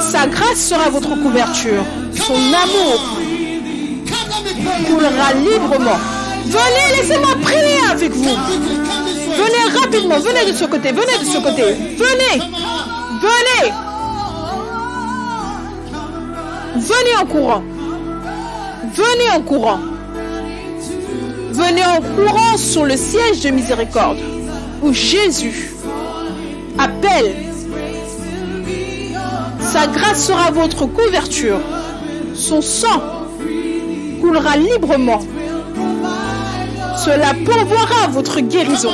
Sa 0.00 0.26
grâce 0.26 0.58
sera 0.58 0.88
votre 0.90 1.14
couverture. 1.22 1.84
Son 2.14 2.34
amour 2.34 3.18
coulera 4.86 5.32
librement. 5.34 5.98
Venez, 6.46 6.96
laissez-moi 6.96 7.36
prier 7.42 7.80
avec 7.90 8.12
vous. 8.12 8.36
Venez 9.36 9.80
rapidement, 9.80 10.18
venez 10.18 10.50
de 10.50 10.56
ce 10.56 10.64
côté, 10.64 10.90
venez 10.90 11.18
de 11.20 11.24
ce 11.24 11.38
côté. 11.38 11.62
Venez, 11.62 12.42
venez. 13.20 13.72
Venez 16.76 17.16
en 17.20 17.26
courant. 17.26 17.62
Venez 18.94 19.30
en 19.30 19.42
courant. 19.42 19.80
Venez 21.52 21.84
en 21.84 22.00
courant 22.00 22.56
sur 22.56 22.84
le 22.84 22.96
siège 22.96 23.40
de 23.40 23.50
miséricorde 23.50 24.18
où 24.82 24.92
Jésus 24.92 25.74
appelle. 26.78 27.34
Sa 29.60 29.86
grâce 29.86 30.26
sera 30.26 30.50
votre 30.50 30.86
couverture. 30.86 31.60
Son 32.34 32.62
sang 32.62 33.02
coulera 34.20 34.56
librement. 34.56 35.20
Cela 36.96 37.34
pourvoira 37.44 38.08
votre 38.10 38.40
guérison. 38.40 38.92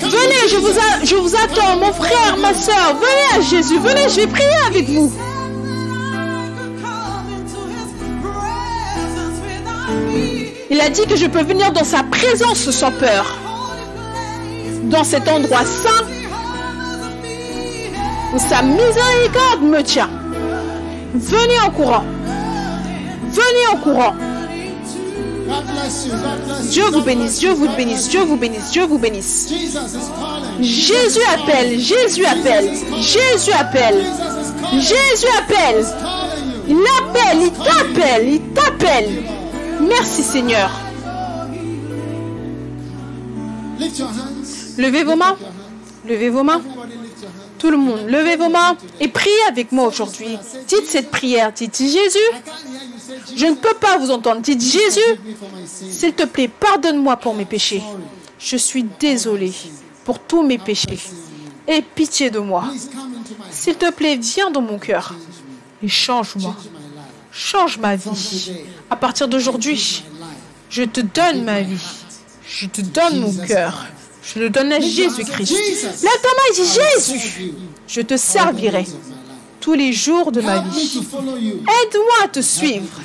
Venez, 0.00 0.48
je 0.48 0.56
vous, 0.56 0.72
je 1.04 1.14
vous 1.16 1.34
attends, 1.36 1.76
mon 1.76 1.92
frère, 1.92 2.36
ma 2.40 2.54
soeur. 2.54 2.96
Venez 2.96 3.38
à 3.38 3.40
Jésus. 3.40 3.78
Venez, 3.78 4.08
je 4.08 4.16
vais 4.20 4.26
prier 4.26 4.66
avec 4.66 4.88
vous. 4.88 5.12
Il 10.72 10.80
a 10.80 10.88
dit 10.88 11.04
que 11.06 11.16
je 11.16 11.26
peux 11.26 11.42
venir 11.42 11.70
dans 11.70 11.84
sa 11.84 12.02
présence 12.02 12.70
sans 12.70 12.90
peur. 12.92 13.26
Dans 14.84 15.04
cet 15.04 15.28
endroit 15.28 15.66
saint 15.66 16.06
où 18.32 18.38
sa 18.38 18.62
miséricorde 18.62 19.60
me 19.60 19.82
tient. 19.82 20.08
Venez 21.12 21.60
en 21.60 21.70
courant. 21.72 22.04
Venez 23.32 23.66
en 23.70 23.76
courant. 23.76 24.14
Dieu 26.70 26.84
vous 26.90 27.02
bénisse, 27.02 27.38
Dieu 27.40 27.52
vous 27.52 27.68
bénisse, 27.76 28.08
Dieu 28.08 28.22
vous 28.22 28.36
bénisse, 28.36 28.70
Dieu 28.70 28.86
vous 28.86 28.98
bénisse. 28.98 29.52
Jésus 30.58 31.20
appelle, 31.34 31.78
Jésus 31.78 32.24
appelle, 32.24 32.70
Jésus 32.96 33.52
appelle, 33.52 34.06
Jésus 34.72 35.26
appelle. 35.38 35.84
Il 36.66 36.78
appelle, 36.78 37.42
il 37.42 37.52
t'appelle, 37.52 38.26
il 38.26 38.40
t'appelle. 38.54 39.41
Merci 39.92 40.22
Seigneur. 40.22 40.70
Levez 44.78 45.04
vos 45.04 45.16
mains. 45.16 45.36
Levez 46.08 46.30
vos 46.30 46.42
mains. 46.42 46.62
Tout 47.58 47.70
le 47.70 47.76
monde, 47.76 48.08
levez 48.08 48.36
vos 48.36 48.48
mains 48.48 48.76
et 48.98 49.06
priez 49.06 49.42
avec 49.48 49.70
moi 49.70 49.86
aujourd'hui. 49.86 50.36
Dites 50.66 50.86
cette 50.86 51.10
prière. 51.10 51.52
Dites 51.52 51.76
Jésus, 51.76 52.18
je 53.36 53.46
ne 53.46 53.54
peux 53.54 53.74
pas 53.74 53.98
vous 53.98 54.10
entendre. 54.10 54.40
Dites 54.40 54.62
Jésus, 54.62 55.20
s'il 55.66 56.14
te 56.14 56.24
plaît, 56.24 56.48
pardonne-moi 56.48 57.16
pour 57.18 57.34
mes 57.34 57.44
péchés. 57.44 57.82
Je 58.38 58.56
suis 58.56 58.84
désolé 58.98 59.52
pour 60.04 60.18
tous 60.18 60.42
mes 60.42 60.58
péchés. 60.58 60.98
Aie 61.68 61.82
pitié 61.82 62.30
de 62.30 62.40
moi. 62.40 62.64
S'il 63.50 63.76
te 63.76 63.92
plaît, 63.92 64.16
viens 64.16 64.50
dans 64.50 64.62
mon 64.62 64.78
cœur 64.78 65.14
et 65.82 65.88
change-moi. 65.88 66.56
Change 67.32 67.78
ma 67.78 67.96
vie. 67.96 68.52
À 68.90 68.96
partir 68.96 69.26
d'aujourd'hui, 69.26 70.04
je 70.68 70.82
te 70.82 71.00
donne 71.00 71.44
ma 71.44 71.62
vie. 71.62 71.80
Je 72.46 72.66
te 72.66 72.82
donne 72.82 73.20
mon 73.20 73.32
cœur. 73.46 73.86
Je 74.22 74.38
le 74.38 74.50
donne 74.50 74.72
à 74.72 74.80
Jésus-Christ. 74.80 76.04
Là, 76.04 76.10
Thomas 76.22 76.54
dit 76.54 76.80
Jésus, 77.06 77.52
je 77.88 78.00
te 78.02 78.16
servirai 78.16 78.84
tous 79.60 79.74
les 79.74 79.92
jours 79.92 80.30
de 80.30 80.40
ma 80.40 80.60
vie. 80.60 81.00
Aide-moi 81.00 82.14
à 82.24 82.28
te 82.28 82.40
suivre 82.40 83.00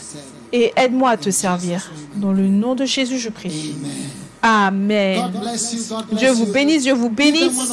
et 0.51 0.73
aide-moi 0.75 1.11
à 1.11 1.17
te 1.17 1.29
servir. 1.29 1.89
Dans 2.15 2.33
le 2.33 2.47
nom 2.47 2.75
de 2.75 2.85
Jésus, 2.85 3.19
je 3.19 3.29
prie. 3.29 3.75
Amen. 4.41 5.31
Dieu 6.13 6.31
vous 6.31 6.45
bénisse, 6.45 6.83
Dieu 6.83 6.93
vous 6.93 7.09
bénisse. 7.09 7.71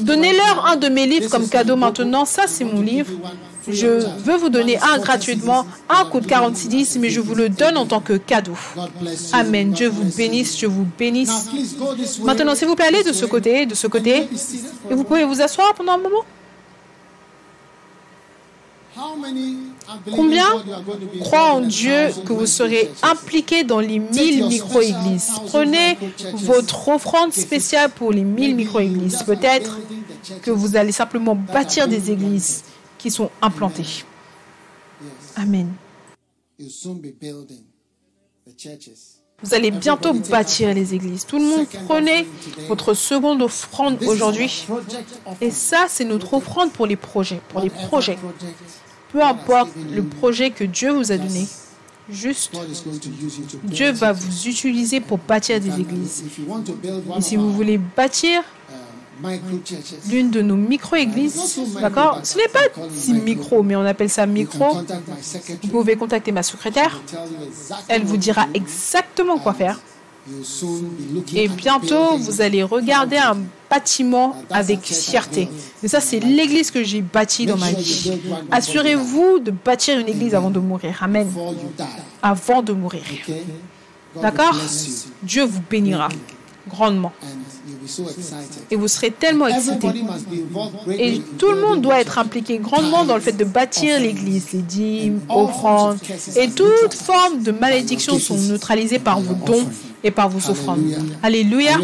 Donnez-leur 0.00 0.66
un 0.66 0.76
de 0.76 0.88
mes 0.88 1.06
livres 1.06 1.30
comme 1.30 1.48
cadeau 1.48 1.76
maintenant. 1.76 2.24
Ça, 2.24 2.44
c'est 2.46 2.64
mon 2.64 2.80
livre. 2.80 3.10
Je 3.68 3.86
veux 4.18 4.36
vous 4.36 4.48
donner 4.48 4.76
un 4.78 4.98
gratuitement, 4.98 5.64
un 5.88 6.04
coûte 6.06 6.26
46 6.26 6.98
mais 6.98 7.10
je 7.10 7.20
vous 7.20 7.34
le 7.34 7.48
donne 7.48 7.76
en 7.76 7.86
tant 7.86 8.00
que 8.00 8.14
cadeau. 8.14 8.56
Amen. 9.32 9.70
Dieu 9.70 9.88
vous 9.88 10.04
bénisse, 10.16 10.56
Dieu 10.56 10.68
vous 10.68 10.86
bénisse. 10.98 11.48
Maintenant, 12.22 12.54
s'il 12.54 12.68
vous 12.68 12.74
plaît, 12.74 12.86
allez 12.86 13.04
de 13.04 13.12
ce 13.12 13.24
côté, 13.24 13.66
de 13.66 13.74
ce 13.74 13.86
côté. 13.86 14.28
Et 14.90 14.94
vous 14.94 15.04
pouvez 15.04 15.24
vous 15.24 15.40
asseoir 15.40 15.74
pendant 15.74 15.92
un 15.92 15.98
moment. 15.98 16.24
Combien 20.14 20.46
croient 21.20 21.54
en 21.54 21.60
Dieu 21.60 22.10
que 22.24 22.32
vous 22.32 22.46
serez 22.46 22.90
impliqués 23.02 23.64
dans 23.64 23.80
les 23.80 23.98
1000 23.98 24.46
micro-églises? 24.46 25.30
Prenez 25.46 25.98
votre 26.34 26.88
offrande 26.88 27.32
spéciale 27.32 27.90
pour 27.90 28.12
les 28.12 28.24
1000 28.24 28.56
micro-églises. 28.56 29.22
Peut-être 29.24 29.78
que 30.42 30.50
vous 30.50 30.76
allez 30.76 30.92
simplement 30.92 31.34
bâtir 31.34 31.88
des 31.88 32.10
églises 32.10 32.64
qui 32.98 33.10
sont 33.10 33.30
implantées. 33.40 34.04
Amen. 35.36 35.72
Vous 39.42 39.54
allez 39.54 39.72
bientôt 39.72 40.12
bâtir 40.12 40.72
les 40.72 40.94
églises. 40.94 41.26
Tout 41.26 41.38
le 41.38 41.44
monde 41.44 41.66
prenez 41.88 42.26
votre 42.68 42.94
seconde 42.94 43.42
offrande 43.42 43.98
aujourd'hui. 44.04 44.66
Et 45.40 45.50
ça, 45.50 45.86
c'est 45.88 46.04
notre 46.04 46.34
offrande 46.34 46.72
pour 46.72 46.86
les 46.86 46.96
projets. 46.96 47.40
Pour 47.48 47.60
les 47.60 47.70
projets. 47.70 48.18
Peu 49.12 49.22
importe 49.22 49.70
le 49.90 50.02
projet 50.02 50.50
que 50.50 50.64
Dieu 50.64 50.90
vous 50.92 51.12
a 51.12 51.18
donné, 51.18 51.46
juste 52.10 52.52
Dieu 53.64 53.92
va 53.92 54.12
vous 54.12 54.48
utiliser 54.48 55.00
pour 55.00 55.18
bâtir 55.18 55.60
des 55.60 55.80
églises. 55.80 56.24
Et 57.16 57.20
si 57.20 57.36
vous 57.36 57.52
voulez 57.52 57.78
bâtir 57.78 58.42
l'une 60.08 60.30
de 60.30 60.42
nos 60.42 60.56
micro-églises, 60.56 61.60
d'accord 61.80 62.20
Ce 62.24 62.36
n'est 62.38 62.48
pas 62.48 62.60
si 62.94 63.12
micro, 63.12 63.62
mais 63.62 63.76
on 63.76 63.84
appelle 63.84 64.10
ça 64.10 64.26
micro. 64.26 64.78
Vous 65.62 65.68
pouvez 65.68 65.96
contacter 65.96 66.32
ma 66.32 66.42
secrétaire. 66.42 67.00
Elle 67.88 68.04
vous 68.04 68.16
dira 68.16 68.46
exactement 68.54 69.38
quoi 69.38 69.52
faire. 69.52 69.78
Et 71.34 71.48
bientôt, 71.48 72.16
vous 72.16 72.40
allez 72.40 72.62
regarder 72.62 73.16
un 73.16 73.36
bâtiment 73.72 74.36
avec 74.50 74.80
fierté. 74.82 75.48
Mais 75.82 75.88
ça, 75.88 76.00
c'est 76.00 76.20
l'église 76.20 76.70
que 76.70 76.82
j'ai 76.82 77.00
bâtie 77.00 77.46
dans 77.46 77.56
ma 77.56 77.72
vie. 77.72 78.12
Assurez-vous 78.50 79.38
de 79.38 79.50
bâtir 79.50 79.98
une 79.98 80.08
église 80.08 80.34
avant 80.34 80.50
de 80.50 80.60
mourir. 80.60 80.98
Amen. 81.02 81.26
Avant 82.22 82.62
de 82.62 82.72
mourir. 82.72 83.02
D'accord 84.20 84.56
Dieu 85.22 85.44
vous 85.44 85.62
bénira 85.70 86.08
grandement. 86.68 87.12
Et 88.70 88.76
vous 88.76 88.88
serez 88.88 89.10
tellement 89.10 89.46
involved 89.46 89.96
Et 90.90 91.20
tout 91.38 91.50
le 91.50 91.60
monde 91.60 91.80
doit 91.80 92.00
être 92.00 92.18
impliqué 92.18 92.58
grandement 92.58 93.04
dans 93.04 93.14
le 93.14 93.20
fait 93.20 93.32
de 93.32 93.44
bâtir 93.44 93.98
l'église, 93.98 94.52
les 94.52 94.62
dîmes, 94.62 95.20
offrandes. 95.28 95.98
Et 96.36 96.50
toute 96.50 96.94
forme 96.94 97.42
de 97.42 97.52
malédiction 97.52 98.18
sont 98.18 98.36
neutralisées 98.36 98.98
par 98.98 99.20
vos 99.20 99.34
dons 99.34 99.66
et 100.04 100.10
par 100.10 100.28
vos 100.28 100.50
offrandes. 100.50 100.80
Alléluia. 101.22 101.78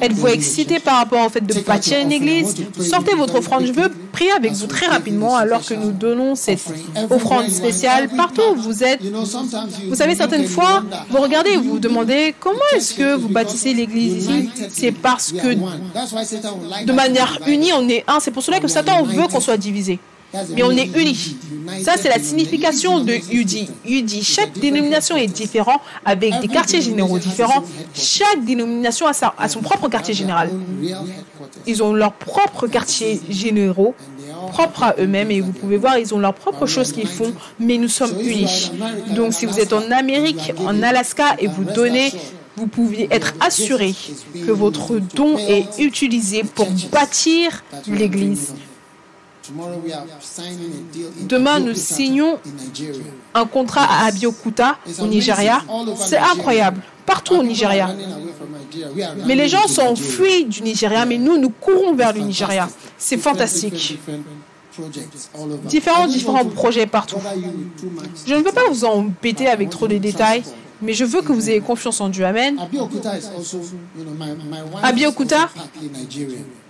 Êtes-vous 0.00 0.28
excité 0.28 0.78
par 0.80 0.96
rapport 0.96 1.26
au 1.26 1.28
fait 1.28 1.40
de 1.44 1.54
bâtir 1.60 1.98
une 2.00 2.12
église? 2.12 2.54
Sortez 2.80 3.14
votre 3.14 3.36
offrande. 3.36 3.66
Je 3.66 3.72
veux 3.72 3.90
prier 4.12 4.32
avec 4.32 4.52
vous 4.52 4.66
très 4.66 4.86
rapidement 4.86 5.36
alors 5.36 5.64
que 5.64 5.74
nous 5.74 5.92
donnons 5.92 6.34
cette 6.34 6.64
offrande 7.10 7.48
spéciale 7.50 8.08
partout 8.16 8.42
où 8.52 8.60
vous 8.60 8.82
êtes. 8.82 9.00
Vous 9.88 9.94
savez, 9.94 10.14
certaines 10.14 10.46
fois, 10.46 10.82
vous 11.10 11.20
regardez 11.20 11.50
et 11.50 11.56
vous 11.56 11.72
vous 11.72 11.78
demandez 11.78 12.34
comment 12.40 12.58
est-ce 12.74 12.94
que 12.94 13.14
vous 13.14 13.28
bâtissez 13.28 13.74
l'église 13.74 14.24
ici? 14.24 14.50
C'est 14.70 14.92
parce 14.92 15.32
que 15.32 15.54
de 16.84 16.92
manière 16.92 17.38
unie, 17.46 17.72
on 17.72 17.88
est 17.88 18.04
un. 18.08 18.20
C'est 18.20 18.30
pour 18.30 18.42
cela 18.42 18.60
que 18.60 18.68
Satan 18.68 19.02
veut 19.02 19.26
qu'on 19.28 19.40
soit 19.40 19.56
divisé. 19.56 19.98
Mais 20.54 20.62
on 20.62 20.70
est 20.70 20.90
unis. 20.96 21.36
Ça, 21.84 21.94
c'est 21.96 22.08
la 22.08 22.18
signification 22.18 23.00
de 23.00 23.14
UDI. 23.30 23.68
UDI. 23.86 24.22
Chaque 24.22 24.52
dénomination 24.58 25.16
est 25.16 25.26
différente 25.26 25.80
avec 26.04 26.38
des 26.40 26.48
quartiers 26.48 26.80
généraux 26.80 27.18
différents. 27.18 27.64
Chaque 27.94 28.44
dénomination 28.44 29.06
a, 29.06 29.12
sa- 29.12 29.34
a 29.38 29.48
son 29.48 29.60
propre 29.60 29.88
quartier 29.88 30.14
général. 30.14 30.50
Ils 31.66 31.82
ont 31.82 31.92
leurs 31.92 32.12
propres 32.12 32.66
quartiers 32.68 33.20
généraux, 33.28 33.94
propres 34.50 34.82
à 34.84 34.94
eux-mêmes, 34.98 35.30
et 35.30 35.40
vous 35.40 35.52
pouvez 35.52 35.76
voir, 35.76 35.98
ils 35.98 36.14
ont 36.14 36.18
leurs 36.18 36.34
propres 36.34 36.66
choses 36.66 36.92
qu'ils 36.92 37.08
font, 37.08 37.32
mais 37.58 37.78
nous 37.78 37.88
sommes 37.88 38.14
unis. 38.20 38.70
Donc, 39.14 39.32
si 39.34 39.46
vous 39.46 39.58
êtes 39.58 39.72
en 39.72 39.90
Amérique, 39.90 40.52
en 40.58 40.82
Alaska, 40.82 41.36
et 41.38 41.46
vous 41.48 41.64
donnez, 41.64 42.12
vous 42.56 42.68
pouvez 42.68 43.08
être 43.10 43.34
assuré 43.40 43.94
que 44.46 44.50
votre 44.52 44.98
don 45.14 45.36
est 45.38 45.66
utilisé 45.78 46.42
pour 46.54 46.68
bâtir 46.92 47.64
l'Église. 47.88 48.54
Demain, 51.28 51.60
nous 51.60 51.74
signons 51.74 52.38
un 53.34 53.46
contrat 53.46 53.84
à 53.84 54.06
Abiyokuta, 54.06 54.78
au 55.00 55.06
Nigeria. 55.06 55.62
C'est 55.96 56.18
incroyable, 56.18 56.80
partout 57.04 57.34
au 57.36 57.42
Nigeria. 57.42 57.88
Mais 59.26 59.34
les 59.34 59.48
gens 59.48 59.66
s'enfuient 59.66 60.44
du 60.46 60.62
Nigeria, 60.62 61.04
mais 61.06 61.18
nous, 61.18 61.38
nous 61.38 61.50
courons 61.50 61.94
vers 61.94 62.12
le 62.12 62.20
Nigeria. 62.20 62.68
C'est 62.98 63.18
fantastique. 63.18 63.98
Différents, 65.64 66.06
différents 66.06 66.44
projets 66.44 66.86
partout. 66.86 67.16
Je 68.26 68.34
ne 68.34 68.42
veux 68.42 68.52
pas 68.52 68.68
vous 68.68 68.84
embêter 68.84 69.48
avec 69.48 69.70
trop 69.70 69.88
de 69.88 69.96
détails, 69.96 70.42
mais 70.82 70.92
je 70.92 71.04
veux 71.04 71.22
que 71.22 71.32
vous 71.32 71.48
ayez 71.48 71.60
confiance 71.60 72.00
en 72.00 72.10
Dieu. 72.10 72.26
Amen. 72.26 72.58
Abiyokuta, 74.82 75.48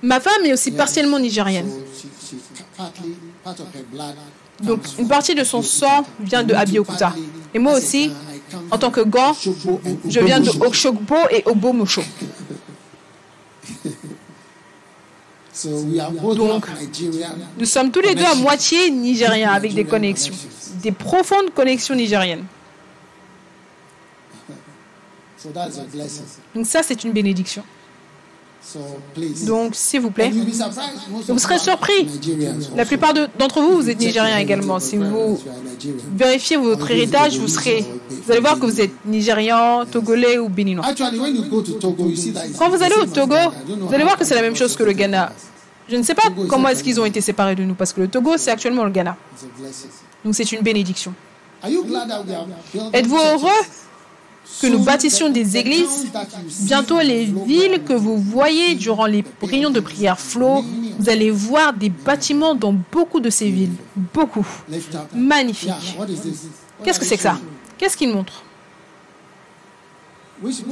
ma 0.03 0.20
femme 0.20 0.44
est 0.44 0.53
aussi 0.53 0.70
partiellement 0.70 1.19
nigérienne. 1.19 1.69
Donc, 4.62 4.81
une 4.98 5.09
partie 5.09 5.35
de 5.35 5.44
son 5.44 5.62
sang 5.62 6.05
vient 6.20 6.43
de 6.43 6.55
Abiyokuta. 6.55 7.15
Et 7.55 7.59
moi 7.59 7.74
aussi, 7.74 8.11
en 8.70 8.78
tant 8.78 8.90
que 8.90 9.01
gant, 9.01 9.35
je 10.09 10.20
viens 10.20 10.40
de 10.40 10.51
Okshogbo 10.65 11.16
et 11.31 11.43
Obomusho. 11.47 12.03
Donc, 16.36 16.66
nous 17.59 17.65
sommes 17.65 17.90
tous 17.90 18.01
les 18.03 18.15
deux 18.15 18.24
à 18.24 18.35
moitié 18.35 18.90
nigériens 18.90 19.53
avec 19.53 19.74
des 19.74 19.85
connexions, 19.85 20.35
des 20.82 20.93
profondes 20.93 21.53
connexions 21.55 21.94
nigériennes. 21.94 22.44
Donc 26.55 26.66
ça, 26.66 26.82
c'est 26.82 27.05
une 27.05 27.12
bénédiction. 27.12 27.62
Donc, 29.47 29.74
s'il 29.74 30.01
vous 30.01 30.10
plaît, 30.10 30.30
vous 31.28 31.38
serez 31.38 31.59
surpris. 31.59 32.09
La 32.76 32.84
plupart 32.84 33.14
de- 33.14 33.28
d'entre 33.38 33.60
vous, 33.60 33.76
vous 33.76 33.88
êtes 33.90 33.98
nigériens 34.01 34.38
également. 34.38 34.80
Si 34.80 34.97
vous 34.97 35.38
vérifiez 36.16 36.56
votre 36.56 36.90
héritage, 36.90 37.38
vous 37.38 37.48
serez, 37.48 37.84
vous 38.10 38.30
allez 38.32 38.40
voir 38.40 38.59
que 38.59 38.66
vous 38.66 38.80
êtes 38.80 38.90
nigérian, 39.06 39.84
togolais 39.86 40.38
ou 40.38 40.48
béninois. 40.48 40.84
Quand 42.59 42.68
vous 42.70 42.82
allez 42.82 42.94
au 42.97 43.06
Togo, 43.06 43.34
vous 43.86 43.94
allez 43.94 44.05
voir 44.05 44.16
que 44.18 44.24
c'est 44.24 44.34
la 44.34 44.43
même 44.43 44.56
chose 44.56 44.76
que 44.76 44.82
le 44.82 44.93
Ghana. 44.93 45.32
Je 45.88 45.97
ne 45.97 46.02
sais 46.02 46.14
pas 46.14 46.28
comment 46.48 46.68
est-ce 46.68 46.82
qu'ils 46.82 47.01
ont 47.01 47.05
été 47.05 47.20
séparés 47.20 47.55
de 47.55 47.62
nous, 47.62 47.74
parce 47.74 47.93
que 47.93 48.01
le 48.01 48.09
Togo, 48.09 48.36
c'est 48.36 48.51
actuellement 48.51 48.82
le 48.84 48.90
Ghana. 48.90 49.16
Donc 50.24 50.34
c'est 50.34 50.51
une 50.51 50.62
bénédiction. 50.62 51.14
Êtes-vous 52.93 53.16
heureux? 53.16 53.51
Que 54.61 54.66
nous 54.66 54.78
bâtissions 54.81 55.28
des 55.28 55.57
églises 55.57 56.07
Bientôt, 56.62 57.01
les 57.01 57.24
villes 57.24 57.83
que 57.85 57.93
vous 57.93 58.19
voyez 58.19 58.74
durant 58.74 59.07
les 59.07 59.24
réunions 59.43 59.70
de 59.70 59.81
prière 59.81 60.19
flow, 60.19 60.65
vous 60.99 61.09
allez 61.09 61.31
voir 61.31 61.73
des 61.73 61.91
bâtiments 61.91 62.55
dans 62.55 62.74
beaucoup 62.93 63.20
de 63.20 63.31
ces 63.31 63.51
villes. 63.51 63.74
Beaucoup. 64.15 64.47
Magnifique. 65.15 65.70
Qu'est-ce 66.85 66.99
que 66.99 67.05
c'est 67.05 67.16
que 67.16 67.23
ça? 67.23 67.39
Qu'est-ce 67.78 67.97
qu'il 67.97 68.12
montre 68.12 68.43
Est-ce 70.45 70.62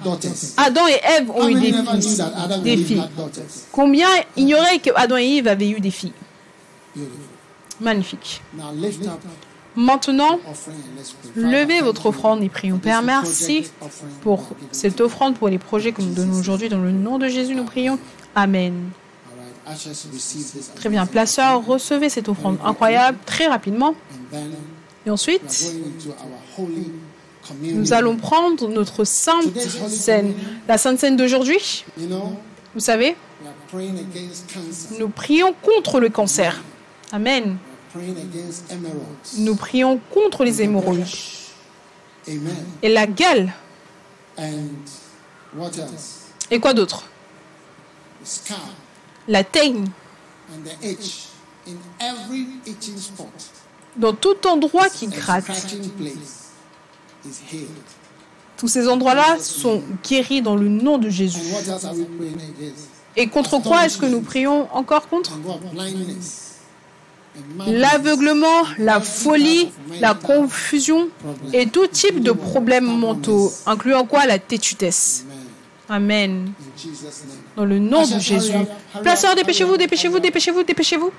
Adam 0.56 0.86
et 0.88 1.00
Ève 1.18 1.30
ont 1.30 1.48
eu 1.48 1.54
des 1.54 1.72
fils, 1.72 2.22
des 2.62 2.76
filles? 2.76 3.02
Combien 3.72 4.08
ignoraient 4.36 4.78
que 4.78 4.90
Adam 4.94 5.16
et 5.16 5.36
Ève 5.36 5.48
avaient 5.48 5.70
eu 5.70 5.80
des 5.80 5.90
filles? 5.90 6.12
Magnifique. 7.80 8.42
Maintenant, 9.74 10.38
levez 11.34 11.82
votre 11.82 12.06
offrande 12.06 12.42
et 12.42 12.48
prions. 12.48 12.78
Père, 12.78 13.02
merci 13.02 13.70
pour 14.22 14.48
cette 14.72 15.00
offrande, 15.02 15.36
pour 15.36 15.48
les 15.48 15.58
projets 15.58 15.92
que 15.92 16.00
nous 16.00 16.14
donnons 16.14 16.38
aujourd'hui. 16.38 16.70
Dans 16.70 16.80
le 16.80 16.92
nom 16.92 17.18
de 17.18 17.28
Jésus, 17.28 17.54
nous 17.54 17.64
prions. 17.64 17.98
Amen. 18.34 18.90
Très 20.76 20.88
bien, 20.88 21.04
placeur, 21.06 21.66
recevez 21.66 22.08
cette 22.08 22.28
offrande 22.28 22.56
incroyable 22.64 23.18
très 23.26 23.48
rapidement. 23.48 23.94
Et 25.04 25.10
ensuite, 25.10 25.74
nous 27.60 27.92
allons 27.92 28.16
prendre 28.16 28.68
notre 28.68 29.04
sainte 29.04 29.58
scène. 29.88 30.34
La 30.68 30.78
sainte 30.78 30.98
scène 30.98 31.16
d'aujourd'hui, 31.16 31.84
vous 31.96 32.80
savez. 32.80 33.16
Nous 34.98 35.08
prions 35.08 35.54
contre 35.62 36.00
le 36.00 36.08
cancer. 36.08 36.62
Amen. 37.12 37.56
Nous 39.38 39.56
prions 39.56 40.00
contre 40.12 40.44
les 40.44 40.62
hémorroïdes. 40.62 41.06
Et 42.82 42.88
la 42.88 43.06
gale. 43.06 43.52
Et 46.50 46.60
quoi 46.60 46.74
d'autre? 46.74 47.04
La 49.28 49.44
teigne. 49.44 49.86
Dans 53.96 54.12
tout 54.12 54.46
endroit 54.46 54.88
qui 54.88 55.06
gratte. 55.08 55.44
scratching 55.44 55.90
place 55.90 56.12
is 56.12 56.12
healed. 56.12 57.14
Tous 58.56 58.68
ces 58.68 58.88
endroits-là 58.88 59.36
sont 59.38 59.82
guéris 60.08 60.42
dans 60.42 60.56
le 60.56 60.68
nom 60.68 60.98
de 60.98 61.10
Jésus. 61.10 61.40
Et 63.16 63.26
contre 63.28 63.58
quoi 63.62 63.84
est-ce 63.84 63.98
que 63.98 64.06
nous 64.06 64.20
prions 64.20 64.68
encore 64.74 65.08
contre 65.08 65.38
L'aveuglement, 67.66 68.62
la 68.78 69.00
folie, 69.00 69.70
la 70.00 70.14
confusion 70.14 71.08
et 71.52 71.66
tout 71.66 71.86
type 71.86 72.22
de 72.22 72.32
problèmes 72.32 72.86
mentaux, 72.86 73.52
incluant 73.66 74.06
quoi? 74.06 74.26
La 74.26 74.38
tétutesse. 74.38 75.26
Amen. 75.88 76.52
Dans 77.56 77.64
le 77.64 77.78
nom 77.78 78.06
de 78.06 78.18
Jésus. 78.18 78.52
Placeurs, 79.02 79.34
dépêchez-vous, 79.34 79.76
dépêchez-vous, 79.76 80.18
dépêchez-vous, 80.18 80.62
dépêchez-vous. 80.62 81.12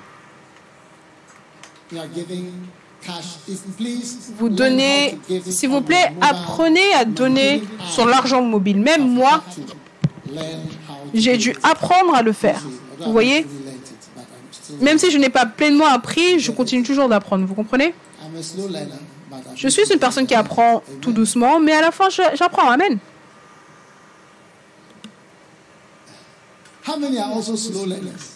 Vous 4.37 4.49
donnez, 4.49 5.17
s'il 5.49 5.69
vous 5.69 5.81
plaît, 5.81 6.13
apprenez 6.21 6.93
à 6.93 7.05
donner 7.05 7.63
sur 7.89 8.05
l'argent 8.05 8.41
mobile. 8.41 8.79
Même 8.79 9.07
moi, 9.07 9.43
j'ai 11.13 11.37
dû 11.37 11.55
apprendre 11.63 12.15
à 12.15 12.21
le 12.21 12.33
faire. 12.33 12.61
Vous 12.99 13.11
voyez? 13.11 13.45
Même 14.81 14.97
si 14.97 15.11
je 15.11 15.17
n'ai 15.17 15.29
pas 15.29 15.45
pleinement 15.45 15.87
appris, 15.87 16.39
je 16.39 16.51
continue 16.51 16.83
toujours 16.83 17.07
d'apprendre. 17.07 17.45
Vous 17.45 17.55
comprenez? 17.55 17.93
Je 19.55 19.67
suis 19.69 19.91
une 19.91 19.99
personne 19.99 20.27
qui 20.27 20.35
apprend 20.35 20.83
tout 21.01 21.11
doucement, 21.13 21.59
mais 21.59 21.73
à 21.73 21.81
la 21.81 21.91
fin, 21.91 22.09
j'apprends. 22.09 22.69
Amen. 22.69 22.97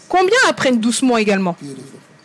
Combien 0.10 0.38
apprennent 0.50 0.80
doucement 0.80 1.18
également? 1.18 1.56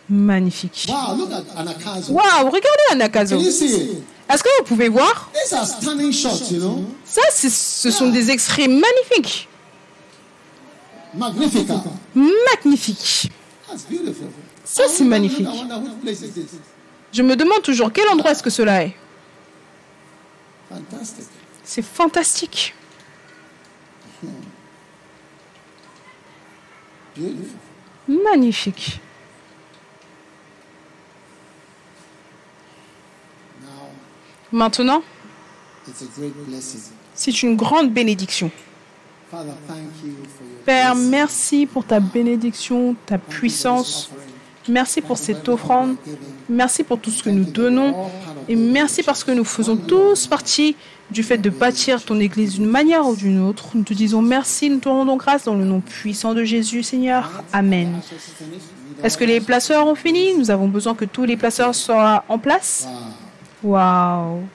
Magnifique. 0.08 0.86
Wow, 0.88 1.16
look 1.16 1.32
at 1.32 1.44
Anakazo. 1.56 2.12
Waouh, 2.12 2.46
regardez 2.46 2.92
Anakazo. 2.92 3.38
Est-ce 3.40 4.42
que 4.42 4.48
vous 4.58 4.64
pouvez 4.64 4.88
voir? 4.88 5.30
Shots, 5.50 6.50
you 6.52 6.60
know? 6.60 6.84
Ça, 7.04 7.22
ce 7.32 7.90
sont 7.90 8.08
des 8.10 8.30
extraits 8.30 8.68
magnifiques. 8.68 9.48
That's 13.68 13.84
beautiful. 13.88 14.28
Ça, 14.64 14.84
c'est 14.88 15.04
magnifique. 15.04 15.48
Je 17.12 17.22
me 17.22 17.34
demande 17.36 17.62
toujours 17.62 17.92
quel 17.92 18.08
endroit 18.08 18.32
est-ce 18.32 18.42
que 18.42 18.50
cela 18.50 18.84
est. 18.84 18.94
C'est 21.64 21.82
fantastique. 21.82 22.74
Magnifique. 28.06 29.00
Maintenant, 34.56 35.02
c'est 37.14 37.42
une 37.42 37.56
grande 37.56 37.92
bénédiction. 37.92 38.50
Père, 40.64 40.94
merci 40.94 41.66
pour 41.66 41.84
ta 41.84 42.00
bénédiction, 42.00 42.96
ta 43.04 43.18
puissance. 43.18 44.10
Merci 44.66 45.02
pour 45.02 45.18
cette 45.18 45.46
offrande. 45.50 45.96
Merci 46.48 46.84
pour 46.84 46.98
tout 46.98 47.10
ce 47.10 47.22
que 47.22 47.28
nous 47.28 47.44
donnons. 47.44 48.08
Et 48.48 48.56
merci 48.56 49.02
parce 49.02 49.24
que 49.24 49.30
nous 49.30 49.44
faisons 49.44 49.76
tous 49.76 50.26
partie 50.26 50.74
du 51.10 51.22
fait 51.22 51.36
de 51.36 51.50
bâtir 51.50 52.02
ton 52.02 52.18
Église 52.18 52.54
d'une 52.54 52.64
manière 52.64 53.06
ou 53.06 53.14
d'une 53.14 53.42
autre. 53.42 53.66
Nous 53.74 53.82
te 53.82 53.92
disons 53.92 54.22
merci, 54.22 54.70
nous 54.70 54.78
te 54.78 54.88
rendons 54.88 55.16
grâce 55.16 55.44
dans 55.44 55.54
le 55.54 55.66
nom 55.66 55.80
puissant 55.80 56.32
de 56.32 56.44
Jésus, 56.44 56.82
Seigneur. 56.82 57.42
Amen. 57.52 58.00
Est-ce 59.04 59.18
que 59.18 59.24
les 59.24 59.42
placeurs 59.42 59.86
ont 59.86 59.94
fini? 59.94 60.34
Nous 60.38 60.50
avons 60.50 60.66
besoin 60.66 60.94
que 60.94 61.04
tous 61.04 61.24
les 61.24 61.36
placeurs 61.36 61.74
soient 61.74 62.24
en 62.30 62.38
place. 62.38 62.88
Waouh. 63.66 64.46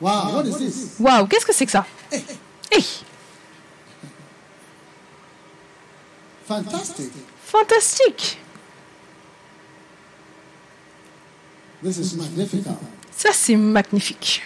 Wow, 0.00 0.34
what 0.34 0.46
is 0.46 0.58
this? 0.58 0.96
Waouh, 0.98 1.26
qu'est-ce 1.26 1.44
que 1.44 1.52
c'est 1.52 1.66
que 1.66 1.72
ça? 1.72 1.84
Hey, 2.70 2.82
Fantastic. 6.48 7.10
fantastique. 7.44 8.38
This 11.82 11.98
is 11.98 12.16
magnificent. 12.16 12.78
Ça, 13.10 13.30
c'est 13.32 13.56
magnifique. 13.56 14.42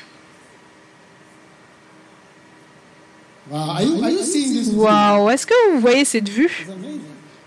Wow, 3.49 5.31
est-ce 5.31 5.47
que 5.47 5.73
vous 5.73 5.81
voyez 5.81 6.05
cette 6.05 6.29
vue? 6.29 6.67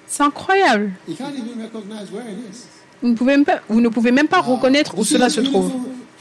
C'est 0.08 0.24
incroyable. 0.24 0.94
Vous 3.02 3.10
ne 3.10 3.16
pouvez 3.16 3.32
même 3.38 3.46
pas, 3.46 3.60
vous 3.70 3.82
ne 3.82 3.90
pouvez 3.90 4.12
même 4.12 4.28
pas 4.28 4.42
reconnaître 4.42 4.98
où 4.98 5.06
cela 5.06 5.30
se 5.30 5.42
trouve. 5.42 5.72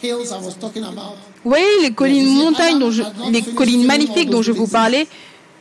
Vous 0.02 1.50
voyez 1.50 1.82
les 1.82 1.92
collines 1.92 2.36
montagnes, 2.36 2.78
dont 2.78 2.90
je, 2.90 3.02
les 3.30 3.42
collines 3.42 3.84
magnifiques 3.84 4.30
dont 4.30 4.42
je 4.42 4.52
vous 4.52 4.68
parlais 4.68 5.08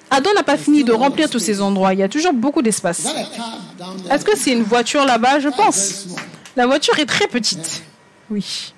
Adam 0.10 0.34
n'a 0.34 0.44
pas 0.44 0.58
fini 0.58 0.84
de 0.84 0.94
remplir 0.94 1.30
tous 1.30 1.40
ces 1.40 1.62
endroits. 1.62 1.94
Il 1.94 2.00
y 2.00 2.04
a 2.04 2.10
toujours 2.10 2.34
beaucoup 2.34 2.62
d'espace. 2.62 3.08
Est-ce 4.10 4.24
que 4.24 4.38
c'est 4.38 4.54
une 4.54 4.64
voiture 4.64 5.06
là-bas? 5.06 5.40
Je 5.40 5.50
Very 5.50 5.58
pense. 5.62 6.08
La 6.56 6.66
voiture 6.66 6.98
est 7.00 7.06
très 7.06 7.28
petite. 7.28 7.84
Oui. 8.30 8.74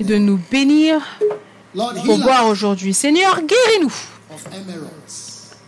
et 0.00 0.04
de 0.04 0.16
nous 0.16 0.40
bénir 0.50 1.02
pour 1.74 2.18
us 2.18 2.50
aujourd'hui. 2.50 2.94
Seigneur, 2.94 3.40
guéris-nous 3.42 3.92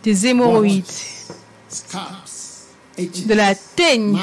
des 0.03 0.27
hémorroïdes, 0.27 0.85
de 2.97 3.33
la 3.33 3.55
teigne, 3.55 4.17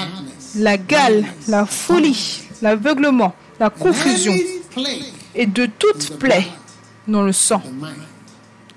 la 0.57 0.77
gale, 0.77 1.25
la 1.49 1.67
folie, 1.67 2.43
l'aveuglement, 2.63 3.35
la 3.59 3.71
confusion 3.71 4.35
et 5.35 5.47
de 5.47 5.67
toute 5.67 6.19
plaie 6.19 6.47
dans 7.07 7.23
le 7.23 7.33
sang, 7.33 7.63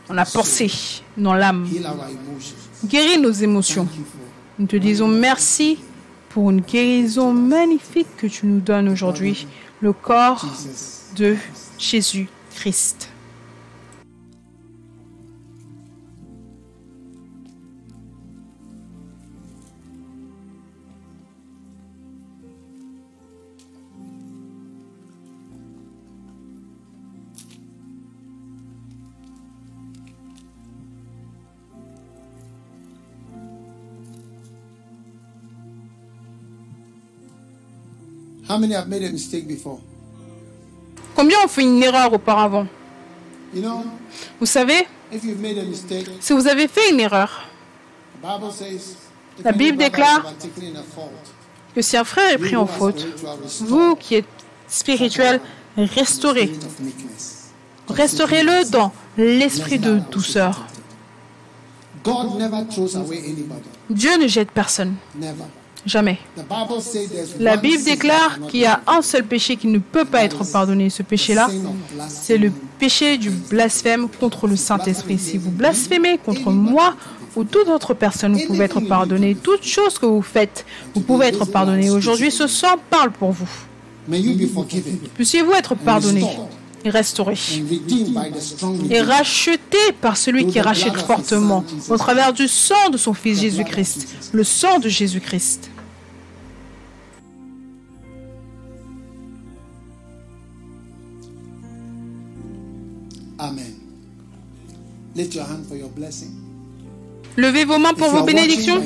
dans 0.08 0.14
la 0.14 0.26
pensée, 0.26 0.72
dans 1.18 1.34
l'âme. 1.34 1.68
Guéris 2.86 3.20
nos 3.20 3.32
émotions. 3.32 3.88
Nous 4.58 4.68
te 4.68 4.76
disons 4.76 5.08
merci 5.08 5.80
pour 6.30 6.50
une 6.50 6.62
guérison 6.62 7.34
magnifique 7.34 8.08
que 8.18 8.28
tu 8.28 8.46
nous 8.46 8.60
donnes 8.60 8.90
aujourd'hui, 8.90 9.48
le 9.82 9.94
corps 9.94 10.46
de 11.16 11.36
Jésus-Christ. 11.78 13.11
How 38.52 38.58
many 38.58 38.74
have 38.74 38.90
made 38.90 39.04
a 39.06 39.12
mistake 39.12 39.48
before? 39.48 39.80
Combien 41.16 41.38
ont 41.46 41.48
fait 41.48 41.62
une 41.64 41.82
erreur 41.82 42.12
auparavant? 42.12 42.68
You 43.54 43.62
know, 43.62 43.86
Vous 44.42 44.46
savez, 44.46 44.86
if 45.10 45.24
you've 45.24 45.40
made 45.40 45.58
a 45.58 45.64
mistake, 45.64 46.06
si 46.20 46.34
vous 46.34 46.48
avez 46.48 46.68
fait 46.68 46.90
une 46.92 47.00
erreur, 47.00 47.48
the 48.22 48.26
Bible 48.28 48.52
says 48.52 48.98
if 49.40 49.46
La 49.46 49.54
Bible 49.54 49.78
déclare- 49.78 50.34
que 51.74 51.82
si 51.82 51.96
un 51.96 52.04
frère 52.04 52.32
est 52.34 52.38
pris 52.38 52.58
en 52.58 52.66
faute, 52.66 53.08
vous 53.62 53.96
qui 53.96 54.16
êtes 54.16 54.26
spirituel, 54.68 55.40
restaurez. 55.78 56.52
Restaurez-le 57.88 58.70
dans 58.70 58.92
l'esprit 59.18 59.80
de 59.80 60.00
douceur. 60.12 60.66
Dieu 63.90 64.18
ne 64.18 64.28
jette 64.28 64.52
personne. 64.52 64.96
Jamais. 65.86 66.20
La 67.40 67.58
Bible 67.58 67.84
déclare 67.84 68.40
qu'il 68.50 68.62
y 68.62 68.66
a 68.66 68.82
un 68.86 69.02
seul 69.02 69.24
péché 69.24 69.56
qui 69.56 69.68
ne 69.68 69.80
peut 69.80 70.06
pas 70.06 70.24
être 70.24 70.44
pardonné. 70.52 70.90
Ce 70.90 71.02
péché-là, 71.02 71.50
c'est 72.08 72.38
le 72.38 72.52
péché 72.80 73.18
du 73.18 73.30
blasphème 73.30 74.08
contre 74.20 74.48
le 74.48 74.56
Saint-Esprit. 74.56 75.18
Si 75.18 75.38
vous 75.38 75.52
blasphémez 75.52 76.20
contre 76.20 76.52
moi 76.52 76.96
ou 77.36 77.44
toute 77.44 77.68
autre 77.68 77.94
personne, 77.94 78.34
vous 78.34 78.46
pouvez 78.46 78.66
être 78.66 78.82
pardonné. 78.82 79.36
Toute 79.36 79.64
chose 79.64 79.98
que 79.98 80.06
vous 80.06 80.22
faites, 80.22 80.66
vous 80.94 81.02
pouvez 81.02 81.28
être 81.28 81.46
pardonné. 81.46 81.90
Aujourd'hui, 81.90 82.32
ce 82.32 82.46
sang 82.48 82.76
parle 82.90 83.12
pour 83.12 83.32
vous. 83.32 83.50
Puissiez-vous 85.16 85.54
être 85.54 85.76
pardonné 85.76 86.28
et 86.84 86.90
restauré 86.90 87.36
et 88.90 89.02
racheté 89.02 89.78
par 90.02 90.18
celui 90.18 90.48
qui 90.48 90.60
rachète 90.60 90.98
fortement 90.98 91.64
au 91.90 91.98
travers 91.98 92.34
du 92.34 92.48
sang 92.48 92.90
de 92.92 92.98
son 92.98 93.14
Fils 93.14 93.42
Jésus-Christ, 93.42 94.08
le 94.32 94.44
sang 94.44 94.80
de 94.80 94.90
Jésus-Christ. 94.90 95.71
Amen. 103.42 103.74
Lift 105.16 105.34
your 105.34 105.46
hand 105.46 105.66
for 105.68 105.76
your 105.76 105.90
blessing. 105.90 106.30
Levez 107.36 107.66
vos 107.66 107.80
mains 107.80 107.96
pour 107.96 108.10
vos 108.10 108.24
bénédictions. 108.24 108.80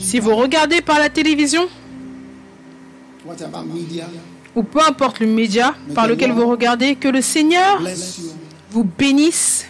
Si 0.00 0.20
vous 0.20 0.36
regardez 0.36 0.82
par 0.82 0.98
la 0.98 1.08
télévision, 1.08 1.66
ou 4.54 4.62
peu 4.62 4.80
importe 4.86 5.20
le 5.20 5.26
média 5.26 5.74
par 5.94 6.06
lequel 6.08 6.32
vous 6.32 6.46
regardez, 6.46 6.96
que 6.96 7.08
le 7.08 7.22
Seigneur 7.22 7.80
vous 8.70 8.84
bénisse, 8.84 9.64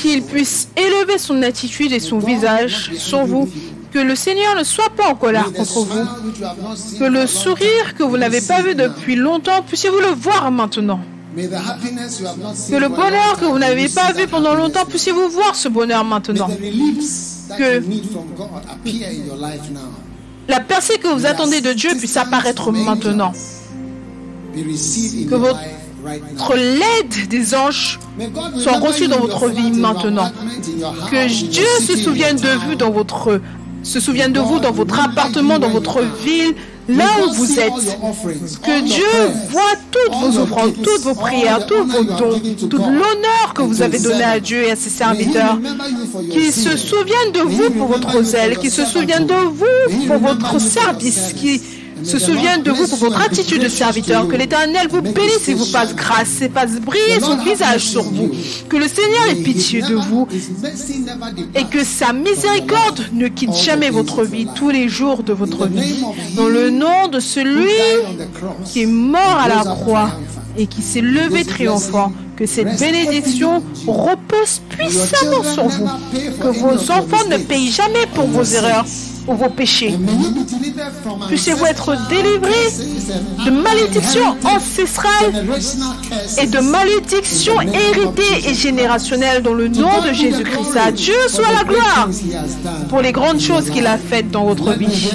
qu'il 0.00 0.22
puisse 0.22 0.68
élever 0.76 1.18
son 1.18 1.42
attitude 1.42 1.92
et 1.92 2.00
son 2.00 2.18
visage 2.18 2.92
sur 2.94 3.26
vous, 3.26 3.46
que 3.92 3.98
le 3.98 4.14
Seigneur 4.14 4.56
ne 4.56 4.64
soit 4.64 4.90
pas 4.96 5.08
en 5.10 5.16
colère 5.16 5.52
contre 5.52 5.80
vous, 5.80 6.98
que 6.98 7.04
le 7.04 7.26
sourire 7.26 7.94
que 7.98 8.04
vous 8.04 8.16
n'avez 8.16 8.40
pas 8.40 8.62
vu 8.62 8.74
depuis 8.74 9.16
longtemps, 9.16 9.62
puissiez-vous 9.62 10.00
le 10.00 10.14
voir 10.14 10.50
maintenant. 10.50 11.00
Que 11.34 12.76
le 12.76 12.88
bonheur 12.88 13.38
que 13.38 13.44
vous 13.46 13.58
n'avez 13.58 13.88
pas 13.88 14.12
vu 14.12 14.26
pendant 14.26 14.54
longtemps, 14.54 14.84
puissiez-vous 14.84 15.28
voir 15.30 15.54
ce 15.54 15.68
bonheur 15.68 16.04
maintenant. 16.04 16.48
Que 17.58 17.82
la 20.48 20.60
percée 20.60 20.98
que 20.98 21.08
vous 21.08 21.26
attendez 21.26 21.60
de 21.60 21.72
Dieu 21.72 21.90
puisse 21.96 22.16
apparaître 22.16 22.70
maintenant. 22.72 23.32
Que 24.54 25.34
votre 25.34 26.54
l'aide 26.54 27.28
des 27.28 27.54
anges 27.54 27.98
soit 28.58 28.78
reçue 28.78 29.08
dans 29.08 29.20
votre 29.20 29.48
vie 29.48 29.70
maintenant. 29.70 30.30
Que 31.10 31.28
Dieu 31.48 31.66
se 31.80 31.96
souvienne 31.96 32.36
de 32.36 32.50
vous 32.66 32.74
dans 32.74 32.90
votre 32.90 33.40
se 33.82 33.98
souvienne 33.98 34.32
de 34.32 34.40
vous 34.40 34.60
dans 34.60 34.70
votre 34.70 35.00
appartement, 35.00 35.58
dans 35.58 35.70
votre 35.70 36.02
ville, 36.24 36.54
là 36.88 37.06
où 37.24 37.32
vous 37.32 37.58
êtes. 37.58 37.72
Que 38.62 38.80
Dieu 38.82 39.04
voit 39.50 39.74
toutes 39.90 40.14
vos 40.14 40.38
offrandes, 40.40 40.74
toutes 40.82 41.00
vos 41.02 41.14
prières, 41.14 41.66
tous 41.66 41.84
vos 41.84 42.04
dons, 42.04 42.40
tout 42.68 42.78
l'honneur 42.78 43.54
que 43.54 43.62
vous 43.62 43.82
avez 43.82 43.98
donné 43.98 44.24
à 44.24 44.40
Dieu 44.40 44.62
et 44.64 44.72
à 44.72 44.76
ses 44.76 44.90
serviteurs. 44.90 45.58
Qu'il 46.30 46.52
se 46.52 46.76
souvienne 46.76 47.32
de 47.34 47.40
vous 47.40 47.70
pour 47.70 47.88
votre 47.88 48.22
zèle, 48.22 48.58
qu'il 48.58 48.70
se 48.70 48.84
souvienne 48.84 49.26
de 49.26 49.34
vous 49.34 50.06
pour 50.06 50.18
votre 50.18 50.60
service, 50.60 51.32
qui 51.34 51.60
se 52.04 52.18
souvienne 52.18 52.62
de 52.62 52.70
vous 52.70 52.86
pour 52.86 52.98
votre 52.98 53.20
attitude 53.22 53.62
de 53.62 53.68
serviteur. 53.68 54.28
Que 54.28 54.36
l'Éternel 54.36 54.88
vous 54.88 55.02
bénisse 55.02 55.48
et 55.48 55.54
vous 55.54 55.64
fasse 55.64 55.94
grâce 55.94 56.40
et 56.42 56.48
fasse 56.48 56.80
briller 56.80 57.20
son 57.20 57.36
visage 57.38 57.82
sur 57.82 58.02
vous. 58.02 58.30
Que 58.68 58.76
le 58.76 58.88
Seigneur 58.88 59.28
ait 59.30 59.42
pitié 59.42 59.82
de 59.82 59.94
vous 59.94 60.28
et 61.54 61.64
que 61.64 61.84
sa 61.84 62.12
miséricorde 62.12 63.06
ne 63.12 63.28
quitte 63.28 63.54
jamais 63.54 63.90
votre 63.90 64.24
vie 64.24 64.46
tous 64.54 64.70
les 64.70 64.88
jours 64.88 65.22
de 65.22 65.32
votre 65.32 65.66
vie. 65.66 66.04
Dans 66.36 66.48
le 66.48 66.70
nom 66.70 67.08
de 67.08 67.20
celui 67.20 67.70
qui 68.64 68.82
est 68.82 68.86
mort 68.86 69.38
à 69.40 69.48
la 69.48 69.62
croix 69.64 70.10
et 70.56 70.66
qui 70.66 70.82
s'est 70.82 71.00
levé 71.00 71.44
triomphant, 71.44 72.12
que 72.36 72.46
cette 72.46 72.78
bénédiction 72.78 73.62
repose 73.86 74.60
puissamment 74.68 75.42
sur 75.42 75.68
vous. 75.68 75.88
Que 76.40 76.48
vos 76.48 76.90
enfants 76.90 77.28
ne 77.30 77.36
payent 77.36 77.70
jamais 77.70 78.06
pour 78.14 78.26
vos 78.26 78.44
erreurs 78.44 78.84
ou 79.28 79.34
vos 79.34 79.48
péchés. 79.48 79.96
Puissiez-vous 81.28 81.66
être 81.66 82.08
délivrés 82.08 82.72
de 83.44 83.50
malédictions 83.50 84.36
ancestrales 84.44 85.46
et 86.40 86.46
de 86.46 86.58
malédictions 86.58 87.60
héritées 87.60 88.48
et 88.48 88.54
générationnelles 88.54 89.42
dans 89.42 89.54
le 89.54 89.68
nom 89.68 90.02
de 90.02 90.12
Jésus-Christ. 90.12 90.76
À 90.76 90.90
Dieu 90.90 91.14
soit 91.28 91.52
la 91.52 91.64
gloire 91.64 92.08
pour 92.88 93.00
les 93.00 93.12
grandes 93.12 93.40
choses 93.40 93.70
qu'il 93.70 93.86
a 93.86 93.98
faites 93.98 94.30
dans 94.30 94.44
votre 94.44 94.72
vie. 94.72 95.10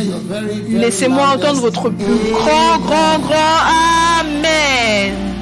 Laissez-moi 0.70 1.36
entendre 1.36 1.62
votre 1.62 1.90
plus 1.90 2.32
grand, 2.32 2.80
grand, 2.80 3.20
grand 3.20 3.38
Amen. 4.22 5.37